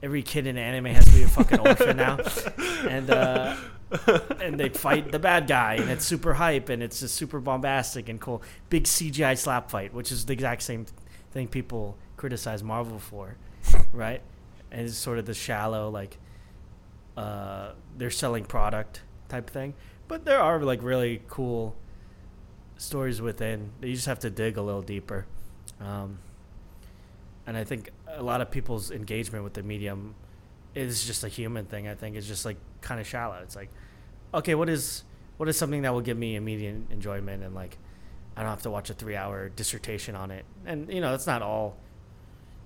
every 0.02 0.22
kid 0.22 0.46
in 0.46 0.56
anime 0.56 0.86
has 0.86 1.04
to 1.04 1.12
be 1.12 1.24
a 1.24 1.28
fucking 1.28 1.58
orphan 1.60 1.96
now 1.96 2.16
and 2.88 3.10
uh 3.10 3.54
and 4.40 4.58
they 4.58 4.68
fight 4.68 5.12
the 5.12 5.18
bad 5.18 5.46
guy, 5.46 5.74
and 5.74 5.90
it's 5.90 6.04
super 6.04 6.34
hype, 6.34 6.68
and 6.68 6.82
it's 6.82 7.00
just 7.00 7.14
super 7.14 7.40
bombastic 7.40 8.08
and 8.08 8.20
cool. 8.20 8.42
Big 8.68 8.84
CGI 8.84 9.36
slap 9.38 9.70
fight, 9.70 9.94
which 9.94 10.12
is 10.12 10.26
the 10.26 10.32
exact 10.32 10.62
same 10.62 10.86
thing 11.30 11.48
people 11.48 11.96
criticize 12.16 12.62
Marvel 12.62 12.98
for, 12.98 13.36
right? 13.92 14.22
And 14.70 14.86
it's 14.86 14.96
sort 14.96 15.18
of 15.18 15.26
the 15.26 15.34
shallow, 15.34 15.90
like, 15.90 16.18
uh, 17.16 17.72
they're 17.96 18.10
selling 18.10 18.44
product 18.44 19.02
type 19.28 19.50
thing. 19.50 19.74
But 20.06 20.24
there 20.24 20.40
are 20.40 20.60
like 20.62 20.82
really 20.82 21.22
cool 21.28 21.76
stories 22.76 23.20
within. 23.20 23.72
You 23.82 23.94
just 23.94 24.06
have 24.06 24.20
to 24.20 24.30
dig 24.30 24.56
a 24.56 24.62
little 24.62 24.82
deeper. 24.82 25.26
Um, 25.80 26.18
and 27.46 27.56
I 27.56 27.64
think 27.64 27.90
a 28.06 28.22
lot 28.22 28.40
of 28.40 28.50
people's 28.50 28.90
engagement 28.90 29.44
with 29.44 29.54
the 29.54 29.62
medium 29.62 30.14
is 30.74 31.04
just 31.06 31.24
a 31.24 31.28
human 31.28 31.66
thing. 31.66 31.88
I 31.88 31.94
think 31.94 32.16
it's 32.16 32.26
just 32.26 32.44
like 32.44 32.56
kind 32.80 33.00
of 33.00 33.06
shallow. 33.06 33.38
It's 33.42 33.56
like, 33.56 33.70
okay, 34.32 34.54
what 34.54 34.68
is 34.68 35.04
what 35.36 35.48
is 35.48 35.56
something 35.56 35.82
that 35.82 35.92
will 35.92 36.00
give 36.00 36.16
me 36.16 36.36
immediate 36.36 36.76
enjoyment 36.90 37.42
and 37.44 37.54
like 37.54 37.78
I 38.36 38.42
don't 38.42 38.50
have 38.50 38.62
to 38.62 38.70
watch 38.70 38.90
a 38.90 38.94
three 38.94 39.16
hour 39.16 39.48
dissertation 39.48 40.14
on 40.14 40.30
it. 40.30 40.44
And 40.64 40.92
you 40.92 41.00
know, 41.00 41.10
that's 41.10 41.26
not 41.26 41.42
all. 41.42 41.76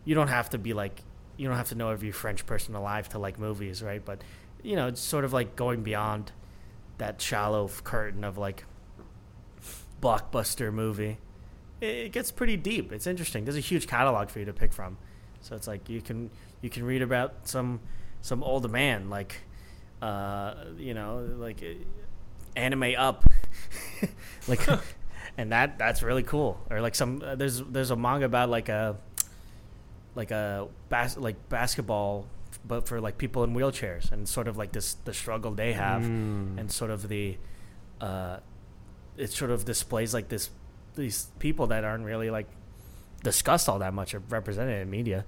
You 0.05 0.15
don't 0.15 0.29
have 0.29 0.51
to 0.51 0.59
be 0.59 0.73
like 0.73 1.03
you 1.37 1.49
don't 1.49 1.57
have 1.57 1.69
to 1.71 1.75
know 1.75 1.91
every 1.91 2.13
French 2.13 2.47
person 2.47 2.75
alive 2.75 3.09
to 3.11 3.19
like 3.19 3.39
movies, 3.39 3.83
right? 3.83 4.05
But 4.05 4.23
you 4.63 4.77
know, 4.77 4.89
it's 4.89 5.01
sort 5.01 5.25
of 5.25 5.33
like 5.33 5.57
going 5.57 5.83
beyond 5.83 6.33
that 6.99 7.21
shallow 7.21 7.69
curtain 7.83 8.25
of 8.25 8.39
like 8.39 8.65
blockbuster 10.01 10.73
movie. 10.73 11.19
It 11.81 12.13
gets 12.13 12.31
pretty 12.31 12.57
deep. 12.57 12.93
It's 12.93 13.07
interesting. 13.07 13.45
There's 13.45 13.57
a 13.57 13.61
huge 13.61 13.87
catalog 13.87 14.29
for 14.29 14.39
you 14.39 14.45
to 14.45 14.53
pick 14.53 14.73
from. 14.73 14.99
So 15.41 15.57
it's 15.57 15.67
like 15.67 15.89
you 15.89 16.01
can 16.01 16.31
you 16.61 16.71
can 16.71 16.85
read 16.85 17.03
about 17.03 17.49
some 17.49 17.81
some 18.21 18.43
old 18.45 18.71
man 18.71 19.11
like 19.11 19.43
uh, 20.03 20.55
you 20.77 20.95
know, 20.95 21.29
like 21.39 21.63
uh, 21.63 21.75
anime 22.57 22.95
up, 22.99 23.25
like, 24.49 24.69
and 25.39 25.53
that 25.53 25.79
that's 25.79 26.03
really 26.03 26.25
cool. 26.25 26.61
Or 26.71 26.81
like 26.81 26.97
some 26.97 27.23
uh, 27.25 27.37
there's 27.37 27.61
there's 27.63 27.91
a 27.91 27.97
manga 27.97 28.27
about 28.27 28.51
like 28.51 28.69
a 28.69 28.97
like 30.15 30.31
a 30.31 30.69
bas- 30.89 31.17
like 31.17 31.49
basketball, 31.49 32.27
but 32.65 32.87
for 32.87 33.01
like 33.01 33.19
people 33.19 33.45
in 33.45 33.55
wheelchairs 33.55 34.13
and 34.13 34.29
sort 34.29 34.49
of 34.49 34.57
like 34.57 34.73
this 34.73 34.95
the 35.05 35.15
struggle 35.15 35.53
they 35.53 35.73
have 35.73 36.03
mm. 36.03 36.59
and 36.59 36.71
sort 36.71 36.91
of 36.91 37.09
the 37.09 37.37
uh, 38.01 38.39
it 39.17 39.31
sort 39.31 39.51
of 39.51 39.65
displays 39.65 40.13
like 40.13 40.29
this 40.29 40.51
these 40.95 41.27
people 41.39 41.69
that 41.69 41.85
aren't 41.85 42.05
really 42.05 42.31
like 42.31 42.49
discussed 43.23 43.69
all 43.69 43.79
that 43.79 43.95
much 43.95 44.15
or 44.15 44.21
represented 44.29 44.81
in 44.81 44.91
media. 44.91 45.25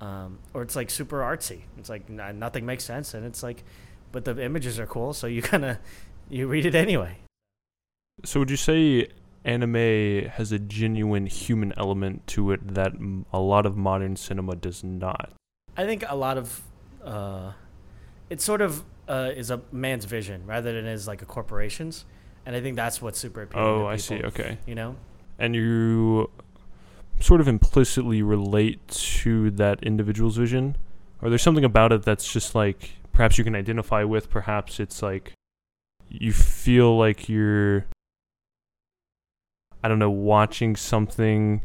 Um, 0.00 0.38
or 0.52 0.62
it's 0.62 0.76
like 0.76 0.90
super 0.90 1.20
artsy. 1.20 1.62
It's 1.78 1.88
like 1.88 2.10
n- 2.10 2.38
nothing 2.38 2.66
makes 2.66 2.84
sense, 2.84 3.14
and 3.14 3.24
it's 3.24 3.42
like 3.42 3.64
but 4.12 4.24
the 4.24 4.42
images 4.42 4.78
are 4.78 4.86
cool, 4.86 5.12
so 5.12 5.26
you 5.26 5.42
kind 5.52 5.64
of 5.64 5.78
you 6.28 6.46
read 6.46 6.66
it 6.66 6.74
anyway. 6.74 7.18
So 8.24 8.40
would 8.40 8.50
you 8.50 8.56
say 8.56 9.08
anime 9.44 10.28
has 10.30 10.52
a 10.52 10.58
genuine 10.58 11.26
human 11.26 11.72
element 11.76 12.26
to 12.28 12.52
it 12.52 12.74
that 12.74 12.92
a 13.32 13.40
lot 13.40 13.66
of 13.66 13.76
modern 13.76 14.16
cinema 14.16 14.56
does 14.56 14.82
not? 14.82 15.32
I 15.76 15.84
think 15.84 16.04
a 16.08 16.16
lot 16.16 16.38
of 16.38 16.62
uh, 17.04 17.52
it 18.30 18.40
sort 18.40 18.60
of 18.60 18.84
uh, 19.08 19.30
is 19.34 19.50
a 19.50 19.60
man's 19.70 20.04
vision 20.04 20.46
rather 20.46 20.72
than 20.72 20.86
is 20.86 21.06
like 21.06 21.22
a 21.22 21.26
corporation's, 21.26 22.04
and 22.46 22.56
I 22.56 22.60
think 22.60 22.76
that's 22.76 23.02
what's 23.02 23.18
super 23.18 23.42
appealing. 23.42 23.66
Oh, 23.66 23.86
I 23.86 23.96
see. 23.96 24.22
Okay, 24.22 24.58
you 24.66 24.74
know, 24.74 24.96
and 25.38 25.54
you 25.54 26.30
sort 27.20 27.40
of 27.40 27.48
implicitly 27.48 28.22
relate 28.22 28.86
to 28.88 29.50
that 29.52 29.82
individual's 29.82 30.36
vision, 30.36 30.76
or 31.22 31.28
there's 31.28 31.42
something 31.42 31.64
about 31.64 31.92
it 31.92 32.02
that's 32.02 32.32
just 32.32 32.54
like 32.54 32.90
perhaps 33.12 33.38
you 33.38 33.44
can 33.44 33.54
identify 33.54 34.04
with. 34.04 34.30
Perhaps 34.30 34.80
it's 34.80 35.02
like 35.02 35.32
you 36.08 36.32
feel 36.32 36.96
like 36.96 37.28
you're, 37.28 37.86
I 39.84 39.88
don't 39.88 39.98
know, 39.98 40.10
watching 40.10 40.76
something 40.76 41.60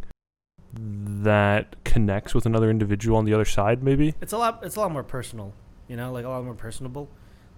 that 0.74 1.82
connects 1.86 2.36
with 2.36 2.46
another 2.46 2.70
individual 2.70 3.18
on 3.18 3.24
the 3.24 3.34
other 3.34 3.46
side. 3.46 3.82
Maybe 3.82 4.14
it's 4.20 4.34
a 4.34 4.38
lot. 4.38 4.60
It's 4.62 4.76
a 4.76 4.82
lot 4.82 4.92
more 4.92 5.04
personal. 5.04 5.54
You 5.88 5.96
know, 5.96 6.12
like 6.12 6.26
a 6.26 6.30
lot 6.30 6.44
more 6.44 6.54
personable. 6.54 7.10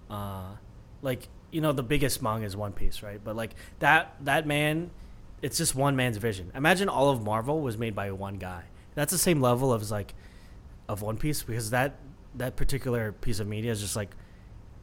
Uh, 0.08 0.52
like 1.02 1.28
you 1.50 1.60
know, 1.60 1.72
the 1.72 1.82
biggest 1.82 2.22
manga 2.22 2.46
is 2.46 2.56
One 2.56 2.72
Piece, 2.72 3.02
right? 3.02 3.20
But 3.22 3.34
like 3.34 3.56
that 3.80 4.14
that 4.20 4.46
man, 4.46 4.92
it's 5.42 5.58
just 5.58 5.74
one 5.74 5.96
man's 5.96 6.18
vision. 6.18 6.52
Imagine 6.54 6.88
all 6.88 7.10
of 7.10 7.24
Marvel 7.24 7.60
was 7.60 7.76
made 7.76 7.96
by 7.96 8.12
one 8.12 8.36
guy. 8.36 8.62
That's 8.94 9.10
the 9.10 9.18
same 9.18 9.40
level 9.40 9.72
of 9.72 9.90
like 9.90 10.14
of 10.88 11.02
One 11.02 11.16
Piece 11.16 11.42
because 11.42 11.70
that 11.70 11.96
that 12.36 12.54
particular 12.54 13.10
piece 13.10 13.40
of 13.40 13.48
media 13.48 13.72
is 13.72 13.80
just 13.80 13.96
like 13.96 14.10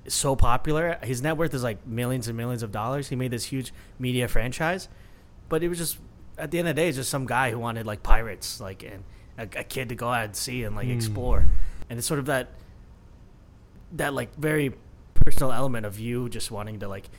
so 0.09 0.35
popular. 0.35 0.99
His 1.03 1.21
net 1.21 1.37
worth 1.37 1.53
is 1.53 1.63
like 1.63 1.87
millions 1.87 2.27
and 2.27 2.35
millions 2.35 2.63
of 2.63 2.73
dollars. 2.73 3.07
He 3.07 3.15
made 3.15 3.31
this 3.31 3.45
huge 3.45 3.73
media 3.97 4.27
franchise, 4.27 4.89
but 5.49 5.63
it 5.63 5.67
was 5.69 5.77
just 5.77 5.97
at 6.37 6.51
the 6.51 6.59
end 6.59 6.67
of 6.69 6.75
the 6.75 6.81
day, 6.81 6.87
it's 6.87 6.97
just 6.97 7.09
some 7.09 7.25
guy 7.25 7.51
who 7.51 7.59
wanted 7.59 7.85
like 7.85 8.01
pirates, 8.03 8.61
like 8.61 8.83
and 8.83 9.03
a, 9.37 9.59
a 9.59 9.63
kid 9.63 9.89
to 9.89 9.95
go 9.95 10.07
out 10.07 10.25
and 10.25 10.35
see 10.35 10.63
and 10.63 10.75
like 10.75 10.85
Hmm. 10.87 10.93
explore. 10.93 11.45
And 11.89 11.97
it's 11.99 12.07
sort 12.07 12.19
of 12.19 12.27
that 12.27 12.49
that 13.93 14.13
like 14.13 14.33
very 14.35 14.73
personal 15.15 15.51
element 15.51 15.85
of 15.85 15.99
you 15.99 16.29
just 16.29 16.51
wanting 16.51 16.79
to 16.79 16.87
like 16.87 17.09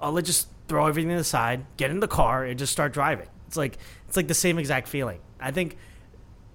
oh 0.00 0.10
let's 0.10 0.26
just 0.26 0.48
throw 0.68 0.86
everything 0.86 1.10
aside, 1.12 1.66
get 1.76 1.90
in 1.90 2.00
the 2.00 2.08
car 2.08 2.44
and 2.44 2.58
just 2.58 2.72
start 2.72 2.92
driving. 2.92 3.28
It's 3.46 3.56
like 3.56 3.78
it's 4.08 4.16
like 4.16 4.28
the 4.28 4.34
same 4.34 4.58
exact 4.58 4.88
feeling. 4.88 5.18
I 5.40 5.50
think 5.50 5.76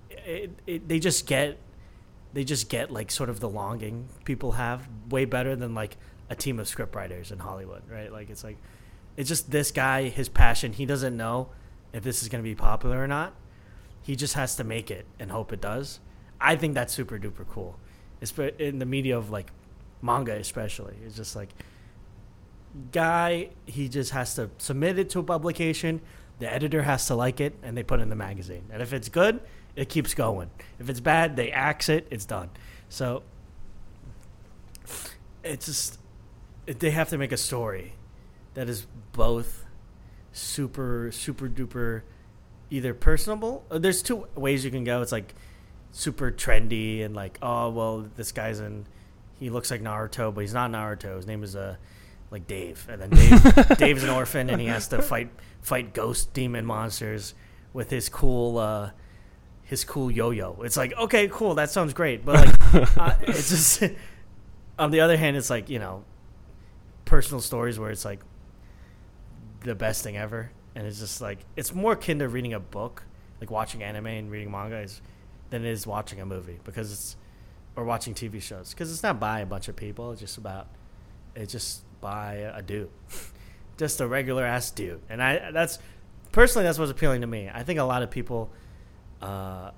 it, 0.09 0.51
it, 0.65 0.87
they 0.87 0.99
just 0.99 1.27
get 1.27 1.57
they 2.33 2.43
just 2.43 2.69
get 2.69 2.91
like 2.91 3.11
sort 3.11 3.29
of 3.29 3.39
the 3.39 3.49
longing 3.49 4.07
people 4.23 4.53
have 4.53 4.87
way 5.09 5.25
better 5.25 5.55
than 5.55 5.73
like 5.73 5.97
a 6.29 6.35
team 6.35 6.59
of 6.59 6.67
scriptwriters 6.67 7.31
in 7.31 7.39
Hollywood, 7.39 7.81
right? 7.89 8.11
Like 8.11 8.29
it's 8.29 8.43
like 8.43 8.57
it's 9.19 9.27
just 9.27 9.51
this 9.51 9.69
guy, 9.73 10.07
his 10.07 10.29
passion. 10.29 10.71
He 10.71 10.85
doesn't 10.85 11.17
know 11.17 11.49
if 11.91 12.03
this 12.03 12.23
is 12.23 12.29
going 12.29 12.41
to 12.41 12.49
be 12.49 12.55
popular 12.55 13.03
or 13.03 13.05
not. 13.05 13.33
He 14.01 14.15
just 14.15 14.35
has 14.35 14.55
to 14.55 14.63
make 14.63 14.89
it 14.89 15.05
and 15.19 15.29
hope 15.29 15.51
it 15.51 15.59
does. 15.59 15.99
I 16.39 16.55
think 16.55 16.73
that's 16.73 16.93
super 16.93 17.19
duper 17.19 17.45
cool. 17.45 17.77
It's 18.21 18.31
in 18.57 18.79
the 18.79 18.85
media 18.85 19.17
of 19.17 19.29
like 19.29 19.51
manga, 20.01 20.31
especially. 20.37 20.95
It's 21.05 21.17
just 21.17 21.35
like 21.35 21.49
guy. 22.93 23.49
He 23.65 23.89
just 23.89 24.11
has 24.11 24.35
to 24.35 24.51
submit 24.57 24.97
it 24.97 25.09
to 25.09 25.19
a 25.19 25.23
publication. 25.23 25.99
The 26.39 26.49
editor 26.49 26.83
has 26.83 27.05
to 27.07 27.15
like 27.15 27.41
it, 27.41 27.55
and 27.61 27.75
they 27.75 27.83
put 27.83 27.99
it 27.99 28.03
in 28.03 28.09
the 28.09 28.15
magazine. 28.15 28.63
And 28.71 28.81
if 28.81 28.93
it's 28.93 29.09
good, 29.09 29.41
it 29.75 29.89
keeps 29.89 30.13
going. 30.13 30.49
If 30.79 30.89
it's 30.89 31.01
bad, 31.01 31.35
they 31.35 31.51
axe 31.51 31.89
it. 31.89 32.07
It's 32.09 32.23
done. 32.23 32.51
So 32.87 33.23
it's 35.43 35.65
just 35.65 35.99
they 36.65 36.91
have 36.91 37.09
to 37.09 37.17
make 37.17 37.33
a 37.33 37.37
story 37.37 37.95
that 38.59 38.67
is 38.67 38.85
both 39.13 39.65
super 40.33 41.11
super 41.13 41.47
duper 41.47 42.01
either 42.69 42.93
personable. 42.93 43.63
uh, 43.71 43.79
There's 43.79 44.03
two 44.03 44.27
ways 44.35 44.65
you 44.65 44.69
can 44.69 44.83
go. 44.83 45.01
It's 45.01 45.13
like 45.13 45.33
super 45.93 46.29
trendy 46.29 47.05
and 47.05 47.15
like 47.15 47.39
oh 47.41 47.69
well 47.69 48.09
this 48.17 48.33
guy's 48.33 48.59
in 48.59 48.85
he 49.39 49.49
looks 49.49 49.71
like 49.71 49.81
Naruto 49.81 50.33
but 50.33 50.41
he's 50.41 50.53
not 50.53 50.71
Naruto. 50.71 51.15
His 51.15 51.25
name 51.25 51.41
is 51.41 51.55
uh 51.55 51.77
like 52.31 52.47
Dave 52.47 52.85
and 52.89 53.01
then 53.01 53.09
Dave 53.11 53.77
Dave's 53.77 54.03
an 54.03 54.09
orphan 54.09 54.49
and 54.49 54.59
he 54.59 54.67
has 54.67 54.89
to 54.89 55.01
fight 55.01 55.31
fight 55.61 55.93
ghost 55.93 56.33
demon 56.33 56.65
monsters 56.65 57.35
with 57.71 57.89
his 57.89 58.09
cool 58.09 58.57
uh 58.57 58.91
his 59.63 59.85
cool 59.85 60.11
yo-yo. 60.11 60.63
It's 60.63 60.75
like 60.75 60.91
okay 60.97 61.29
cool 61.29 61.55
that 61.55 61.69
sounds 61.69 61.93
great 61.93 62.25
but 62.25 62.35
like 62.45 62.97
uh, 62.97 63.13
it's 63.21 63.51
just 63.51 63.83
on 64.77 64.91
the 64.91 64.99
other 64.99 65.15
hand 65.15 65.37
it's 65.37 65.49
like 65.49 65.69
you 65.69 65.79
know 65.79 66.03
personal 67.05 67.39
stories 67.39 67.79
where 67.79 67.89
it's 67.89 68.03
like 68.03 68.19
the 69.61 69.75
best 69.75 70.03
thing 70.03 70.17
ever. 70.17 70.51
And 70.75 70.87
it's 70.87 70.99
just 70.99 71.21
like 71.21 71.39
it's 71.55 71.73
more 71.73 71.93
akin 71.93 72.19
to 72.19 72.29
reading 72.29 72.53
a 72.53 72.59
book 72.59 73.03
like 73.39 73.51
watching 73.51 73.83
anime 73.83 74.07
and 74.07 74.31
reading 74.31 74.51
manga 74.51 74.79
is 74.79 75.01
than 75.49 75.65
it 75.65 75.71
is 75.71 75.87
watching 75.87 76.21
a 76.21 76.25
movie 76.25 76.59
because 76.63 76.91
it's 76.91 77.15
or 77.75 77.83
watching 77.83 78.13
tv 78.13 78.41
shows. 78.41 78.71
Because 78.71 78.91
it's 78.91 79.03
not 79.03 79.19
by 79.19 79.39
a 79.39 79.45
bunch 79.45 79.67
of 79.67 79.75
people 79.75 80.11
it's 80.11 80.21
just 80.21 80.37
about 80.37 80.67
it's 81.35 81.51
just 81.51 81.83
by 82.01 82.33
a 82.33 82.61
dude. 82.61 82.89
Just 83.77 84.01
a 84.01 84.07
regular 84.07 84.43
ass 84.43 84.71
dude. 84.71 84.99
And 85.07 85.23
i 85.23 85.51
that's 85.51 85.79
personally 86.33 86.65
that's 86.65 86.77
what's 86.77 86.91
appealing 86.91 87.21
to 87.21 87.27
me. 87.27 87.49
I 87.53 87.63
think 87.63 87.79
a 87.79 87.83
lot 87.83 88.03
of 88.03 88.11
people 88.11 88.51
uh 89.21 89.71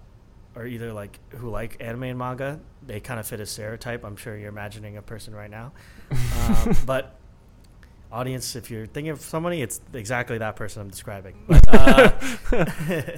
are 0.56 0.66
either 0.66 0.92
like 0.92 1.20
who 1.36 1.50
like 1.50 1.78
anime 1.80 2.04
and 2.04 2.18
manga 2.18 2.60
they 2.86 3.00
kind 3.00 3.20
of 3.20 3.28
fit 3.28 3.40
a 3.40 3.46
stereotype. 3.46 4.04
I'm 4.04 4.16
sure 4.16 4.36
you're 4.36 4.50
imagining 4.50 4.98
a 4.98 5.02
person 5.02 5.36
right 5.36 5.52
now. 5.52 5.72
Um, 6.42 6.76
but 6.88 7.21
audience, 8.12 8.56
if 8.56 8.70
you're 8.70 8.86
thinking 8.86 9.12
of 9.12 9.22
somebody, 9.22 9.62
it's 9.62 9.80
exactly 9.94 10.38
that 10.38 10.56
person 10.56 10.82
I'm 10.82 10.90
describing. 10.90 11.36
But, 11.48 11.68
uh, 11.68 12.12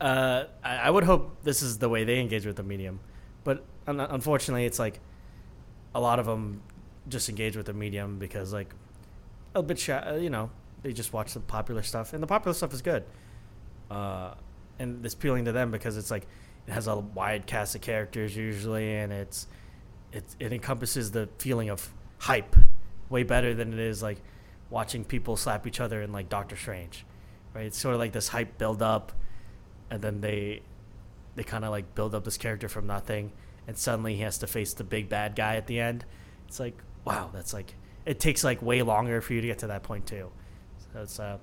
uh, 0.00 0.44
I, 0.62 0.76
I 0.76 0.90
would 0.90 1.04
hope 1.04 1.42
this 1.42 1.62
is 1.62 1.78
the 1.78 1.88
way 1.88 2.04
they 2.04 2.20
engage 2.20 2.46
with 2.46 2.56
the 2.56 2.62
medium, 2.62 3.00
but 3.44 3.64
un- 3.86 4.00
unfortunately, 4.00 4.66
it's 4.66 4.78
like 4.78 5.00
a 5.94 6.00
lot 6.00 6.18
of 6.18 6.26
them 6.26 6.62
just 7.08 7.28
engage 7.28 7.56
with 7.56 7.66
the 7.66 7.72
medium 7.72 8.18
because 8.18 8.52
like 8.52 8.74
a 9.54 9.62
bit, 9.62 9.78
shy, 9.78 9.98
uh, 9.98 10.16
you 10.16 10.30
know, 10.30 10.50
they 10.82 10.92
just 10.92 11.12
watch 11.12 11.34
the 11.34 11.40
popular 11.40 11.82
stuff, 11.82 12.12
and 12.12 12.22
the 12.22 12.26
popular 12.26 12.54
stuff 12.54 12.72
is 12.72 12.82
good, 12.82 13.04
uh, 13.90 14.34
and 14.78 15.04
it's 15.04 15.14
appealing 15.14 15.44
to 15.46 15.52
them 15.52 15.70
because 15.70 15.96
it's 15.96 16.10
like 16.10 16.26
it 16.66 16.72
has 16.72 16.86
a 16.86 16.96
wide 16.96 17.46
cast 17.46 17.74
of 17.74 17.80
characters 17.80 18.36
usually, 18.36 18.94
and 18.94 19.12
it's 19.12 19.46
it 20.12 20.24
it 20.38 20.52
encompasses 20.52 21.12
the 21.12 21.28
feeling 21.38 21.70
of 21.70 21.92
hype 22.18 22.56
way 23.08 23.22
better 23.22 23.54
than 23.54 23.72
it 23.72 23.78
is 23.78 24.02
like 24.02 24.18
watching 24.70 25.04
people 25.04 25.36
slap 25.36 25.66
each 25.66 25.80
other 25.80 26.02
in 26.02 26.12
like 26.12 26.28
Doctor 26.28 26.56
Strange, 26.56 27.04
right? 27.54 27.66
It's 27.66 27.78
sort 27.78 27.94
of 27.94 28.00
like 28.00 28.12
this 28.12 28.28
hype 28.28 28.58
build 28.58 28.82
up, 28.82 29.12
and 29.90 30.02
then 30.02 30.20
they 30.20 30.62
they 31.34 31.44
kind 31.44 31.64
of 31.64 31.70
like 31.70 31.94
build 31.94 32.14
up 32.14 32.24
this 32.24 32.38
character 32.38 32.68
from 32.68 32.86
nothing, 32.86 33.32
and 33.66 33.76
suddenly 33.76 34.16
he 34.16 34.22
has 34.22 34.38
to 34.38 34.46
face 34.46 34.74
the 34.74 34.84
big 34.84 35.08
bad 35.08 35.36
guy 35.36 35.56
at 35.56 35.66
the 35.66 35.78
end. 35.78 36.04
It's 36.48 36.58
like 36.60 36.78
wow, 37.04 37.30
that's 37.32 37.52
like 37.52 37.74
it 38.04 38.20
takes 38.20 38.44
like 38.44 38.62
way 38.62 38.82
longer 38.82 39.20
for 39.20 39.34
you 39.34 39.40
to 39.40 39.46
get 39.46 39.58
to 39.58 39.68
that 39.68 39.82
point 39.82 40.06
too. 40.06 40.30
So 40.78 41.02
it's 41.02 41.20
uh, 41.20 41.38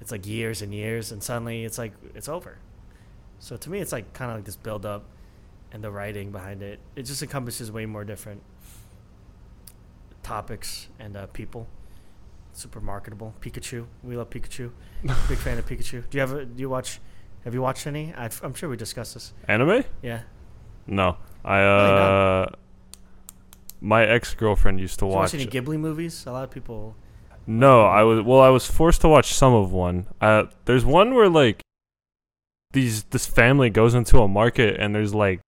it's 0.00 0.10
like 0.10 0.26
years 0.26 0.62
and 0.62 0.72
years, 0.72 1.12
and 1.12 1.22
suddenly 1.22 1.64
it's 1.64 1.78
like 1.78 1.92
it's 2.14 2.28
over. 2.28 2.58
So 3.38 3.56
to 3.56 3.70
me, 3.70 3.80
it's 3.80 3.92
like 3.92 4.12
kind 4.12 4.30
of 4.30 4.38
like 4.38 4.44
this 4.44 4.56
build 4.56 4.86
up, 4.86 5.04
and 5.72 5.82
the 5.82 5.90
writing 5.90 6.30
behind 6.30 6.62
it. 6.62 6.80
It 6.96 7.02
just 7.02 7.22
encompasses 7.22 7.70
way 7.70 7.86
more 7.86 8.04
different 8.04 8.42
topics 10.24 10.88
and 10.98 11.16
uh, 11.16 11.26
people. 11.26 11.68
Super 12.52 12.80
marketable. 12.80 13.34
Pikachu. 13.40 13.86
We 14.02 14.16
love 14.16 14.30
Pikachu. 14.30 14.70
Big 15.28 15.38
fan 15.38 15.58
of 15.58 15.66
Pikachu. 15.68 16.08
Do 16.08 16.18
you 16.18 16.20
have? 16.20 16.32
A, 16.32 16.44
do 16.44 16.60
you 16.60 16.68
watch? 16.68 17.00
Have 17.44 17.54
you 17.54 17.62
watched 17.62 17.86
any? 17.86 18.12
i 18.16 18.30
am 18.42 18.54
sure 18.54 18.68
we 18.68 18.76
discussed 18.76 19.14
this. 19.14 19.32
Anime? 19.46 19.84
Yeah. 20.02 20.22
No. 20.86 21.18
I 21.44 21.60
uh 21.60 22.46
my 23.80 24.06
ex-girlfriend 24.06 24.80
used 24.80 24.98
to 25.00 25.04
Did 25.04 25.10
you 25.10 25.16
watch 25.16 25.34
any 25.34 25.46
Ghibli 25.46 25.78
movies? 25.78 26.24
A 26.26 26.32
lot 26.32 26.44
of 26.44 26.50
people. 26.50 26.96
No, 27.46 27.84
I 27.84 28.02
was 28.02 28.22
well 28.22 28.40
I 28.40 28.48
was 28.48 28.66
forced 28.66 29.02
to 29.02 29.08
watch 29.08 29.34
some 29.34 29.52
of 29.52 29.72
one. 29.72 30.06
Uh 30.20 30.44
there's 30.64 30.84
one 30.84 31.14
where 31.14 31.28
like 31.28 31.60
these 32.72 33.04
this 33.04 33.26
family 33.26 33.68
goes 33.68 33.94
into 33.94 34.20
a 34.20 34.28
market 34.28 34.80
and 34.80 34.94
there's 34.94 35.14
like 35.14 35.40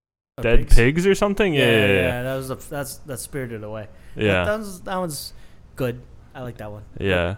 dead 0.42 0.68
pigs, 0.68 1.06
or 1.06 1.14
something. 1.14 1.54
Yeah, 1.54 1.64
yeah, 1.64 1.86
yeah. 1.86 2.22
That 2.22 2.36
was 2.36 2.50
a, 2.50 2.54
that's 2.56 2.96
that's 2.98 3.22
Spirited 3.22 3.64
Away. 3.64 3.88
Yeah. 4.16 4.44
That, 4.44 4.52
one's 4.52 4.80
that 4.82 4.96
one's 4.96 5.32
good. 5.76 6.00
I 6.34 6.42
like 6.42 6.56
that 6.58 6.70
one. 6.70 6.84
Yeah. 6.98 7.36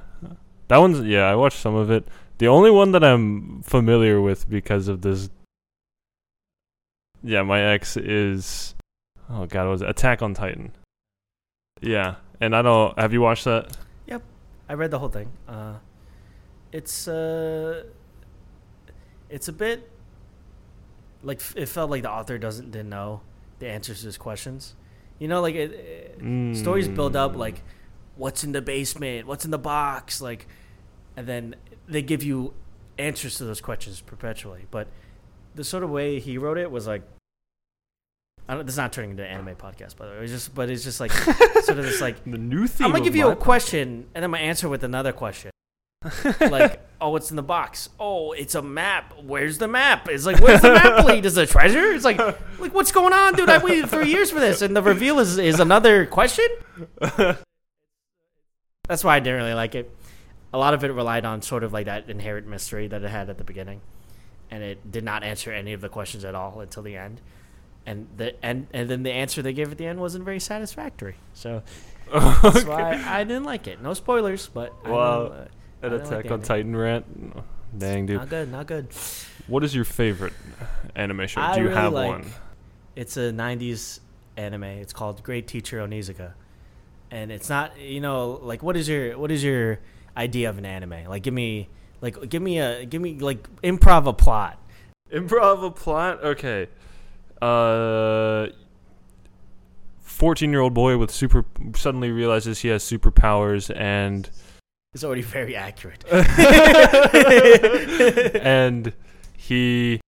That 0.69 0.79
one's 0.79 1.01
yeah, 1.01 1.25
I 1.25 1.35
watched 1.35 1.59
some 1.59 1.75
of 1.75 1.91
it. 1.91 2.07
The 2.39 2.49
only 2.49 2.71
one 2.71 2.93
that 2.93 3.03
I'm 3.03 3.63
familiar 3.63 4.21
with 4.21 4.49
because 4.49 4.89
of 4.89 5.03
this 5.03 5.31
Yeah, 7.23 7.43
my 7.43 7.61
ex 7.61 7.97
is 7.97 8.75
Oh 9.31 9.47
god, 9.47 9.65
what 9.65 9.71
was 9.71 9.83
it? 9.83 9.89
Attack 9.89 10.23
on 10.23 10.35
Titan. 10.35 10.73
Yeah. 11.81 12.17
And 12.41 12.55
I 12.55 12.63
don't 12.63 12.99
have 12.99 13.13
you 13.13 13.21
watched 13.21 13.45
that? 13.45 13.77
Yep, 14.07 14.23
I 14.69 14.75
read 14.75 14.91
the 14.91 14.99
whole 14.99 15.09
thing. 15.09 15.31
Uh, 15.47 15.75
it's 16.73 17.09
uh, 17.09 17.85
it's 19.29 19.49
a 19.49 19.53
bit 19.53 19.91
like 21.23 21.41
it 21.57 21.67
felt 21.67 21.91
like 21.91 22.03
the 22.03 22.11
author 22.11 22.39
doesn't 22.39 22.71
didn't 22.71 22.91
know 22.91 23.23
the 23.59 23.69
answers 23.69 24.01
to 24.01 24.07
his 24.07 24.19
questions. 24.19 24.75
You 25.19 25.29
know, 25.29 25.41
like 25.41 25.55
it, 25.55 25.73
it- 25.73 26.57
stories 26.57 26.89
build 26.89 27.15
up 27.17 27.33
Mm. 27.33 27.37
like 27.39 27.63
what's 28.17 28.43
in 28.45 28.53
the 28.53 28.63
basement, 28.63 29.27
what's 29.27 29.45
in 29.45 29.51
the 29.51 29.59
box, 29.59 30.21
like, 30.21 30.47
and 31.17 31.27
then 31.27 31.55
they 31.87 32.03
give 32.03 32.23
you 32.23 32.55
answers 32.99 33.37
to 33.39 33.45
those 33.45 33.61
questions 33.61 34.01
perpetually. 34.01 34.67
But 34.71 34.89
the 35.55 35.65
sort 35.65 35.83
of 35.85 35.91
way 35.91 36.19
he 36.21 36.39
wrote 36.39 36.59
it 36.59 36.71
was 36.71 36.87
like. 36.87 37.03
I 38.51 38.55
don't, 38.55 38.65
this 38.65 38.75
is 38.77 38.79
not 38.79 38.95
turning 38.95 39.11
into 39.11 39.23
an 39.25 39.31
anime 39.31 39.57
podcast, 39.57 39.97
by 39.99 40.07
the 40.07 40.13
way. 40.13 40.19
It's 40.23 40.33
just, 40.33 40.55
but 40.55 40.71
it's 40.71 40.83
just 40.83 41.01
like 41.01 41.13
sort 41.13 41.79
of 41.79 41.85
this 41.85 42.01
like 42.01 42.25
the 42.25 42.39
new 42.39 42.67
theme. 42.67 42.87
I'm 42.87 42.93
gonna 42.93 43.05
give 43.05 43.15
you 43.15 43.27
my 43.27 43.33
a 43.33 43.37
question, 43.37 44.07
and 44.15 44.23
then 44.23 44.25
I'm 44.25 44.31
gonna 44.31 44.43
answer 44.45 44.71
with 44.71 44.83
another 44.85 45.13
question. 45.13 45.51
Like, 46.41 46.81
oh, 47.01 47.11
what's 47.11 47.31
in 47.31 47.37
the 47.37 47.43
box? 47.43 47.89
Oh, 47.99 48.33
it's 48.33 48.55
a 48.55 48.63
map. 48.63 49.15
Where's 49.23 49.59
the 49.59 49.69
map? 49.69 50.09
It's 50.09 50.27
like, 50.27 50.41
where's 50.41 50.61
the 50.61 50.73
map 50.73 51.05
lead? 51.05 51.27
Is 51.27 51.37
it 51.37 51.49
a 51.49 51.53
treasure? 51.53 51.93
It's 51.93 52.05
like, 52.05 52.19
like 52.19 52.75
what's 52.75 52.93
going 52.93 53.13
on, 53.13 53.35
dude? 53.35 53.49
I 53.49 53.59
waited 53.59 53.91
three 53.91 54.11
years 54.11 54.31
for 54.31 54.41
this, 54.41 54.63
and 54.63 54.77
the 54.77 54.83
reveal 54.83 55.19
is 55.19 55.39
is 55.39 55.61
another 55.61 56.07
question. 56.07 56.47
That's 58.89 59.05
why 59.05 59.17
I 59.17 59.21
didn't 59.21 59.41
really 59.41 59.55
like 59.55 59.75
it. 59.75 59.95
A 60.53 60.59
lot 60.59 60.73
of 60.73 60.83
it 60.83 60.89
relied 60.89 61.27
on 61.27 61.43
sort 61.43 61.63
of 61.63 61.73
like 61.73 61.87
that 61.87 62.09
inherent 62.09 62.47
mystery 62.47 62.89
that 62.89 63.03
it 63.03 63.11
had 63.11 63.29
at 63.29 63.37
the 63.37 63.45
beginning, 63.45 63.81
and 64.51 64.63
it 64.63 64.91
did 64.91 65.05
not 65.05 65.23
answer 65.23 65.53
any 65.53 65.73
of 65.73 65.81
the 65.81 65.89
questions 65.89 66.25
at 66.25 66.35
all 66.35 66.61
until 66.61 66.83
the 66.83 66.97
end. 66.97 67.21
And 67.85 68.07
the 68.17 68.35
and 68.45 68.67
and 68.73 68.89
then 68.89 69.03
the 69.03 69.13
answer 69.13 69.43
they 69.43 69.53
gave 69.53 69.71
at 69.71 69.79
the 69.79 69.87
end 69.87 70.01
wasn't 70.01 70.25
very 70.25 70.41
satisfactory. 70.41 71.17
So 71.35 71.63
that's 72.13 72.65
why 72.65 73.03
I 73.07 73.25
didn't 73.25 73.45
like 73.45 73.67
it. 73.67 73.83
No 73.83 73.95
spoilers, 73.95 74.49
but 74.49 74.73
didn't, 74.87 75.33
uh, 75.33 75.49
An 75.83 75.93
Attack 75.93 76.31
on. 76.31 76.43
Titan 76.43 76.75
rant. 76.77 77.07
Dang, 77.77 78.07
dude. 78.07 78.17
not 78.19 78.29
good, 78.29 78.51
not 78.51 78.67
good. 78.67 78.89
What 79.47 79.63
is 79.65 79.75
your 79.75 79.85
favorite 79.85 80.33
anime 80.97 81.27
show? 81.27 81.41
I 81.41 81.55
Do 81.55 81.61
you 81.63 81.69
really 81.69 81.81
have 81.81 81.93
like- 81.93 82.09
one? 82.11 82.27
It's 82.97 83.17
a 83.17 83.31
'90s 83.33 84.01
anime. 84.37 84.65
It's 84.65 84.93
called 84.93 85.23
Great 85.23 85.47
Teacher 85.47 85.79
Onizuka, 85.79 86.33
and 87.11 87.31
it's 87.31 87.49
not 87.49 87.79
you 87.79 88.01
know 88.01 88.41
like 88.43 88.63
what 88.63 88.77
is 88.77 88.89
your 88.89 89.17
what 89.19 89.31
is 89.31 89.45
your 89.45 89.79
idea 90.17 90.51
of 90.51 90.59
an 90.59 90.67
anime? 90.67 91.05
Like 91.09 91.23
give 91.23 91.35
me 91.35 91.69
like 92.01 92.29
give 92.29 92.43
me 92.43 92.59
a 92.59 92.85
give 92.87 93.01
me 93.01 93.19
like 93.19 93.49
improv 93.63 94.07
a 94.09 94.13
plot. 94.13 94.59
Improv 95.13 95.65
a 95.65 95.71
plot. 95.71 96.25
Okay. 96.25 96.69
Uh. 97.41 98.49
14 100.01 100.51
year 100.51 100.61
old 100.61 100.75
boy 100.75 100.97
with 100.97 101.13
super 101.13 101.45
suddenly 101.77 102.11
realizes 102.11 102.59
he 102.61 102.69
has 102.69 102.83
superpowers 102.83 103.73
and 103.79 104.29
It's 104.95 105.05
already 105.05 105.23
very 105.23 105.55
accurate. 105.55 106.05
and 108.37 108.93
he 109.37 110.01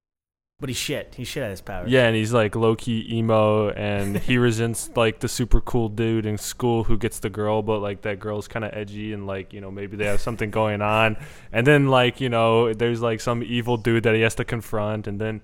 But 0.59 0.71
he's 0.71 0.79
shit. 0.79 1.15
He's 1.17 1.29
shit 1.29 1.43
at 1.43 1.51
his 1.51 1.61
power. 1.61 1.85
yeah 1.87 2.07
and 2.07 2.17
he's 2.17 2.33
like 2.33 2.57
low-key 2.57 3.07
emo 3.13 3.71
and 3.71 4.17
he 4.19 4.39
resents 4.47 4.91
like 4.97 5.21
the 5.21 5.29
super 5.29 5.61
cool 5.61 5.89
dude 5.91 6.25
in 6.27 6.39
school 6.39 6.85
who 6.85 6.97
gets 6.97 7.19
the 7.21 7.29
girl 7.31 7.63
but 7.63 7.81
like 7.81 8.03
that 8.03 8.19
girl's 8.21 8.49
kind 8.49 8.65
of 8.65 8.73
edgy 8.75 9.13
and 9.13 9.27
like 9.27 9.53
you 9.53 9.61
know 9.61 9.71
maybe 9.71 9.97
they 9.97 10.07
have 10.07 10.21
something 10.21 10.51
going 10.51 10.81
on 10.83 11.17
and 11.53 11.67
then 11.67 11.89
like 11.89 12.21
you 12.21 12.29
know 12.29 12.73
there's 12.73 13.01
like 13.03 13.21
some 13.21 13.43
evil 13.43 13.77
dude 13.77 14.03
that 14.05 14.15
he 14.15 14.23
has 14.23 14.35
to 14.35 14.45
confront 14.45 15.07
and 15.07 15.21
then 15.21 15.41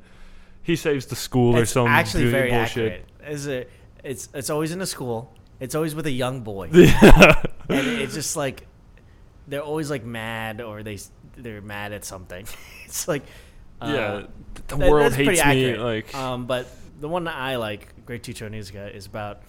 he 0.62 0.76
saves 0.76 1.06
the 1.06 1.16
school 1.16 1.56
or 1.56 1.64
some 1.66 1.86
actually 1.86 2.30
very 2.30 2.50
bullshit 2.50 2.92
accurate. 2.92 3.32
Is 3.32 3.46
it? 3.46 3.70
It's 4.02 4.28
it's 4.34 4.50
always 4.50 4.72
in 4.72 4.80
a 4.80 4.86
school. 4.86 5.32
It's 5.60 5.74
always 5.74 5.94
with 5.94 6.06
a 6.06 6.10
young 6.10 6.40
boy, 6.42 6.68
yeah 6.72 7.42
and 7.68 7.86
it's 7.86 8.14
just 8.14 8.36
like 8.36 8.66
they're 9.48 9.62
always 9.62 9.90
like 9.90 10.04
mad 10.04 10.60
or 10.60 10.82
they 10.82 10.98
they're 11.36 11.60
mad 11.60 11.92
at 11.92 12.04
something. 12.04 12.46
it's 12.84 13.06
like 13.08 13.22
uh, 13.80 13.92
yeah 13.94 14.26
the 14.68 14.76
that- 14.76 14.90
world 14.90 15.12
hates 15.12 15.44
me 15.44 15.76
like 15.76 16.14
Um, 16.14 16.46
but 16.46 16.66
the 16.98 17.08
one 17.08 17.24
that 17.24 17.36
I 17.36 17.56
like, 17.56 18.06
Great 18.06 18.22
Teacher 18.22 18.48
Onizuka, 18.48 18.94
is 18.94 19.04
about 19.06 19.42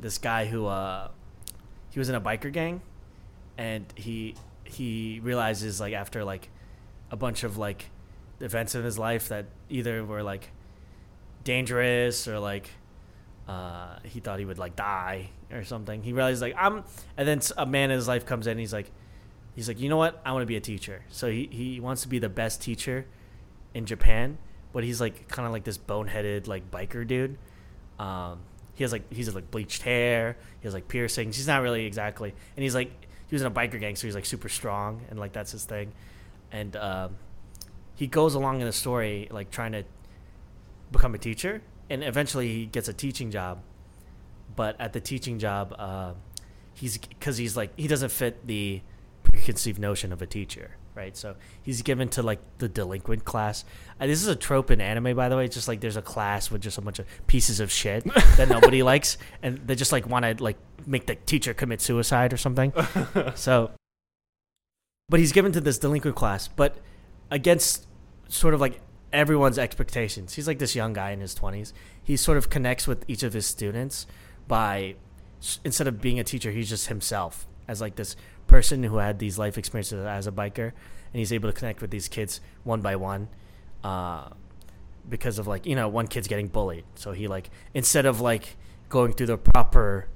this 0.00 0.16
guy 0.18 0.46
who 0.46 0.66
uh, 0.66 1.08
he 1.90 1.98
was 1.98 2.08
in 2.08 2.14
a 2.14 2.20
biker 2.20 2.50
gang, 2.52 2.80
and 3.58 3.84
he 3.94 4.34
he 4.64 5.20
realizes 5.22 5.80
like 5.80 5.92
after 5.92 6.24
like 6.24 6.48
a 7.10 7.16
bunch 7.16 7.44
of 7.44 7.58
like 7.58 7.90
events 8.40 8.74
in 8.74 8.82
his 8.82 8.98
life 8.98 9.28
that 9.28 9.44
either 9.68 10.02
were 10.04 10.22
like 10.22 10.50
dangerous 11.44 12.26
or 12.26 12.38
like 12.38 12.70
uh, 13.48 13.96
he 14.04 14.20
thought 14.20 14.38
he 14.38 14.44
would 14.44 14.58
like 14.58 14.76
die 14.76 15.28
or 15.52 15.64
something. 15.64 16.02
He 16.02 16.12
realized 16.12 16.40
like 16.40 16.54
I'm, 16.56 16.84
and 17.16 17.28
then 17.28 17.40
a 17.58 17.66
man 17.66 17.90
in 17.90 17.96
his 17.96 18.08
life 18.08 18.24
comes 18.24 18.46
in. 18.46 18.52
And 18.52 18.60
he's 18.60 18.72
like, 18.72 18.90
he's 19.54 19.68
like, 19.68 19.80
you 19.80 19.88
know 19.88 19.96
what? 19.96 20.20
I 20.24 20.32
want 20.32 20.42
to 20.42 20.46
be 20.46 20.56
a 20.56 20.60
teacher. 20.60 21.04
So 21.08 21.30
he 21.30 21.48
he 21.50 21.80
wants 21.80 22.02
to 22.02 22.08
be 22.08 22.18
the 22.18 22.28
best 22.28 22.62
teacher 22.62 23.06
in 23.74 23.86
Japan, 23.86 24.38
but 24.72 24.84
he's 24.84 25.00
like 25.00 25.28
kind 25.28 25.46
of 25.46 25.52
like 25.52 25.64
this 25.64 25.78
boneheaded 25.78 26.46
like 26.46 26.70
biker 26.70 27.06
dude. 27.06 27.38
Um, 27.98 28.40
he 28.74 28.84
has 28.84 28.92
like 28.92 29.12
he's 29.12 29.32
like 29.34 29.50
bleached 29.50 29.82
hair. 29.82 30.36
He 30.60 30.66
has 30.66 30.74
like 30.74 30.88
piercings. 30.88 31.36
He's 31.36 31.46
not 31.46 31.62
really 31.62 31.86
exactly, 31.86 32.34
and 32.56 32.62
he's 32.62 32.74
like 32.74 32.90
he 33.28 33.34
was 33.34 33.42
in 33.42 33.48
a 33.48 33.50
biker 33.50 33.78
gang, 33.80 33.96
so 33.96 34.06
he's 34.06 34.14
like 34.14 34.26
super 34.26 34.48
strong, 34.48 35.02
and 35.10 35.18
like 35.18 35.32
that's 35.32 35.52
his 35.52 35.64
thing. 35.64 35.92
And 36.50 36.76
um, 36.76 37.16
he 37.94 38.06
goes 38.06 38.34
along 38.34 38.60
in 38.60 38.66
the 38.66 38.72
story 38.72 39.28
like 39.30 39.50
trying 39.50 39.72
to 39.72 39.84
become 40.90 41.14
a 41.14 41.18
teacher, 41.18 41.62
and 41.88 42.02
eventually 42.02 42.48
he 42.48 42.66
gets 42.66 42.88
a 42.88 42.92
teaching 42.92 43.30
job. 43.30 43.62
But 44.54 44.78
at 44.78 44.92
the 44.92 45.00
teaching 45.00 45.38
job, 45.38 45.74
uh, 45.78 46.12
he's 46.74 46.98
because 46.98 47.36
he's 47.38 47.56
like 47.56 47.70
he 47.78 47.88
doesn't 47.88 48.10
fit 48.10 48.46
the 48.46 48.82
preconceived 49.32 49.78
notion 49.78 50.12
of 50.12 50.22
a 50.22 50.26
teacher, 50.26 50.76
right? 50.94 51.16
So 51.16 51.36
he's 51.62 51.82
given 51.82 52.08
to 52.10 52.22
like 52.22 52.40
the 52.58 52.68
delinquent 52.68 53.24
class. 53.24 53.64
Uh, 54.00 54.06
this 54.06 54.22
is 54.22 54.28
a 54.28 54.36
trope 54.36 54.70
in 54.70 54.80
anime, 54.80 55.16
by 55.16 55.28
the 55.28 55.36
way. 55.36 55.46
It's 55.46 55.54
just 55.54 55.68
like 55.68 55.80
there's 55.80 55.96
a 55.96 56.02
class 56.02 56.50
with 56.50 56.62
just 56.62 56.78
a 56.78 56.80
bunch 56.80 56.98
of 56.98 57.06
pieces 57.26 57.58
of 57.60 57.72
shit 57.72 58.04
that 58.36 58.48
nobody 58.48 58.82
likes, 58.82 59.18
and 59.42 59.58
they 59.66 59.74
just 59.74 59.92
like 59.92 60.06
want 60.06 60.24
to 60.24 60.42
like 60.42 60.58
make 60.86 61.06
the 61.06 61.14
teacher 61.14 61.54
commit 61.54 61.80
suicide 61.80 62.32
or 62.32 62.36
something. 62.36 62.72
so, 63.34 63.70
but 65.08 65.18
he's 65.18 65.32
given 65.32 65.52
to 65.52 65.60
this 65.60 65.78
delinquent 65.78 66.16
class, 66.16 66.46
but 66.48 66.76
against 67.30 67.86
sort 68.28 68.54
of 68.54 68.60
like 68.60 68.80
everyone's 69.12 69.58
expectations. 69.58 70.34
He's 70.34 70.46
like 70.46 70.58
this 70.58 70.74
young 70.74 70.92
guy 70.92 71.10
in 71.10 71.20
his 71.20 71.34
20s. 71.34 71.72
He 72.02 72.16
sort 72.16 72.38
of 72.38 72.50
connects 72.50 72.86
with 72.86 73.04
each 73.08 73.22
of 73.22 73.32
his 73.32 73.46
students 73.46 74.06
by 74.48 74.96
instead 75.64 75.88
of 75.88 76.00
being 76.00 76.20
a 76.20 76.24
teacher, 76.24 76.50
he's 76.50 76.68
just 76.68 76.86
himself 76.86 77.46
as 77.68 77.80
like 77.80 77.96
this 77.96 78.16
person 78.52 78.82
who 78.82 78.98
had 78.98 79.18
these 79.18 79.38
life 79.38 79.56
experiences 79.56 80.04
as 80.04 80.26
a 80.26 80.32
biker, 80.32 80.66
and 80.66 81.18
he's 81.18 81.32
able 81.32 81.50
to 81.50 81.52
connect 81.52 81.80
with 81.80 81.90
these 81.90 82.08
kids 82.08 82.40
one 82.64 82.80
by 82.80 82.96
one. 82.96 83.28
Uh, 83.82 84.28
because 85.08 85.38
of 85.38 85.48
like 85.48 85.66
you 85.66 85.74
know 85.74 85.88
one 85.88 86.06
kid's 86.06 86.28
getting 86.28 86.48
bullied, 86.48 86.84
so 86.94 87.12
he 87.12 87.26
like 87.26 87.50
instead 87.74 88.06
of 88.06 88.20
like 88.20 88.56
going 88.88 89.12
through 89.12 89.26
the 89.26 89.38
proper, 89.38 90.06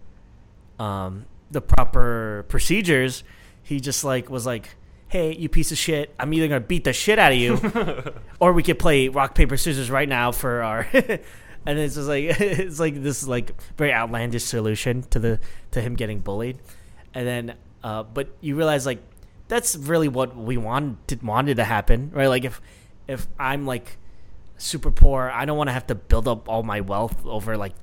um, 0.78 1.26
the 1.50 1.60
proper 1.60 2.44
procedures, 2.48 3.24
he 3.62 3.80
just 3.80 4.04
like 4.04 4.30
was 4.30 4.46
like, 4.46 4.76
"Hey, 5.08 5.34
you 5.34 5.48
piece 5.48 5.72
of 5.72 5.78
shit! 5.78 6.14
I'm 6.20 6.32
either 6.32 6.46
gonna 6.46 6.60
beat 6.60 6.84
the 6.84 6.92
shit 6.92 7.18
out 7.18 7.32
of 7.32 7.38
you, 7.38 7.58
or 8.40 8.52
we 8.52 8.62
could 8.62 8.78
play 8.78 9.08
rock 9.08 9.34
paper 9.34 9.56
scissors 9.56 9.90
right 9.90 10.08
now 10.08 10.30
for 10.30 10.62
our." 10.62 10.86
and 11.66 11.78
it's 11.78 11.96
just 11.96 12.08
like 12.08 12.24
it's 12.40 12.78
like 12.78 13.02
this 13.02 13.26
like 13.26 13.60
very 13.76 13.92
outlandish 13.92 14.44
solution 14.44 15.02
to 15.02 15.18
the 15.18 15.40
to 15.72 15.80
him 15.80 15.94
getting 15.94 16.20
bullied, 16.20 16.58
and 17.12 17.26
then 17.26 17.54
uh, 17.82 18.02
but 18.02 18.28
you 18.40 18.56
realize 18.56 18.86
like 18.86 19.02
that's 19.48 19.76
really 19.76 20.08
what 20.08 20.36
we 20.36 20.56
wanted 20.56 21.22
wanted 21.22 21.56
to 21.56 21.64
happen, 21.64 22.10
right? 22.12 22.26
Like 22.28 22.44
if 22.44 22.60
if 23.06 23.26
I'm 23.38 23.66
like 23.66 23.98
super 24.56 24.90
poor, 24.90 25.30
I 25.32 25.44
don't 25.44 25.56
want 25.56 25.68
to 25.68 25.72
have 25.72 25.86
to 25.88 25.94
build 25.94 26.26
up 26.26 26.48
all 26.48 26.62
my 26.62 26.80
wealth 26.80 27.24
over 27.26 27.56
like 27.56 27.74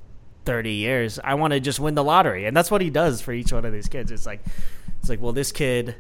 30 0.46 0.72
years. 0.72 1.20
I 1.24 1.36
want 1.36 1.54
to 1.54 1.60
just 1.60 1.80
win 1.80 1.96
the 1.96 2.04
lottery. 2.04 2.46
And 2.46 2.56
that's 2.56 2.70
what 2.70 2.82
he 2.82 2.90
does 2.90 3.22
for 3.22 3.32
each 3.32 3.54
one 3.54 3.66
of 3.66 3.72
these 3.72 3.88
kids. 3.88 4.12
It's 4.12 4.26
like 4.26 4.44
it's 5.00 5.10
like, 5.10 5.22
well, 5.22 5.34
this 5.34 5.52
kid 5.52 5.96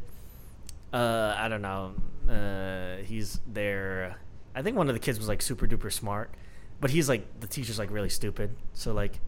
uh 0.91 1.35
I 1.37 1.47
don't 1.47 1.61
know. 1.61 1.95
Uh 2.29 3.03
he's 3.03 3.39
there 3.47 4.17
I 4.55 4.61
think 4.61 4.77
one 4.77 4.87
of 4.87 4.95
the 4.95 4.99
kids 4.99 5.17
was 5.17 5.27
like 5.27 5.41
super 5.41 5.67
duper 5.67 5.91
smart, 5.91 6.31
but 6.79 6.91
he's 6.91 7.09
like 7.09 7.39
the 7.39 7.47
teacher's 7.47 7.79
like 7.79 7.91
really 7.91 8.09
stupid. 8.09 8.55
So 8.73 8.93
like 8.93 9.19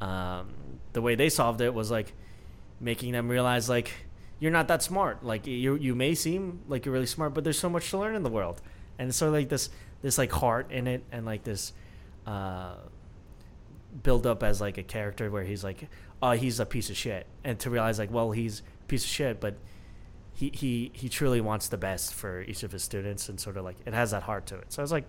um 0.00 0.52
the 0.92 1.00
way 1.02 1.14
they 1.14 1.28
solved 1.28 1.60
it 1.60 1.72
was 1.72 1.90
like 1.90 2.12
making 2.80 3.12
them 3.12 3.28
realize 3.28 3.68
like 3.68 3.92
you're 4.38 4.50
not 4.50 4.68
that 4.68 4.82
smart. 4.82 5.24
Like 5.24 5.46
you 5.46 5.74
you 5.76 5.94
may 5.94 6.14
seem 6.14 6.62
like 6.66 6.86
you're 6.86 6.94
really 6.94 7.06
smart, 7.06 7.34
but 7.34 7.44
there's 7.44 7.58
so 7.58 7.68
much 7.68 7.90
to 7.90 7.98
learn 7.98 8.16
in 8.16 8.22
the 8.22 8.30
world. 8.30 8.60
And 8.98 9.14
so 9.14 9.30
like 9.30 9.48
this 9.48 9.68
this 10.02 10.18
like 10.18 10.32
heart 10.32 10.72
in 10.72 10.86
it 10.86 11.04
and 11.12 11.26
like 11.26 11.44
this 11.44 11.72
uh 12.26 12.74
build 14.02 14.26
up 14.26 14.42
as 14.42 14.60
like 14.60 14.78
a 14.78 14.82
character 14.82 15.30
where 15.30 15.42
he's 15.42 15.64
like 15.64 15.88
oh 16.22 16.32
he's 16.32 16.58
a 16.58 16.66
piece 16.66 16.90
of 16.90 16.96
shit. 16.96 17.26
And 17.44 17.58
to 17.60 17.70
realize 17.70 17.98
like 17.98 18.10
well 18.10 18.32
he's 18.32 18.60
a 18.60 18.86
piece 18.86 19.04
of 19.04 19.10
shit 19.10 19.40
but 19.40 19.56
he 20.32 20.50
he 20.54 20.90
he 20.94 21.08
truly 21.10 21.42
wants 21.42 21.68
the 21.68 21.76
best 21.76 22.14
for 22.14 22.40
each 22.42 22.62
of 22.62 22.72
his 22.72 22.82
students 22.82 23.28
and 23.28 23.38
sort 23.38 23.58
of 23.58 23.64
like 23.64 23.76
it 23.84 23.92
has 23.92 24.10
that 24.12 24.22
heart 24.22 24.46
to 24.46 24.56
it. 24.56 24.72
So 24.72 24.80
i 24.80 24.84
was 24.84 24.92
like 24.92 25.04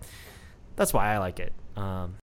that's 0.76 0.92
why 0.92 1.14
i 1.14 1.18
like 1.18 1.40
it. 1.40 1.52
Um 1.76 2.16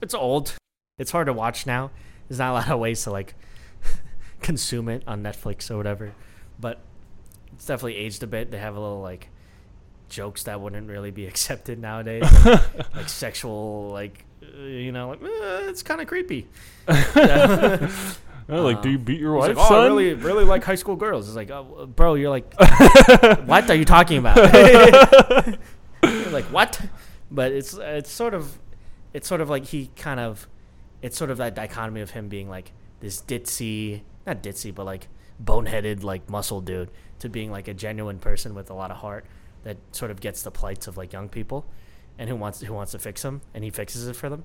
it's 0.00 0.14
old. 0.14 0.54
It's 0.98 1.10
hard 1.12 1.26
to 1.26 1.32
watch 1.32 1.66
now. 1.66 1.90
There's 2.28 2.38
not 2.38 2.50
a 2.50 2.54
lot 2.54 2.70
of 2.70 2.78
ways 2.80 3.02
to 3.04 3.10
like 3.10 3.34
consume 4.40 4.88
it 4.88 5.02
on 5.06 5.22
netflix 5.22 5.70
or 5.70 5.76
whatever 5.76 6.12
but 6.58 6.80
it's 7.52 7.66
definitely 7.66 7.96
aged 7.96 8.22
a 8.22 8.26
bit 8.26 8.50
they 8.50 8.58
have 8.58 8.76
a 8.76 8.80
little 8.80 9.00
like 9.00 9.28
jokes 10.08 10.44
that 10.44 10.60
wouldn't 10.60 10.88
really 10.88 11.10
be 11.10 11.26
accepted 11.32 11.78
nowadays 11.78 12.22
like, 12.44 12.94
like 12.94 13.08
sexual 13.08 13.90
like 13.90 14.24
uh, 14.42 14.62
you 14.62 14.92
know 14.92 15.10
like 15.10 15.22
eh, 15.22 15.68
it's 15.68 15.82
kind 15.82 16.00
of 16.00 16.06
creepy 16.06 16.46
Oh, 18.50 18.62
like, 18.62 18.80
do 18.80 18.88
you 18.88 18.98
beat 18.98 19.20
your 19.20 19.34
wife, 19.34 19.48
like, 19.48 19.58
oh, 19.58 19.60
I 19.60 19.68
son? 19.68 19.84
really, 19.84 20.14
really 20.14 20.44
like 20.44 20.64
high 20.64 20.74
school 20.74 20.96
girls. 20.96 21.28
It's 21.28 21.36
like, 21.36 21.50
oh, 21.50 21.84
bro, 21.84 22.14
you're 22.14 22.30
like, 22.30 22.54
what 23.44 23.68
are 23.68 23.74
you 23.74 23.84
talking 23.84 24.16
about? 24.16 24.38
Like, 26.02 26.44
what? 26.46 26.80
But 27.30 27.52
it's 27.52 27.74
it's 27.74 28.10
sort 28.10 28.32
of, 28.32 28.58
it's 29.12 29.28
sort 29.28 29.42
of 29.42 29.50
like 29.50 29.66
he 29.66 29.90
kind 29.96 30.18
of, 30.18 30.48
it's 31.02 31.18
sort 31.18 31.30
of 31.30 31.36
that 31.38 31.54
dichotomy 31.54 32.00
of 32.00 32.10
him 32.10 32.28
being 32.28 32.48
like 32.48 32.72
this 33.00 33.20
ditzy, 33.20 34.00
not 34.28 34.42
ditzy, 34.42 34.74
but 34.74 34.84
like 34.86 35.08
boneheaded, 35.42 36.02
like 36.02 36.28
muscle 36.28 36.60
dude, 36.60 36.90
to 37.20 37.28
being 37.28 37.50
like 37.50 37.68
a 37.68 37.74
genuine 37.74 38.18
person 38.18 38.54
with 38.54 38.70
a 38.70 38.74
lot 38.74 38.90
of 38.90 38.98
heart 38.98 39.24
that 39.64 39.76
sort 39.92 40.10
of 40.10 40.20
gets 40.20 40.42
the 40.42 40.50
plights 40.50 40.86
of 40.86 40.96
like 40.96 41.12
young 41.12 41.28
people, 41.28 41.66
and 42.18 42.28
who 42.28 42.36
wants 42.36 42.60
who 42.60 42.72
wants 42.72 42.92
to 42.92 42.98
fix 42.98 43.22
them, 43.22 43.40
and 43.54 43.64
he 43.64 43.70
fixes 43.70 44.06
it 44.06 44.16
for 44.16 44.28
them 44.28 44.44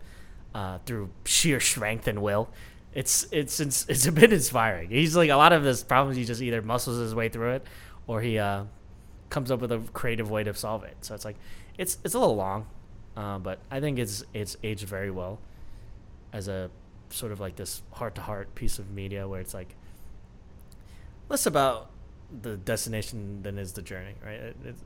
uh, 0.55 0.79
through 0.85 1.09
sheer 1.25 1.59
strength 1.59 2.07
and 2.07 2.21
will. 2.21 2.49
It's 2.93 3.25
it's 3.31 3.59
it's 3.59 3.87
it's 3.87 4.05
a 4.05 4.11
bit 4.11 4.31
inspiring. 4.31 4.89
He's 4.89 5.15
like 5.15 5.29
a 5.29 5.35
lot 5.35 5.53
of 5.53 5.63
his 5.63 5.83
problems. 5.83 6.17
He 6.17 6.25
just 6.25 6.41
either 6.41 6.61
muscles 6.61 6.99
his 6.99 7.15
way 7.15 7.29
through 7.29 7.53
it, 7.53 7.67
or 8.07 8.21
he 8.21 8.37
uh, 8.37 8.65
comes 9.29 9.51
up 9.51 9.61
with 9.61 9.71
a 9.71 9.79
creative 9.93 10.29
way 10.29 10.43
to 10.43 10.53
solve 10.53 10.83
it. 10.83 10.97
So 11.01 11.15
it's 11.15 11.25
like 11.25 11.37
it's 11.77 11.97
it's 12.03 12.13
a 12.13 12.19
little 12.19 12.35
long, 12.35 12.67
uh, 13.17 13.39
but 13.39 13.59
I 13.71 13.79
think 13.79 13.97
it's 13.97 14.23
it's 14.33 14.57
aged 14.63 14.87
very 14.87 15.09
well 15.09 15.39
as 16.31 16.47
a 16.47 16.69
sort 17.13 17.31
of 17.31 17.39
like 17.39 17.55
this 17.55 17.81
heart 17.93 18.15
to 18.15 18.21
heart 18.21 18.55
piece 18.55 18.79
of 18.79 18.91
media 18.91 19.27
where 19.27 19.39
it's 19.39 19.53
like 19.53 19.75
less 21.29 21.45
about 21.45 21.89
the 22.41 22.57
destination 22.57 23.43
than 23.43 23.57
is 23.57 23.73
the 23.73 23.81
journey, 23.81 24.15
right? 24.25 24.39
It, 24.39 24.57
it's, 24.65 24.83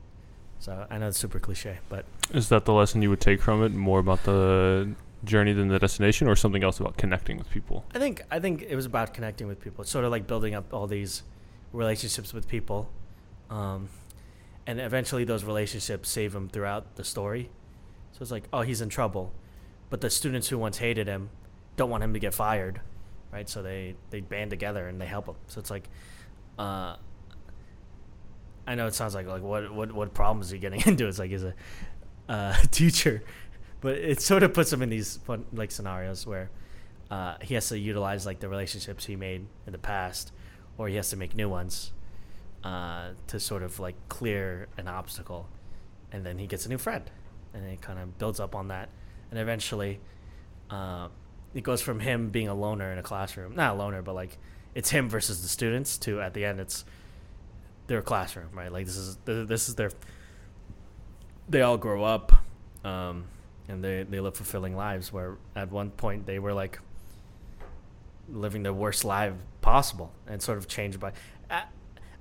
so 0.60 0.86
I 0.90 0.98
know 0.98 1.08
it's 1.08 1.18
super 1.18 1.38
cliche, 1.38 1.78
but 1.88 2.04
Is 2.32 2.48
that 2.48 2.64
the 2.64 2.72
lesson 2.72 3.00
you 3.00 3.10
would 3.10 3.20
take 3.20 3.40
from 3.40 3.62
it? 3.62 3.72
More 3.72 4.00
about 4.00 4.24
the 4.24 4.90
journey 5.24 5.52
than 5.52 5.68
the 5.68 5.78
destination, 5.78 6.28
or 6.28 6.36
something 6.36 6.62
else 6.64 6.80
about 6.80 6.96
connecting 6.96 7.38
with 7.38 7.48
people? 7.50 7.84
I 7.94 7.98
think 7.98 8.22
I 8.30 8.40
think 8.40 8.62
it 8.62 8.74
was 8.74 8.86
about 8.86 9.14
connecting 9.14 9.46
with 9.46 9.60
people. 9.60 9.82
It's 9.82 9.90
sort 9.90 10.04
of 10.04 10.10
like 10.10 10.26
building 10.26 10.54
up 10.54 10.74
all 10.74 10.86
these 10.86 11.22
relationships 11.72 12.32
with 12.32 12.48
people, 12.48 12.90
um, 13.50 13.88
and 14.66 14.80
eventually 14.80 15.24
those 15.24 15.44
relationships 15.44 16.08
save 16.08 16.34
him 16.34 16.48
throughout 16.48 16.96
the 16.96 17.04
story. 17.04 17.50
So 18.12 18.18
it's 18.22 18.32
like, 18.32 18.44
oh, 18.52 18.62
he's 18.62 18.80
in 18.80 18.88
trouble, 18.88 19.32
but 19.90 20.00
the 20.00 20.10
students 20.10 20.48
who 20.48 20.58
once 20.58 20.78
hated 20.78 21.06
him 21.06 21.30
don't 21.78 21.88
want 21.88 22.04
him 22.04 22.12
to 22.12 22.18
get 22.18 22.34
fired, 22.34 22.80
right? 23.32 23.48
So 23.48 23.62
they 23.62 23.94
they 24.10 24.20
band 24.20 24.50
together 24.50 24.86
and 24.86 25.00
they 25.00 25.06
help 25.06 25.26
him. 25.26 25.36
So 25.46 25.60
it's 25.60 25.70
like, 25.70 25.88
uh, 26.58 26.96
I 28.66 28.74
know 28.74 28.86
it 28.86 28.94
sounds 28.94 29.14
like 29.14 29.26
like 29.26 29.42
what 29.42 29.72
what 29.72 29.92
what 29.92 30.12
problem 30.12 30.42
is 30.42 30.50
he 30.50 30.58
getting 30.58 30.82
into? 30.86 31.08
It's 31.08 31.18
like 31.18 31.30
he's 31.30 31.44
a 31.44 31.54
uh, 32.28 32.54
teacher, 32.70 33.22
but 33.80 33.96
it 33.96 34.20
sort 34.20 34.42
of 34.42 34.52
puts 34.52 34.70
him 34.70 34.82
in 34.82 34.90
these 34.90 35.16
fun 35.18 35.46
like 35.52 35.70
scenarios 35.70 36.26
where 36.26 36.50
uh, 37.10 37.36
he 37.40 37.54
has 37.54 37.68
to 37.68 37.78
utilize 37.78 38.26
like 38.26 38.40
the 38.40 38.48
relationships 38.48 39.06
he 39.06 39.16
made 39.16 39.46
in 39.66 39.72
the 39.72 39.78
past, 39.78 40.32
or 40.76 40.88
he 40.88 40.96
has 40.96 41.08
to 41.10 41.16
make 41.16 41.34
new 41.34 41.48
ones 41.48 41.92
uh, 42.64 43.10
to 43.28 43.40
sort 43.40 43.62
of 43.62 43.78
like 43.80 43.94
clear 44.08 44.68
an 44.76 44.88
obstacle, 44.88 45.48
and 46.12 46.26
then 46.26 46.38
he 46.38 46.46
gets 46.46 46.66
a 46.66 46.68
new 46.68 46.78
friend, 46.78 47.10
and 47.54 47.64
it 47.64 47.80
kind 47.80 47.98
of 47.98 48.18
builds 48.18 48.40
up 48.40 48.54
on 48.54 48.68
that, 48.68 48.90
and 49.30 49.40
eventually, 49.40 50.00
uh, 50.68 51.08
it 51.54 51.62
goes 51.62 51.80
from 51.80 52.00
him 52.00 52.30
being 52.30 52.48
a 52.48 52.54
loner 52.54 52.92
in 52.92 52.98
a 52.98 53.02
classroom, 53.02 53.54
not 53.54 53.74
a 53.74 53.78
loner, 53.78 54.02
but 54.02 54.14
like 54.14 54.38
it's 54.74 54.90
him 54.90 55.08
versus 55.08 55.42
the 55.42 55.48
students. 55.48 55.98
To 55.98 56.20
at 56.20 56.34
the 56.34 56.44
end, 56.44 56.60
it's 56.60 56.84
their 57.86 58.02
classroom, 58.02 58.48
right? 58.52 58.70
Like 58.70 58.86
this 58.86 58.96
is 58.96 59.16
this 59.24 59.68
is 59.68 59.74
their. 59.74 59.90
They 61.48 61.62
all 61.62 61.78
grow 61.78 62.04
up, 62.04 62.32
um, 62.84 63.24
and 63.68 63.82
they 63.82 64.04
they 64.04 64.20
live 64.20 64.36
fulfilling 64.36 64.76
lives. 64.76 65.12
Where 65.12 65.36
at 65.56 65.70
one 65.70 65.90
point 65.90 66.26
they 66.26 66.38
were 66.38 66.52
like 66.52 66.78
living 68.28 68.62
the 68.62 68.74
worst 68.74 69.04
life 69.04 69.32
possible, 69.60 70.12
and 70.26 70.42
sort 70.42 70.58
of 70.58 70.68
changed 70.68 71.00
by. 71.00 71.12
I, 71.50 71.64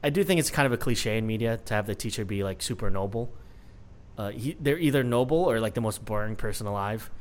I 0.04 0.10
do 0.10 0.24
think 0.24 0.40
it's 0.40 0.50
kind 0.50 0.66
of 0.66 0.72
a 0.72 0.78
cliche 0.78 1.18
in 1.18 1.28
media 1.28 1.58
to 1.66 1.74
have 1.74 1.86
the 1.88 1.96
teacher 1.96 2.24
be 2.24 2.44
like 2.44 2.62
super 2.62 2.90
noble. 2.90 3.32
Uh, 4.18 4.30
he, 4.30 4.56
they're 4.60 4.80
either 4.80 5.04
noble 5.04 5.38
or 5.38 5.60
like 5.60 5.74
the 5.74 5.82
most 5.82 6.04
boring 6.04 6.36
person 6.36 6.66
alive, 6.66 7.12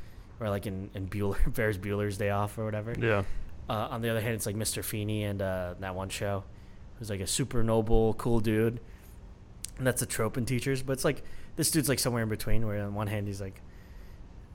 or 0.40 0.48
like 0.48 0.66
in 0.66 0.90
in 0.94 1.08
Bueller, 1.08 1.36
Ferris 1.54 1.78
Bueller's 1.78 2.18
Day 2.18 2.30
Off 2.30 2.58
or 2.58 2.64
whatever. 2.64 2.94
Yeah. 2.98 3.24
Uh, 3.68 3.88
on 3.90 4.00
the 4.00 4.08
other 4.08 4.20
hand, 4.20 4.34
it's 4.34 4.46
like 4.46 4.56
Mr. 4.56 4.84
Feeney 4.84 5.24
and 5.24 5.42
uh, 5.42 5.74
that 5.80 5.94
one 5.94 6.08
show, 6.08 6.44
who's 6.98 7.10
like 7.10 7.20
a 7.20 7.26
super 7.26 7.64
noble, 7.64 8.14
cool 8.14 8.38
dude. 8.38 8.78
And 9.78 9.86
that's 9.86 10.00
a 10.02 10.06
trope 10.06 10.38
in 10.38 10.46
teachers, 10.46 10.82
but 10.82 10.92
it's 10.94 11.04
like 11.04 11.22
this 11.56 11.70
dude's 11.70 11.88
like 11.88 11.98
somewhere 11.98 12.22
in 12.22 12.28
between. 12.28 12.66
Where 12.66 12.82
on 12.82 12.94
one 12.94 13.08
hand 13.08 13.26
he's 13.26 13.40
like 13.40 13.60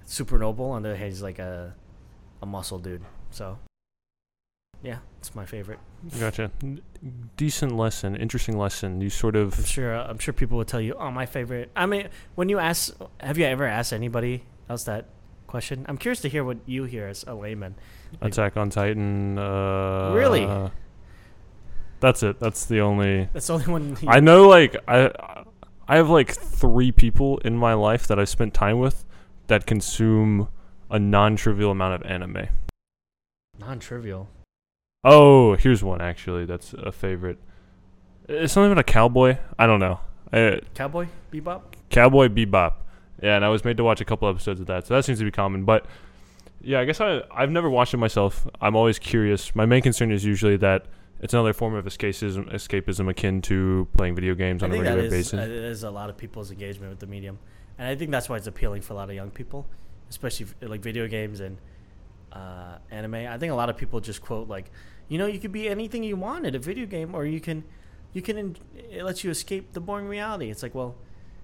super 0.06 0.40
noble, 0.40 0.72
on 0.72 0.82
the 0.82 0.90
other 0.90 0.98
hand 0.98 1.10
he's 1.10 1.22
like 1.22 1.40
a 1.40 1.76
a 2.42 2.46
muscle 2.46 2.80
dude. 2.80 3.04
So 3.32 3.60
yeah, 4.84 4.98
it's 5.20 5.36
my 5.36 5.46
favorite. 5.46 5.80
Gotcha. 6.20 6.52
Decent 7.38 7.76
lesson, 7.76 8.16
interesting 8.16 8.58
lesson. 8.58 9.00
You 9.02 9.10
sort 9.10 9.36
of 9.36 9.58
I'm 9.58 9.66
sure. 9.66 9.94
I'm 9.94 10.18
sure 10.18 10.34
people 10.34 10.58
would 10.58 10.68
tell 10.68 10.82
you, 10.82 10.96
"Oh, 10.96 11.12
my 11.12 11.26
favorite." 11.26 11.70
I 11.76 11.86
mean, 11.86 12.10
when 12.36 12.50
you 12.50 12.58
ask, 12.58 12.96
have 13.20 13.38
you 13.38 13.46
ever 13.46 13.66
asked 13.66 13.94
anybody 13.94 14.44
else 14.70 14.86
that 14.86 15.06
question? 15.48 15.86
I'm 15.90 15.98
curious 15.98 16.22
to 16.22 16.30
hear 16.30 16.44
what 16.44 16.58
you 16.66 16.84
hear 16.86 17.08
as 17.08 17.24
a 17.28 17.34
layman. 17.36 17.76
Like- 18.22 18.32
Attack 18.34 18.58
on 18.58 18.70
Titan. 18.70 19.38
Uh, 19.38 20.12
Really? 20.14 20.46
That's 22.00 22.24
it. 22.24 22.40
That's 22.40 22.66
the 22.66 22.80
only. 22.82 23.30
That's 23.34 23.48
the 23.48 23.54
only 23.54 23.68
one. 23.68 23.98
I 24.08 24.20
know, 24.20 24.48
like 24.48 24.76
I, 24.88 25.12
I 25.88 25.98
have 25.98 26.10
like 26.10 26.32
three 26.32 26.92
people 26.92 27.38
in 27.40 27.56
my 27.56 27.74
life 27.76 28.08
that 28.08 28.18
I've 28.20 28.30
spent 28.30 28.54
time 28.56 28.80
with 28.80 29.06
that 29.48 29.66
consume 29.68 30.48
a 30.90 30.98
non-trivial 30.98 31.70
amount 31.72 31.94
of 32.04 32.10
anime. 32.10 32.48
non-trivial. 33.60 34.30
Oh, 35.04 35.56
here's 35.56 35.84
one 35.84 36.02
actually. 36.02 36.46
That's 36.46 36.74
a 36.74 36.92
favorite. 36.92 37.38
It's 38.28 38.54
something 38.54 38.72
about 38.72 38.82
a 38.82 38.84
cowboy. 38.92 39.38
I 39.60 39.68
don't 39.68 39.80
know. 39.80 40.00
Uh, 40.32 40.58
Cowboy 40.74 41.08
Bebop. 41.32 41.62
Cowboy 41.90 42.30
Bebop. 42.30 42.74
Yeah, 43.22 43.36
and 43.36 43.46
I 43.46 43.50
was 43.50 43.64
made 43.64 43.78
to 43.78 43.84
watch 43.84 44.02
a 44.02 44.06
couple 44.06 44.28
episodes 44.28 44.60
of 44.60 44.68
that, 44.68 44.88
so 44.88 44.96
that 44.96 45.06
seems 45.06 45.20
to 45.20 45.26
be 45.26 45.32
common. 45.32 45.64
But 45.64 45.86
yeah, 46.62 46.80
I 46.80 46.86
guess 46.86 47.00
I 47.00 47.22
I've 47.32 47.52
never 47.52 47.70
watched 47.70 47.94
it 47.94 47.98
myself. 47.98 48.48
I'm 48.60 48.76
always 48.76 49.00
curious. 49.00 49.56
My 49.56 49.66
main 49.66 49.82
concern 49.82 50.12
is 50.12 50.26
usually 50.26 50.58
that 50.58 50.86
it's 51.20 51.34
another 51.34 51.54
form 51.54 51.76
of 51.76 51.86
escapism, 51.86 52.52
escapism 52.52 53.10
akin 53.10 53.42
to 53.44 53.88
playing 53.96 54.16
video 54.16 54.34
games 54.34 54.64
I 54.64 54.66
on 54.66 54.72
a 54.72 54.74
think 54.74 54.86
that 54.86 54.96
regular 54.96 55.16
is, 55.18 55.34
uh, 55.34 55.38
basis. 55.38 55.50
is 55.50 55.84
a 55.84 55.92
lot 55.92 56.10
of 56.10 56.18
people's 56.18 56.52
engagement 56.52 56.90
with 56.90 57.00
the 57.00 57.08
medium, 57.08 57.38
and 57.78 57.88
I 57.88 57.96
think 57.96 58.10
that's 58.12 58.28
why 58.28 58.38
it's 58.38 58.48
appealing 58.48 58.82
for 58.82 58.94
a 58.94 58.96
lot 58.96 59.10
of 59.10 59.16
young 59.16 59.30
people, 59.30 59.68
especially 60.10 60.48
like 60.62 60.82
video 60.82 61.08
games 61.08 61.40
and 61.40 61.58
uh, 62.34 62.78
anime. 62.90 63.16
I 63.16 63.38
think 63.38 63.52
a 63.52 63.56
lot 63.56 63.70
of 63.70 63.78
people 63.78 64.00
just 64.00 64.22
quote 64.22 64.48
like, 64.48 64.72
you 65.10 65.18
know, 65.18 65.28
you 65.28 65.40
could 65.40 65.52
be 65.52 65.70
anything 65.70 66.04
you 66.04 66.16
want 66.16 66.46
in 66.46 66.56
a 66.56 66.60
video 66.60 66.86
game, 66.86 67.14
or 67.14 67.26
you 67.26 67.40
can, 67.40 67.64
you 68.14 68.22
can, 68.22 68.56
it 68.90 69.04
lets 69.04 69.24
you 69.24 69.30
escape 69.30 69.74
the 69.74 69.80
boring 69.80 70.08
reality. 70.08 70.50
It's 70.50 70.64
like, 70.64 70.74
well, 70.74 70.96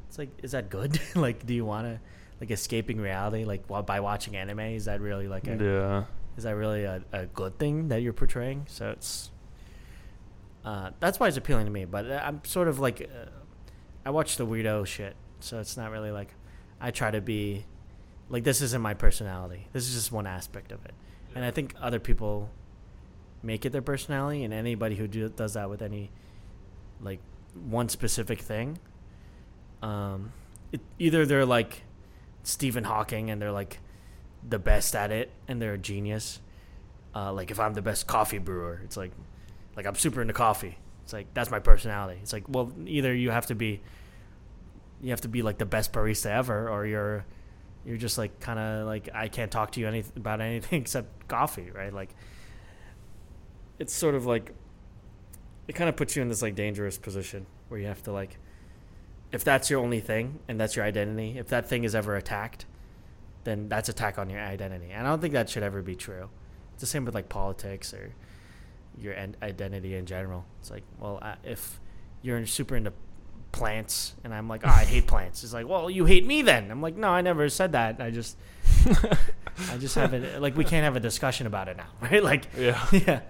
it's 0.07 0.17
like, 0.17 0.29
is 0.43 0.51
that 0.51 0.69
good? 0.69 0.99
like, 1.15 1.45
do 1.45 1.53
you 1.53 1.65
want 1.65 1.87
to 1.87 1.99
like 2.39 2.51
escaping 2.51 2.99
reality 2.99 3.45
like 3.45 3.63
while 3.67 3.83
by 3.83 3.99
watching 3.99 4.35
anime? 4.35 4.59
Is 4.59 4.85
that 4.85 5.01
really 5.01 5.27
like 5.27 5.47
a 5.47 5.55
yeah. 5.55 6.03
is 6.37 6.43
that 6.43 6.55
really 6.55 6.83
a, 6.83 7.03
a 7.11 7.25
good 7.25 7.57
thing 7.57 7.89
that 7.89 8.01
you're 8.01 8.13
portraying? 8.13 8.65
So 8.67 8.91
it's 8.91 9.31
uh, 10.63 10.91
that's 10.99 11.19
why 11.19 11.27
it's 11.27 11.37
appealing 11.37 11.65
to 11.65 11.71
me. 11.71 11.85
But 11.85 12.09
uh, 12.09 12.21
I'm 12.23 12.43
sort 12.43 12.67
of 12.67 12.79
like 12.79 13.01
uh, 13.01 13.29
I 14.05 14.09
watch 14.09 14.37
the 14.37 14.45
weirdo 14.45 14.85
shit, 14.85 15.15
so 15.39 15.59
it's 15.59 15.77
not 15.77 15.91
really 15.91 16.11
like 16.11 16.29
I 16.79 16.91
try 16.91 17.11
to 17.11 17.21
be 17.21 17.65
like 18.29 18.43
this 18.43 18.61
isn't 18.61 18.81
my 18.81 18.93
personality. 18.93 19.67
This 19.73 19.87
is 19.87 19.95
just 19.95 20.11
one 20.11 20.27
aspect 20.27 20.71
of 20.71 20.83
it, 20.85 20.93
and 21.35 21.43
I 21.43 21.51
think 21.51 21.73
other 21.81 21.99
people 21.99 22.49
make 23.43 23.65
it 23.65 23.71
their 23.71 23.81
personality, 23.81 24.43
and 24.43 24.53
anybody 24.53 24.95
who 24.95 25.07
do, 25.07 25.29
does 25.29 25.53
that 25.53 25.69
with 25.69 25.81
any 25.81 26.11
like 27.01 27.19
one 27.53 27.89
specific 27.89 28.41
thing, 28.41 28.77
um, 29.81 30.31
it, 30.71 30.81
either 30.99 31.25
they're 31.25 31.45
like 31.45 31.83
Stephen 32.43 32.83
Hawking 32.83 33.29
and 33.29 33.41
they're 33.41 33.51
like 33.51 33.79
the 34.47 34.59
best 34.59 34.95
at 34.95 35.11
it 35.11 35.31
and 35.47 35.61
they're 35.61 35.73
a 35.73 35.77
genius. 35.77 36.39
Uh, 37.15 37.33
like 37.33 37.51
if 37.51 37.59
I'm 37.59 37.73
the 37.73 37.81
best 37.81 38.07
coffee 38.07 38.37
brewer, 38.37 38.81
it's 38.83 38.97
like 38.97 39.11
like 39.75 39.85
I'm 39.85 39.95
super 39.95 40.21
into 40.21 40.33
coffee. 40.33 40.77
It's 41.03 41.13
like 41.13 41.33
that's 41.33 41.49
my 41.49 41.59
personality. 41.59 42.19
It's 42.21 42.33
like 42.33 42.43
well, 42.47 42.71
either 42.85 43.13
you 43.13 43.31
have 43.31 43.47
to 43.47 43.55
be 43.55 43.81
you 45.01 45.11
have 45.11 45.21
to 45.21 45.27
be 45.27 45.41
like 45.41 45.57
the 45.57 45.65
best 45.65 45.93
barista 45.93 46.27
ever, 46.27 46.69
or 46.69 46.85
you're 46.85 47.25
you're 47.85 47.97
just 47.97 48.17
like 48.17 48.39
kind 48.39 48.59
of 48.59 48.85
like 48.85 49.09
I 49.13 49.29
can't 49.29 49.51
talk 49.51 49.71
to 49.73 49.79
you 49.79 49.87
any 49.87 50.03
about 50.15 50.41
anything 50.41 50.81
except 50.81 51.27
coffee, 51.27 51.71
right? 51.71 51.93
Like 51.93 52.09
it's 53.79 53.93
sort 53.93 54.15
of 54.15 54.25
like 54.25 54.53
it 55.67 55.73
kind 55.75 55.89
of 55.89 55.95
puts 55.95 56.15
you 56.15 56.21
in 56.21 56.29
this 56.29 56.41
like 56.41 56.55
dangerous 56.55 56.97
position 56.97 57.45
where 57.69 57.79
you 57.79 57.87
have 57.87 58.03
to 58.03 58.11
like 58.11 58.37
if 59.31 59.43
that's 59.43 59.69
your 59.69 59.81
only 59.81 59.99
thing 59.99 60.39
and 60.47 60.59
that's 60.59 60.75
your 60.75 60.85
identity, 60.85 61.37
if 61.37 61.47
that 61.47 61.67
thing 61.67 61.83
is 61.83 61.95
ever 61.95 62.15
attacked, 62.15 62.65
then 63.43 63.69
that's 63.69 63.89
attack 63.89 64.17
on 64.17 64.29
your 64.29 64.39
identity. 64.39 64.91
And 64.91 65.05
I 65.05 65.09
don't 65.09 65.21
think 65.21 65.33
that 65.33 65.49
should 65.49 65.63
ever 65.63 65.81
be 65.81 65.95
true. 65.95 66.29
It's 66.73 66.81
the 66.81 66.87
same 66.87 67.05
with 67.05 67.15
like 67.15 67.29
politics 67.29 67.93
or 67.93 68.13
your 68.99 69.15
identity 69.41 69.95
in 69.95 70.05
general. 70.05 70.45
It's 70.59 70.71
like, 70.71 70.83
well, 70.99 71.19
uh, 71.21 71.35
if 71.43 71.79
you're 72.21 72.45
super 72.45 72.75
into 72.75 72.93
plants 73.51 74.15
and 74.23 74.33
I'm 74.33 74.47
like, 74.47 74.61
oh, 74.63 74.69
I 74.69 74.85
hate 74.85 75.07
plants. 75.07 75.43
It's 75.43 75.53
like, 75.53 75.67
well, 75.67 75.89
you 75.89 76.05
hate 76.05 76.25
me 76.25 76.41
then. 76.41 76.71
I'm 76.71 76.81
like, 76.81 76.95
no, 76.95 77.09
I 77.09 77.21
never 77.21 77.49
said 77.49 77.71
that. 77.73 78.01
I 78.01 78.11
just, 78.11 78.37
I 79.71 79.77
just 79.77 79.95
haven't 79.95 80.41
like 80.41 80.55
we 80.55 80.63
can't 80.63 80.83
have 80.83 80.95
a 80.95 80.99
discussion 80.99 81.47
about 81.47 81.67
it 81.67 81.77
now, 81.77 81.87
right? 82.01 82.23
Like, 82.23 82.45
Yeah. 82.57 82.85
yeah, 82.91 83.21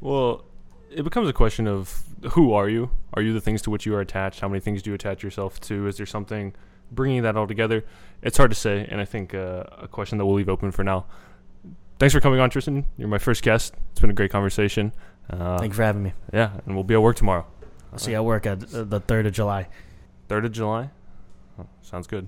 Well, 0.00 0.44
it 0.90 1.02
becomes 1.02 1.28
a 1.28 1.32
question 1.32 1.66
of 1.66 2.02
who 2.32 2.52
are 2.52 2.68
you? 2.68 2.90
Are 3.14 3.22
you 3.22 3.32
the 3.32 3.40
things 3.40 3.62
to 3.62 3.70
which 3.70 3.86
you 3.86 3.94
are 3.94 4.00
attached? 4.00 4.40
How 4.40 4.48
many 4.48 4.60
things 4.60 4.82
do 4.82 4.90
you 4.90 4.94
attach 4.94 5.22
yourself 5.22 5.60
to? 5.62 5.86
Is 5.86 5.96
there 5.96 6.06
something 6.06 6.54
bringing 6.90 7.22
that 7.22 7.36
all 7.36 7.46
together? 7.46 7.84
It's 8.22 8.36
hard 8.36 8.50
to 8.50 8.56
say, 8.56 8.86
and 8.90 9.00
I 9.00 9.04
think 9.04 9.34
uh, 9.34 9.64
a 9.78 9.88
question 9.88 10.18
that 10.18 10.26
we'll 10.26 10.36
leave 10.36 10.48
open 10.48 10.70
for 10.70 10.84
now. 10.84 11.06
Thanks 11.98 12.12
for 12.14 12.20
coming 12.20 12.40
on, 12.40 12.50
Tristan. 12.50 12.86
You're 12.98 13.08
my 13.08 13.18
first 13.18 13.42
guest. 13.42 13.74
It's 13.92 14.00
been 14.00 14.10
a 14.10 14.14
great 14.14 14.30
conversation. 14.32 14.92
Uh, 15.30 15.58
thank 15.58 15.70
you 15.72 15.76
for 15.76 15.84
having 15.84 16.02
me. 16.02 16.12
yeah, 16.32 16.50
and 16.66 16.74
we'll 16.74 16.84
be 16.84 16.94
at 16.94 17.02
work 17.02 17.16
tomorrow. 17.16 17.46
I'll 17.92 17.98
see 17.98 18.10
you 18.10 18.16
at 18.16 18.24
work 18.24 18.46
at 18.46 18.74
uh, 18.74 18.84
the 18.84 19.00
third 19.00 19.26
of 19.26 19.32
July. 19.32 19.68
Third 20.28 20.44
of 20.44 20.52
July. 20.52 20.90
Oh, 21.58 21.66
sounds 21.82 22.06
good. 22.06 22.26